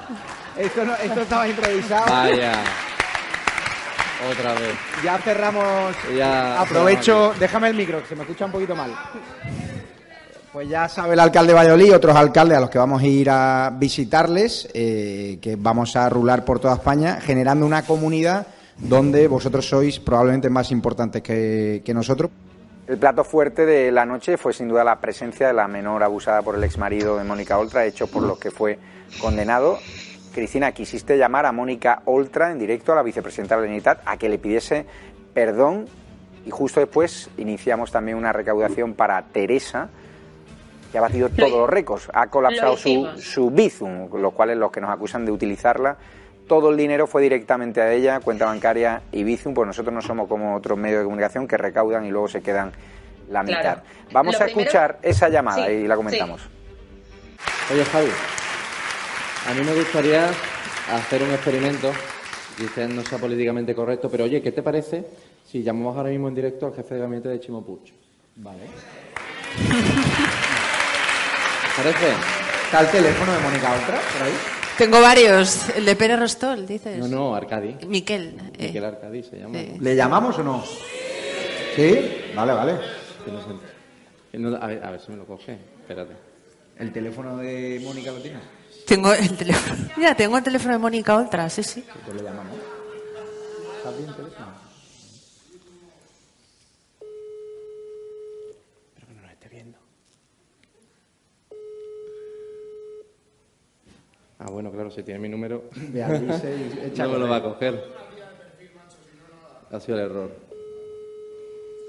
Esto, 0.57 0.85
no, 0.85 0.95
esto 0.97 1.21
estaba 1.23 1.49
improvisado. 1.49 2.07
vaya. 2.13 2.53
Otra 4.31 4.53
vez. 4.53 4.75
Ya 5.03 5.19
cerramos. 5.19 5.97
Ya 6.17 6.61
Aprovecho, 6.61 7.33
déjame 7.41 7.69
el 7.69 7.75
micro, 7.75 8.03
que 8.03 8.09
se 8.09 8.15
me 8.15 8.23
escucha 8.23 8.45
un 8.45 8.53
poquito 8.53 8.77
mal. 8.77 8.95
Pues 10.53 10.69
ya 10.69 10.87
sabe 10.87 11.15
el 11.15 11.21
alcalde 11.21 11.55
de 11.55 11.95
otros 11.95 12.15
alcaldes 12.15 12.59
a 12.59 12.61
los 12.61 12.69
que 12.69 12.77
vamos 12.77 13.01
a 13.01 13.07
ir 13.07 13.31
a 13.31 13.73
visitarles, 13.75 14.69
eh, 14.75 15.39
que 15.41 15.57
vamos 15.57 15.97
a 15.97 16.11
rular 16.11 16.45
por 16.45 16.61
toda 16.61 16.75
España, 16.75 17.23
generando 17.23 17.65
una 17.65 17.87
comunidad 17.87 18.47
donde 18.77 19.29
vosotros 19.29 19.67
sois 19.67 19.99
probablemente 19.99 20.51
más 20.51 20.71
importantes 20.71 21.23
que, 21.23 21.81
que 21.83 21.95
nosotros. 21.95 22.31
El 22.87 22.99
plato 22.99 23.25
fuerte 23.25 23.65
de 23.65 23.91
la 23.91 24.05
noche 24.05 24.37
fue 24.37 24.53
sin 24.53 24.69
duda 24.69 24.85
la 24.85 25.01
presencia 25.01 25.47
de 25.47 25.55
la 25.55 25.69
menor 25.69 26.03
abusada 26.03 26.43
por 26.43 26.57
el 26.57 26.65
exmarido 26.65 27.17
de 27.17 27.25
Mónica 27.25 27.57
Oltra, 27.59 27.87
hecho 27.87 28.07
por 28.07 28.23
los 28.23 28.39
que 28.39 28.51
fue 28.51 28.79
condenado. 29.23 29.79
Cristina, 30.35 30.73
quisiste 30.73 31.17
llamar 31.17 31.47
a 31.47 31.53
Mónica 31.53 32.03
Oltra 32.05 32.53
en 32.53 32.59
directo 32.59 32.93
a 32.93 32.97
la 32.97 33.03
vicepresidenta 33.03 33.55
de 33.55 33.63
la 33.63 33.67
Generalitat 33.69 34.03
a 34.05 34.19
que 34.19 34.29
le 34.29 34.39
pidiese 34.39 34.85
perdón 35.33 35.87
y 36.45 36.51
justo 36.51 36.79
después 36.79 37.31
iniciamos 37.39 37.91
también 37.91 38.19
una 38.19 38.35
recaudación 38.35 38.93
para 38.93 39.23
Teresa 39.23 39.89
y 40.93 40.97
ha 40.97 41.01
batido 41.01 41.29
Lo- 41.29 41.35
todos 41.47 41.59
los 41.61 41.71
récords. 41.71 42.09
Ha 42.13 42.27
colapsado 42.29 42.77
su, 42.77 43.09
su 43.19 43.51
Bizum, 43.51 44.09
los 44.21 44.33
cuales 44.33 44.57
los 44.57 44.71
que 44.71 44.81
nos 44.81 44.91
acusan 44.91 45.25
de 45.25 45.33
utilizarla. 45.33 45.97
Todo 46.47 46.71
el 46.71 46.77
dinero 46.77 47.07
fue 47.07 47.23
directamente 47.23 47.81
a 47.81 47.93
ella, 47.93 48.21
cuenta 48.21 48.45
bancaria 48.47 49.03
y 49.13 49.23
Bizum, 49.25 49.55
pues 49.55 49.67
nosotros 49.67 49.95
no 49.95 50.03
somos 50.03 50.29
como 50.29 50.55
otros 50.55 50.77
medios 50.77 50.99
de 51.01 51.05
comunicación 51.05 51.47
que 51.49 51.57
recaudan 51.57 52.05
y 52.05 52.11
luego 52.11 52.29
se 52.29 52.43
quedan 52.43 52.73
la 53.31 53.43
mitad. 53.43 53.61
Claro. 53.61 53.83
Vamos 54.13 54.35
Lo 54.35 54.41
a 54.41 54.45
primero- 54.45 54.61
escuchar 54.63 54.99
esa 55.03 55.29
llamada 55.29 55.67
Sí, 55.67 55.73
y 55.73 55.87
la 55.87 55.97
comentamos. 55.97 56.43
Oye, 57.73 57.85
Javi, 57.87 58.09
a 59.49 59.55
mí 59.55 59.61
me 59.65 59.75
gustaría 59.75 60.29
hacer 60.93 61.23
un 61.23 61.31
experimento, 61.31 61.91
quizás 62.59 62.91
no 62.91 63.03
sea 63.03 63.19
políticamente 63.19 63.75
correcto, 63.75 64.11
pero 64.11 64.25
oye, 64.25 64.43
¿qué 64.43 64.53
te 64.53 64.63
parece 64.63 65.07
si 65.47 65.63
llamamos 65.63 65.97
ahora 65.97 66.11
mismo 66.11 66.29
en 66.29 66.35
directo 66.35 66.67
al 66.67 66.75
jefe 66.75 66.97
de 66.97 67.01
gabinete 67.01 67.29
de 67.31 67.41
Chimo 67.41 67.65
Puig? 67.65 67.95
Vale. 68.37 68.59
¿Parece? 71.77 72.07
¿Está 72.65 72.81
el 72.81 72.91
teléfono 72.91 73.33
de 73.33 73.39
Mónica 73.41 73.73
Oltra 73.73 74.01
por 74.13 74.23
ahí? 74.27 74.33
Tengo 74.79 75.01
varios. 75.01 75.69
El 75.71 75.85
de 75.85 75.97
Pérez 75.97 76.19
Rostol, 76.19 76.67
dices. 76.67 76.99
No, 76.99 77.09
no, 77.09 77.35
Arcadi. 77.35 77.77
Miquel. 77.87 78.37
eh. 78.59 78.67
Miquel 78.69 78.85
Arcadi 78.85 79.23
se 79.23 79.39
llama. 79.39 79.59
¿Le 79.81 79.97
llamamos 79.97 80.39
o 80.39 80.43
no? 80.43 80.65
¿Sí? 81.77 82.33
Vale, 82.35 82.53
vale. 82.53 82.79
No- 84.35 84.57
a, 84.57 84.67
ver, 84.67 84.85
a 84.85 84.91
ver 84.93 85.01
si 85.01 85.11
me 85.13 85.19
lo 85.19 85.27
coge. 85.27 85.59
Espérate. 85.81 86.15
¿El 86.79 86.93
teléfono 86.93 87.37
de 87.37 87.81
Mónica 87.85 88.11
lo 88.13 88.21
tienes? 88.21 88.43
Tengo 88.87 89.13
el 89.13 89.37
teléfono. 89.37 89.89
Mira, 89.97 90.15
tengo 90.15 90.37
el 90.39 90.45
teléfono 90.45 90.73
de 90.75 90.79
Mónica 90.79 91.17
Oltra, 91.17 91.49
sí, 91.51 91.63
sí. 91.63 91.85
Pues 92.05 92.17
le 92.17 92.23
llamamos. 92.23 92.57
¿Está 93.79 93.91
bien 93.97 94.09
el 94.09 94.15
teléfono? 94.17 94.47
Pero 98.95 99.07
que 99.07 99.15
no 99.15 99.21
nos 99.23 99.31
esté 99.33 99.49
viendo. 99.49 99.79
Ah, 104.45 104.51
bueno, 104.51 104.73
claro, 104.73 104.91
si 104.91 105.05
tiene 105.05 105.21
mi 105.21 105.29
número. 105.29 105.65
Dice 105.75 106.57
y 106.83 106.87
echa 106.87 107.05
no 107.05 107.13
me 107.13 107.19
lo 107.19 107.29
va 107.29 107.37
a 107.37 107.43
coger. 107.43 107.85
Ha 109.71 109.79
sido 109.81 109.99
el 109.99 110.05
error. 110.05 110.31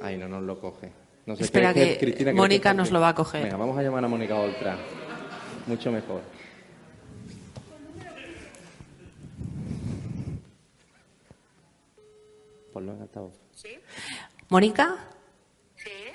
Ay, 0.02 0.18
no 0.18 0.28
nos 0.28 0.44
lo 0.44 0.60
coge. 0.60 0.92
No 1.26 1.36
sé, 1.36 1.44
Espera 1.46 1.74
¿crees 1.74 1.94
que 1.94 2.00
Cristina, 2.00 2.32
¿crees 2.32 2.38
Mónica 2.38 2.72
que- 2.72 2.78
nos 2.78 2.92
lo 2.92 3.00
va 3.00 3.10
a 3.10 3.16
coger. 3.16 3.44
Venga, 3.44 3.58
vamos 3.58 3.78
a 3.78 3.82
llamar 3.82 4.04
a 4.06 4.08
Mónica 4.08 4.36
Oltra. 4.36 4.78
Mucho 5.68 5.92
mejor. 5.92 6.22
Ponlo 12.72 12.94
en 12.94 13.02
altavoz. 13.02 13.34
¿Mónica? 14.50 14.96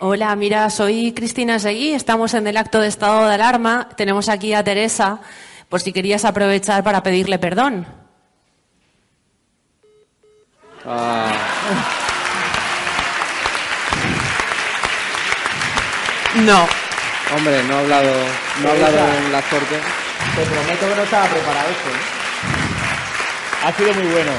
Hola, 0.01 0.35
mira, 0.37 0.71
soy 0.71 1.13
Cristina 1.13 1.59
Seguí, 1.59 1.93
estamos 1.93 2.35
en 2.35 2.47
el 2.47 2.57
acto 2.57 2.81
de 2.81 2.89
estado 2.89 3.27
de 3.29 3.35
alarma. 3.35 3.89
Tenemos 3.97 4.29
aquí 4.29 4.55
a 4.55 4.63
Teresa, 4.65 5.21
por 5.69 5.81
si 5.81 5.93
querías 5.93 6.25
aprovechar 6.25 6.83
para 6.83 7.03
pedirle 7.03 7.39
perdón. 7.39 7.87
Ah. 10.87 11.33
No. 16.45 16.67
Hombre, 17.35 17.63
no 17.65 17.77
ha 17.77 17.81
hablado, 17.81 18.13
no 18.63 18.69
ha 18.69 18.73
hablado 18.73 18.99
en 19.19 19.33
las 19.33 19.45
cortes. 19.45 19.81
Te 20.35 20.43
prometo 20.45 20.89
que 20.89 20.95
no 20.95 21.03
estaba 21.03 21.27
preparado 21.27 21.69
esto. 21.71 21.89
¿eh? 21.91 23.67
Ha 23.67 23.73
sido 23.73 23.95
muy 23.95 24.07
bueno. 24.13 24.33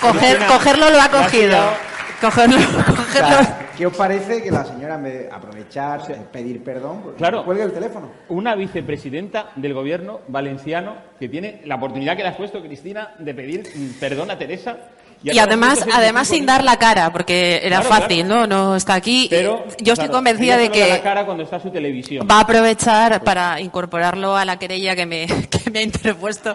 Coger, 0.00 0.46
cogerlo 0.46 0.90
lo 0.90 1.00
ha 1.02 1.08
cogido. 1.08 1.30
tirado- 1.48 1.76
Cogerlo, 2.20 2.56
O 2.80 2.94
cogerlo. 2.96 3.38
¿Qué 3.80 3.86
os 3.86 3.96
parece 3.96 4.42
que 4.42 4.50
la 4.50 4.62
señora, 4.62 4.96
en 4.96 5.02
vez 5.04 5.12
de 5.20 5.30
aprovechar, 5.32 6.02
pedir 6.30 6.62
perdón, 6.62 7.00
pues, 7.02 7.16
Claro. 7.16 7.46
cuelgue 7.46 7.64
el 7.64 7.72
teléfono? 7.72 8.10
Una 8.28 8.54
vicepresidenta 8.54 9.52
del 9.56 9.72
gobierno 9.72 10.20
valenciano 10.28 10.96
que 11.18 11.30
tiene 11.30 11.62
la 11.64 11.76
oportunidad 11.76 12.14
que 12.14 12.22
le 12.22 12.28
has 12.28 12.36
puesto, 12.36 12.60
Cristina, 12.60 13.14
de 13.18 13.32
pedir 13.32 13.62
perdón 13.98 14.30
a 14.30 14.36
Teresa. 14.36 14.76
Y 15.22 15.38
además, 15.38 15.80
además 15.94 16.28
25 16.28 16.34
sin 16.34 16.44
dar 16.44 16.62
la 16.62 16.78
cara, 16.78 17.10
porque 17.10 17.62
era 17.64 17.80
Claro, 17.80 18.02
fácil, 18.02 18.28
¿no? 18.28 18.46
No 18.46 18.76
está 18.76 18.92
aquí. 18.92 19.28
Pero, 19.30 19.64
Yo 19.78 19.94
estoy 19.94 20.08
claro, 20.08 20.12
convencida 20.12 20.58
de 20.58 20.68
da 20.68 20.76
la 20.86 20.96
que 20.96 21.00
cara 21.02 21.24
cuando 21.24 21.44
está 21.44 21.58
su 21.58 21.70
televisión. 21.70 22.28
va 22.30 22.36
a 22.36 22.40
aprovechar 22.40 23.24
para 23.24 23.62
incorporarlo 23.62 24.36
a 24.36 24.44
la 24.44 24.58
querella 24.58 24.94
que 24.94 25.06
me, 25.06 25.26
que 25.50 25.70
me 25.70 25.78
ha 25.78 25.82
interpuesto 25.82 26.54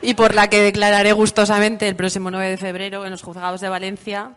y 0.00 0.14
por 0.14 0.34
la 0.34 0.48
que 0.48 0.62
declararé 0.62 1.12
gustosamente 1.12 1.86
el 1.86 1.96
próximo 1.96 2.30
9 2.30 2.48
de 2.48 2.56
febrero 2.56 3.04
en 3.04 3.10
los 3.10 3.20
juzgados 3.20 3.60
de 3.60 3.68
Valencia. 3.68 4.30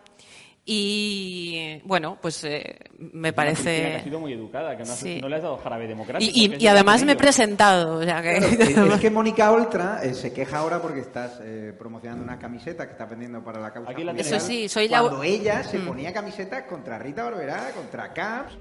Y 0.66 1.80
bueno, 1.84 2.16
pues 2.20 2.42
eh, 2.44 2.76
me 2.98 3.28
Una 3.30 3.32
Cristina 3.32 3.32
que 3.32 3.32
parece. 3.34 3.96
ha 3.96 4.02
sido 4.04 4.20
muy 4.20 4.32
educada, 4.32 4.76
que 4.76 4.84
no, 4.84 4.92
has- 4.92 4.98
Sí. 4.98 5.18
no 5.20 5.28
le 5.28 5.36
has 5.36 5.42
dado 5.42 5.58
jarabe 5.58 5.86
democrático. 5.86 6.32
Y, 6.34 6.66
además 6.66 7.04
me 7.04 7.12
he 7.12 7.16
presentado. 7.16 7.98
o 7.98 8.02
sea 8.02 8.22
que- 8.22 8.38
Claro, 8.38 8.46
es, 8.88 8.94
es 8.94 9.00
que 9.00 9.10
Mónica 9.10 9.52
Oltra 9.52 10.00
eh, 10.02 10.14
se 10.14 10.32
queja 10.32 10.58
ahora 10.58 10.80
porque 10.80 11.00
estás 11.00 11.38
eh, 11.42 11.74
promocionando 11.78 12.24
una 12.24 12.38
camiseta 12.38 12.86
que 12.86 12.92
está 12.92 13.04
vendiendo 13.06 13.42
para 13.44 13.60
la 13.60 13.72
causa 13.72 13.90
Aquí 13.90 14.04
la 14.04 14.12
Eso 14.12 14.40
sí, 14.40 14.68
soy 14.68 14.88
la- 14.88 15.00
Cuando 15.00 15.22
ella 15.22 15.62
se 15.64 15.78
Mm. 15.78 15.86
ponía 15.86 16.12
camisetas 16.12 16.62
contra 16.64 16.98
Rita 16.98 17.24
Barberá, 17.24 17.70
contra 17.74 18.12
Camps... 18.12 18.56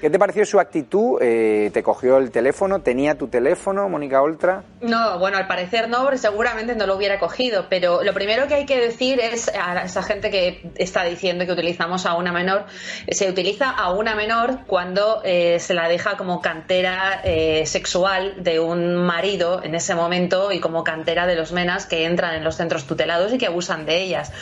¿Qué 0.00 0.10
te 0.10 0.18
pareció 0.18 0.44
su 0.44 0.60
actitud? 0.60 1.18
Eh, 1.20 1.70
¿Te 1.72 1.82
cogió 1.82 2.18
el 2.18 2.30
teléfono? 2.30 2.80
¿Tenía 2.80 3.16
tu 3.16 3.28
teléfono, 3.28 3.88
Mónica 3.88 4.20
Oltra? 4.22 4.62
No, 4.80 5.18
bueno, 5.18 5.38
al 5.38 5.46
parecer 5.46 5.88
no, 5.88 6.02
porque 6.02 6.18
seguramente 6.18 6.74
no 6.74 6.86
lo 6.86 6.96
hubiera 6.96 7.18
cogido. 7.18 7.66
Pero 7.68 8.02
lo 8.02 8.12
primero 8.12 8.46
que 8.46 8.54
hay 8.54 8.66
que 8.66 8.78
decir 8.78 9.20
es 9.20 9.48
a 9.48 9.84
esa 9.84 10.02
gente 10.02 10.30
que 10.30 10.70
está 10.76 11.04
diciendo 11.04 11.46
que 11.46 11.52
utilizamos 11.52 12.06
a 12.06 12.14
una 12.14 12.32
menor, 12.32 12.66
se 13.08 13.28
utiliza 13.28 13.70
a 13.70 13.92
una 13.92 14.14
menor 14.14 14.60
cuando 14.66 15.22
eh, 15.24 15.58
se 15.60 15.74
la 15.74 15.88
deja 15.88 16.16
como 16.16 16.40
cantera 16.40 17.20
eh, 17.24 17.64
sexual 17.66 18.42
de 18.42 18.60
un 18.60 18.96
marido 18.96 19.62
en 19.62 19.74
ese 19.74 19.94
momento 19.94 20.52
y 20.52 20.60
como 20.60 20.84
cantera 20.84 21.26
de 21.26 21.36
los 21.36 21.52
menas 21.52 21.86
que 21.86 22.04
entran 22.04 22.34
en 22.34 22.44
los 22.44 22.56
centros 22.56 22.86
tutelados 22.86 23.32
y 23.32 23.38
que 23.38 23.46
abusan 23.46 23.86
de 23.86 24.02
ellas. 24.02 24.32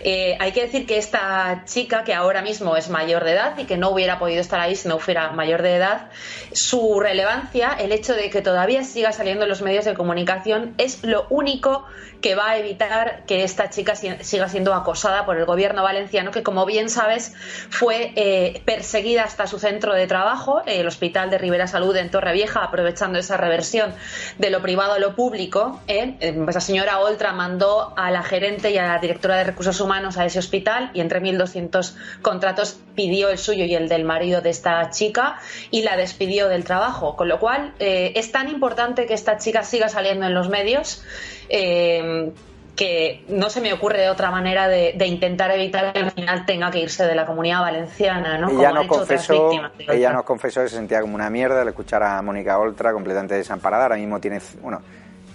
Eh, 0.00 0.36
hay 0.40 0.52
que 0.52 0.62
decir 0.62 0.86
que 0.86 0.98
esta 0.98 1.62
chica, 1.66 2.04
que 2.04 2.14
ahora 2.14 2.42
mismo 2.42 2.76
es 2.76 2.90
mayor 2.90 3.24
de 3.24 3.32
edad 3.32 3.58
y 3.58 3.64
que 3.64 3.76
no 3.76 3.90
hubiera 3.90 4.18
podido 4.18 4.40
estar 4.40 4.60
ahí 4.60 4.76
fuera 4.98 5.32
mayor 5.32 5.62
de 5.62 5.76
edad, 5.76 6.10
su 6.52 7.00
relevancia, 7.00 7.72
el 7.78 7.92
hecho 7.92 8.14
de 8.14 8.30
que 8.30 8.42
todavía 8.42 8.84
siga 8.84 9.12
saliendo 9.12 9.44
en 9.44 9.48
los 9.48 9.62
medios 9.62 9.84
de 9.84 9.94
comunicación, 9.94 10.74
es 10.78 11.02
lo 11.04 11.26
único 11.30 11.84
que 12.24 12.34
va 12.34 12.52
a 12.52 12.56
evitar 12.58 13.24
que 13.26 13.44
esta 13.44 13.68
chica 13.68 13.94
si- 13.94 14.16
siga 14.22 14.48
siendo 14.48 14.72
acosada 14.72 15.26
por 15.26 15.36
el 15.36 15.44
gobierno 15.44 15.82
valenciano, 15.82 16.30
que 16.30 16.42
como 16.42 16.64
bien 16.64 16.88
sabes 16.88 17.34
fue 17.68 18.12
eh, 18.16 18.62
perseguida 18.64 19.24
hasta 19.24 19.46
su 19.46 19.58
centro 19.58 19.92
de 19.92 20.06
trabajo, 20.06 20.62
el 20.64 20.86
Hospital 20.88 21.28
de 21.28 21.36
Rivera 21.36 21.66
Salud 21.66 21.94
en 21.96 22.10
Torrevieja, 22.10 22.64
aprovechando 22.64 23.18
esa 23.18 23.36
reversión 23.36 23.92
de 24.38 24.48
lo 24.48 24.62
privado 24.62 24.94
a 24.94 24.98
lo 24.98 25.14
público. 25.14 25.82
eh. 25.86 26.16
Eh, 26.20 26.46
Esa 26.48 26.60
señora 26.60 26.98
Oltra 27.00 27.32
mandó 27.34 27.92
a 27.96 28.10
la 28.10 28.22
gerente 28.22 28.70
y 28.70 28.78
a 28.78 28.86
la 28.86 28.98
directora 29.00 29.36
de 29.36 29.44
recursos 29.44 29.78
humanos 29.82 30.16
a 30.16 30.24
ese 30.24 30.38
hospital 30.38 30.90
y 30.94 31.00
entre 31.00 31.20
1.200 31.20 31.94
contratos 32.22 32.78
pidió 32.94 33.28
el 33.28 33.36
suyo 33.36 33.66
y 33.66 33.74
el 33.74 33.88
del 33.90 34.04
marido 34.04 34.40
de 34.40 34.48
esta 34.48 34.88
chica 34.88 35.36
y 35.70 35.82
la 35.82 35.96
despidió 35.98 36.48
del 36.48 36.64
trabajo. 36.64 37.16
Con 37.16 37.28
lo 37.28 37.38
cual 37.38 37.74
eh, 37.80 38.12
es 38.16 38.32
tan 38.32 38.48
importante 38.48 39.04
que 39.04 39.12
esta 39.12 39.36
chica 39.36 39.62
siga 39.62 39.90
saliendo 39.90 40.24
en 40.26 40.32
los 40.32 40.48
medios. 40.48 41.02
Eh, 41.48 42.32
que 42.76 43.24
no 43.28 43.50
se 43.50 43.60
me 43.60 43.72
ocurre 43.72 44.00
de 44.00 44.08
otra 44.10 44.32
manera 44.32 44.66
de, 44.66 44.94
de 44.96 45.06
intentar 45.06 45.50
evitar 45.52 45.92
que 45.92 46.00
al 46.00 46.10
final 46.10 46.44
tenga 46.44 46.70
que 46.72 46.80
irse 46.80 47.04
de 47.06 47.14
la 47.14 47.24
comunidad 47.24 47.60
valenciana, 47.60 48.36
¿no? 48.36 48.48
ella 48.50 48.72
nos 48.72 48.86
confesó, 48.88 49.50
ella 49.92 50.12
nos 50.12 50.24
confesó 50.24 50.62
que 50.62 50.68
se 50.68 50.74
sentía 50.76 51.00
como 51.00 51.14
una 51.14 51.30
mierda 51.30 51.62
al 51.62 51.68
escuchar 51.68 52.02
a 52.02 52.20
Mónica 52.20 52.58
Oltra 52.58 52.92
completamente 52.92 53.36
desamparada. 53.36 53.84
Ahora 53.84 53.96
mismo 53.96 54.18
tiene, 54.20 54.40
bueno, 54.60 54.82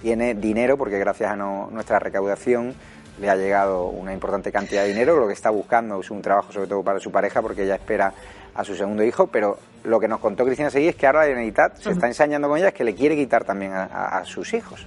tiene 0.02 0.34
dinero 0.36 0.78
porque 0.78 1.00
gracias 1.00 1.32
a 1.32 1.36
no- 1.38 1.70
nuestra 1.72 1.98
recaudación 2.00 2.76
le 3.22 3.30
ha 3.30 3.36
llegado 3.38 3.86
una 3.86 4.12
importante 4.14 4.52
cantidad 4.52 4.82
de 4.82 4.90
dinero. 4.90 5.18
Lo 5.18 5.28
que 5.28 5.34
está 5.34 5.50
buscando 5.50 6.02
es 6.02 6.12
un 6.12 6.22
trabajo 6.22 6.52
sobre 6.52 6.68
todo 6.68 6.84
para 6.84 7.00
su 7.00 7.10
pareja 7.12 7.42
porque 7.42 7.64
ella 7.64 7.76
espera 7.76 8.12
a 8.54 8.64
su 8.66 8.76
segundo 8.76 9.02
hijo. 9.04 9.28
Pero 9.28 9.58
lo 9.86 9.98
que 10.00 10.10
nos 10.10 10.20
contó 10.20 10.44
Cristina 10.44 10.70
Seguí 10.70 10.90
es 10.90 10.96
que 10.96 11.08
ahora 11.08 11.20
la 11.22 11.26
Generalitat 11.28 11.78
se 11.78 11.92
está 11.92 12.08
ensañando 12.08 12.50
con 12.50 12.58
ella 12.58 12.68
es 12.70 12.74
que 12.74 12.84
le 12.84 12.96
quiere 12.96 13.16
quitar 13.16 13.46
también 13.46 13.72
a- 13.72 13.84
a- 13.86 14.18
a 14.20 14.26
sus 14.26 14.54
hijos. 14.54 14.86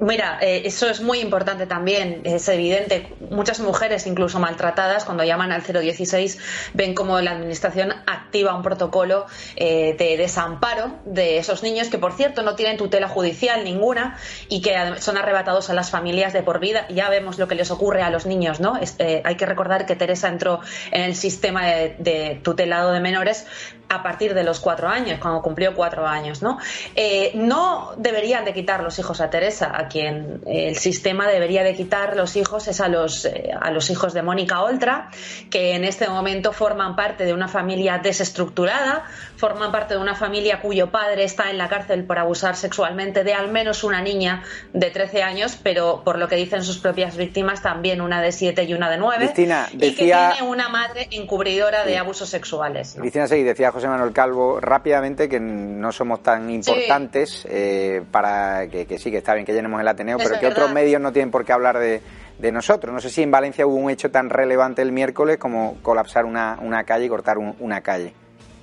Mira, 0.00 0.38
eh, 0.40 0.62
eso 0.64 0.88
es 0.88 1.02
muy 1.02 1.20
importante 1.20 1.66
también, 1.66 2.22
es 2.24 2.48
evidente. 2.48 3.14
Muchas 3.30 3.60
mujeres, 3.60 4.06
incluso 4.06 4.40
maltratadas, 4.40 5.04
cuando 5.04 5.24
llaman 5.24 5.52
al 5.52 5.62
016, 5.62 6.38
ven 6.72 6.94
como 6.94 7.20
la 7.20 7.32
Administración 7.32 7.92
activa 8.06 8.56
un 8.56 8.62
protocolo 8.62 9.26
eh, 9.56 9.94
de 9.98 10.16
desamparo 10.16 11.00
de 11.04 11.36
esos 11.36 11.62
niños 11.62 11.88
que, 11.88 11.98
por 11.98 12.14
cierto, 12.14 12.42
no 12.42 12.54
tienen 12.54 12.78
tutela 12.78 13.08
judicial 13.08 13.62
ninguna 13.62 14.16
y 14.48 14.62
que 14.62 14.74
son 15.00 15.18
arrebatados 15.18 15.68
a 15.68 15.74
las 15.74 15.90
familias 15.90 16.32
de 16.32 16.42
por 16.42 16.60
vida. 16.60 16.86
Ya 16.88 17.10
vemos 17.10 17.38
lo 17.38 17.46
que 17.46 17.54
les 17.54 17.70
ocurre 17.70 18.00
a 18.00 18.08
los 18.08 18.24
niños, 18.24 18.60
¿no? 18.60 18.80
Eh, 18.98 19.20
hay 19.22 19.34
que 19.36 19.44
recordar 19.44 19.84
que 19.84 19.96
Teresa 19.96 20.28
entró 20.28 20.60
en 20.92 21.02
el 21.02 21.14
sistema 21.14 21.66
de 21.66 22.40
tutelado 22.42 22.90
de 22.92 23.00
menores 23.00 23.46
a 23.88 24.02
partir 24.02 24.34
de 24.34 24.44
los 24.44 24.60
cuatro 24.60 24.88
años, 24.88 25.18
cuando 25.20 25.40
cumplió 25.42 25.74
cuatro 25.74 26.06
años, 26.06 26.42
¿no? 26.42 26.58
Eh, 26.96 27.32
no 27.34 27.92
deberían 27.96 28.44
de 28.44 28.52
quitar 28.52 28.82
los 28.82 28.98
hijos 28.98 29.20
a 29.20 29.30
Teresa. 29.30 29.72
a 29.74 29.88
quien 29.88 30.40
el 30.46 30.76
sistema 30.76 31.26
debería 31.28 31.62
de 31.62 31.74
quitar 31.74 32.16
los 32.16 32.36
hijos 32.36 32.66
es 32.68 32.80
a 32.80 32.88
los, 32.88 33.24
eh, 33.24 33.50
a 33.60 33.70
los 33.70 33.90
hijos 33.90 34.12
de 34.14 34.22
Mónica 34.22 34.62
Oltra, 34.62 35.10
que 35.50 35.74
en 35.74 35.84
este 35.84 36.08
momento 36.08 36.52
forman 36.52 36.96
parte 36.96 37.24
de 37.24 37.32
una 37.32 37.48
familia 37.48 37.98
desestructurada, 37.98 39.04
forman 39.36 39.70
parte 39.72 39.94
de 39.94 40.00
una 40.00 40.14
familia 40.14 40.60
cuyo 40.60 40.90
padre 40.90 41.24
está 41.24 41.50
en 41.50 41.58
la 41.58 41.68
cárcel 41.68 42.04
por 42.04 42.18
abusar 42.18 42.56
sexualmente 42.56 43.22
de 43.24 43.34
al 43.34 43.48
menos 43.50 43.84
una 43.84 44.00
niña 44.00 44.42
de 44.72 44.90
13 44.90 45.22
años, 45.22 45.58
pero 45.62 46.02
por 46.04 46.18
lo 46.18 46.28
que 46.28 46.36
dicen 46.36 46.62
sus 46.64 46.78
propias 46.78 47.16
víctimas, 47.16 47.62
también 47.62 48.00
una 48.00 48.20
de 48.20 48.32
7 48.32 48.64
y 48.64 48.74
una 48.74 48.90
de 48.90 48.96
9. 48.98 49.24
Cristina, 49.26 49.68
Y 49.72 49.78
que 49.78 49.86
decía- 49.86 50.32
tiene 50.34 50.48
una 50.48 50.68
madre 50.68 51.08
encubridora 51.10 51.84
de 51.84 51.96
abusos 51.98 52.28
sexuales. 52.28 52.96
¿no? 52.96 53.02
Cristina 53.02 53.26
Seguí, 53.28 53.42
decía 53.42 53.70
José 53.74 53.88
Manuel 53.88 54.12
Calvo 54.12 54.60
rápidamente 54.60 55.28
que 55.28 55.38
no 55.40 55.92
somos 55.92 56.22
tan 56.22 56.48
importantes 56.50 57.46
eh, 57.50 58.02
para 58.10 58.66
que, 58.68 58.86
que 58.86 58.98
sí, 58.98 59.10
que 59.10 59.18
está 59.18 59.34
bien 59.34 59.44
que 59.44 59.52
llenemos 59.52 59.80
el 59.80 59.88
Ateneo, 59.88 60.16
Eso 60.18 60.28
pero 60.28 60.40
que 60.40 60.46
otros 60.46 60.72
medios 60.72 61.00
no 61.00 61.12
tienen 61.12 61.30
por 61.30 61.44
qué 61.44 61.52
hablar 61.52 61.78
de, 61.78 62.00
de 62.38 62.52
nosotros. 62.52 62.94
No 62.94 63.00
sé 63.00 63.10
si 63.10 63.22
en 63.22 63.30
Valencia 63.30 63.66
hubo 63.66 63.74
un 63.76 63.90
hecho 63.90 64.10
tan 64.10 64.30
relevante 64.30 64.80
el 64.82 64.92
miércoles 64.92 65.36
como 65.38 65.76
colapsar 65.82 66.24
una, 66.24 66.58
una 66.62 66.84
calle 66.84 67.06
y 67.06 67.08
cortar 67.08 67.36
un- 67.38 67.54
una 67.60 67.80
calle. 67.80 68.14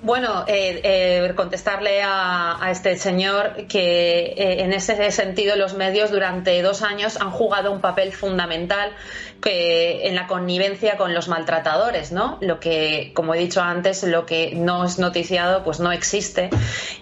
Bueno, 0.04 0.46
eh, 0.48 0.82
eh, 0.84 1.34
contestarle 1.36 2.02
a, 2.02 2.58
a 2.60 2.72
este 2.72 2.96
señor 2.98 3.68
que 3.68 4.34
eh, 4.36 4.64
en 4.64 4.74
ese 4.74 5.12
sentido 5.12 5.56
los 5.56 5.76
medios 5.76 6.10
durante 6.10 6.60
dos 6.64 6.82
años 6.82 7.22
han 7.22 7.30
jugado 7.30 7.72
un 7.72 7.82
papel 7.82 8.12
fundamental 8.12 8.94
que, 9.42 10.08
en 10.08 10.16
la 10.16 10.28
connivencia 10.28 10.98
con 10.98 11.14
los 11.14 11.28
maltratadores, 11.28 12.12
¿no? 12.12 12.38
Lo 12.42 12.60
que, 12.60 13.12
como 13.14 13.34
he 13.34 13.40
dicho 13.40 13.62
antes, 13.62 14.04
lo 14.04 14.26
que 14.26 14.54
no 14.56 14.86
es 14.86 15.00
noticiado, 15.00 15.64
pues 15.64 15.80
no 15.80 15.92
existe 15.92 16.50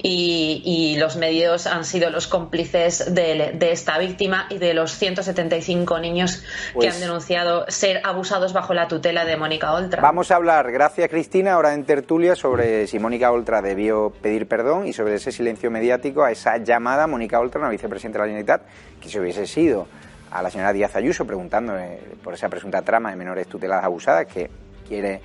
y, 0.02 0.62
y 0.66 0.98
los 0.98 1.16
medios 1.18 1.68
han 1.68 1.86
sido 1.86 2.10
los 2.10 2.28
cómplices 2.28 3.14
de, 3.14 3.52
de 3.54 3.72
esta 3.72 3.98
víctima 3.98 4.48
y 4.50 4.58
de 4.58 4.74
los 4.74 4.92
175 4.98 6.00
niños 6.00 6.38
que 6.38 6.74
Pues- 6.74 6.96
han 6.96 7.02
denunciado 7.02 7.66
ser 7.68 8.02
abusados 8.04 8.54
bajo 8.54 8.74
la 8.74 8.88
tutela 8.88 9.26
de 9.26 9.36
Mónica 9.38 9.74
Oltra. 9.74 10.02
Vamos 10.02 10.32
a 10.32 10.36
hablar, 10.36 10.72
gracias 10.72 11.10
Cristina, 11.10 11.54
ahora 11.54 11.74
en 11.74 11.84
tertulia 11.86 12.36
sobre 12.36 12.88
si 12.88 13.00
Mónica 13.00 13.32
Oltra 13.32 13.62
debió 13.62 14.12
pedir 14.22 14.48
perdón 14.48 14.88
y 14.88 14.94
sobre 14.94 15.16
ese 15.16 15.32
silencio 15.32 15.70
mediático 15.72 16.24
a 16.24 16.32
esa 16.32 16.58
llamada 16.58 17.08
Mónica 17.08 17.40
Oltra, 17.40 17.60
una 17.60 17.70
vicepresidenta 17.70 18.20
de 18.20 18.24
la 18.24 18.28
Generalitat, 18.28 18.62
que 19.02 19.10
si 19.10 19.20
hubiese 19.20 19.46
sido 19.48 19.88
a 20.32 20.42
la 20.42 20.50
señora 20.50 20.74
Díaz 20.74 20.96
Ayuso 20.96 21.26
preguntando 21.26 21.78
eh, 21.78 22.00
por 22.24 22.34
esa 22.34 22.50
presunta 22.50 22.82
trama 22.82 23.10
de 23.10 23.16
menores 23.16 23.48
tuteladas 23.48 23.86
abusadas 23.86 24.28
que 24.28 24.50
quiere 24.88 25.22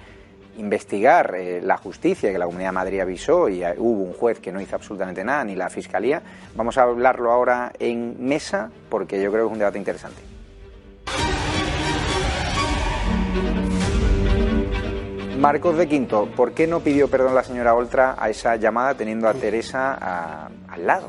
investigar 0.57 1.35
eh, 1.35 1.61
la 1.61 1.77
justicia 1.77 2.31
que 2.31 2.39
la 2.39 2.47
Comunidad 2.47 2.69
de 2.69 2.75
Madrid 2.75 3.01
avisó 3.01 3.49
y 3.49 3.65
eh, 3.65 3.75
hubo 3.77 4.03
un 4.03 4.13
juez 4.13 4.41
que 4.41 4.53
no 4.53 4.61
hizo 4.61 4.77
absolutamente 4.77 5.25
nada, 5.25 5.45
ni 5.45 5.57
la 5.57 5.69
Fiscalía. 5.69 6.23
Vamos 6.55 6.79
a 6.79 6.83
hablarlo 6.83 7.33
ahora 7.33 7.73
en 7.79 8.17
mesa 8.25 8.71
porque 8.89 9.21
yo 9.21 9.31
creo 9.31 9.45
que 9.45 9.49
es 9.49 9.53
un 9.53 9.59
debate 9.59 9.79
interesante. 9.79 10.23
Marcos 15.39 15.77
de 15.77 15.87
Quinto, 15.87 16.27
¿por 16.35 16.53
qué 16.53 16.67
no 16.67 16.81
pidió 16.81 17.09
perdón 17.09 17.35
la 17.35 17.43
señora 17.43 17.75
Oltra 17.75 18.15
a 18.19 18.31
esa 18.31 18.57
llamada 18.57 18.95
teniendo 18.95 19.29
a 19.29 19.35
Teresa 19.35 20.49
al 20.69 20.87
lado? 20.87 21.09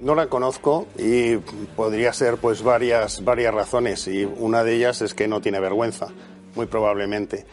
No 0.00 0.14
la 0.14 0.28
conozco 0.28 0.86
y 0.96 1.36
podría 1.76 2.14
ser 2.14 2.38
pues 2.38 2.62
varias, 2.62 3.22
varias 3.22 3.52
razones 3.52 4.08
y 4.08 4.24
una 4.24 4.64
de 4.64 4.76
ellas 4.76 5.02
es 5.02 5.12
que 5.12 5.28
no 5.28 5.42
tiene 5.42 5.60
vergüenza, 5.60 6.08
muy 6.54 6.64
probablemente. 6.64 7.44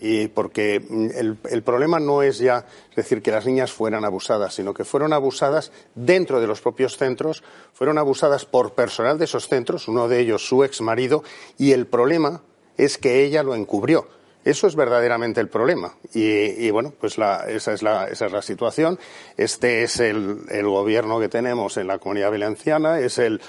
Y 0.00 0.28
porque 0.28 0.80
mm, 0.80 1.08
el, 1.14 1.38
el 1.50 1.62
problema 1.62 2.00
no 2.00 2.22
es 2.22 2.38
ya 2.38 2.64
decir 2.96 3.20
que 3.20 3.30
las 3.30 3.44
niñas 3.44 3.70
fueran 3.70 4.06
abusadas, 4.06 4.54
sino 4.54 4.72
que 4.72 4.84
fueron 4.84 5.12
abusadas 5.12 5.72
dentro 5.94 6.40
de 6.40 6.46
los 6.46 6.62
propios 6.62 6.96
centros, 6.96 7.42
fueron 7.74 7.98
abusadas 7.98 8.46
por 8.46 8.72
personal 8.72 9.18
de 9.18 9.26
esos 9.26 9.46
centros, 9.46 9.86
uno 9.86 10.08
de 10.08 10.20
ellos 10.20 10.48
su 10.48 10.64
ex 10.64 10.80
marido, 10.80 11.22
y 11.58 11.72
el 11.72 11.86
problema 11.86 12.40
es 12.78 12.96
que 12.96 13.24
ella 13.24 13.42
lo 13.42 13.54
encubrió. 13.54 14.08
Eso 14.44 14.66
es 14.66 14.74
verdaderamente 14.76 15.40
el 15.40 15.48
problema. 15.48 15.92
Y, 16.14 16.70
bueno, 16.70 16.92
pues 16.98 17.18
la- 17.18 17.44
esa, 17.48 17.72
es 17.72 17.82
la, 17.82 18.06
esa 18.08 18.26
es 18.26 18.32
la 18.32 18.42
situación. 18.42 18.98
Este 19.36 19.82
es 19.82 20.00
el, 20.00 20.40
el 20.50 20.66
gobierno 20.66 21.20
que 21.20 21.28
tenemos 21.28 21.76
en 21.76 21.86
la 21.86 21.98
comunidad 21.98 22.30
valenciana, 22.30 22.98
es 23.00 23.18
el, 23.18 23.40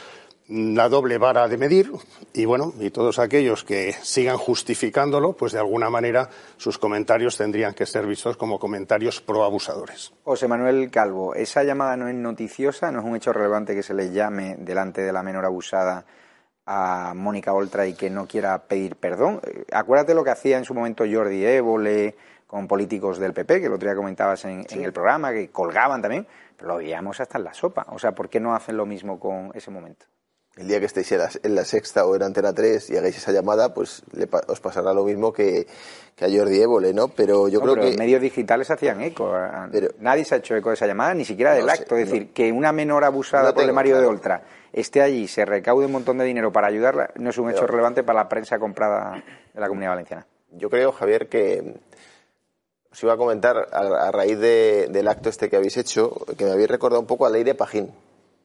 la 0.49 0.89
doble 0.89 1.17
vara 1.17 1.47
de 1.47 1.57
medir. 1.57 1.91
Y 2.33 2.43
bueno, 2.43 2.73
y 2.79 2.89
todos 2.89 3.19
aquellos 3.19 3.63
que 3.63 3.93
sigan 4.01 4.37
justificándolo, 4.37 5.33
pues 5.33 5.53
de 5.53 5.59
alguna 5.59 5.89
manera 5.89 6.29
sus 6.57 6.77
comentarios 6.77 7.37
tendrían 7.37 7.73
que 7.73 7.85
ser 7.85 8.05
vistos 8.05 8.35
como 8.35 8.59
comentarios 8.59 9.21
pro 9.21 9.43
abusadores. 9.45 10.11
José 10.25 10.47
Manuel 10.49 10.89
Calvo, 10.91 11.35
esa 11.35 11.63
llamada 11.63 11.95
no 11.95 12.09
es 12.09 12.15
noticiosa, 12.15 12.91
no 12.91 12.99
es 12.99 13.05
un 13.05 13.15
hecho 13.15 13.31
relevante 13.31 13.73
que 13.75 13.83
se 13.83 13.93
le 13.93 14.11
llame 14.11 14.55
delante 14.59 15.01
de 15.01 15.13
la 15.13 15.23
menor 15.23 15.45
abusada 15.45 16.05
a 16.73 17.13
Mónica 17.13 17.53
Oltra 17.53 17.85
y 17.85 17.93
que 17.93 18.09
no 18.09 18.27
quiera 18.27 18.57
pedir 18.63 18.95
perdón. 18.95 19.41
Eh, 19.45 19.65
Acuérdate 19.71 20.13
lo 20.13 20.23
que 20.23 20.29
hacía 20.31 20.57
en 20.57 20.65
su 20.65 20.73
momento 20.73 21.03
Jordi 21.11 21.45
Évole 21.45 22.15
con 22.47 22.67
políticos 22.67 23.17
del 23.19 23.33
PP, 23.33 23.59
que 23.61 23.67
el 23.67 23.73
otro 23.73 23.87
día 23.89 23.95
comentabas 23.95 24.43
en, 24.45 24.65
en 24.69 24.83
el 24.83 24.91
programa, 24.91 25.31
que 25.31 25.49
colgaban 25.51 26.01
también, 26.01 26.27
pero 26.57 26.69
lo 26.69 26.77
veíamos 26.77 27.19
hasta 27.21 27.37
en 27.37 27.45
la 27.45 27.53
sopa. 27.53 27.85
O 27.89 27.97
sea, 27.99 28.11
¿por 28.13 28.27
qué 28.29 28.39
no 28.41 28.53
hacen 28.53 28.75
lo 28.77 28.85
mismo 28.85 29.19
con 29.19 29.51
ese 29.53 29.71
momento? 29.71 30.05
El 30.57 30.67
día 30.67 30.81
que 30.81 30.85
estéis 30.87 31.09
en 31.13 31.19
la, 31.19 31.29
en 31.43 31.55
la 31.55 31.63
sexta 31.63 32.05
o 32.05 32.13
en 32.13 32.23
Antena 32.23 32.51
3 32.53 32.89
y 32.89 32.97
hagáis 32.97 33.15
esa 33.15 33.31
llamada, 33.31 33.73
pues 33.73 34.03
le 34.11 34.27
os 34.49 34.59
pasará 34.59 34.93
lo 34.93 35.05
mismo 35.05 35.31
que, 35.31 35.65
que 36.13 36.25
a 36.25 36.27
Jordi 36.29 36.61
Évole, 36.61 36.93
¿no? 36.93 37.07
Pero 37.07 37.47
yo 37.47 37.59
No, 37.59 37.63
creo 37.63 37.75
pero 37.75 37.85
que... 37.85 37.91
los 37.91 37.97
medios 37.97 38.21
digitales 38.21 38.69
hacían 38.69 38.99
eco. 38.99 39.33
a- 39.33 39.69
Nadie 39.99 40.25
se 40.25 40.35
ha 40.35 40.39
hecho 40.39 40.53
eco 40.57 40.67
de 40.67 40.75
esa 40.75 40.87
llamada, 40.87 41.13
ni 41.13 41.23
siquiera 41.23 41.53
del 41.53 41.65
No 41.67 41.73
sé, 41.73 41.81
acto. 41.83 41.95
Es 41.95 42.05
no. 42.09 42.13
decir, 42.13 42.33
que 42.33 42.51
una 42.51 42.73
menor 42.73 43.05
abusada 43.05 43.53
por 43.53 43.63
el 43.63 43.71
Mario 43.71 44.01
de. 44.01 44.05
Oltra 44.07 44.43
esté 44.73 45.01
allí, 45.01 45.27
se 45.27 45.45
recaude 45.45 45.85
un 45.85 45.91
montón 45.91 46.17
de 46.17 46.25
dinero 46.25 46.51
para 46.51 46.67
ayudarla, 46.67 47.11
no 47.15 47.29
es 47.29 47.37
un 47.37 47.49
hecho 47.49 47.61
Pero- 47.61 47.71
relevante 47.73 48.03
para 48.03 48.19
la 48.23 48.29
prensa 48.29 48.59
comprada 48.59 49.23
de 49.53 49.59
la 49.59 49.67
Comunidad 49.67 49.91
Valenciana. 49.91 50.25
Yo 50.51 50.69
creo, 50.69 50.91
Javier, 50.91 51.27
que 51.29 51.75
os 52.91 53.03
iba 53.03 53.13
a 53.13 53.17
comentar 53.17 53.57
a, 53.71 54.07
a 54.07 54.11
raíz 54.11 54.37
de- 54.39 54.87
del 54.89 55.07
acto 55.07 55.29
este 55.29 55.49
que 55.49 55.55
habéis 55.55 55.77
hecho, 55.77 56.13
que 56.37 56.43
me 56.45 56.51
habéis 56.51 56.69
recordado 56.69 56.99
un 57.01 57.07
poco 57.07 57.25
a 57.25 57.29
Leire 57.29 57.55
Pajín. 57.55 57.89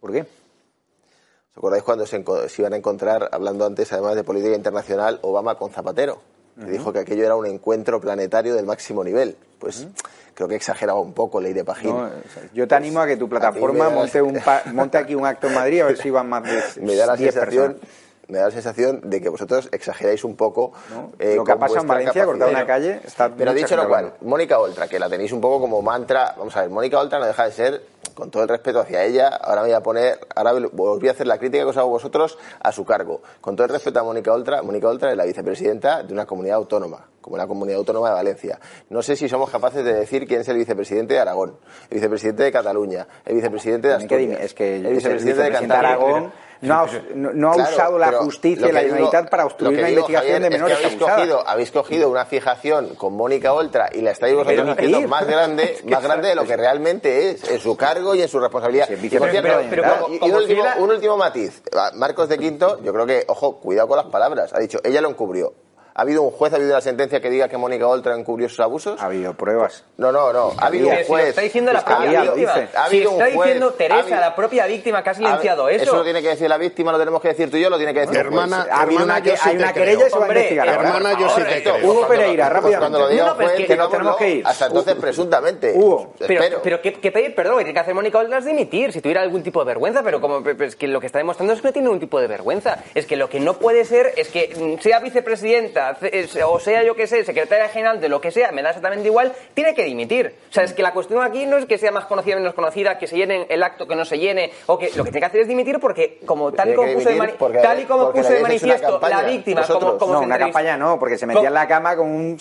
¿Por 0.01 0.13
qué? 0.13 0.21
¿Os 0.21 1.59
acordáis 1.59 1.83
cuando 1.83 2.07
se, 2.07 2.23
se 2.49 2.63
iban 2.63 2.75
a 2.75 2.77
encontrar, 2.77 3.29
hablando 3.33 3.65
antes 3.67 3.93
además 3.93 4.15
de 4.15 4.25
política 4.25 4.55
internacional, 4.55 5.19
Obama 5.23 5.57
con 5.57 5.71
Zapatero? 5.71 6.21
Que 6.57 6.63
Ujú. 6.63 6.71
dijo 6.73 6.93
que 6.93 7.01
aquello 7.01 7.25
era 7.25 7.37
un 7.37 7.47
encuentro 7.47 8.01
planetario 8.01 8.55
del 8.55 8.65
máximo 8.65 9.05
nivel. 9.05 9.37
Pues 9.59 9.87
creo 10.35 10.49
que 10.49 10.55
exageraba 10.55 10.99
un 11.01 11.13
poco 11.13 11.41
Leire 11.41 11.65
Pajín. 11.65 11.91
No, 11.91 12.11
yo 12.55 12.67
te 12.67 12.75
animo 12.75 13.01
a 13.01 13.07
que 13.07 13.17
tu 13.17 13.29
plataforma 13.29 13.91
monte, 13.91 14.23
un 14.23 14.41
monte 14.73 14.99
aquí 14.99 15.15
un 15.15 15.27
acto 15.27 15.49
en 15.49 15.55
Madrid 15.55 15.83
a 15.83 15.87
ver 15.87 15.99
si 15.99 16.09
van 16.11 16.29
más 16.29 16.43
de 16.45 16.63
me 16.83 16.95
da 16.95 17.07
la 17.07 17.17
10 17.17 17.35
sensación 17.35 17.73
personas. 17.75 18.06
Me 18.29 18.39
da 18.39 18.47
la 18.47 18.51
sensación 18.51 19.01
de 19.05 19.21
que 19.21 19.29
vosotros 19.29 19.69
exageráis 19.73 20.25
un 20.25 20.37
poco 20.37 20.73
eh, 21.19 21.37
Lo 21.37 21.45
que 21.45 21.53
ha 21.53 21.59
pasado 21.59 21.83
en 21.83 21.89
Valencia, 21.89 22.25
cortar 22.25 22.49
una 22.49 22.67
calle, 22.67 23.01
está 23.05 23.31
pero 23.35 23.55
dicho 23.55 23.77
lo 23.77 23.89
cual. 23.89 24.15
Mónica 24.23 24.59
Oltra 24.59 24.89
que 24.89 24.99
la 24.99 25.09
tenéis 25.09 25.33
un 25.33 25.41
poco 25.41 25.61
como 25.61 25.83
mantra 25.83 26.35
vamos 26.37 26.57
a 26.57 26.63
ver 26.63 26.71
Mónica 26.71 26.99
Oltra 26.99 27.19
no 27.19 27.27
deja 27.27 27.45
de 27.45 27.53
ser 27.53 27.83
con 28.15 28.31
todo 28.31 28.43
el 28.43 28.49
respeto 28.49 28.81
hacia 28.81 29.05
ella 29.05 29.29
ahora 29.29 29.63
me 29.63 29.69
voy 29.69 29.77
a 29.77 29.83
poner 29.83 30.19
ahora 30.35 30.55
os 30.55 30.73
voy 30.73 31.09
a 31.09 31.13
hacer 31.13 31.27
la 31.27 31.39
crítica 31.39 31.65
que 31.65 31.71
os 31.71 31.77
hago 31.77 31.89
vosotros 31.89 32.39
a 32.61 32.73
su 32.73 32.85
cargo. 32.85 33.21
Con 33.41 33.57
todo 33.57 33.67
el 33.67 33.73
respeto 33.73 34.01
a 34.01 34.03
Mónica 34.03 34.33
Oltra 34.33 34.63
Mónica 34.63 34.89
Oltra 34.89 35.11
es 35.11 35.17
la 35.17 35.25
vicepresidenta 35.25 36.03
de 36.03 36.13
una 36.13 36.27
comunidad 36.27 36.57
autónoma 36.57 37.07
como 37.21 37.37
la 37.37 37.47
comunidad 37.49 37.79
autónoma 37.79 38.09
de 38.11 38.15
Valencia. 38.15 38.61
No 38.89 39.03
sé 39.03 39.17
si 39.17 39.29
somos 39.29 39.51
capaces 39.51 39.85
de 39.85 39.93
decir 39.95 40.29
quién 40.29 40.43
es 40.43 40.49
el 40.49 40.57
vicepresidente 40.57 41.15
de 41.15 41.21
Aragón 41.21 41.57
el 41.91 41.95
vicepresidente 41.95 42.43
de 42.45 42.53
Cataluña 42.53 43.07
el 43.25 43.37
vicepresidente 43.37 43.89
de 43.89 43.95
Asturias 43.95 44.41
es 44.41 44.55
que 44.55 44.77
el 44.77 44.87
el 44.87 44.95
vicepresidente 44.95 45.43
de 45.43 45.43
vicepresidente 45.43 45.43
de 45.43 45.51
Cantabria. 45.51 45.89
Aragón 45.91 46.33
no 46.61 46.75
ha, 46.75 46.87
no- 47.15 47.33
no 47.33 47.51
ha 47.51 47.55
Claro, 47.55 47.71
usado 47.75 47.99
la 47.99 48.07
pero 48.07 48.19
justicia 48.21 48.69
y 48.69 48.73
la 48.73 48.81
que 48.81 48.87
Generalitat 48.87 49.31
para 49.31 49.45
obstruir 49.47 49.75
que 49.75 49.79
una 49.81 49.89
digo, 49.89 50.01
investigación 50.01 50.33
Javier, 50.33 50.41
de 50.41 50.47
es 50.47 50.51
que 50.51 50.57
menores 50.57 50.77
habéis 50.79 50.93
abusadas. 50.95 51.17
cogido, 51.21 51.49
habéis 51.49 51.71
cogido 51.71 52.11
una 52.11 52.25
fijación 52.27 52.95
con 52.97 53.13
Mónica 53.15 53.53
Oltra 53.53 53.89
y 53.93 54.01
la 54.01 54.11
estáis 54.13 54.35
vosotros 54.35 54.57
Pero 54.61 54.73
haciendo 54.73 55.09
más 55.09 55.27
grande, 55.27 55.79
más 55.85 56.03
grande 56.03 56.29
de 56.29 56.35
lo 56.35 56.45
que 56.45 56.57
realmente 56.57 57.31
es 57.31 57.51
en 57.51 57.61
su 57.61 57.77
cargo 57.77 58.15
y 58.15 58.23
en 58.23 58.29
su 58.29 58.39
responsabilidad. 58.41 58.89
Y, 58.91 59.09
por 59.19 59.31
cierto, 59.31 59.49
la 59.83 59.99
como- 60.01 60.15
y- 60.15 60.19
un, 60.23 60.35
último, 60.35 60.65
un 60.79 60.91
último 60.91 61.17
matiz. 61.17 61.63
Marcos 61.95 62.29
de 62.29 62.39
Quinto, 62.39 62.81
yo 62.83 62.93
creo 62.93 63.07
que, 63.07 63.25
ojo, 63.29 63.59
cuidado 63.61 63.89
con 63.89 63.97
las 63.99 64.07
palabras. 64.07 64.53
Ha 64.55 64.59
dicho, 64.59 64.79
ella 64.85 65.01
lo 65.01 65.09
encubrió. 65.11 65.53
¿Ha 65.99 66.03
habido 66.03 66.23
un 66.25 66.31
juez, 66.31 66.53
ha 66.53 66.57
habido 66.57 66.73
una 66.73 66.83
sentencia 66.83 67.23
que 67.23 67.31
diga 67.31 67.49
que 67.49 67.57
Mónica 67.57 67.89
Oltra 67.89 68.15
encubrió 68.15 68.51
sus 68.51 68.61
abusos? 68.61 69.01
Ha 69.01 69.07
habido 69.07 69.33
pruebas. 69.33 69.83
No, 69.97 70.13
no, 70.13 70.31
no. 70.31 70.53
Ha 70.59 70.67
habido 70.67 70.89
un 70.89 70.91
Pero 70.93 71.05
si 71.07 71.11
lo 71.11 71.17
juez. 71.17 71.29
está 71.31 71.41
diciendo 71.41 71.73
la 71.73 71.83
propia 71.83 72.21
víctima. 72.21 72.53
Ha 72.53 72.55
Si 72.57 72.77
habido 72.77 73.11
está 73.13 73.25
un 73.29 73.35
juez, 73.35 73.47
diciendo 73.49 73.71
Teresa, 73.73 74.01
habido- 74.01 74.21
la 74.21 74.37
propia 74.37 74.67
víctima 74.67 75.03
que 75.03 75.09
ha 75.11 75.15
silenciado 75.15 75.69
eso. 75.71 75.85
Eso 75.85 75.97
lo 75.97 76.05
tiene 76.05 76.21
que 76.21 76.29
decir 76.29 76.51
la 76.51 76.59
víctima, 76.59 76.93
lo 76.93 76.99
tenemos 76.99 77.23
que 77.23 77.29
decir 77.29 77.51
tú 77.51 77.57
y 77.57 77.63
yo, 77.63 77.71
lo 77.71 77.79
tiene 77.79 77.95
que 77.95 78.01
decir 78.01 78.15
el 78.19 78.27
juez. 78.27 78.35
Hermana, 78.43 78.67
Ha 78.71 78.83
habido 78.83 79.01
hermana, 79.01 79.15
una, 79.15 79.23
que- 79.23 79.31
yo 79.31 79.37
sí 79.37 79.49
hay 79.49 79.57
una 79.57 79.73
querella 79.73 80.07
y 80.07 80.11
se 80.11 80.11
va 80.11 80.17
a 80.17 80.21
Hombre, 80.21 80.41
investigar. 80.41 80.69
hermana, 80.69 81.19
yo 81.19 81.29
sí 81.31 81.43
te 81.49 81.63
creo. 81.63 81.91
Hugo 81.91 82.07
Pereira, 82.09 82.49
rápidamente. 82.51 82.79
Cuando 82.79 82.99
lo 82.99 83.09
diga 83.09 83.25
No, 83.29 83.35
juez, 83.37 83.67
que 83.67 83.77
nos 83.77 83.91
tenemos 83.91 84.17
que 84.19 84.29
ir. 84.31 84.47
Hasta 84.47 84.67
entonces, 84.67 84.95
presuntamente. 84.97 85.73
Hugo. 85.75 86.13
Pero, 86.19 86.43
Espero. 86.43 86.61
pero 86.63 86.83
¿qué, 86.83 86.93
qué 86.93 87.11
pedir 87.11 87.35
perdón? 87.35 87.57
Tiene 87.57 87.73
que 87.73 87.81
hacer 87.81 87.95
Mónica 87.95 88.19
Oltra 88.19 88.37
es 88.37 88.45
dimitir, 88.45 88.93
si 88.93 89.01
tuviera 89.01 89.23
algún 89.23 89.43
tipo 89.43 89.61
de 89.61 89.65
vergüenza, 89.67 90.03
pero 90.03 90.21
como 90.21 90.47
es 90.47 90.77
que 90.77 90.89
lo 90.89 91.01
que 91.01 91.07
está 91.07 91.17
demostrando 91.21 91.55
es 91.55 91.63
que 91.63 91.69
no 91.69 91.73
tiene 91.73 91.87
ningún 91.87 92.01
tipo 92.01 92.21
de 92.21 92.27
vergüenza. 92.27 92.85
Es 92.95 93.07
que 93.07 93.17
lo 93.17 93.31
que 93.31 93.41
no 93.41 93.55
puede 93.55 93.87
ser 93.87 94.13
es 94.17 94.29
que 94.29 94.53
mm, 94.55 94.83
sea 94.83 94.99
vicepresidenta 95.01 95.86
sea, 95.95 96.49
o 96.49 96.61
sea 96.61 96.83
yo 96.83 96.95
que 96.95 97.07
sé, 97.07 97.25
secretaria 97.25 97.69
general 97.69 98.01
de 98.01 98.09
lo 98.09 98.21
que 98.21 98.31
sea, 98.31 98.53
me 98.53 98.63
da 98.63 98.71
exactamente 98.71 99.07
igual, 99.07 99.33
tiene 99.55 99.75
que 99.75 99.85
dimitir. 99.85 100.35
O 100.51 100.53
sea, 100.53 100.65
es 100.65 100.73
que 100.73 100.83
la 100.83 100.93
cuestión 100.93 101.23
aquí 101.23 101.47
no 101.47 101.57
es 101.57 101.67
que 101.67 101.79
sea 101.79 101.93
más 101.93 102.07
conocida 102.07 102.37
o 102.37 102.39
menos 102.39 102.55
conocida, 102.55 102.99
que 102.99 103.07
se 103.07 103.17
llene 103.17 103.47
el 103.49 103.63
acto, 103.63 103.87
que 103.87 103.97
no 103.97 104.05
se 104.05 104.19
llene, 104.19 104.51
o 104.67 104.79
que 104.79 104.91
lo 104.97 105.05
que 105.05 105.11
tiene 105.11 105.21
que 105.21 105.27
hacer 105.27 105.41
es 105.43 105.49
dimitir 105.49 105.79
porque, 105.81 106.21
como 106.27 106.53
tal 106.53 106.71
y 106.71 106.75
como 106.75 106.93
puse 106.93 107.13
de, 107.13 107.63
tal 107.63 107.81
y 107.81 107.85
como 107.85 108.13
puse 108.13 108.35
de 108.35 108.43
manifiesto 108.43 109.01
la 109.09 109.23
víctima, 109.23 109.63
como, 109.67 109.99
como 109.99 110.13
no, 110.15 110.21
una 110.21 110.39
campaña 110.39 110.77
no, 110.77 110.99
porque 110.99 111.19
se 111.19 111.27
metía 111.27 111.49
en 111.49 111.55
la 111.55 111.69
cama 111.69 111.97
con 111.97 112.09
un 112.09 112.39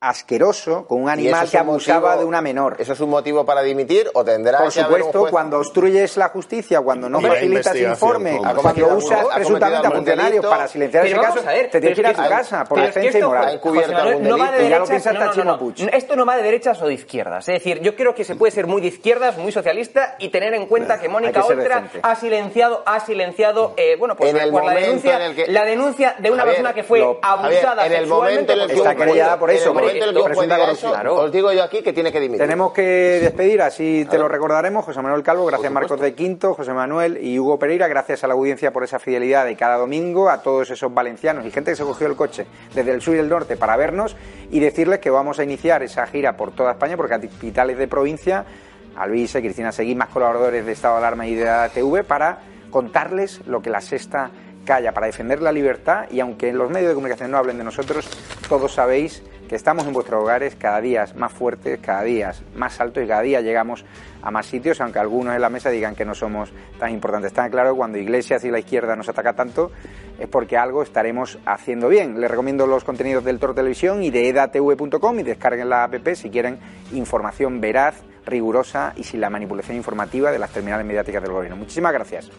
asqueroso 0.00 0.86
con 0.86 1.02
un 1.02 1.08
animal 1.08 1.48
que 1.48 1.56
abusaba 1.56 2.18
de 2.18 2.24
una 2.24 2.42
menor. 2.42 2.76
¿Eso 2.78 2.92
es 2.92 3.00
un 3.00 3.08
motivo 3.08 3.46
para 3.46 3.62
dimitir 3.62 4.10
o 4.12 4.24
tendrá 4.24 4.58
Por 4.58 4.70
supuesto, 4.70 5.28
cuando 5.30 5.58
obstruyes 5.58 6.16
la 6.18 6.28
justicia, 6.28 6.82
cuando 6.82 7.08
no 7.08 7.20
facilitas 7.20 7.76
informe, 7.76 8.38
cuando 8.60 8.96
usas 8.96 9.26
presuntamente 9.34 9.86
a 9.86 9.90
funcionarios 9.90 10.44
para 10.44 10.68
silenciar 10.68 11.06
ese 11.06 11.16
caso, 11.16 11.40
te 11.40 11.80
tienes 11.80 11.94
que 11.94 12.00
ir 12.00 12.06
a 12.06 12.12
tu 12.12 12.28
casa 12.28 12.64
por 12.64 12.80
defensa 12.80 13.18
y 13.18 13.22
moral. 13.22 13.60
No 14.20 14.38
va 14.38 14.52
de 14.52 14.64
derechas, 14.64 15.06
Esto 15.92 16.16
no 16.16 16.26
va 16.26 16.36
de 16.36 16.42
derechas 16.42 16.82
o 16.82 16.86
de 16.86 16.94
izquierdas. 16.94 17.48
Es 17.48 17.54
decir, 17.54 17.80
yo 17.80 17.96
creo 17.96 18.14
que 18.14 18.24
se 18.24 18.36
puede 18.36 18.50
ser 18.50 18.66
muy 18.66 18.82
de 18.82 18.88
izquierdas, 18.88 19.38
muy 19.38 19.50
socialista 19.50 20.16
y 20.18 20.28
tener 20.28 20.52
en 20.54 20.66
cuenta 20.66 21.00
que 21.00 21.08
Mónica 21.08 21.44
Oltra 21.44 21.88
ha 22.02 22.14
silenciado, 22.16 22.82
ha 22.84 23.00
silenciado, 23.00 23.72
eh, 23.76 23.96
bueno, 23.98 24.14
pues 24.14 24.32
por 24.50 24.64
la 24.64 24.74
denuncia, 24.74 25.18
la 25.48 25.64
denuncia 25.64 26.16
de 26.18 26.30
una 26.30 26.44
persona 26.44 26.74
que 26.74 26.82
fue 26.82 27.18
abusada 27.22 27.88
sexualmente. 27.88 28.52
Está 28.66 28.94
querellada 28.94 29.38
por 29.38 29.50
eso 29.50 29.72
os 31.14 31.32
digo 31.32 31.52
yo 31.52 31.62
aquí 31.62 31.82
que 31.82 31.92
tiene 31.92 32.12
que 32.12 32.20
dimitir. 32.20 32.42
Tenemos 32.42 32.72
que 32.72 32.82
despedir, 33.20 33.62
así 33.62 34.06
te 34.10 34.18
lo 34.18 34.28
recordaremos. 34.28 34.84
José 34.84 35.02
Manuel 35.02 35.22
Calvo, 35.22 35.46
gracias 35.46 35.72
Marcos 35.72 36.00
de 36.00 36.14
Quinto, 36.14 36.54
José 36.54 36.72
Manuel 36.72 37.18
y 37.22 37.38
Hugo 37.38 37.58
Pereira, 37.58 37.88
gracias 37.88 38.24
a 38.24 38.26
la 38.26 38.34
audiencia 38.34 38.72
por 38.72 38.84
esa 38.84 38.98
fidelidad 38.98 39.44
de 39.44 39.56
cada 39.56 39.76
domingo, 39.76 40.28
a 40.28 40.42
todos 40.42 40.70
esos 40.70 40.92
valencianos 40.92 41.46
y 41.46 41.50
gente 41.50 41.72
que 41.72 41.76
se 41.76 41.84
cogió 41.84 42.06
el 42.06 42.16
coche 42.16 42.46
desde 42.74 42.92
el 42.92 43.00
sur 43.00 43.16
y 43.16 43.18
el 43.18 43.28
norte 43.28 43.56
para 43.56 43.76
vernos 43.76 44.16
y 44.50 44.60
decirles 44.60 45.00
que 45.00 45.10
vamos 45.10 45.38
a 45.38 45.44
iniciar 45.44 45.82
esa 45.82 46.06
gira 46.06 46.36
por 46.36 46.52
toda 46.52 46.72
España, 46.72 46.96
porque 46.96 47.10
capitales 47.10 47.78
de 47.78 47.88
provincia, 47.88 48.44
Alvise, 48.96 49.40
Cristina 49.40 49.72
Seguí, 49.72 49.94
más 49.94 50.08
colaboradores 50.08 50.64
de 50.64 50.72
Estado 50.72 50.94
de 50.94 50.98
Alarma 50.98 51.26
y 51.26 51.34
de 51.34 51.48
ATV 51.48 52.04
para 52.04 52.38
contarles 52.70 53.40
lo 53.46 53.60
que 53.62 53.70
la 53.70 53.80
sexta 53.80 54.30
calla, 54.64 54.92
para 54.92 55.06
defender 55.06 55.40
la 55.40 55.52
libertad 55.52 56.06
y 56.10 56.20
aunque 56.20 56.52
los 56.52 56.70
medios 56.70 56.88
de 56.88 56.94
comunicación 56.94 57.30
no 57.30 57.38
hablen 57.38 57.56
de 57.56 57.64
nosotros, 57.64 58.08
todos 58.48 58.74
sabéis 58.74 59.22
que 59.48 59.56
estamos 59.56 59.86
en 59.86 59.92
vuestros 59.92 60.22
hogares 60.22 60.56
cada 60.56 60.80
día 60.80 61.04
más 61.14 61.32
fuertes, 61.32 61.78
cada 61.80 62.02
día 62.02 62.32
más 62.54 62.80
altos 62.80 63.04
y 63.04 63.06
cada 63.06 63.22
día 63.22 63.40
llegamos 63.40 63.84
a 64.22 64.30
más 64.30 64.46
sitios, 64.46 64.80
aunque 64.80 64.98
algunos 64.98 65.34
en 65.34 65.40
la 65.40 65.48
mesa 65.48 65.70
digan 65.70 65.94
que 65.94 66.04
no 66.04 66.14
somos 66.14 66.52
tan 66.78 66.90
importantes. 66.90 67.28
Está 67.28 67.48
claro 67.48 67.76
cuando 67.76 67.98
Iglesias 67.98 68.44
y 68.44 68.50
la 68.50 68.58
izquierda 68.58 68.96
nos 68.96 69.08
ataca 69.08 69.34
tanto 69.34 69.70
es 70.18 70.28
porque 70.28 70.56
algo 70.56 70.82
estaremos 70.82 71.38
haciendo 71.44 71.88
bien. 71.88 72.20
Les 72.20 72.30
recomiendo 72.30 72.66
los 72.66 72.84
contenidos 72.84 73.24
del 73.24 73.38
Toro 73.38 73.54
Televisión 73.54 74.02
y 74.02 74.10
de 74.10 74.28
edatv.com 74.28 75.20
y 75.20 75.22
descarguen 75.22 75.68
la 75.68 75.84
app 75.84 75.94
si 76.14 76.30
quieren 76.30 76.58
información 76.92 77.60
veraz, 77.60 78.02
rigurosa 78.24 78.92
y 78.96 79.04
sin 79.04 79.20
la 79.20 79.30
manipulación 79.30 79.76
informativa 79.76 80.32
de 80.32 80.38
las 80.38 80.50
terminales 80.50 80.86
mediáticas 80.86 81.22
del 81.22 81.32
gobierno. 81.32 81.56
Muchísimas 81.56 81.92
gracias. 81.92 82.30